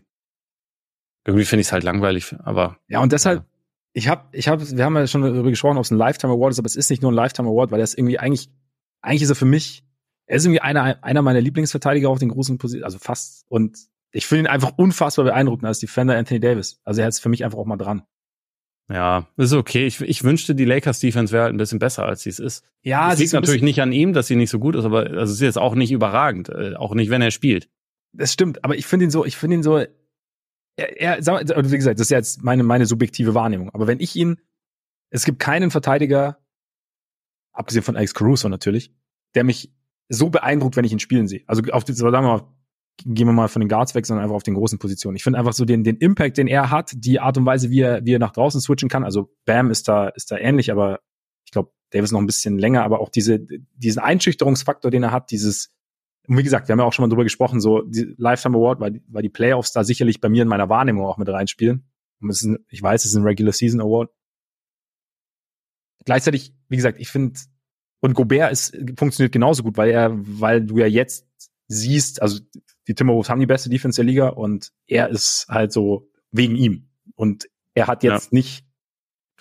Irgendwie 1.26 1.45
finde 1.45 1.61
ich 1.61 1.68
es 1.68 1.72
halt 1.72 1.84
langweilig, 1.84 2.35
aber. 2.43 2.77
Ja, 2.88 3.01
und 3.01 3.11
deshalb, 3.11 3.45
ich 3.93 4.07
habe, 4.07 4.26
ich 4.31 4.47
habe, 4.47 4.69
wir 4.69 4.85
haben 4.85 4.95
ja 4.95 5.07
schon 5.07 5.22
darüber 5.22 5.49
gesprochen, 5.49 5.77
ob 5.77 5.84
es 5.84 5.91
ein 5.91 5.97
Lifetime 5.97 6.34
Award 6.34 6.51
ist, 6.51 6.59
aber 6.59 6.68
es 6.68 6.76
ist 6.76 6.89
nicht 6.89 7.01
nur 7.01 7.11
ein 7.11 7.15
Lifetime 7.15 7.49
Award, 7.49 7.72
weil 7.72 7.80
er 7.80 7.84
ist 7.84 7.97
irgendwie 7.97 8.19
eigentlich, 8.19 8.49
eigentlich 9.01 9.23
ist 9.23 9.30
er 9.30 9.35
für 9.35 9.45
mich, 9.45 9.84
er 10.26 10.38
ist 10.38 10.45
irgendwie 10.45 10.61
einer, 10.61 11.03
einer 11.03 11.22
meiner 11.22 11.41
Lieblingsverteidiger 11.41 12.09
auf 12.09 12.19
den 12.19 12.30
großen 12.30 12.57
Positionen, 12.57 12.85
also 12.85 12.97
fast. 12.99 13.45
Und 13.49 13.77
ich 14.11 14.26
finde 14.26 14.45
ihn 14.45 14.47
einfach 14.47 14.73
unfassbar 14.77 15.26
beeindruckend 15.26 15.65
als 15.65 15.80
Defender 15.80 16.18
Anthony 16.18 16.39
Davis. 16.39 16.80
Also 16.84 17.01
er 17.01 17.07
ist 17.07 17.19
für 17.19 17.30
mich 17.30 17.43
einfach 17.43 17.57
auch 17.57 17.65
mal 17.65 17.77
dran. 17.77 18.03
Ja, 18.89 19.27
ist 19.35 19.53
okay. 19.53 19.85
Ich, 19.85 19.99
ich 20.01 20.23
wünschte, 20.23 20.55
die 20.55 20.65
Lakers 20.65 20.99
Defense 20.99 21.34
wäre 21.34 21.43
halt 21.43 21.53
ein 21.53 21.57
bisschen 21.57 21.80
besser, 21.80 22.05
als 22.05 22.22
sie 22.22 22.30
es 22.30 22.39
ist. 22.39 22.64
Ja, 22.84 23.11
es 23.11 23.19
liegt 23.19 23.34
natürlich 23.34 23.61
nicht 23.61 23.81
an 23.81 23.91
ihm, 23.91 24.14
dass 24.14 24.27
sie 24.27 24.38
nicht 24.38 24.49
so 24.49 24.59
gut 24.59 24.76
ist, 24.76 24.85
aber 24.85 25.07
also 25.07 25.23
es 25.23 25.31
ist 25.31 25.41
jetzt 25.41 25.57
auch 25.57 25.76
nicht 25.76 25.91
überragend, 25.91 26.49
äh, 26.49 26.76
auch 26.76 26.93
nicht, 26.95 27.09
wenn 27.09 27.22
er 27.22 27.31
spielt. 27.31 27.69
Das 28.14 28.31
stimmt, 28.31 28.64
aber 28.64 28.77
ich 28.77 28.85
finde 28.85 29.05
ihn 29.05 29.11
so, 29.11 29.26
ich 29.26 29.35
finde 29.35 29.57
ihn 29.57 29.64
so, 29.64 29.77
er, 29.77 29.89
er 30.77 31.22
sag, 31.22 31.49
wie 31.49 31.76
gesagt, 31.76 31.99
das 31.99 32.07
ist 32.07 32.11
jetzt 32.11 32.43
meine, 32.43 32.64
meine 32.64 32.85
subjektive 32.85 33.34
Wahrnehmung. 33.34 33.69
Aber 33.73 33.88
wenn 33.88 33.99
ich 33.99 34.15
ihn, 34.15 34.39
es 35.09 35.26
gibt 35.26 35.39
keinen 35.39 35.69
Verteidiger, 35.69 36.38
abgesehen 37.51 37.84
von 37.84 37.97
Alex 37.97 38.14
Caruso 38.14 38.47
natürlich, 38.47 38.93
der 39.35 39.43
mich 39.43 39.73
so 40.07 40.30
beeindruckt, 40.30 40.77
wenn 40.77 40.85
ich 40.85 40.93
ihn 40.93 40.99
spielen 40.99 41.27
sehe. 41.27 41.43
Also 41.47 41.61
auf 41.72 41.84
die, 41.84 41.93
sagen 41.93 42.14
wir 42.14 42.22
mal, 42.22 42.47
gehen 43.06 43.28
wir 43.28 43.34
mal 43.34 43.48
von 43.48 43.60
den 43.60 43.69
Guards 43.69 43.95
weg, 43.95 44.06
sondern 44.06 44.24
einfach 44.24 44.36
auf 44.36 44.44
den 44.44 44.56
großen 44.56 44.80
Positionen. 44.80 45.15
Ich 45.15 45.24
finde 45.24 45.40
einfach 45.40 45.53
so 45.53 45.65
den, 45.65 45.84
den 45.84 45.98
Impact, 45.98 46.38
den 46.38 46.48
er 46.48 46.72
hat, 46.72 46.91
die 46.95 47.19
Art 47.19 47.38
und 47.38 47.45
Weise, 47.45 47.69
wie 47.69 47.82
er, 47.82 48.06
wie 48.06 48.14
er 48.14 48.19
nach 48.19 48.32
draußen 48.32 48.60
switchen 48.60 48.90
kann. 48.90 49.03
Also 49.03 49.34
Bam 49.45 49.72
ist 49.72 49.88
da, 49.88 50.10
ist 50.10 50.32
da 50.32 50.38
ähnlich, 50.38 50.72
aber 50.72 50.99
ich 51.45 51.52
glaube, 51.52 51.72
Davis 51.91 52.11
noch 52.11 52.19
ein 52.19 52.26
bisschen 52.26 52.57
länger, 52.57 52.84
aber 52.84 52.99
auch 52.99 53.10
diese, 53.10 53.40
diesen 53.76 53.99
Einschüchterungsfaktor, 53.99 54.91
den 54.91 55.03
er 55.03 55.11
hat, 55.11 55.32
dieses, 55.32 55.72
und 56.28 56.38
wie 56.38 56.44
gesagt, 56.44 56.68
wir 56.68 56.74
haben 56.74 56.80
ja 56.80 56.86
auch 56.86 56.94
schon 56.94 57.03
mal 57.03 57.10
drüber 57.10 57.24
gesprochen, 57.24 57.61
so 57.61 57.84
die 57.84 58.14
Lifetime 58.18 58.57
Award, 58.57 58.82
weil, 58.82 59.02
weil 59.07 59.24
die 59.24 59.30
Playoffs 59.30 59.72
da 59.72 59.84
sicherlich 59.84 60.19
bei 60.19 60.28
mir 60.28 60.41
in 60.41 60.49
meiner 60.49 60.69
Wahrnehmung 60.69 61.06
auch 61.06 61.18
mit 61.18 61.30
reinspielen. 61.30 61.90
Und 62.19 62.30
es 62.30 62.41
ist 62.41 62.48
ein, 62.48 62.65
ich 62.69 62.82
weiß, 62.82 63.06
es 63.06 63.11
ist 63.11 63.18
ein 63.18 63.24
Regular 63.24 63.53
Season 63.53 63.80
Award. 63.80 64.11
Gleichzeitig, 66.03 66.53
wie 66.68 66.76
gesagt, 66.76 66.99
ich 66.99 67.10
finde, 67.10 67.40
und 68.02 68.14
Gobert 68.14 68.52
ist, 68.52 68.78
funktioniert 68.98 69.32
genauso 69.32 69.64
gut, 69.64 69.78
weil 69.78 69.90
er, 69.90 70.11
weil 70.14 70.65
du 70.65 70.78
ja 70.80 70.88
jetzt 70.88 71.28
siehst, 71.68 72.22
also 72.22 72.40
die 72.88 72.95
Timberwolves 72.95 73.30
haben 73.30 73.39
die 73.39 73.45
beste 73.45 73.69
Defense 73.69 73.97
der 73.97 74.05
Liga 74.05 74.30
und 74.30 74.72
er 74.88 75.09
ist 75.09 75.47
halt 75.49 75.72
so 75.72 76.09
wegen 76.31 76.55
ihm. 76.55 76.89
Und 77.15 77.47
er 77.73 77.88
hat 77.88 78.03
jetzt 78.03 78.31
ja. 78.31 78.38
nicht 78.38 78.68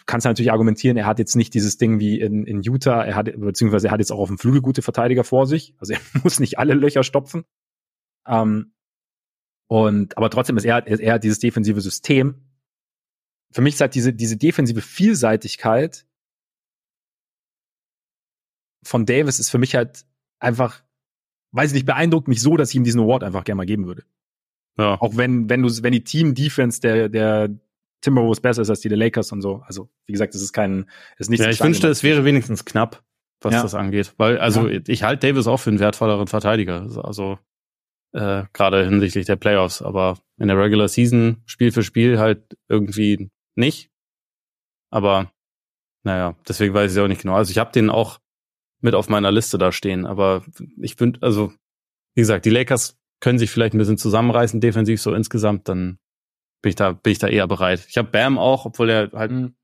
kannst 0.07 0.25
natürlich 0.25 0.53
argumentieren, 0.53 0.97
er 0.97 1.07
hat 1.07 1.19
jetzt 1.19 1.35
nicht 1.35 1.53
dieses 1.53 1.79
Ding 1.79 1.99
wie 1.99 2.21
in, 2.21 2.45
in 2.47 2.63
Utah, 2.63 3.05
er 3.05 3.17
hat, 3.17 3.29
beziehungsweise 3.37 3.89
er 3.89 3.91
hat 3.91 3.99
jetzt 3.99 4.13
auch 4.13 4.21
auf 4.21 4.29
dem 4.29 4.39
Flügel 4.39 4.63
gute 4.63 4.81
Verteidiger 4.81 5.25
vor 5.25 5.47
sich. 5.47 5.75
Also 5.79 5.95
er 5.95 6.01
muss 6.23 6.41
nicht 6.41 6.59
alle 6.59 6.75
Löcher 6.75 7.03
stopfen. 7.03 7.45
Ähm, 8.27 8.73
und, 9.69 10.17
aber 10.17 10.31
trotzdem 10.31 10.57
ist 10.57 10.65
er, 10.65 10.87
er 10.87 11.15
hat 11.15 11.25
dieses 11.25 11.41
defensive 11.41 11.81
System. 11.81 12.47
Für 13.51 13.63
mich 13.63 13.75
ist 13.75 13.81
halt 13.81 13.97
diese, 13.97 14.13
diese 14.13 14.37
defensive 14.37 14.81
Vielseitigkeit 14.81 16.07
von 18.85 19.07
Davis 19.07 19.41
ist 19.41 19.51
für 19.51 19.59
mich 19.59 19.75
halt 19.75 20.07
einfach, 20.39 20.85
weiß 21.57 21.71
ich 21.71 21.75
nicht, 21.75 21.87
beeindruckt 21.87 22.29
mich 22.29 22.41
so, 22.41 22.57
dass 22.57 22.71
ich 22.71 22.77
ihm 22.77 22.85
diesen 22.85 23.01
Award 23.01 23.25
einfach 23.25 23.45
gerne 23.45 23.57
mal 23.57 23.67
geben 23.67 23.87
würde. 23.87 24.05
Ja. 24.79 25.01
Auch 25.01 25.17
wenn, 25.17 25.49
wenn 25.49 25.63
du, 25.63 25.71
wenn 25.83 25.93
die 25.93 26.05
Team-Defense 26.05 26.81
der, 26.81 27.09
der 27.09 27.49
Timberwolves 28.03 28.41
besser 28.41 28.63
ist 28.63 28.71
als 28.71 28.81
die 28.81 28.89
der 28.89 28.99
Lakers 28.99 29.33
und 29.33 29.43
so. 29.43 29.63
Also, 29.67 29.89
wie 30.07 30.13
gesagt, 30.13 30.35
das 30.35 30.43
ist 30.43 30.53
kein, 30.53 30.87
ist 31.19 31.31
nicht. 31.31 31.41
Ja, 31.41 31.51
ich 31.51 31.63
wünschte, 31.63 31.89
es 31.89 32.03
wäre 32.03 32.25
wenigstens 32.25 32.65
knapp, 32.65 33.03
was 33.41 33.55
ja. 33.55 33.63
das 33.63 33.75
angeht. 33.75 34.15
Weil, 34.17 34.39
also, 34.39 34.69
ja. 34.69 34.81
ich 34.87 35.03
halte 35.03 35.27
Davis 35.27 35.47
auch 35.47 35.59
für 35.59 35.71
einen 35.71 35.81
wertvolleren 35.81 36.27
Verteidiger. 36.27 36.87
Also, 37.03 37.39
äh, 38.13 38.45
gerade 38.53 38.85
hinsichtlich 38.85 39.27
der 39.27 39.37
Playoffs. 39.37 39.83
Aber 39.83 40.19
in 40.39 40.49
der 40.49 40.59
Regular 40.59 40.89
Season 40.89 41.43
Spiel 41.47 41.73
für 41.73 41.83
Spiel 41.83 42.19
halt 42.19 42.57
irgendwie 42.69 43.31
nicht. 43.55 43.91
Aber, 44.91 45.33
naja, 46.05 46.37
deswegen 46.47 46.75
weiß 46.75 46.95
ich 46.95 47.01
auch 47.01 47.09
nicht 47.09 47.23
genau. 47.23 47.35
Also, 47.35 47.51
ich 47.51 47.59
habe 47.59 47.73
den 47.73 47.91
auch 47.91 48.21
mit 48.81 48.95
auf 48.95 49.09
meiner 49.09 49.33
Liste 49.33 49.59
da 49.59 49.73
stehen. 49.73 50.07
Aber 50.07 50.45
ich 50.81 50.97
bin, 50.97 51.19
also, 51.21 51.53
wie 52.15 52.21
gesagt, 52.21 52.45
die 52.45 52.51
Lakers 52.51 52.99
können 53.21 53.39
sich 53.39 53.51
vielleicht 53.51 53.75
ein 53.75 53.79
bisschen 53.79 53.99
zusammenreißen, 53.99 54.61
defensiv 54.61 55.01
so 55.01 55.15
insgesamt, 55.15 55.69
dann 55.69 55.99
bin 56.63 56.71
ich 56.71 56.77
da, 56.77 56.93
bin 56.93 57.13
ich 57.13 57.19
da 57.19 57.29
eher 57.29 57.47
bereit. 57.47 57.87
Ich 57.89 57.97
habe 57.97 58.11
Bam 58.11 58.39
auch, 58.39 58.67
obwohl 58.67 58.91
er 58.91 59.11
halt 59.13 59.31
mhm. 59.31 59.55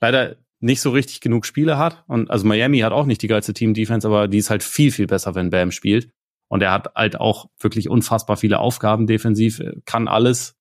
leider 0.00 0.36
nicht 0.60 0.80
so 0.80 0.90
richtig 0.90 1.20
genug 1.20 1.46
Spiele 1.46 1.78
hat. 1.78 2.04
Und 2.06 2.30
also 2.30 2.46
Miami 2.46 2.80
hat 2.80 2.92
auch 2.92 3.06
nicht 3.06 3.22
die 3.22 3.28
geilste 3.28 3.54
Team-Defense, 3.54 4.06
aber 4.06 4.28
die 4.28 4.38
ist 4.38 4.50
halt 4.50 4.62
viel, 4.62 4.90
viel 4.90 5.06
besser, 5.06 5.34
wenn 5.34 5.50
Bam 5.50 5.70
spielt. 5.70 6.10
Und 6.48 6.62
er 6.62 6.72
hat 6.72 6.94
halt 6.94 7.20
auch 7.20 7.50
wirklich 7.58 7.88
unfassbar 7.88 8.36
viele 8.36 8.58
Aufgaben 8.58 9.06
defensiv, 9.06 9.60
kann 9.84 10.08
alles. 10.08 10.56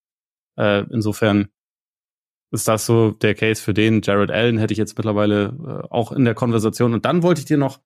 Äh, 0.57 0.83
insofern 0.91 1.49
ist 2.51 2.67
das 2.67 2.85
so 2.85 3.11
der 3.11 3.35
Case 3.35 3.61
für 3.61 3.73
den. 3.73 4.01
Jared 4.01 4.31
Allen 4.31 4.57
hätte 4.57 4.71
ich 4.71 4.77
jetzt 4.77 4.97
mittlerweile 4.97 5.53
äh, 5.65 5.87
auch 5.93 6.11
in 6.11 6.25
der 6.25 6.33
Konversation. 6.33 6.93
Und 6.93 7.05
dann 7.05 7.23
wollte 7.23 7.39
ich 7.39 7.45
dir 7.45 7.57
noch 7.57 7.79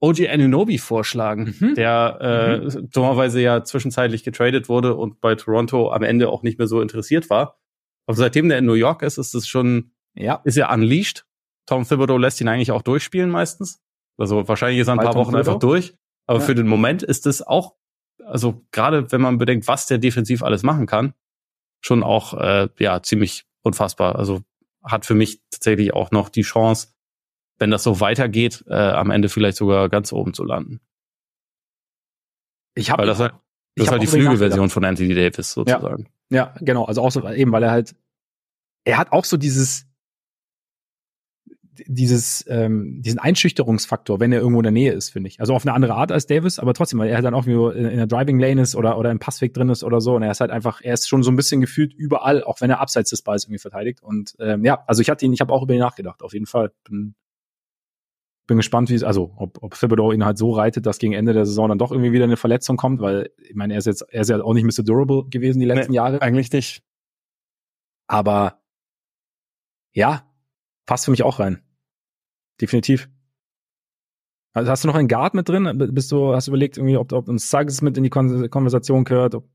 OG 0.00 0.28
Anunobi 0.28 0.78
vorschlagen, 0.78 1.54
mhm. 1.58 1.74
der 1.74 2.18
äh, 2.20 2.58
mhm. 2.58 2.90
dummerweise 2.90 3.40
ja 3.40 3.64
zwischenzeitlich 3.64 4.24
getradet 4.24 4.68
wurde 4.68 4.94
und 4.94 5.20
bei 5.20 5.34
Toronto 5.34 5.92
am 5.92 6.02
Ende 6.02 6.28
auch 6.28 6.42
nicht 6.42 6.58
mehr 6.58 6.66
so 6.66 6.80
interessiert 6.80 7.30
war. 7.30 7.58
Aber 8.06 8.16
seitdem 8.16 8.48
der 8.48 8.58
in 8.58 8.66
New 8.66 8.74
York 8.74 9.02
ist, 9.02 9.18
ist 9.18 9.34
es 9.34 9.46
schon, 9.46 9.92
ja. 10.14 10.40
ist 10.44 10.56
er 10.56 10.70
unleashed. 10.70 11.26
Tom 11.66 11.84
Thibodeau 11.84 12.18
lässt 12.18 12.40
ihn 12.40 12.48
eigentlich 12.48 12.72
auch 12.72 12.82
durchspielen 12.82 13.30
meistens. 13.30 13.82
Also 14.18 14.46
wahrscheinlich 14.46 14.80
ist 14.80 14.88
er 14.88 14.94
ein 14.94 14.98
bei 14.98 15.04
paar 15.04 15.12
Tom 15.12 15.22
Wochen 15.22 15.32
Thibodeau? 15.32 15.50
einfach 15.52 15.60
durch. 15.60 15.94
Aber 16.26 16.40
ja. 16.40 16.44
für 16.44 16.54
den 16.54 16.66
Moment 16.66 17.02
ist 17.02 17.26
es 17.26 17.40
auch, 17.40 17.74
also 18.24 18.64
gerade 18.72 19.10
wenn 19.12 19.20
man 19.20 19.38
bedenkt, 19.38 19.68
was 19.68 19.86
der 19.86 19.98
defensiv 19.98 20.42
alles 20.42 20.62
machen 20.62 20.86
kann, 20.86 21.14
schon 21.80 22.02
auch 22.02 22.34
äh, 22.34 22.68
ja 22.78 23.02
ziemlich 23.02 23.46
unfassbar. 23.64 24.16
Also 24.16 24.42
hat 24.82 25.06
für 25.06 25.14
mich 25.14 25.40
tatsächlich 25.50 25.92
auch 25.94 26.10
noch 26.10 26.28
die 26.28 26.42
Chance, 26.42 26.88
wenn 27.58 27.70
das 27.70 27.82
so 27.82 28.00
weitergeht, 28.00 28.64
äh, 28.68 28.74
am 28.74 29.10
Ende 29.10 29.28
vielleicht 29.28 29.56
sogar 29.56 29.88
ganz 29.88 30.12
oben 30.12 30.34
zu 30.34 30.44
landen. 30.44 30.80
Ich 32.74 32.90
habe 32.90 33.06
das, 33.06 33.20
halt, 33.20 33.32
das 33.76 33.86
ist 33.86 33.92
halt 33.92 34.02
die 34.02 34.06
Flügelversion 34.06 34.68
von 34.68 34.84
Anthony 34.84 35.14
Davis 35.14 35.52
sozusagen. 35.52 36.08
Ja, 36.30 36.36
ja, 36.36 36.54
genau. 36.60 36.84
Also 36.84 37.02
auch 37.02 37.12
so 37.12 37.26
eben, 37.28 37.52
weil 37.52 37.62
er 37.62 37.70
halt, 37.70 37.94
er 38.84 38.98
hat 38.98 39.12
auch 39.12 39.24
so 39.24 39.36
dieses, 39.36 39.86
dieses, 41.86 42.44
ähm, 42.48 43.00
diesen 43.02 43.18
Einschüchterungsfaktor, 43.18 44.20
wenn 44.20 44.32
er 44.32 44.40
irgendwo 44.40 44.60
in 44.60 44.64
der 44.64 44.72
Nähe 44.72 44.92
ist, 44.92 45.10
finde 45.10 45.28
ich. 45.28 45.40
Also 45.40 45.54
auf 45.54 45.64
eine 45.64 45.74
andere 45.74 45.94
Art 45.94 46.12
als 46.12 46.26
Davis, 46.26 46.58
aber 46.58 46.74
trotzdem, 46.74 46.98
weil 46.98 47.08
er 47.08 47.16
halt 47.16 47.24
dann 47.24 47.34
auch 47.34 47.46
in, 47.46 47.84
in 47.84 47.96
der 47.96 48.06
Driving 48.06 48.38
Lane 48.38 48.62
ist 48.62 48.76
oder, 48.76 48.98
oder 48.98 49.10
im 49.10 49.18
Passweg 49.18 49.54
drin 49.54 49.68
ist 49.68 49.84
oder 49.84 50.00
so. 50.00 50.14
Und 50.14 50.22
er 50.22 50.30
ist 50.30 50.40
halt 50.40 50.50
einfach, 50.50 50.80
er 50.82 50.94
ist 50.94 51.08
schon 51.08 51.22
so 51.22 51.30
ein 51.30 51.36
bisschen 51.36 51.60
gefühlt 51.60 51.92
überall, 51.94 52.44
auch 52.44 52.60
wenn 52.60 52.70
er 52.70 52.80
abseits 52.80 53.10
des 53.10 53.22
Balls 53.22 53.44
irgendwie 53.44 53.58
verteidigt. 53.58 54.02
Und 54.02 54.34
ähm, 54.38 54.64
ja, 54.64 54.82
also 54.86 55.02
ich 55.02 55.10
hatte 55.10 55.24
ihn, 55.24 55.32
ich 55.32 55.40
habe 55.40 55.52
auch 55.52 55.62
über 55.62 55.74
ihn 55.74 55.80
nachgedacht, 55.80 56.22
auf 56.22 56.32
jeden 56.32 56.46
Fall. 56.46 56.72
Bin 56.88 57.14
bin 58.46 58.56
gespannt, 58.58 58.90
wie 58.90 58.94
es, 58.94 59.02
also 59.02 59.32
ob, 59.36 59.62
ob 59.62 59.74
Thibodeau 59.74 60.12
ihn 60.12 60.24
halt 60.24 60.38
so 60.38 60.50
reitet, 60.50 60.86
dass 60.86 60.98
gegen 60.98 61.14
Ende 61.14 61.32
der 61.32 61.46
Saison 61.46 61.68
dann 61.68 61.78
doch 61.78 61.92
irgendwie 61.92 62.12
wieder 62.12 62.24
eine 62.24 62.36
Verletzung 62.36 62.76
kommt, 62.76 63.00
weil 63.00 63.30
ich 63.38 63.54
meine, 63.54 63.74
er 63.74 63.78
ist 63.78 63.86
jetzt, 63.86 64.02
er 64.02 64.20
ist 64.20 64.28
ja 64.28 64.42
auch 64.42 64.54
nicht 64.54 64.64
Mr. 64.64 64.84
Durable 64.84 65.24
gewesen 65.30 65.60
die 65.60 65.66
letzten 65.66 65.92
nee, 65.92 65.96
Jahre. 65.96 66.20
Eigentlich 66.20 66.52
nicht. 66.52 66.82
Aber 68.06 68.60
Ja, 69.92 70.30
passt 70.86 71.06
für 71.06 71.10
mich 71.10 71.22
auch 71.22 71.38
rein. 71.38 71.63
Definitiv. 72.60 73.08
Also 74.52 74.70
hast 74.70 74.84
du 74.84 74.88
noch 74.88 74.94
einen 74.94 75.08
Guard 75.08 75.34
mit 75.34 75.48
drin? 75.48 75.76
Bist 75.92 76.12
du, 76.12 76.32
hast 76.32 76.46
du 76.46 76.52
überlegt, 76.52 76.76
irgendwie, 76.76 76.96
ob, 76.96 77.12
ob 77.12 77.28
ein 77.28 77.38
Suggs 77.38 77.82
mit 77.82 77.96
in 77.96 78.04
die 78.04 78.10
Kon 78.10 78.48
Konversation 78.50 79.04
gehört? 79.04 79.34
Ob 79.34 79.48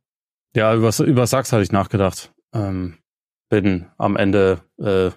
ja, 0.56 0.76
über, 0.76 0.92
über 1.00 1.28
Suggs 1.28 1.54
hatte 1.54 1.64
ich 1.64 1.72
nachgedacht. 1.72 2.34
Ähm, 2.54 2.98
bin 3.50 3.88
am 3.98 4.18
Ende, 4.18 4.62
äh, 4.78 5.12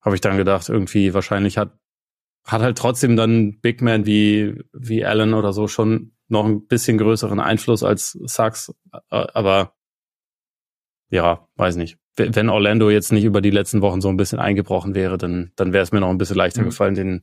habe 0.00 0.14
ich 0.14 0.20
dann 0.20 0.36
gedacht, 0.36 0.68
irgendwie 0.68 1.14
wahrscheinlich 1.14 1.56
hat, 1.56 1.78
hat 2.44 2.62
halt 2.62 2.78
trotzdem 2.78 3.16
dann 3.16 3.60
Big 3.60 3.80
Man 3.80 4.06
wie, 4.06 4.60
wie 4.72 5.04
Allen 5.04 5.34
oder 5.34 5.52
so 5.52 5.68
schon 5.68 6.16
noch 6.28 6.44
ein 6.44 6.66
bisschen 6.66 6.98
größeren 6.98 7.38
Einfluss 7.38 7.84
als 7.84 8.12
Suggs. 8.24 8.74
Aber 9.08 9.76
ja, 11.10 11.46
weiß 11.56 11.76
nicht. 11.76 11.98
Wenn 12.16 12.50
Orlando 12.50 12.90
jetzt 12.90 13.12
nicht 13.12 13.24
über 13.24 13.40
die 13.40 13.50
letzten 13.50 13.80
Wochen 13.80 14.02
so 14.02 14.08
ein 14.08 14.18
bisschen 14.18 14.38
eingebrochen 14.38 14.94
wäre, 14.94 15.16
dann, 15.16 15.52
dann 15.56 15.72
wäre 15.72 15.82
es 15.82 15.92
mir 15.92 16.00
noch 16.00 16.10
ein 16.10 16.18
bisschen 16.18 16.36
leichter 16.36 16.60
mhm. 16.60 16.66
gefallen, 16.66 16.94
den, 16.94 17.22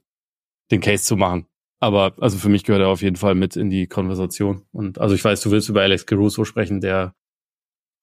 den 0.72 0.82
Case 0.82 1.04
zu 1.04 1.16
machen. 1.16 1.46
Aber 1.80 2.14
also 2.20 2.38
für 2.38 2.50
mich 2.50 2.64
gehört 2.64 2.82
er 2.82 2.90
auf 2.90 3.02
jeden 3.02 3.16
Fall 3.16 3.36
mit 3.36 3.56
in 3.56 3.70
die 3.70 3.88
Konversation. 3.88 4.66
Und 4.72 5.00
also 5.00 5.16
ich 5.16 5.24
weiß, 5.24 5.42
du 5.42 5.52
willst 5.52 5.70
über 5.70 5.82
Alex 5.82 6.06
Caruso 6.06 6.44
sprechen, 6.44 6.82
der, 6.82 7.16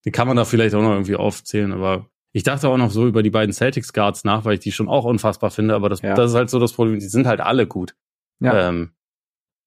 den 0.05 0.13
kann 0.13 0.29
man 0.29 0.37
da 0.37 0.45
vielleicht 0.45 0.75
auch 0.75 0.83
noch 0.83 0.93
irgendwie 0.93 1.17
aufzählen, 1.17 1.73
aber 1.73 2.09
ich 2.33 2.43
dachte 2.43 2.69
auch 2.69 2.77
noch 2.77 2.91
so 2.91 3.07
über 3.07 3.23
die 3.23 3.31
beiden 3.31 3.53
Celtics 3.53 3.93
Guards 3.93 4.25
nach, 4.25 4.45
weil 4.45 4.55
ich 4.55 4.61
die 4.61 4.73
schon 4.73 4.89
auch 4.89 5.05
unfassbar 5.05 5.51
finde, 5.51 5.75
aber 5.75 5.89
das, 5.89 6.03
ja. 6.03 6.15
das 6.15 6.31
ist 6.31 6.37
halt 6.37 6.51
so 6.51 6.59
das 6.59 6.73
Problem, 6.73 6.99
die 6.99 7.07
sind 7.07 7.27
halt 7.27 7.41
alle 7.41 7.67
gut. 7.67 7.95
Ja. 8.41 8.69
Ähm, 8.69 8.93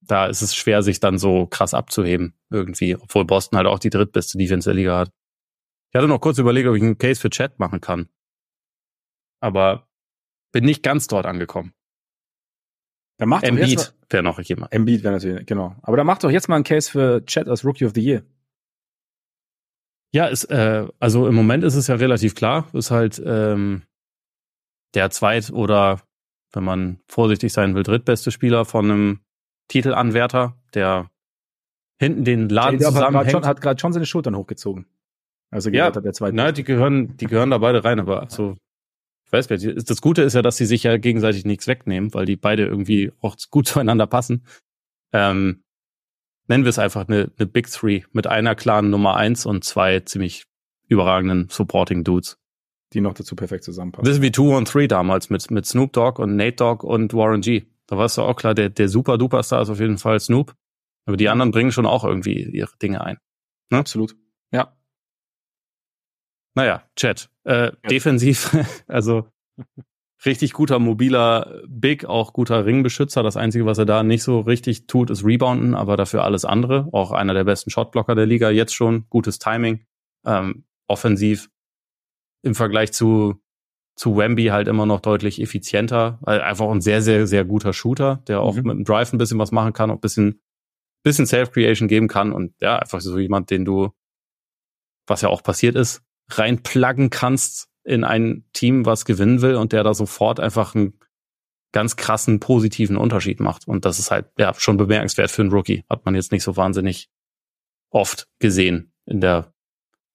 da 0.02 0.28
ist 0.28 0.42
es 0.42 0.56
schwer, 0.56 0.82
sich 0.82 1.00
dann 1.00 1.18
so 1.18 1.46
krass 1.48 1.74
abzuheben 1.74 2.36
irgendwie, 2.50 2.96
obwohl 2.96 3.26
Boston 3.26 3.58
halt 3.58 3.68
auch 3.68 3.80
die 3.80 3.90
drittbeste 3.90 4.38
Defense 4.38 4.70
der 4.70 4.76
Liga 4.76 4.98
hat. 5.00 5.12
Ich 5.92 5.98
hatte 5.98 6.08
noch 6.08 6.22
kurz 6.22 6.38
überlegt, 6.38 6.68
ob 6.68 6.76
ich 6.76 6.84
einen 6.84 6.98
Case 6.98 7.20
für 7.20 7.30
Chat 7.30 7.60
machen 7.60 7.82
kann. 7.82 8.10
Aber 9.42 9.88
bin 10.52 10.66
nicht 10.66 10.84
ganz 10.84 11.08
dort 11.08 11.26
angekommen. 11.26 11.74
Da 13.18 13.26
macht 13.26 13.44
Embiid 13.44 13.94
wäre 14.10 14.24
noch 14.24 14.40
jemand. 14.40 14.72
Embiid 14.72 15.04
wäre 15.04 15.14
natürlich, 15.14 15.46
genau. 15.46 15.76
Aber 15.82 15.98
da 15.98 16.04
macht 16.04 16.24
doch 16.24 16.32
jetzt 16.32 16.48
mal 16.48 16.56
einen 16.56 16.64
Case 16.64 16.90
für 16.90 17.26
Chat 17.26 17.48
als 17.48 17.66
Rookie 17.66 17.86
of 17.86 17.92
the 17.94 18.02
Year. 18.02 18.24
Ja, 20.12 20.28
ist, 20.28 20.46
äh, 20.46 20.88
also 21.00 21.28
im 21.28 21.36
Moment 21.36 21.64
ist 21.64 21.76
es 21.76 21.88
ja 21.88 21.96
relativ 21.96 22.34
klar. 22.34 22.68
Ist 22.74 22.92
halt 22.92 23.22
ähm, 23.24 23.84
der 24.96 25.12
zweit- 25.12 25.52
oder, 25.52 26.02
wenn 26.52 26.64
man 26.64 27.02
vorsichtig 27.08 27.54
sein 27.54 27.76
will, 27.76 27.84
drittbeste 27.84 28.32
Spieler 28.32 28.66
von 28.66 28.86
einem 28.86 29.20
Titelanwärter, 29.68 30.58
der 30.74 31.12
hinten 32.00 32.24
den 32.24 32.50
Laden 32.50 32.80
der 32.80 32.90
zusammenhängt. 32.90 33.46
Hat 33.46 33.62
gerade 33.62 33.80
schon 33.80 33.94
seine 33.94 34.06
Schultern 34.06 34.36
hochgezogen. 34.36 34.88
Also 35.52 35.70
ja, 35.70 35.90
der 35.92 36.14
zweite. 36.14 36.36
Nein, 36.36 36.54
die 36.54 36.64
gehören, 36.64 37.18
die 37.18 37.26
gehören 37.26 37.50
da 37.50 37.58
beide 37.58 37.84
rein, 37.84 38.00
aber 38.00 38.28
so 38.30 38.56
ich 39.30 39.34
weiß 39.34 39.48
gar 39.48 39.58
nicht. 39.58 39.88
Das 39.88 40.02
Gute 40.02 40.24
ist 40.24 40.34
ja, 40.34 40.42
dass 40.42 40.58
sie 40.58 40.66
sich 40.66 40.82
ja 40.82 40.98
gegenseitig 40.98 41.46
nichts 41.46 41.68
wegnehmen, 41.68 42.12
weil 42.16 42.26
die 42.26 42.36
beide 42.36 42.66
irgendwie 42.66 43.12
auch 43.22 43.36
gut 43.52 43.68
zueinander 43.68 44.08
passen. 44.08 44.44
Ähm, 45.14 45.64
nennen 46.48 46.64
wir 46.64 46.70
es 46.70 46.80
einfach 46.80 47.08
eine, 47.08 47.32
eine 47.38 47.46
Big 47.46 47.70
Three 47.70 48.02
mit 48.12 48.26
einer 48.26 48.56
klaren 48.56 48.90
Nummer 48.90 49.18
eins 49.18 49.46
und 49.46 49.64
zwei 49.64 50.00
ziemlich 50.00 50.46
überragenden 50.88 51.48
Supporting 51.50 52.04
Dudes. 52.04 52.40
Die 52.94 53.02
noch 53.02 53.14
dazu 53.14 53.36
perfekt 53.36 53.64
zusammenpassen. 53.66 54.06
Das 54.06 54.16
ist 54.16 54.24
wie 54.24 54.32
Two 54.32 54.58
und 54.58 54.68
Three 54.68 54.88
damals 54.88 55.30
mit, 55.30 55.52
mit 55.52 55.68
Snoop 55.68 55.94
Dogg 55.94 56.20
und 56.20 56.36
Nate 56.36 56.56
Dogg 56.56 56.84
und 56.84 57.14
Warren 57.14 57.42
G. 57.42 57.66
Da 57.86 57.98
warst 57.98 58.18
du 58.18 58.24
auch 58.24 58.36
klar, 58.36 58.56
der, 58.56 58.70
der 58.70 58.90
super 58.90 59.20
duper 59.20 59.44
Star 59.44 59.62
ist 59.62 59.70
auf 59.70 59.80
jeden 59.80 60.00
Fall 60.00 60.20
Snoop. 60.20 60.56
Aber 61.06 61.18
die 61.18 61.30
anderen 61.30 61.52
bringen 61.52 61.72
schon 61.72 61.86
auch 61.86 62.04
irgendwie 62.04 62.50
ihre 62.50 62.76
Dinge 62.82 63.02
ein. 63.02 63.20
Ne? 63.70 63.78
Absolut. 63.78 64.16
Ja. 64.52 64.76
Naja, 66.60 66.84
Chat. 66.98 67.30
Äh, 67.46 67.68
ja. 67.68 67.72
Defensiv, 67.90 68.54
also 68.88 69.32
richtig 70.26 70.52
guter 70.52 70.78
mobiler 70.78 71.62
Big, 71.70 72.04
auch 72.04 72.34
guter 72.34 72.66
Ringbeschützer. 72.66 73.24
Das 73.24 73.38
Einzige, 73.38 73.66
was 73.66 73.78
er 73.78 73.86
da 73.86 74.04
nicht 74.04 74.24
so 74.24 74.42
richtig 74.42 74.86
tut, 74.86 75.10
ist 75.10 75.24
Rebounden, 75.24 75.74
aber 75.74 75.96
dafür 75.96 76.26
alles 76.26 76.44
andere. 76.44 76.90
Auch 76.92 77.12
einer 77.12 77.34
der 77.34 77.46
besten 77.46 77.70
Shotblocker 77.70 78.14
der 78.14 78.26
Liga 78.26 78.50
jetzt 78.50 78.76
schon. 78.76 79.06
Gutes 79.10 79.40
Timing. 79.40 79.86
Ähm, 80.26 80.66
offensiv 80.90 81.50
im 82.44 82.56
Vergleich 82.56 82.92
zu, 82.92 83.42
zu 83.96 84.18
Wemby 84.18 84.48
halt 84.48 84.68
immer 84.68 84.86
noch 84.86 85.00
deutlich 85.00 85.42
effizienter. 85.42 86.20
Einfach 86.24 86.70
ein 86.70 86.82
sehr, 86.82 87.02
sehr, 87.02 87.26
sehr 87.26 87.46
guter 87.46 87.72
Shooter, 87.72 88.22
der 88.28 88.42
auch 88.42 88.56
mhm. 88.56 88.64
mit 88.64 88.78
dem 88.80 88.84
Drive 88.84 89.14
ein 89.14 89.18
bisschen 89.18 89.40
was 89.40 89.54
machen 89.54 89.72
kann, 89.72 89.92
auch 89.92 89.96
ein 89.96 90.02
bisschen, 90.02 90.42
bisschen 91.04 91.26
Self-Creation 91.26 91.88
geben 91.88 92.10
kann 92.10 92.34
und 92.34 92.54
ja, 92.60 92.80
einfach 92.80 93.00
so 93.00 93.18
jemand, 93.18 93.50
den 93.50 93.64
du, 93.64 93.92
was 95.08 95.22
ja 95.22 95.30
auch 95.30 95.42
passiert 95.42 95.78
ist, 95.78 96.04
reinpluggen 96.30 97.10
kannst 97.10 97.70
in 97.84 98.04
ein 98.04 98.46
Team, 98.54 98.86
was 98.86 99.06
gewinnen 99.06 99.42
will 99.42 99.56
und 99.56 99.74
der 99.74 99.84
da 99.84 99.94
sofort 99.94 100.40
einfach 100.40 100.76
einen 100.76 101.00
ganz 101.72 101.96
krassen 101.96 102.40
positiven 102.40 102.98
Unterschied 102.98 103.40
macht. 103.40 103.68
Und 103.68 103.86
das 103.86 104.00
ist 104.00 104.12
halt 104.12 104.28
ja 104.38 104.54
schon 104.54 104.78
bemerkenswert 104.78 105.32
für 105.32 105.42
einen 105.42 105.52
Rookie. 105.52 105.86
Hat 105.90 106.06
man 106.06 106.16
jetzt 106.16 106.32
nicht 106.32 106.44
so 106.44 106.58
wahnsinnig 106.58 107.10
oft 107.92 108.28
gesehen 108.40 108.94
in 109.06 109.22
der 109.22 109.54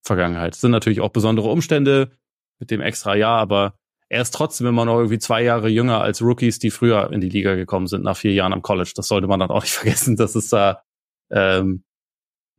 Vergangenheit. 0.03 0.55
Es 0.55 0.61
sind 0.61 0.71
natürlich 0.71 1.01
auch 1.01 1.11
besondere 1.11 1.49
Umstände 1.49 2.13
mit 2.59 2.71
dem 2.71 2.81
extra 2.81 3.17
Jahr, 3.17 3.39
aber 3.39 3.75
er 4.09 4.23
ist 4.23 4.35
trotzdem 4.35 4.67
immer 4.67 4.85
noch 4.85 4.99
irgendwie 4.99 5.19
zwei 5.19 5.43
Jahre 5.43 5.69
jünger 5.69 6.01
als 6.01 6.23
Rookies, 6.23 6.59
die 6.59 6.71
früher 6.71 7.11
in 7.13 7.21
die 7.21 7.29
Liga 7.29 7.55
gekommen 7.55 7.87
sind, 7.87 8.05
nach 8.05 8.17
vier 8.17 8.33
Jahren 8.33 8.53
am 8.53 8.63
College. 8.63 8.93
Das 8.95 9.09
sollte 9.09 9.27
man 9.27 9.41
dann 9.41 9.51
auch 9.51 9.63
nicht 9.63 9.73
vergessen, 9.75 10.17
dass 10.17 10.35
es 10.35 10.49
da 10.49 10.83
ähm, 11.31 11.85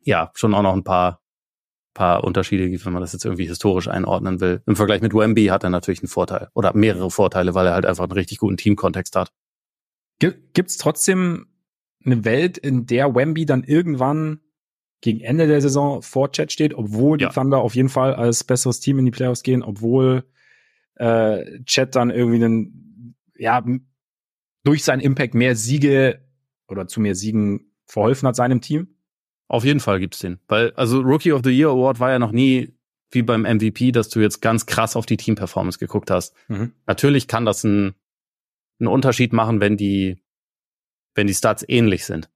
ja 0.02 0.32
schon 0.36 0.54
auch 0.54 0.64
noch 0.64 0.74
ein 0.74 0.84
paar 0.84 1.22
paar 1.96 2.24
Unterschiede 2.24 2.70
gibt, 2.70 2.86
wenn 2.86 2.94
man 2.94 3.02
das 3.02 3.14
jetzt 3.14 3.26
irgendwie 3.26 3.48
historisch 3.48 3.88
einordnen 3.88 4.40
will. 4.40 4.62
Im 4.68 4.76
Vergleich 4.76 5.02
mit 5.02 5.16
Wemby 5.16 5.48
hat 5.48 5.64
er 5.64 5.72
natürlich 5.72 6.02
einen 6.02 6.10
Vorteil 6.10 6.50
oder 6.54 6.76
mehrere 6.76 7.10
Vorteile, 7.10 7.56
weil 7.56 7.66
er 7.66 7.74
halt 7.74 7.88
einfach 7.88 8.04
einen 8.04 8.12
richtig 8.12 8.38
guten 8.38 8.58
Teamkontext 8.58 9.16
hat. 9.16 9.32
Gibt 10.20 10.70
es 10.70 10.78
trotzdem 10.78 11.48
eine 12.06 12.24
Welt, 12.24 12.60
in 12.60 12.86
der 12.86 13.16
Wemby 13.16 13.48
dann 13.48 13.64
irgendwann 13.64 14.42
gegen 15.02 15.22
Ende 15.22 15.48
der 15.48 15.62
Saison 15.62 16.02
vor 16.02 16.32
Chat 16.32 16.52
steht, 16.52 16.74
obwohl 16.74 17.18
die 17.18 17.24
ja. 17.24 17.30
Thunder 17.30 17.60
auf 17.60 17.76
jeden 17.76 17.90
Fall 17.90 18.14
als 18.14 18.44
besseres 18.44 18.80
Team 18.80 19.00
in 19.00 19.06
die 19.06 19.12
Playoffs 19.12 19.44
gehen, 19.44 19.64
obwohl 19.64 20.26
äh, 20.96 21.64
Chat 21.64 21.96
dann 21.96 22.10
irgendwie 22.10 22.44
einen, 22.44 23.16
ja, 23.38 23.64
durch 24.64 24.84
seinen 24.84 25.02
Impact 25.02 25.34
mehr 25.34 25.56
Siege 25.56 26.22
oder 26.68 26.88
zu 26.88 27.00
mehr 27.00 27.16
Siegen 27.16 27.72
verholfen 27.86 28.28
hat 28.28 28.36
seinem 28.36 28.62
Team? 28.62 28.95
Auf 29.48 29.64
jeden 29.64 29.80
Fall 29.80 30.00
gibt's 30.00 30.20
den. 30.20 30.40
Weil, 30.48 30.72
also 30.76 31.00
Rookie 31.00 31.32
of 31.32 31.42
the 31.44 31.52
Year 31.52 31.70
Award 31.70 32.00
war 32.00 32.12
ja 32.12 32.20
noch 32.20 32.32
nie 32.32 32.74
wie 33.12 33.22
beim 33.22 33.44
MVP, 33.44 33.92
dass 33.92 34.10
du 34.10 34.20
jetzt 34.20 34.42
ganz 34.42 34.66
krass 34.66 34.96
auf 34.96 35.06
die 35.06 35.18
Team-Performance 35.18 35.80
geguckt 35.80 36.12
hast. 36.12 36.36
Mhm. 36.48 36.74
Natürlich 36.86 37.28
kann 37.28 37.46
das 37.46 37.64
einen, 37.64 37.96
einen 38.80 38.88
Unterschied 38.88 39.34
machen, 39.34 39.62
wenn 39.62 39.78
die, 39.78 40.18
wenn 41.14 41.28
die 41.28 41.34
Stats 41.34 41.64
ähnlich 41.68 42.06
sind. 42.06 42.30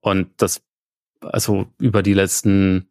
Und 0.00 0.30
das, 0.38 0.62
also 1.20 1.66
über 1.78 2.02
die 2.02 2.14
letzten, 2.14 2.88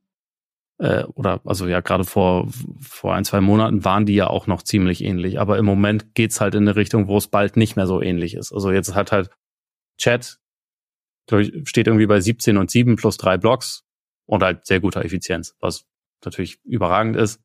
äh, 0.78 1.04
oder 1.06 1.42
also 1.46 1.68
ja, 1.68 1.80
gerade 1.80 2.04
vor, 2.04 2.48
vor 2.80 3.16
ein, 3.16 3.26
zwei 3.26 3.42
Monaten 3.42 3.84
waren 3.86 4.06
die 4.06 4.16
ja 4.16 4.28
auch 4.28 4.46
noch 4.46 4.62
ziemlich 4.62 5.04
ähnlich. 5.04 5.40
Aber 5.40 5.58
im 5.58 5.66
Moment 5.66 6.14
geht's 6.14 6.42
halt 6.42 6.54
in 6.54 6.64
eine 6.64 6.76
Richtung, 6.76 7.08
wo 7.08 7.18
es 7.18 7.28
bald 7.28 7.58
nicht 7.58 7.76
mehr 7.76 7.88
so 7.88 8.02
ähnlich 8.02 8.36
ist. 8.36 8.52
Also 8.52 8.72
jetzt 8.72 8.94
hat 8.94 9.12
halt 9.12 9.30
Chat 9.98 10.40
steht 11.64 11.88
irgendwie 11.88 12.08
bei 12.08 12.20
17 12.20 12.58
und 12.58 12.72
7 12.72 12.96
plus 12.96 13.18
drei 13.18 13.38
Blocks 13.38 13.86
und 14.26 14.44
halt 14.44 14.66
sehr 14.66 14.80
guter 14.80 15.04
Effizienz, 15.04 15.56
was 15.60 15.86
natürlich 16.24 16.60
überragend 16.64 17.16
ist. 17.16 17.42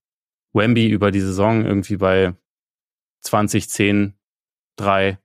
Wemby 0.52 0.88
über 0.88 1.10
die 1.10 1.20
Saison 1.20 1.64
irgendwie 1.64 1.96
bei 1.96 2.34
20, 3.22 3.68
10, 3.68 4.14
3, 4.76 5.18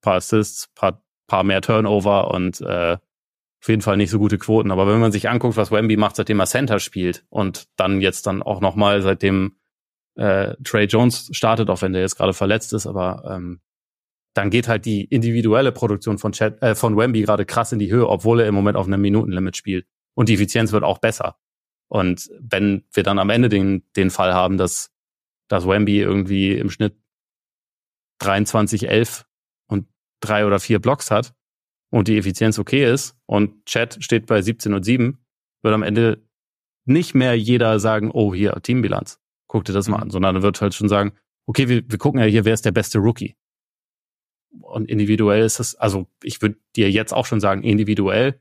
paar 0.00 0.14
Assists, 0.14 0.68
paar, 0.74 1.04
paar 1.26 1.44
mehr 1.44 1.62
Turnover 1.62 2.30
und 2.32 2.60
äh, 2.60 2.98
auf 3.64 3.68
jeden 3.68 3.82
Fall 3.82 3.96
nicht 3.96 4.10
so 4.10 4.18
gute 4.18 4.36
Quoten. 4.36 4.70
Aber 4.70 4.86
wenn 4.86 5.00
man 5.00 5.12
sich 5.12 5.28
anguckt, 5.28 5.56
was 5.56 5.70
Wemby 5.70 5.96
macht, 5.96 6.16
seitdem 6.16 6.40
er 6.40 6.46
Center 6.46 6.78
spielt 6.78 7.24
und 7.30 7.68
dann 7.76 8.00
jetzt 8.00 8.26
dann 8.26 8.42
auch 8.42 8.60
nochmal, 8.60 9.00
seitdem 9.00 9.56
äh, 10.16 10.54
Trey 10.64 10.84
Jones 10.84 11.30
startet, 11.32 11.70
auch 11.70 11.80
wenn 11.80 11.92
der 11.92 12.02
jetzt 12.02 12.16
gerade 12.16 12.34
verletzt 12.34 12.72
ist, 12.72 12.86
aber 12.86 13.24
ähm, 13.26 13.60
dann 14.34 14.50
geht 14.50 14.68
halt 14.68 14.84
die 14.84 15.04
individuelle 15.04 15.72
Produktion 15.72 16.18
von, 16.18 16.32
Chat, 16.32 16.60
äh, 16.60 16.74
von 16.74 16.96
Wemby 16.96 17.22
gerade 17.22 17.46
krass 17.46 17.72
in 17.72 17.78
die 17.78 17.90
Höhe, 17.90 18.08
obwohl 18.08 18.40
er 18.40 18.48
im 18.48 18.54
Moment 18.54 18.76
auf 18.76 18.86
einem 18.86 19.00
Minutenlimit 19.00 19.56
spielt. 19.56 19.86
Und 20.14 20.28
die 20.28 20.34
Effizienz 20.34 20.72
wird 20.72 20.84
auch 20.84 20.98
besser. 20.98 21.38
Und 21.88 22.30
wenn 22.40 22.84
wir 22.92 23.04
dann 23.04 23.18
am 23.18 23.30
Ende 23.30 23.48
den, 23.48 23.84
den 23.96 24.10
Fall 24.10 24.34
haben, 24.34 24.58
dass, 24.58 24.92
dass 25.48 25.66
Wemby 25.66 26.00
irgendwie 26.00 26.52
im 26.52 26.70
Schnitt 26.70 26.96
23, 28.18 28.88
11 28.88 29.24
und 29.68 29.86
drei 30.20 30.46
oder 30.46 30.58
vier 30.58 30.80
Blocks 30.80 31.10
hat 31.10 31.34
und 31.90 32.08
die 32.08 32.18
Effizienz 32.18 32.58
okay 32.58 32.90
ist 32.90 33.16
und 33.26 33.66
Chat 33.66 34.02
steht 34.02 34.26
bei 34.26 34.42
17 34.42 34.74
und 34.74 34.84
7, 34.84 35.18
wird 35.62 35.74
am 35.74 35.82
Ende 35.82 36.26
nicht 36.86 37.14
mehr 37.14 37.38
jeder 37.38 37.78
sagen, 37.78 38.10
oh, 38.12 38.34
hier, 38.34 38.52
Teambilanz, 38.62 39.20
guck 39.46 39.64
dir 39.64 39.72
das 39.72 39.88
mal 39.88 39.98
an, 39.98 40.10
sondern 40.10 40.42
wird 40.42 40.60
halt 40.60 40.74
schon 40.74 40.88
sagen, 40.88 41.12
okay, 41.46 41.68
wir, 41.68 41.88
wir 41.88 41.98
gucken 41.98 42.20
ja 42.20 42.26
hier, 42.26 42.44
wer 42.44 42.54
ist 42.54 42.64
der 42.64 42.72
beste 42.72 42.98
Rookie 42.98 43.36
und 44.60 44.88
individuell 44.88 45.44
ist 45.44 45.60
es, 45.60 45.74
also 45.74 46.06
ich 46.22 46.40
würde 46.42 46.56
dir 46.76 46.90
jetzt 46.90 47.12
auch 47.12 47.26
schon 47.26 47.40
sagen, 47.40 47.62
individuell. 47.62 48.40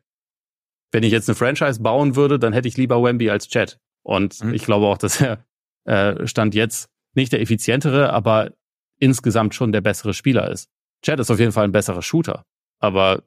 Wenn 0.92 1.04
ich 1.04 1.12
jetzt 1.12 1.28
eine 1.28 1.36
Franchise 1.36 1.82
bauen 1.82 2.16
würde, 2.16 2.38
dann 2.38 2.54
hätte 2.54 2.68
ich 2.68 2.78
lieber 2.78 3.02
Wemby 3.02 3.30
als 3.30 3.48
Chat. 3.48 3.80
Und 4.04 4.44
mhm. 4.44 4.54
ich 4.54 4.64
glaube 4.64 4.86
auch, 4.86 4.98
dass 4.98 5.22
er 5.22 5.46
äh, 5.86 6.28
stand 6.28 6.56
jetzt 6.56 6.90
nicht 7.14 7.32
der 7.32 7.42
effizientere, 7.42 8.12
aber 8.12 8.52
insgesamt 9.00 9.56
schon 9.56 9.72
der 9.72 9.82
bessere 9.82 10.14
Spieler 10.14 10.50
ist. 10.52 10.70
Chad 11.02 11.20
ist 11.20 11.32
auf 11.32 11.40
jeden 11.40 11.52
Fall 11.52 11.66
ein 11.66 11.72
besserer 11.72 12.02
Shooter, 12.02 12.46
aber 12.80 13.24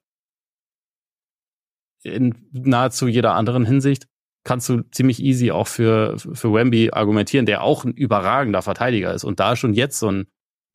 in 2.02 2.34
nahezu 2.52 3.08
jeder 3.08 3.34
anderen 3.34 3.64
Hinsicht 3.64 4.06
kannst 4.44 4.68
du 4.68 4.82
ziemlich 4.92 5.20
easy 5.20 5.50
auch 5.50 5.66
für, 5.66 6.18
für 6.18 6.52
Wemby 6.52 6.90
argumentieren, 6.92 7.46
der 7.46 7.62
auch 7.62 7.84
ein 7.84 7.92
überragender 7.92 8.62
Verteidiger 8.62 9.12
ist 9.12 9.24
und 9.24 9.40
da 9.40 9.56
schon 9.56 9.74
jetzt 9.74 9.98
so 9.98 10.10
ein 10.10 10.26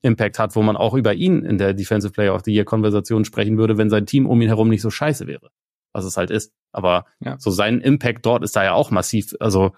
Impact 0.01 0.39
hat, 0.39 0.55
wo 0.55 0.61
man 0.61 0.75
auch 0.75 0.93
über 0.93 1.13
ihn 1.13 1.43
in 1.43 1.57
der 1.57 1.73
Defensive 1.73 2.11
Player 2.11 2.33
of 2.33 2.41
the 2.43 2.53
Year 2.53 2.65
Konversation 2.65 3.25
sprechen 3.25 3.57
würde, 3.57 3.77
wenn 3.77 3.89
sein 3.89 4.05
Team 4.05 4.25
um 4.25 4.41
ihn 4.41 4.47
herum 4.47 4.69
nicht 4.69 4.81
so 4.81 4.89
scheiße 4.89 5.27
wäre, 5.27 5.51
was 5.93 6.05
es 6.05 6.17
halt 6.17 6.31
ist. 6.31 6.53
Aber 6.71 7.05
ja. 7.19 7.37
so 7.39 7.51
sein 7.51 7.81
Impact 7.81 8.25
dort 8.25 8.43
ist 8.43 8.55
da 8.55 8.63
ja 8.63 8.73
auch 8.73 8.91
massiv. 8.91 9.35
Also, 9.39 9.75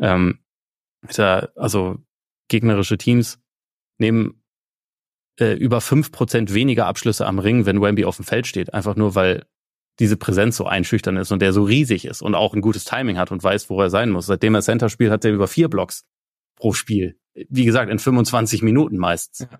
ähm, 0.00 0.40
da, 1.14 1.48
also 1.54 1.98
gegnerische 2.48 2.98
Teams 2.98 3.40
nehmen 3.98 4.42
äh, 5.38 5.54
über 5.54 5.80
fünf 5.80 6.10
Prozent 6.10 6.52
weniger 6.52 6.86
Abschlüsse 6.86 7.26
am 7.26 7.38
Ring, 7.38 7.66
wenn 7.66 7.80
Wemby 7.80 8.04
auf 8.04 8.16
dem 8.16 8.24
Feld 8.24 8.46
steht. 8.46 8.74
Einfach 8.74 8.96
nur, 8.96 9.14
weil 9.14 9.46
diese 9.98 10.16
Präsenz 10.16 10.56
so 10.56 10.66
einschüchtern 10.66 11.16
ist 11.16 11.32
und 11.32 11.40
der 11.40 11.52
so 11.52 11.62
riesig 11.62 12.04
ist 12.04 12.20
und 12.20 12.34
auch 12.34 12.54
ein 12.54 12.60
gutes 12.60 12.84
Timing 12.84 13.16
hat 13.16 13.32
und 13.32 13.42
weiß, 13.42 13.70
wo 13.70 13.80
er 13.80 13.90
sein 13.90 14.10
muss. 14.10 14.26
Seitdem 14.26 14.54
er 14.54 14.62
Center 14.62 14.88
spielt, 14.88 15.10
hat 15.10 15.24
er 15.24 15.32
über 15.32 15.48
vier 15.48 15.68
Blocks 15.68 16.04
pro 16.56 16.72
Spiel. 16.72 17.18
Wie 17.48 17.64
gesagt, 17.64 17.90
in 17.90 17.98
25 17.98 18.62
Minuten 18.62 18.96
meistens. 18.96 19.40
Ja. 19.50 19.58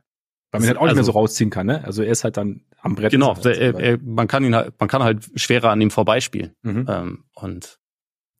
Weil 0.51 0.61
man 0.61 0.69
halt 0.69 0.79
auch 0.79 0.83
nicht 0.83 0.91
also, 0.91 0.97
mehr 0.97 1.05
so 1.05 1.13
rausziehen 1.13 1.51
kann, 1.51 1.67
ne? 1.67 1.85
Also 1.85 2.03
er 2.03 2.11
ist 2.11 2.25
halt 2.25 2.37
dann 2.37 2.63
am 2.81 2.95
Brett. 2.95 3.11
Genau, 3.11 3.35
der, 3.35 3.61
er, 3.61 3.79
er, 3.79 3.99
man 3.99 4.29
kann 4.29 4.45
ihn 4.45 4.55
halt, 4.55 4.75
man 4.79 4.89
kann 4.89 5.03
halt 5.03 5.27
schwerer 5.35 5.71
an 5.71 5.81
ihm 5.81 5.91
vorbeispielen. 5.91 6.55
Mhm. 6.63 6.87
Ähm, 6.89 7.25
und 7.35 7.79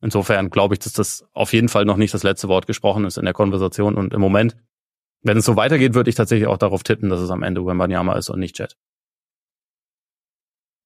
insofern 0.01 0.49
glaube 0.49 0.75
ich, 0.75 0.79
dass 0.79 0.93
das 0.93 1.27
auf 1.33 1.53
jeden 1.53 1.69
Fall 1.69 1.85
noch 1.85 1.97
nicht 1.97 2.13
das 2.13 2.23
letzte 2.23 2.47
Wort 2.47 2.65
gesprochen 2.65 3.05
ist 3.05 3.17
in 3.17 3.25
der 3.25 3.33
Konversation. 3.33 3.95
Und 3.95 4.13
im 4.13 4.21
Moment, 4.21 4.55
wenn 5.21 5.37
es 5.37 5.45
so 5.45 5.55
weitergeht, 5.55 5.93
würde 5.93 6.09
ich 6.09 6.15
tatsächlich 6.15 6.47
auch 6.47 6.57
darauf 6.57 6.83
tippen, 6.83 7.09
dass 7.09 7.19
es 7.19 7.29
am 7.29 7.43
Ende 7.43 7.65
Wembanyama 7.65 8.15
ist 8.15 8.29
und 8.29 8.39
nicht 8.39 8.57
Jet. 8.57 8.77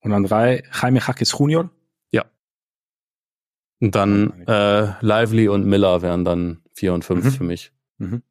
Und 0.01 0.13
an 0.13 0.23
drei 0.23 0.63
Jaime 0.81 0.99
Jaques 0.99 1.37
Junior. 1.37 1.69
Ja. 2.11 2.25
Und 3.79 3.93
dann 3.93 4.47
äh, 4.47 4.93
Lively 5.01 5.47
und 5.47 5.65
Miller 5.65 6.01
wären 6.01 6.25
dann 6.25 6.63
vier 6.73 6.93
und 6.93 7.05
fünf 7.05 7.25
mhm. 7.25 7.31
für 7.31 7.43
mich. 7.43 7.71
Mhm. 7.99 8.23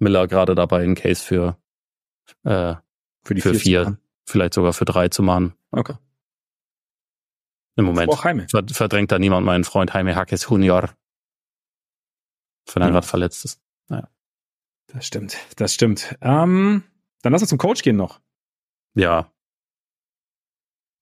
Miller 0.00 0.26
gerade 0.26 0.54
dabei, 0.54 0.82
einen 0.82 0.94
Case 0.94 1.24
für 1.24 1.56
äh, 2.44 2.74
für 3.22 3.34
die 3.34 3.40
für 3.40 3.54
vier, 3.54 3.84
vier 3.84 3.98
vielleicht 4.26 4.54
sogar 4.54 4.72
für 4.72 4.84
drei 4.84 5.08
zu 5.08 5.22
machen. 5.22 5.54
Okay. 5.70 5.94
Im 7.76 7.84
Moment 7.84 8.12
verdrängt 8.14 9.12
da 9.12 9.18
niemand 9.18 9.46
meinen 9.46 9.64
Freund 9.64 9.94
Jaime 9.94 10.12
Jaques 10.12 10.48
Junior. 10.48 10.90
Wenn 12.72 12.82
er 12.82 12.88
ja. 12.88 12.92
gerade 12.92 13.06
verletzt 13.06 13.44
ist. 13.44 13.60
Naja. 13.88 14.08
Das 14.88 15.06
stimmt, 15.06 15.38
das 15.56 15.72
stimmt. 15.72 16.16
Ähm, 16.20 16.82
dann 17.22 17.32
lass 17.32 17.42
uns 17.42 17.50
zum 17.50 17.58
Coach 17.58 17.82
gehen 17.82 17.96
noch. 17.96 18.20
Ja, 18.94 19.32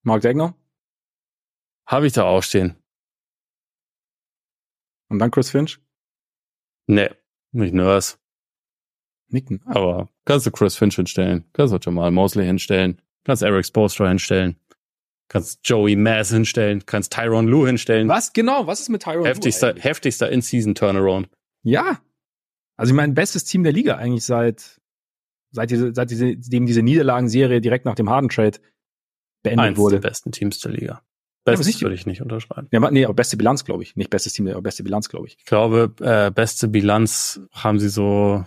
Mark 0.09 0.23
Degner? 0.23 0.55
Habe 1.87 2.07
ich 2.07 2.15
da 2.15 2.25
auch 2.25 2.43
stehen. 2.43 2.83
Und 5.09 5.19
dann 5.19 5.31
Chris 5.31 5.51
Finch? 5.51 5.79
Nee, 6.87 7.11
nicht 7.53 7.75
Nurse. 7.75 8.17
Nicken. 9.31 9.61
Aber 9.67 10.09
kannst 10.25 10.47
du 10.47 10.51
Chris 10.51 10.77
Finch 10.77 10.97
hinstellen, 10.97 11.45
kannst 11.53 11.73
du 11.73 11.79
Jamal 11.81 12.11
Mosley 12.11 12.47
hinstellen, 12.47 13.01
kannst 13.25 13.43
Eric 13.43 13.67
Spoelstra 13.67 14.09
hinstellen, 14.09 14.57
kannst 15.29 15.61
Joey 15.65 15.97
Mass 15.97 16.31
hinstellen, 16.31 16.85
kannst 16.87 17.13
Tyron 17.13 17.47
Lue 17.47 17.67
hinstellen. 17.67 18.09
Was 18.09 18.33
genau? 18.33 18.67
Was 18.67 18.81
ist 18.81 18.89
mit 18.89 19.03
Tyron 19.03 19.27
heftigster, 19.27 19.75
Lue? 19.75 19.83
Heftigster 19.83 20.31
In-Season-Turnaround. 20.31 21.29
Ja. 21.63 22.01
Also 22.77 22.93
ich 22.93 22.97
meine, 22.97 23.13
bestes 23.13 23.45
Team 23.45 23.65
der 23.65 23.73
Liga 23.73 23.97
eigentlich 23.97 24.25
seit, 24.25 24.81
seit, 25.51 25.71
diese, 25.71 25.95
seit 25.95 26.11
diese, 26.11 26.37
dem 26.37 26.67
diese 26.67 26.83
Niederlagenserie 26.83 27.61
direkt 27.61 27.85
nach 27.85 27.97
dem 27.97 28.09
Harden-Trade 28.09 28.59
beendet 29.43 29.67
Eins 29.67 29.79
wurde. 29.79 30.01
der 30.01 30.09
besten 30.09 30.33
Teams 30.33 30.59
der 30.61 30.73
Liga. 30.73 31.03
Bestes 31.45 31.75
ja, 31.77 31.83
würde 31.83 31.95
ich 31.95 32.07
nicht 32.07 32.21
unterschreiben. 32.21 32.69
Ja, 32.73 32.91
nee, 32.91 33.05
aber 33.05 33.15
beste 33.15 33.37
Bilanz, 33.37 33.65
glaube 33.65 33.83
ich. 33.83 33.97
Nicht 33.97 34.11
bestes 34.11 34.33
Team, 34.33 34.49
aber 34.49 34.63
beste 34.63 34.83
Bilanz, 34.83 35.09
glaube 35.09 35.27
ich. 35.27 35.37
Ich 35.39 35.45
glaube, 35.45 35.95
äh, 36.01 36.31
beste 36.31 36.69
Bilanz 36.69 37.41
haben 37.53 37.79
sie 37.79 37.89
so, 37.89 38.45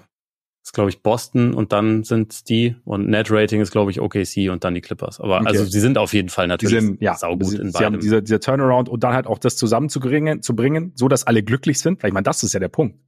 ist 0.64 0.74
glaube 0.74 0.90
ich 0.90 1.02
Boston 1.02 1.54
und 1.54 1.72
dann 1.72 2.04
sind 2.04 2.48
die 2.50 2.76
und 2.86 3.10
Net 3.10 3.32
Rating 3.32 3.62
ist 3.62 3.72
glaube 3.72 3.92
ich 3.92 4.00
OKC 4.00 4.52
und 4.52 4.64
dann 4.64 4.76
die 4.76 4.82
Clippers. 4.82 5.20
Aber 5.20 5.38
okay. 5.38 5.48
also 5.48 5.66
sie 5.66 5.80
sind 5.80 5.98
auf 5.98 6.14
jeden 6.14 6.30
Fall 6.30 6.48
natürlich 6.48 6.82
sind, 6.82 7.02
ja, 7.02 7.16
saugut 7.16 7.48
sie, 7.48 7.58
in. 7.58 7.74
Haben 7.74 8.00
dieser, 8.00 8.22
dieser 8.22 8.40
Turnaround 8.40 8.88
und 8.88 9.04
dann 9.04 9.14
halt 9.14 9.28
auch 9.28 9.40
das 9.40 9.58
zusammenzubringen, 9.58 10.42
zu 10.42 10.56
bringen, 10.56 10.92
so 10.96 11.08
dass 11.08 11.26
alle 11.26 11.44
glücklich 11.44 11.80
sind. 11.80 12.04
Ich 12.04 12.14
meine, 12.14 12.24
das 12.24 12.44
ist 12.44 12.54
ja 12.54 12.60
der 12.60 12.70
Punkt. 12.70 13.00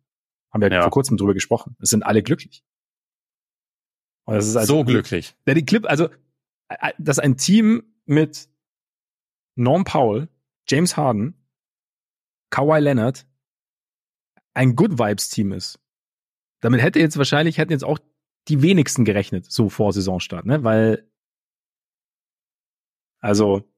Haben 0.51 0.61
wir 0.61 0.71
ja. 0.71 0.81
vor 0.81 0.91
kurzem 0.91 1.17
drüber 1.17 1.33
gesprochen. 1.33 1.75
Es 1.79 1.89
sind 1.89 2.03
alle 2.03 2.23
glücklich. 2.23 2.63
Und 4.25 4.35
das 4.35 4.47
ist 4.47 4.55
also, 4.55 4.77
so 4.77 4.83
glücklich. 4.83 5.35
Der 5.45 5.55
die 5.55 5.65
Clip, 5.65 5.85
also 5.87 6.09
dass 6.97 7.19
ein 7.19 7.37
Team 7.37 7.83
mit 8.05 8.49
Norm 9.55 9.83
Powell, 9.83 10.27
James 10.67 10.97
Harden, 10.97 11.35
Kawhi 12.49 12.79
Leonard 12.79 13.25
ein 14.53 14.75
Good 14.75 14.97
Vibes 14.99 15.29
Team 15.29 15.51
ist. 15.51 15.79
Damit 16.63 16.81
hätte 16.81 16.99
jetzt 16.99 17.17
wahrscheinlich, 17.17 17.57
hätten 17.57 17.73
jetzt 17.73 17.83
auch 17.83 17.99
die 18.47 18.61
wenigsten 18.61 19.03
gerechnet, 19.03 19.51
so 19.51 19.67
vor 19.67 19.91
Saisonstart, 19.91 20.45
ne? 20.45 20.63
Weil, 20.63 21.05
also, 23.19 23.69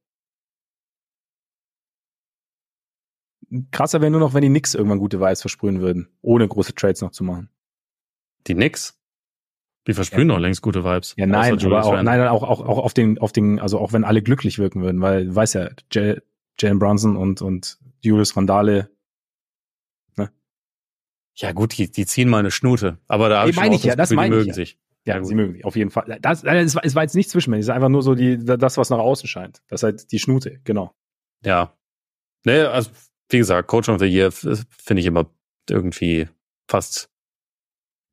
krasser 3.72 4.02
wäre 4.02 4.12
nur 4.12 4.20
noch, 4.20 4.36
wenn 4.36 4.44
die 4.44 4.50
Knicks 4.50 4.76
irgendwann 4.76 5.00
gute 5.00 5.20
Vibes 5.20 5.42
versprühen 5.42 5.82
würden, 5.82 6.10
ohne 6.22 6.48
große 6.48 6.76
Trades 6.76 7.02
noch 7.02 7.10
zu 7.10 7.24
machen. 7.24 7.50
Die 8.46 8.54
Knicks? 8.54 9.02
Die 9.88 9.96
versprühen 9.96 10.30
ja. 10.30 10.36
noch 10.36 10.40
längst 10.40 10.62
gute 10.62 10.84
Vibes. 10.84 11.16
Ja, 11.18 11.26
nein, 11.26 11.60
aber 11.66 11.86
auch, 11.86 12.02
nein, 12.04 12.28
auch, 12.28 12.44
auch, 12.44 12.62
auch 12.62 12.78
auf 12.78 12.94
den, 12.94 13.18
auf 13.18 13.32
den, 13.32 13.60
also 13.60 13.80
auch 13.80 13.94
wenn 13.94 14.04
alle 14.04 14.22
glücklich 14.22 14.60
wirken 14.60 14.84
würden, 14.84 15.02
weil 15.02 15.26
du 15.26 15.36
weißt 15.36 15.56
ja, 15.56 15.70
Jalen 15.92 16.80
Brunson 16.80 17.18
und, 17.18 17.42
und 17.42 17.80
Julius 18.02 18.38
Randale? 18.38 18.95
Ja, 21.36 21.52
gut, 21.52 21.78
die, 21.78 21.92
die 21.92 22.06
ziehen 22.06 22.30
mal 22.30 22.40
eine 22.40 22.52
Schnute. 22.52 22.98
Aber 23.08 23.30
da 23.30 23.42
habe 23.42 23.50
ich 23.50 23.56
meine 23.56 23.76
ich 23.76 23.84
ja, 23.84 23.96
das 23.96 24.12
meine 24.12 24.30
die 24.30 24.38
mögen 24.38 24.42
ich 24.42 24.48
ja. 24.48 24.54
sich. 24.54 24.80
Ja, 25.06 25.24
sie 25.24 25.36
mögen 25.36 25.54
sich, 25.54 25.66
auf 25.66 25.76
jeden 25.76 25.92
Fall. 25.92 26.18
Das, 26.22 26.42
das, 26.42 26.76
es 26.82 26.96
war 26.96 27.04
jetzt 27.04 27.16
nicht 27.16 27.30
zwischenmenschlich, 27.30 27.66
es 27.66 27.70
ist 27.70 27.76
einfach 27.76 27.90
nur 27.90 28.02
so 28.02 28.16
die, 28.16 28.44
das, 28.44 28.78
was 28.78 28.90
nach 28.90 28.98
außen 28.98 29.28
scheint. 29.28 29.62
Das 29.68 29.80
ist 29.82 29.84
halt 29.84 30.12
die 30.12 30.20
Schnute, 30.20 30.60
genau. 30.64 30.96
Ja. 31.44 31.74
Nee, 32.44 32.62
also, 32.62 32.90
wie 33.30 33.38
gesagt, 33.38 33.68
Coach 33.68 33.90
of 33.90 34.00
the 34.00 34.06
Year 34.06 34.32
finde 34.32 35.02
ich 35.02 35.06
immer 35.06 35.30
irgendwie 35.70 36.28
fast 36.68 37.10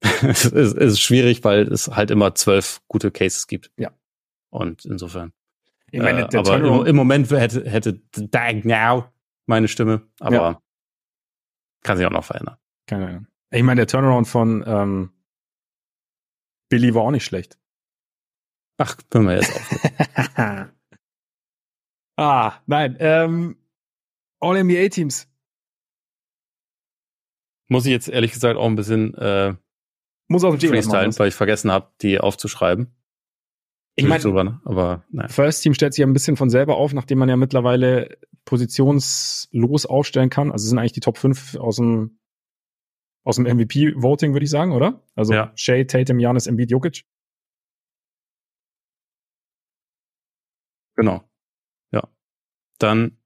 es 0.23 0.45
ist, 0.47 0.75
ist 0.75 1.01
schwierig, 1.01 1.45
weil 1.45 1.73
es 1.73 1.89
halt 1.89 2.11
immer 2.11 2.35
zwölf 2.35 2.81
gute 2.89 3.11
Cases 3.11 3.47
gibt. 3.47 3.71
Ja. 3.77 3.93
Und 4.51 4.85
insofern. 4.85 5.33
Ich 5.91 6.01
meine, 6.01 6.23
äh, 6.23 6.37
aber 6.37 6.57
im, 6.57 6.87
im, 6.87 6.97
Moment 6.97 7.31
hätte, 7.31 7.69
hätte 7.69 8.01
Dag 8.17 8.65
Now 8.65 9.05
meine 9.47 9.69
Stimme, 9.69 10.03
aber 10.21 10.35
ja. 10.35 10.63
kann 11.83 11.97
sich 11.99 12.07
auch 12.07 12.11
noch 12.11 12.25
verändern. 12.25 12.57
Keine 12.93 13.07
Ahnung. 13.07 13.27
Ich 13.51 13.63
meine, 13.63 13.81
der 13.81 13.87
Turnaround 13.87 14.29
von 14.29 14.65
ähm, 14.67 15.11
Billy 16.69 16.95
war 16.95 17.03
auch 17.03 17.11
nicht 17.11 17.25
schlecht. 17.25 17.59
Ach, 18.79 18.97
können 19.11 19.29
wir 19.29 19.37
jetzt 19.37 19.55
auf. 19.55 20.31
ah, 22.17 22.61
nein. 22.67 22.97
Ähm, 22.99 23.57
All-NBA-Teams. 24.41 25.29
Muss 27.69 27.87
ich 27.87 27.93
jetzt 27.93 28.09
ehrlich 28.09 28.33
gesagt 28.33 28.59
auch 28.59 28.67
ein 28.67 28.77
bisschen 28.77 29.15
äh, 29.15 29.55
muss 30.29 30.45
auf 30.45 30.59
dem 30.59 30.71
Freestyle, 30.71 31.11
weil 31.19 31.29
ich 31.29 31.35
vergessen 31.35 31.71
habe, 31.71 31.93
die 32.01 32.19
aufzuschreiben. 32.19 32.95
Ich 33.95 34.07
meine, 34.07 34.61
aber 34.65 35.05
nein. 35.11 35.29
First 35.29 35.63
Team 35.63 35.75
stellt 35.75 35.93
sich 35.93 36.01
ja 36.01 36.07
ein 36.07 36.15
bisschen 36.15 36.37
von 36.37 36.49
selber 36.49 36.77
auf, 36.77 36.95
nachdem 36.95 37.19
man 37.19 37.29
ja 37.29 37.37
mittlerweile 37.37 38.17
positionslos 38.47 39.85
aufstellen 39.85 40.31
kann. 40.31 40.51
Also 40.51 40.67
sind 40.67 40.79
eigentlich 40.79 40.93
die 40.93 41.01
Top 41.01 41.19
5 41.19 41.57
aus 41.57 41.77
dem 41.77 42.19
aus 43.25 43.37
dem 43.37 43.47
MVP-Voting, 43.47 44.33
würde 44.33 44.45
ich 44.45 44.51
sagen, 44.51 44.73
oder? 44.73 45.03
Also 45.15 45.33
ja. 45.35 45.53
Shea, 45.55 45.85
Tatum, 45.85 46.19
Janis, 46.19 46.47
Embiid, 46.47 46.71
Jokic. 46.71 47.05
Genau. 50.97 51.23
Ja. 51.93 52.09
Dann 52.79 53.19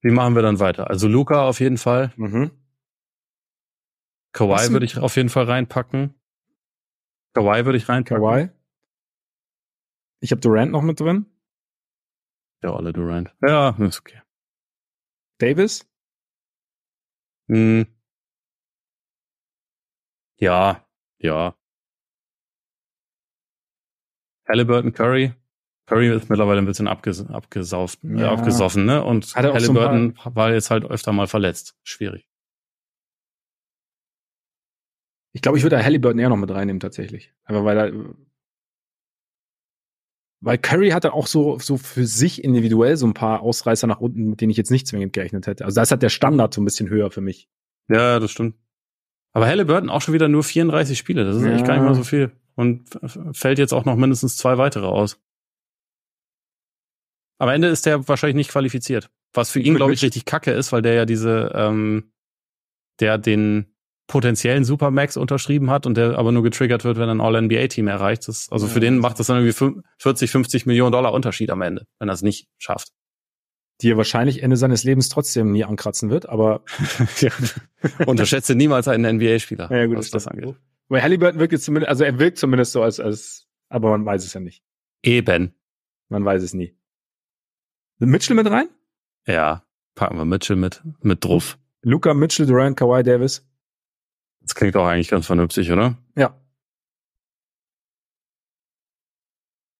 wie 0.00 0.12
machen 0.12 0.34
wir 0.34 0.42
dann 0.42 0.60
weiter? 0.60 0.88
Also 0.88 1.08
Luca 1.08 1.48
auf 1.48 1.60
jeden 1.60 1.78
Fall. 1.78 2.12
Mhm. 2.16 2.52
Kawhi 4.32 4.70
würde 4.70 4.86
ich 4.86 4.98
auf 4.98 5.16
jeden 5.16 5.28
Fall 5.28 5.44
reinpacken. 5.44 6.14
Kawhi 7.34 7.64
würde 7.64 7.78
ich 7.78 7.88
reinpacken. 7.88 8.22
Kawhi. 8.22 8.50
Ich 10.20 10.30
habe 10.30 10.40
Durant 10.40 10.72
noch 10.72 10.82
mit 10.82 11.00
drin. 11.00 11.26
Ja, 12.62 12.74
alle 12.74 12.92
Durant. 12.92 13.34
Ja, 13.40 13.70
ist 13.78 14.00
okay. 14.00 14.20
Davis? 15.38 15.87
Hm. 17.48 17.86
Ja, 20.36 20.86
ja. 21.18 21.54
Halliburton 24.48 24.92
Curry. 24.92 25.34
Curry 25.86 26.14
ist 26.14 26.28
mittlerweile 26.28 26.58
ein 26.60 26.66
bisschen 26.66 26.86
abges 26.86 27.26
abgesauft, 27.26 28.04
äh, 28.04 28.20
ja. 28.20 28.26
äh, 28.26 28.28
abgesoffen, 28.28 28.84
ne? 28.84 29.02
Und 29.02 29.34
Halliburton 29.34 30.14
so 30.22 30.34
war 30.34 30.52
jetzt 30.52 30.70
halt 30.70 30.84
öfter 30.84 31.12
mal 31.12 31.26
verletzt. 31.26 31.76
Schwierig. 31.82 32.28
Ich 35.32 35.42
glaube, 35.42 35.58
ich 35.58 35.64
würde 35.64 35.82
Halliburton 35.82 36.18
eher 36.18 36.28
noch 36.28 36.36
mit 36.36 36.50
reinnehmen, 36.50 36.80
tatsächlich. 36.80 37.32
Aber 37.44 37.64
weil 37.64 37.78
er, 37.78 37.92
weil 40.40 40.58
Curry 40.58 40.90
hat 40.90 41.04
dann 41.04 41.12
auch 41.12 41.26
so, 41.26 41.58
so 41.58 41.76
für 41.76 42.06
sich 42.06 42.44
individuell 42.44 42.96
so 42.96 43.06
ein 43.06 43.14
paar 43.14 43.40
Ausreißer 43.40 43.86
nach 43.86 44.00
unten, 44.00 44.30
mit 44.30 44.40
denen 44.40 44.50
ich 44.50 44.56
jetzt 44.56 44.70
nicht 44.70 44.86
zwingend 44.86 45.12
gerechnet 45.12 45.46
hätte. 45.46 45.64
Also 45.64 45.76
da 45.76 45.82
ist 45.82 45.90
halt 45.90 46.02
der 46.02 46.10
Standard 46.10 46.54
so 46.54 46.60
ein 46.60 46.64
bisschen 46.64 46.88
höher 46.88 47.10
für 47.10 47.20
mich. 47.20 47.48
Ja, 47.88 48.20
das 48.20 48.30
stimmt. 48.30 48.54
Aber 49.32 49.46
Halliburton 49.46 49.90
auch 49.90 50.00
schon 50.00 50.14
wieder 50.14 50.28
nur 50.28 50.44
34 50.44 50.96
Spiele. 50.96 51.24
Das 51.24 51.36
ist 51.36 51.44
ja. 51.44 51.52
echt 51.52 51.66
gar 51.66 51.74
nicht 51.74 51.84
mal 51.84 51.94
so 51.94 52.04
viel. 52.04 52.32
Und 52.54 52.88
fällt 53.32 53.58
jetzt 53.58 53.72
auch 53.72 53.84
noch 53.84 53.96
mindestens 53.96 54.36
zwei 54.36 54.58
weitere 54.58 54.86
aus. 54.86 55.20
Am 57.38 57.48
Ende 57.48 57.68
ist 57.68 57.86
der 57.86 58.08
wahrscheinlich 58.08 58.36
nicht 58.36 58.50
qualifiziert. 58.50 59.10
Was 59.32 59.50
für 59.50 59.60
ihn, 59.60 59.76
glaube 59.76 59.92
ich, 59.92 60.02
richtig 60.02 60.24
kacke 60.24 60.50
ist, 60.50 60.72
weil 60.72 60.82
der 60.82 60.94
ja 60.94 61.04
diese, 61.04 61.52
ähm, 61.54 62.12
der 63.00 63.18
den 63.18 63.72
potenziellen 64.08 64.64
Supermax 64.64 65.16
unterschrieben 65.16 65.70
hat 65.70 65.86
und 65.86 65.96
der 65.96 66.18
aber 66.18 66.32
nur 66.32 66.42
getriggert 66.42 66.82
wird, 66.82 66.98
wenn 66.98 67.08
ein 67.08 67.20
All-NBA-Team 67.20 67.86
erreicht. 67.86 68.26
Das, 68.26 68.48
also 68.50 68.66
ja. 68.66 68.72
für 68.72 68.80
den 68.80 68.98
macht 68.98 69.20
das 69.20 69.28
dann 69.28 69.44
irgendwie 69.44 69.76
40, 69.98 70.30
50 70.30 70.66
Millionen 70.66 70.90
Dollar 70.90 71.12
Unterschied 71.12 71.50
am 71.50 71.62
Ende, 71.62 71.86
wenn 72.00 72.08
er 72.08 72.14
es 72.14 72.22
nicht 72.22 72.48
schafft. 72.58 72.88
Die 73.82 73.90
er 73.90 73.96
wahrscheinlich 73.96 74.42
Ende 74.42 74.56
seines 74.56 74.82
Lebens 74.82 75.08
trotzdem 75.08 75.52
nie 75.52 75.62
ankratzen 75.62 76.10
wird, 76.10 76.28
aber 76.28 76.62
ja. 77.20 77.30
unterschätze 78.06 78.56
niemals 78.56 78.88
einen 78.88 79.16
NBA-Spieler, 79.16 79.70
ja, 79.70 79.86
gut, 79.86 79.98
was 79.98 80.10
das 80.10 80.26
angeht. 80.26 80.56
Weil 80.88 81.02
Halliburton 81.02 81.38
wirkt 81.38 81.52
jetzt 81.52 81.64
zumindest, 81.64 81.90
also 81.90 82.02
er 82.02 82.18
wirkt 82.18 82.38
zumindest 82.38 82.72
so 82.72 82.82
als, 82.82 82.98
als, 82.98 83.46
aber 83.68 83.90
man 83.90 84.04
weiß 84.04 84.24
es 84.24 84.32
ja 84.32 84.40
nicht. 84.40 84.64
Eben. 85.02 85.54
Man 86.08 86.24
weiß 86.24 86.42
es 86.42 86.54
nie. 86.54 86.74
Mitchell 87.98 88.36
mit 88.36 88.50
rein? 88.50 88.68
Ja, 89.26 89.64
packen 89.94 90.16
wir 90.16 90.24
Mitchell 90.24 90.56
mit, 90.56 90.82
mit 91.02 91.24
drauf. 91.24 91.58
Luca, 91.82 92.14
Mitchell, 92.14 92.46
Durant, 92.46 92.76
Kawhi 92.76 93.02
Davis. 93.02 93.44
Das 94.48 94.54
klingt 94.54 94.76
auch 94.76 94.86
eigentlich 94.86 95.08
ganz 95.08 95.26
vernünftig, 95.26 95.70
oder? 95.70 95.98
Ja. 96.16 96.34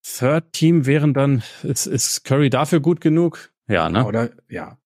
Third 0.05 0.53
Team 0.53 0.85
wären 0.85 1.15
dann, 1.15 1.43
ist, 1.63 1.87
ist 1.87 2.23
Curry 2.25 2.51
dafür 2.51 2.81
gut 2.81 3.01
genug? 3.01 3.51
Ja, 3.67 3.89
ne? 3.89 4.05
Oder, 4.05 4.31
ja. 4.47 4.79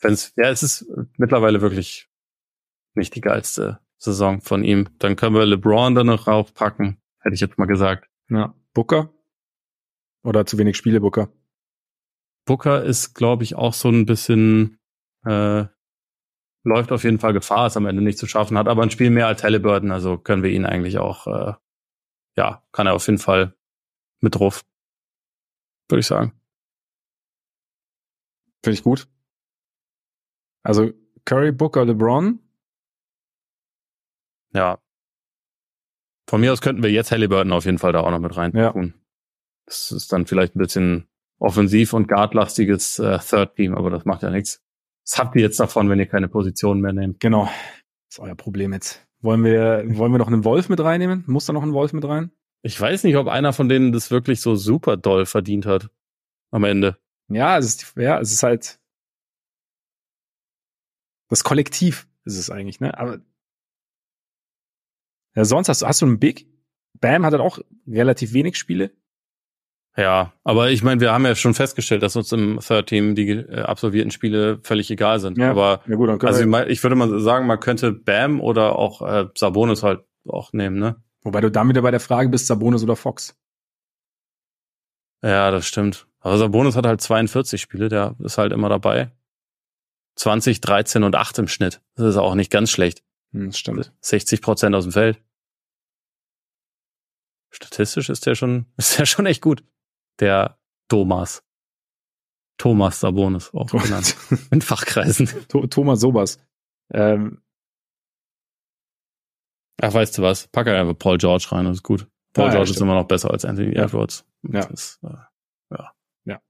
Wenn's, 0.00 0.32
ja, 0.36 0.50
es 0.50 0.64
ist 0.64 0.84
mittlerweile 1.16 1.60
wirklich 1.60 2.10
nicht 2.94 3.14
die 3.14 3.20
geilste 3.20 3.78
Saison 3.98 4.40
von 4.40 4.64
ihm. 4.64 4.88
Dann 4.98 5.14
können 5.14 5.36
wir 5.36 5.46
LeBron 5.46 5.94
da 5.94 6.02
noch 6.02 6.26
raufpacken, 6.26 7.00
hätte 7.20 7.34
ich 7.34 7.40
jetzt 7.40 7.56
mal 7.56 7.66
gesagt. 7.66 8.10
Ja. 8.30 8.56
Booker? 8.74 9.14
Oder 10.24 10.44
zu 10.44 10.58
wenig 10.58 10.76
Spiele, 10.76 11.00
Booker? 11.00 11.32
Booker 12.46 12.82
ist, 12.82 13.14
glaube 13.14 13.44
ich, 13.44 13.54
auch 13.54 13.74
so 13.74 13.90
ein 13.90 14.06
bisschen, 14.06 14.80
äh, 15.24 15.66
läuft 16.62 16.92
auf 16.92 17.04
jeden 17.04 17.18
Fall 17.18 17.32
Gefahr, 17.32 17.66
es 17.66 17.76
am 17.76 17.86
Ende 17.86 18.02
nicht 18.02 18.18
zu 18.18 18.26
schaffen, 18.26 18.58
hat 18.58 18.68
aber 18.68 18.82
ein 18.82 18.90
Spiel 18.90 19.10
mehr 19.10 19.26
als 19.26 19.42
Halliburton, 19.42 19.90
also 19.90 20.18
können 20.18 20.42
wir 20.42 20.50
ihn 20.50 20.66
eigentlich 20.66 20.98
auch, 20.98 21.26
äh, 21.26 21.54
ja, 22.36 22.62
kann 22.72 22.86
er 22.86 22.94
auf 22.94 23.06
jeden 23.06 23.18
Fall 23.18 23.54
mit 24.20 24.34
drauf, 24.34 24.62
würde 25.88 26.00
ich 26.00 26.06
sagen. 26.06 26.32
Finde 28.62 28.74
ich 28.74 28.82
gut. 28.82 29.08
Also 30.62 30.90
Curry, 31.24 31.52
Booker, 31.52 31.84
LeBron. 31.84 32.38
Ja. 34.52 34.78
Von 36.28 36.40
mir 36.40 36.52
aus 36.52 36.60
könnten 36.60 36.82
wir 36.82 36.90
jetzt 36.90 37.10
Halliburton 37.10 37.52
auf 37.52 37.64
jeden 37.64 37.78
Fall 37.78 37.92
da 37.92 38.00
auch 38.00 38.10
noch 38.10 38.20
mit 38.20 38.36
rein 38.36 38.52
ja. 38.54 38.72
tun. 38.72 38.94
Das 39.64 39.90
ist 39.92 40.12
dann 40.12 40.26
vielleicht 40.26 40.54
ein 40.54 40.58
bisschen 40.58 41.08
offensiv 41.38 41.92
und 41.94 42.08
guardlastiges 42.08 42.98
äh, 42.98 43.18
Third 43.18 43.56
Team, 43.56 43.74
aber 43.74 43.90
das 43.90 44.04
macht 44.04 44.22
ja 44.22 44.30
nichts. 44.30 44.62
Was 45.10 45.18
habt 45.18 45.34
ihr 45.34 45.42
jetzt 45.42 45.58
davon, 45.58 45.88
wenn 45.88 45.98
ihr 45.98 46.06
keine 46.06 46.28
Position 46.28 46.80
mehr 46.80 46.92
nehmt? 46.92 47.18
Genau. 47.18 47.46
Das 47.46 48.18
ist 48.18 48.18
euer 48.20 48.36
Problem 48.36 48.72
jetzt. 48.72 49.04
Wollen 49.20 49.42
wir, 49.42 49.82
wollen 49.96 50.12
wir 50.12 50.18
noch 50.18 50.28
einen 50.28 50.44
Wolf 50.44 50.68
mit 50.68 50.78
reinnehmen? 50.78 51.24
Muss 51.26 51.46
da 51.46 51.52
noch 51.52 51.64
ein 51.64 51.72
Wolf 51.72 51.92
mit 51.92 52.04
rein? 52.04 52.30
Ich 52.62 52.80
weiß 52.80 53.02
nicht, 53.04 53.16
ob 53.16 53.26
einer 53.26 53.52
von 53.52 53.68
denen 53.68 53.90
das 53.90 54.12
wirklich 54.12 54.40
so 54.40 54.54
super 54.54 54.96
doll 54.96 55.26
verdient 55.26 55.66
hat. 55.66 55.90
Am 56.52 56.62
Ende. 56.62 56.96
Ja, 57.28 57.58
es 57.58 57.66
ist, 57.66 57.94
ja, 57.96 58.20
es 58.20 58.32
ist 58.32 58.42
halt 58.42 58.80
das 61.30 61.44
Kollektiv 61.44 62.08
ist 62.24 62.36
es 62.36 62.50
eigentlich, 62.50 62.80
ne? 62.80 62.96
Aber 62.98 63.20
ja, 65.34 65.44
sonst 65.44 65.68
hast 65.68 65.82
du, 65.82 65.86
hast 65.86 66.02
du 66.02 66.06
einen 66.06 66.18
Big? 66.18 66.46
Bam 67.00 67.24
hat 67.24 67.32
halt 67.32 67.42
auch 67.42 67.60
relativ 67.86 68.32
wenig 68.32 68.58
Spiele. 68.58 68.92
Ja, 70.00 70.32
aber 70.44 70.70
ich 70.70 70.82
meine, 70.82 70.98
wir 71.02 71.12
haben 71.12 71.26
ja 71.26 71.34
schon 71.34 71.52
festgestellt, 71.52 72.02
dass 72.02 72.16
uns 72.16 72.32
im 72.32 72.58
Third 72.58 72.88
Team 72.88 73.14
die 73.14 73.32
äh, 73.32 73.60
absolvierten 73.60 74.10
Spiele 74.10 74.58
völlig 74.62 74.90
egal 74.90 75.20
sind. 75.20 75.36
Ja, 75.36 75.50
aber 75.50 75.82
ja 75.86 75.94
gut, 75.94 76.08
dann 76.08 76.18
also 76.22 76.40
ich, 76.40 76.70
ich 76.70 76.82
würde 76.82 76.96
mal 76.96 77.20
sagen, 77.20 77.46
man 77.46 77.60
könnte 77.60 77.92
Bam 77.92 78.40
oder 78.40 78.78
auch 78.78 79.02
äh, 79.02 79.26
Sabonis 79.36 79.82
halt 79.82 80.00
auch 80.26 80.54
nehmen, 80.54 80.78
ne? 80.78 80.96
Wobei 81.20 81.42
du 81.42 81.50
dann 81.50 81.68
wieder 81.68 81.82
bei 81.82 81.90
der 81.90 82.00
Frage 82.00 82.30
bist, 82.30 82.46
Sabonis 82.46 82.82
oder 82.82 82.96
Fox. 82.96 83.36
Ja, 85.22 85.50
das 85.50 85.66
stimmt. 85.66 86.06
Aber 86.20 86.38
Sabonis 86.38 86.76
hat 86.76 86.86
halt 86.86 87.02
42 87.02 87.60
Spiele, 87.60 87.90
der 87.90 88.16
ist 88.20 88.38
halt 88.38 88.52
immer 88.52 88.70
dabei. 88.70 89.10
20, 90.16 90.62
13 90.62 91.04
und 91.04 91.14
8 91.14 91.40
im 91.40 91.48
Schnitt. 91.48 91.82
Das 91.96 92.06
ist 92.06 92.16
auch 92.16 92.34
nicht 92.34 92.50
ganz 92.50 92.70
schlecht. 92.70 93.02
Hm, 93.32 93.48
das 93.48 93.58
stimmt. 93.58 93.92
60 94.00 94.40
Prozent 94.40 94.74
aus 94.74 94.84
dem 94.84 94.92
Feld. 94.92 95.20
Statistisch 97.50 98.08
ist 98.08 98.24
der 98.24 98.34
schon, 98.34 98.64
ist 98.78 98.98
der 98.98 99.04
schon 99.04 99.26
echt 99.26 99.42
gut 99.42 99.62
der 100.20 100.58
Thomas. 100.88 101.42
Thomas 102.58 103.00
Sabonis, 103.00 103.54
auch 103.54 103.70
genannt. 103.70 104.16
In 104.50 104.60
Fachkreisen. 104.60 105.28
Thomas 105.70 106.00
Sobas. 106.00 106.38
Ähm. 106.92 107.40
Ach, 109.80 109.94
weißt 109.94 110.18
du 110.18 110.22
was? 110.22 110.48
Packe 110.48 110.76
einfach 110.76 110.98
Paul 110.98 111.16
George 111.16 111.46
rein, 111.52 111.64
das 111.64 111.78
ist 111.78 111.82
gut. 111.82 112.06
Paul 112.34 112.46
ja, 112.46 112.50
George 112.52 112.70
ja, 112.70 112.74
ist 112.74 112.80
immer 112.82 112.94
noch 112.94 113.08
besser 113.08 113.30
als 113.30 113.46
Anthony 113.46 113.74
ja. 113.74 113.84
Edwards. 113.84 114.26
Ja. 114.42 114.64
Ist, 114.66 115.00
äh, 115.02 115.08
ja. 115.70 115.92
ja. 116.26 116.40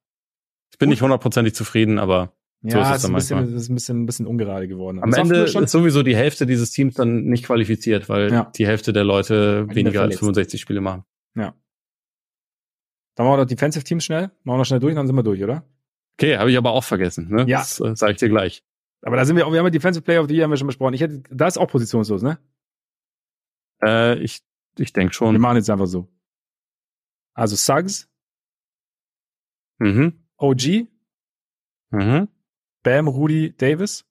Ich 0.72 0.78
bin 0.78 0.88
gut. 0.88 0.94
nicht 0.94 1.02
hundertprozentig 1.02 1.54
zufrieden, 1.54 2.00
aber 2.00 2.34
so 2.62 2.76
ja, 2.76 2.90
ist 2.90 2.96
es 2.96 3.02
dann 3.02 3.16
ist 3.16 3.32
ein 3.32 3.38
bisschen, 3.44 3.56
ist 3.56 3.68
ein 3.68 3.74
bisschen, 3.74 4.02
ein 4.02 4.06
bisschen 4.06 4.26
ungerade 4.26 4.68
geworden. 4.68 5.02
Am 5.02 5.14
Ende 5.14 5.44
ist 5.44 5.70
sowieso 5.70 6.02
die 6.02 6.16
Hälfte 6.16 6.44
dieses 6.44 6.72
Teams 6.72 6.94
dann 6.94 7.24
nicht 7.24 7.44
qualifiziert, 7.44 8.08
weil 8.08 8.32
ja. 8.32 8.52
die 8.56 8.66
Hälfte 8.66 8.92
der 8.92 9.04
Leute 9.04 9.66
weniger 9.68 10.02
als 10.02 10.18
65 10.18 10.60
Spiele 10.60 10.80
machen. 10.80 11.04
Ja. 11.34 11.54
Dann 13.20 13.26
machen 13.26 13.36
wir 13.36 13.42
noch 13.42 13.48
Defensive 13.48 13.84
Teams 13.84 14.02
schnell. 14.02 14.28
Machen 14.44 14.44
wir 14.44 14.56
noch 14.56 14.64
schnell 14.64 14.80
durch, 14.80 14.94
dann 14.94 15.06
sind 15.06 15.14
wir 15.14 15.22
durch, 15.22 15.44
oder? 15.44 15.62
Okay, 16.14 16.38
habe 16.38 16.50
ich 16.50 16.56
aber 16.56 16.70
auch 16.70 16.84
vergessen. 16.84 17.28
Ne? 17.28 17.44
Ja. 17.46 17.58
Das 17.58 17.78
äh, 17.78 17.94
sage 17.94 18.12
ich 18.12 18.18
dir 18.18 18.30
gleich. 18.30 18.64
Aber 19.02 19.16
da 19.16 19.26
sind 19.26 19.36
wir 19.36 19.46
auch, 19.46 19.52
wir 19.52 19.58
haben 19.58 19.66
ja 19.66 19.70
Defensive 19.70 20.02
Player 20.02 20.22
of 20.22 20.28
the 20.28 20.34
Year 20.34 20.44
haben 20.44 20.50
wir 20.50 20.56
schon 20.56 20.68
besprochen. 20.68 20.94
Ich 20.94 21.02
hätte, 21.02 21.22
da 21.30 21.46
ist 21.46 21.58
auch 21.58 21.66
positionslos, 21.66 22.22
ne? 22.22 22.38
Äh, 23.82 24.18
ich, 24.20 24.40
ich 24.78 24.94
denke 24.94 25.12
schon. 25.12 25.34
Wir 25.34 25.38
machen 25.38 25.56
jetzt 25.56 25.68
einfach 25.68 25.84
so. 25.84 26.08
Also 27.34 27.56
Suggs. 27.56 28.08
Mhm. 29.80 30.24
OG. 30.38 30.88
Mhm. 31.90 32.26
Bam, 32.82 33.06
Rudy, 33.06 33.54
Davis. 33.54 34.06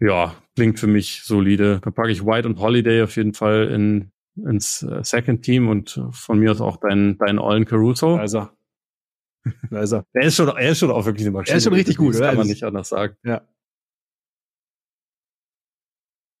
Ja, 0.00 0.36
klingt 0.54 0.78
für 0.78 0.86
mich 0.86 1.22
solide. 1.24 1.80
Da 1.82 1.90
packe 1.92 2.10
ich 2.10 2.26
White 2.26 2.46
und 2.46 2.58
Holiday 2.58 3.04
auf 3.04 3.16
jeden 3.16 3.32
Fall 3.32 3.68
in 3.68 4.12
ins 4.46 4.82
äh, 4.82 5.02
Second 5.02 5.42
Team 5.42 5.68
und 5.68 6.00
von 6.10 6.38
mir 6.38 6.50
aus 6.50 6.60
auch 6.60 6.76
dein, 6.76 7.18
dein 7.18 7.38
Ollen 7.38 7.64
Caruso. 7.64 8.16
Da 8.16 9.82
ist 9.82 9.92
er. 9.92 10.06
Ist 10.12 10.36
schon, 10.36 10.48
er 10.48 10.70
ist 10.70 10.78
schon 10.78 10.90
auch 10.90 11.06
wirklich 11.06 11.26
eine 11.26 11.32
Maschine. 11.32 11.54
Er 11.54 11.58
ist 11.58 11.64
schon 11.64 11.72
richtig 11.72 11.96
gut, 11.96 12.14
das 12.14 12.20
oder? 12.20 12.28
kann 12.28 12.38
man 12.38 12.46
nicht 12.46 12.64
anders 12.64 12.88
sagen. 12.88 13.16
Ja. 13.24 13.46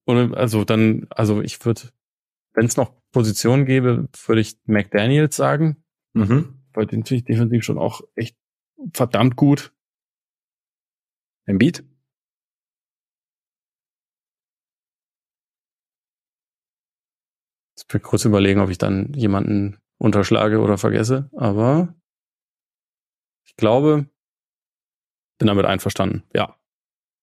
Und 0.04 0.34
also 0.34 0.64
dann, 0.64 1.06
also 1.10 1.42
ich 1.42 1.64
würde, 1.64 1.82
wenn 2.54 2.66
es 2.66 2.76
noch 2.76 2.92
Positionen 3.12 3.66
gäbe, 3.66 4.08
würde 4.26 4.40
ich 4.40 4.58
McDaniels 4.64 5.36
sagen. 5.36 5.84
Mhm. 6.14 6.62
Weil 6.72 6.86
den 6.86 7.04
finde 7.04 7.16
ich 7.16 7.24
definitiv 7.24 7.64
schon 7.64 7.78
auch 7.78 8.02
echt 8.14 8.36
verdammt 8.94 9.36
gut. 9.36 9.72
Embiid? 11.46 11.84
Will 17.88 18.00
kurz 18.00 18.24
überlegen, 18.24 18.60
ob 18.60 18.70
ich 18.70 18.78
dann 18.78 19.12
jemanden 19.14 19.78
unterschlage 19.98 20.60
oder 20.60 20.78
vergesse, 20.78 21.30
aber 21.36 21.94
ich 23.44 23.56
glaube, 23.56 24.08
bin 25.38 25.48
damit 25.48 25.66
einverstanden, 25.66 26.22
ja. 26.34 26.56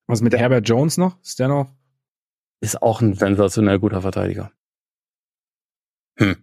Was 0.08 0.22
mit 0.22 0.34
der 0.34 0.40
Herbert 0.40 0.68
Jones 0.68 0.98
noch? 0.98 1.20
Ist 1.22 1.40
der 1.40 1.48
noch? 1.48 1.74
Ist 2.62 2.82
auch 2.82 3.02
ein 3.02 3.14
sensationell 3.16 3.80
guter 3.80 4.02
Verteidiger. 4.02 4.52
Hm. 6.18 6.38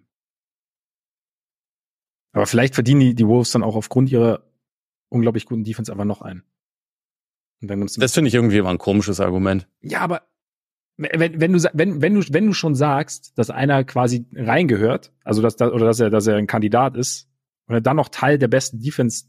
Aber 2.32 2.46
vielleicht 2.46 2.74
verdienen 2.74 3.00
die, 3.00 3.14
die 3.14 3.26
Wolves 3.26 3.52
dann 3.52 3.62
auch 3.62 3.76
aufgrund 3.76 4.10
ihrer 4.10 4.42
unglaublich 5.08 5.46
guten 5.46 5.64
Defense 5.64 5.92
einfach 5.92 6.04
noch 6.04 6.22
einen. 6.22 6.42
das 7.60 8.14
finde 8.14 8.28
ich 8.28 8.34
irgendwie 8.34 8.58
immer 8.58 8.70
ein 8.70 8.78
komisches 8.78 9.20
Argument. 9.20 9.68
Ja, 9.80 10.00
aber 10.00 10.22
wenn, 11.12 11.40
wenn 11.40 11.52
du 11.52 11.58
wenn 11.72 12.02
wenn 12.02 12.14
du 12.14 12.22
wenn 12.30 12.46
du 12.46 12.52
schon 12.52 12.74
sagst, 12.74 13.36
dass 13.36 13.50
einer 13.50 13.84
quasi 13.84 14.26
reingehört, 14.34 15.12
also 15.24 15.42
dass 15.42 15.60
oder 15.60 15.86
dass 15.86 16.00
er 16.00 16.10
dass 16.10 16.26
er 16.26 16.36
ein 16.36 16.46
Kandidat 16.46 16.96
ist 16.96 17.28
und 17.66 17.74
er 17.74 17.80
dann 17.80 17.96
noch 17.96 18.08
Teil 18.08 18.38
der 18.38 18.48
besten 18.48 18.80
Defense, 18.80 19.26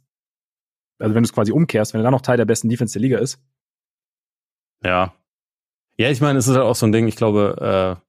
also 1.00 1.16
wenn 1.16 1.24
du 1.24 1.28
es 1.28 1.34
quasi 1.34 1.52
umkehrst, 1.52 1.94
wenn 1.94 2.02
er 2.02 2.04
dann 2.04 2.14
noch 2.14 2.22
Teil 2.22 2.38
der 2.38 2.46
besten 2.46 2.70
Defense 2.70 2.94
der 2.94 3.02
Liga 3.02 3.20
ist. 3.20 3.40
Ja. 4.84 5.14
Ja, 5.98 6.10
ich 6.10 6.22
meine, 6.22 6.40
es 6.40 6.48
ist 6.48 6.56
halt 6.56 6.66
auch 6.66 6.76
so 6.76 6.88
ein 6.88 6.92
Ding, 6.92 7.08
ich 7.08 7.16
glaube, 7.16 8.00
äh, 8.02 8.04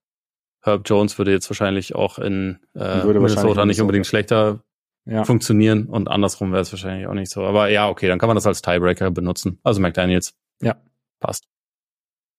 Herb 0.65 0.83
Jones 0.87 1.19
würde 1.19 1.33
jetzt 1.33 1.51
wahrscheinlich 1.51 1.95
auch 1.95 2.19
in 2.19 2.59
äh, 2.75 3.05
Minnesota 3.05 3.67
nicht 3.67 3.81
unbedingt 3.81 4.07
schlechter 4.07 4.65
ja. 5.05 5.25
funktionieren 5.25 5.87
und 5.87 6.09
andersrum 6.09 6.53
wäre 6.53 6.63
es 6.63 6.73
wahrscheinlich 6.73 7.07
auch 7.07 7.15
nicht 7.15 7.31
so. 7.31 7.45
Aber 7.45 7.69
ja, 7.69 7.89
okay, 7.89 8.09
dann 8.09 8.19
kann 8.19 8.29
man 8.29 8.37
das 8.37 8.47
als 8.47 8.63
Tiebreaker 8.63 9.11
benutzen. 9.11 9.59
Also 9.63 9.81
McDaniels. 9.81 10.35
Ja. 10.63 10.77
Passt. 11.21 11.47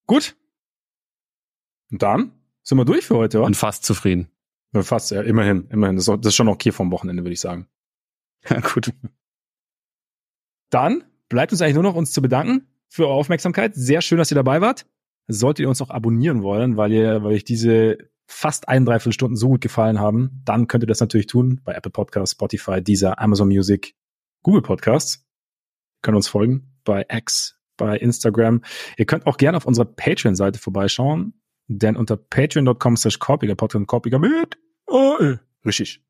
Gut. 0.07 0.35
Und 1.91 2.01
dann 2.01 2.31
sind 2.63 2.77
wir 2.77 2.85
durch 2.85 3.05
für 3.05 3.15
heute, 3.15 3.39
oder? 3.39 3.47
Und 3.47 3.55
fast 3.55 3.85
zufrieden. 3.85 4.29
Fast, 4.73 5.11
ja, 5.11 5.21
immerhin, 5.21 5.67
immerhin. 5.69 5.95
Das 5.95 6.07
ist, 6.07 6.17
das 6.17 6.27
ist 6.27 6.35
schon 6.35 6.49
okay 6.49 6.71
vom 6.71 6.91
Wochenende, 6.91 7.23
würde 7.23 7.33
ich 7.33 7.41
sagen. 7.41 7.67
Ja, 8.47 8.59
gut. 8.59 8.93
Dann 10.69 11.03
bleibt 11.29 11.51
uns 11.51 11.61
eigentlich 11.61 11.73
nur 11.73 11.81
noch 11.81 11.95
uns 11.95 12.11
zu 12.11 12.21
bedanken 12.21 12.67
für 12.89 13.07
eure 13.07 13.15
Aufmerksamkeit. 13.15 13.73
Sehr 13.73 14.01
schön, 14.01 14.19
dass 14.19 14.31
ihr 14.31 14.35
dabei 14.35 14.61
wart. 14.61 14.85
Solltet 15.27 15.63
ihr 15.63 15.69
uns 15.69 15.81
auch 15.81 15.89
abonnieren 15.89 16.43
wollen, 16.43 16.77
weil 16.77 16.91
ihr, 16.91 17.23
weil 17.23 17.33
euch 17.33 17.43
diese 17.43 17.97
fast 18.27 18.69
ein, 18.69 18.85
dreiviertel 18.85 19.13
Stunden 19.13 19.35
so 19.35 19.49
gut 19.49 19.61
gefallen 19.61 19.99
haben, 19.99 20.41
dann 20.45 20.67
könnt 20.67 20.83
ihr 20.83 20.87
das 20.87 20.99
natürlich 20.99 21.27
tun 21.27 21.61
bei 21.63 21.73
Apple 21.73 21.91
Podcasts, 21.91 22.33
Spotify, 22.33 22.81
Deezer, 22.81 23.19
Amazon 23.19 23.47
Music, 23.47 23.95
Google 24.43 24.61
Podcasts. 24.61 25.25
Ihr 25.97 26.01
könnt 26.01 26.15
uns 26.17 26.27
folgen 26.27 26.75
bei 26.83 27.05
X, 27.09 27.59
bei 27.77 27.97
Instagram. 27.97 28.61
Ihr 28.97 29.05
könnt 29.05 29.25
auch 29.25 29.37
gerne 29.37 29.57
auf 29.57 29.65
unserer 29.65 29.85
Patreon-Seite 29.85 30.59
vorbeischauen, 30.59 31.33
denn 31.67 31.95
unter 31.95 32.17
patreon.com 32.17 32.97
slash 32.97 33.19
Korpiger, 33.19 33.55
Podcast 33.55 33.87
Korpiger 33.87 34.19
mit 34.19 34.57
Oh, 34.87 35.17
richtig. 35.65 36.01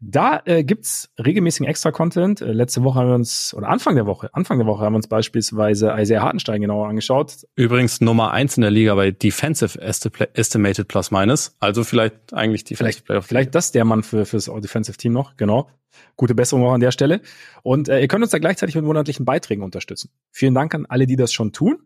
Da 0.00 0.42
äh, 0.44 0.64
gibt's 0.64 1.10
regelmäßigen 1.24 1.66
Extra-Content. 1.66 2.42
Äh, 2.42 2.52
letzte 2.52 2.84
Woche 2.84 2.98
haben 2.98 3.08
wir 3.08 3.14
uns, 3.14 3.54
oder 3.54 3.68
Anfang 3.68 3.94
der 3.94 4.06
Woche, 4.06 4.28
Anfang 4.34 4.58
der 4.58 4.66
Woche 4.66 4.84
haben 4.84 4.92
wir 4.92 4.96
uns 4.96 5.06
beispielsweise 5.06 5.94
Isaiah 5.96 6.20
Hartenstein 6.20 6.60
genauer 6.60 6.88
angeschaut. 6.88 7.46
Übrigens 7.56 8.00
Nummer 8.00 8.32
eins 8.32 8.56
in 8.56 8.62
der 8.62 8.70
Liga 8.70 8.94
bei 8.96 9.12
Defensive 9.12 9.80
Estimated 9.80 10.88
Plus 10.88 11.10
Minus. 11.10 11.56
Also 11.58 11.84
vielleicht 11.84 12.34
eigentlich 12.34 12.64
die 12.64 12.76
vielleicht, 12.76 13.06
vielleicht 13.22 13.54
das 13.54 13.72
der 13.72 13.84
Mann 13.84 14.02
für 14.02 14.26
fürs 14.26 14.50
Defensive 14.60 14.98
Team 14.98 15.12
noch, 15.12 15.36
genau. 15.36 15.70
Gute 16.16 16.34
Besserung 16.34 16.66
auch 16.66 16.72
an 16.72 16.80
der 16.80 16.90
Stelle. 16.90 17.20
Und 17.62 17.88
äh, 17.88 18.00
ihr 18.00 18.08
könnt 18.08 18.22
uns 18.22 18.32
da 18.32 18.38
gleichzeitig 18.38 18.74
mit 18.74 18.84
monatlichen 18.84 19.24
Beiträgen 19.24 19.62
unterstützen. 19.62 20.10
Vielen 20.32 20.54
Dank 20.54 20.74
an 20.74 20.86
alle, 20.86 21.06
die 21.06 21.16
das 21.16 21.32
schon 21.32 21.52
tun. 21.52 21.78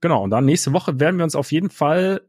Genau, 0.00 0.24
und 0.24 0.30
dann 0.30 0.44
nächste 0.44 0.72
Woche 0.72 0.98
werden 0.98 1.18
wir 1.18 1.24
uns 1.24 1.36
auf 1.36 1.52
jeden 1.52 1.70
Fall 1.70 2.22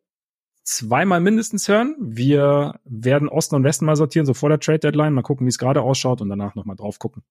zweimal 0.66 1.22
mindestens 1.22 1.68
hören. 1.70 1.96
Wir 2.00 2.80
werden 2.84 3.30
Osten 3.30 3.56
und 3.56 3.64
Westen 3.64 3.86
mal 3.86 3.96
sortieren, 3.96 4.26
so 4.26 4.34
vor 4.34 4.50
der 4.50 4.60
Trade 4.60 4.80
Deadline, 4.80 5.14
mal 5.14 5.22
gucken, 5.22 5.46
wie 5.46 5.50
es 5.50 5.58
gerade 5.58 5.82
ausschaut 5.82 6.20
und 6.22 6.30
danach 6.30 6.56
nochmal 6.56 6.76
drauf 6.76 7.00
gucken. 7.00 7.24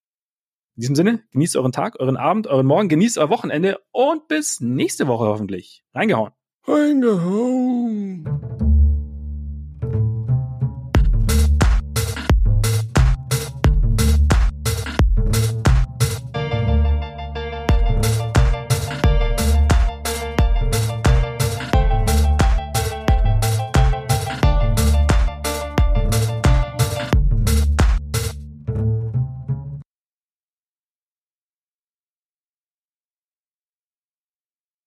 In 0.77 0.81
diesem 0.81 0.97
Sinne, 0.97 1.23
genießt 1.33 1.57
euren 1.57 1.73
Tag, 1.73 2.01
euren 2.01 2.17
Abend, 2.17 2.47
euren 2.47 2.67
Morgen, 2.67 2.89
genießt 2.89 3.19
euer 3.19 3.29
Wochenende 3.31 3.81
und 3.93 4.27
bis 4.29 4.61
nächste 4.61 5.07
Woche 5.07 5.27
hoffentlich. 5.27 5.85
Reingehauen. 5.95 6.33
Reingehauen. 6.67 8.25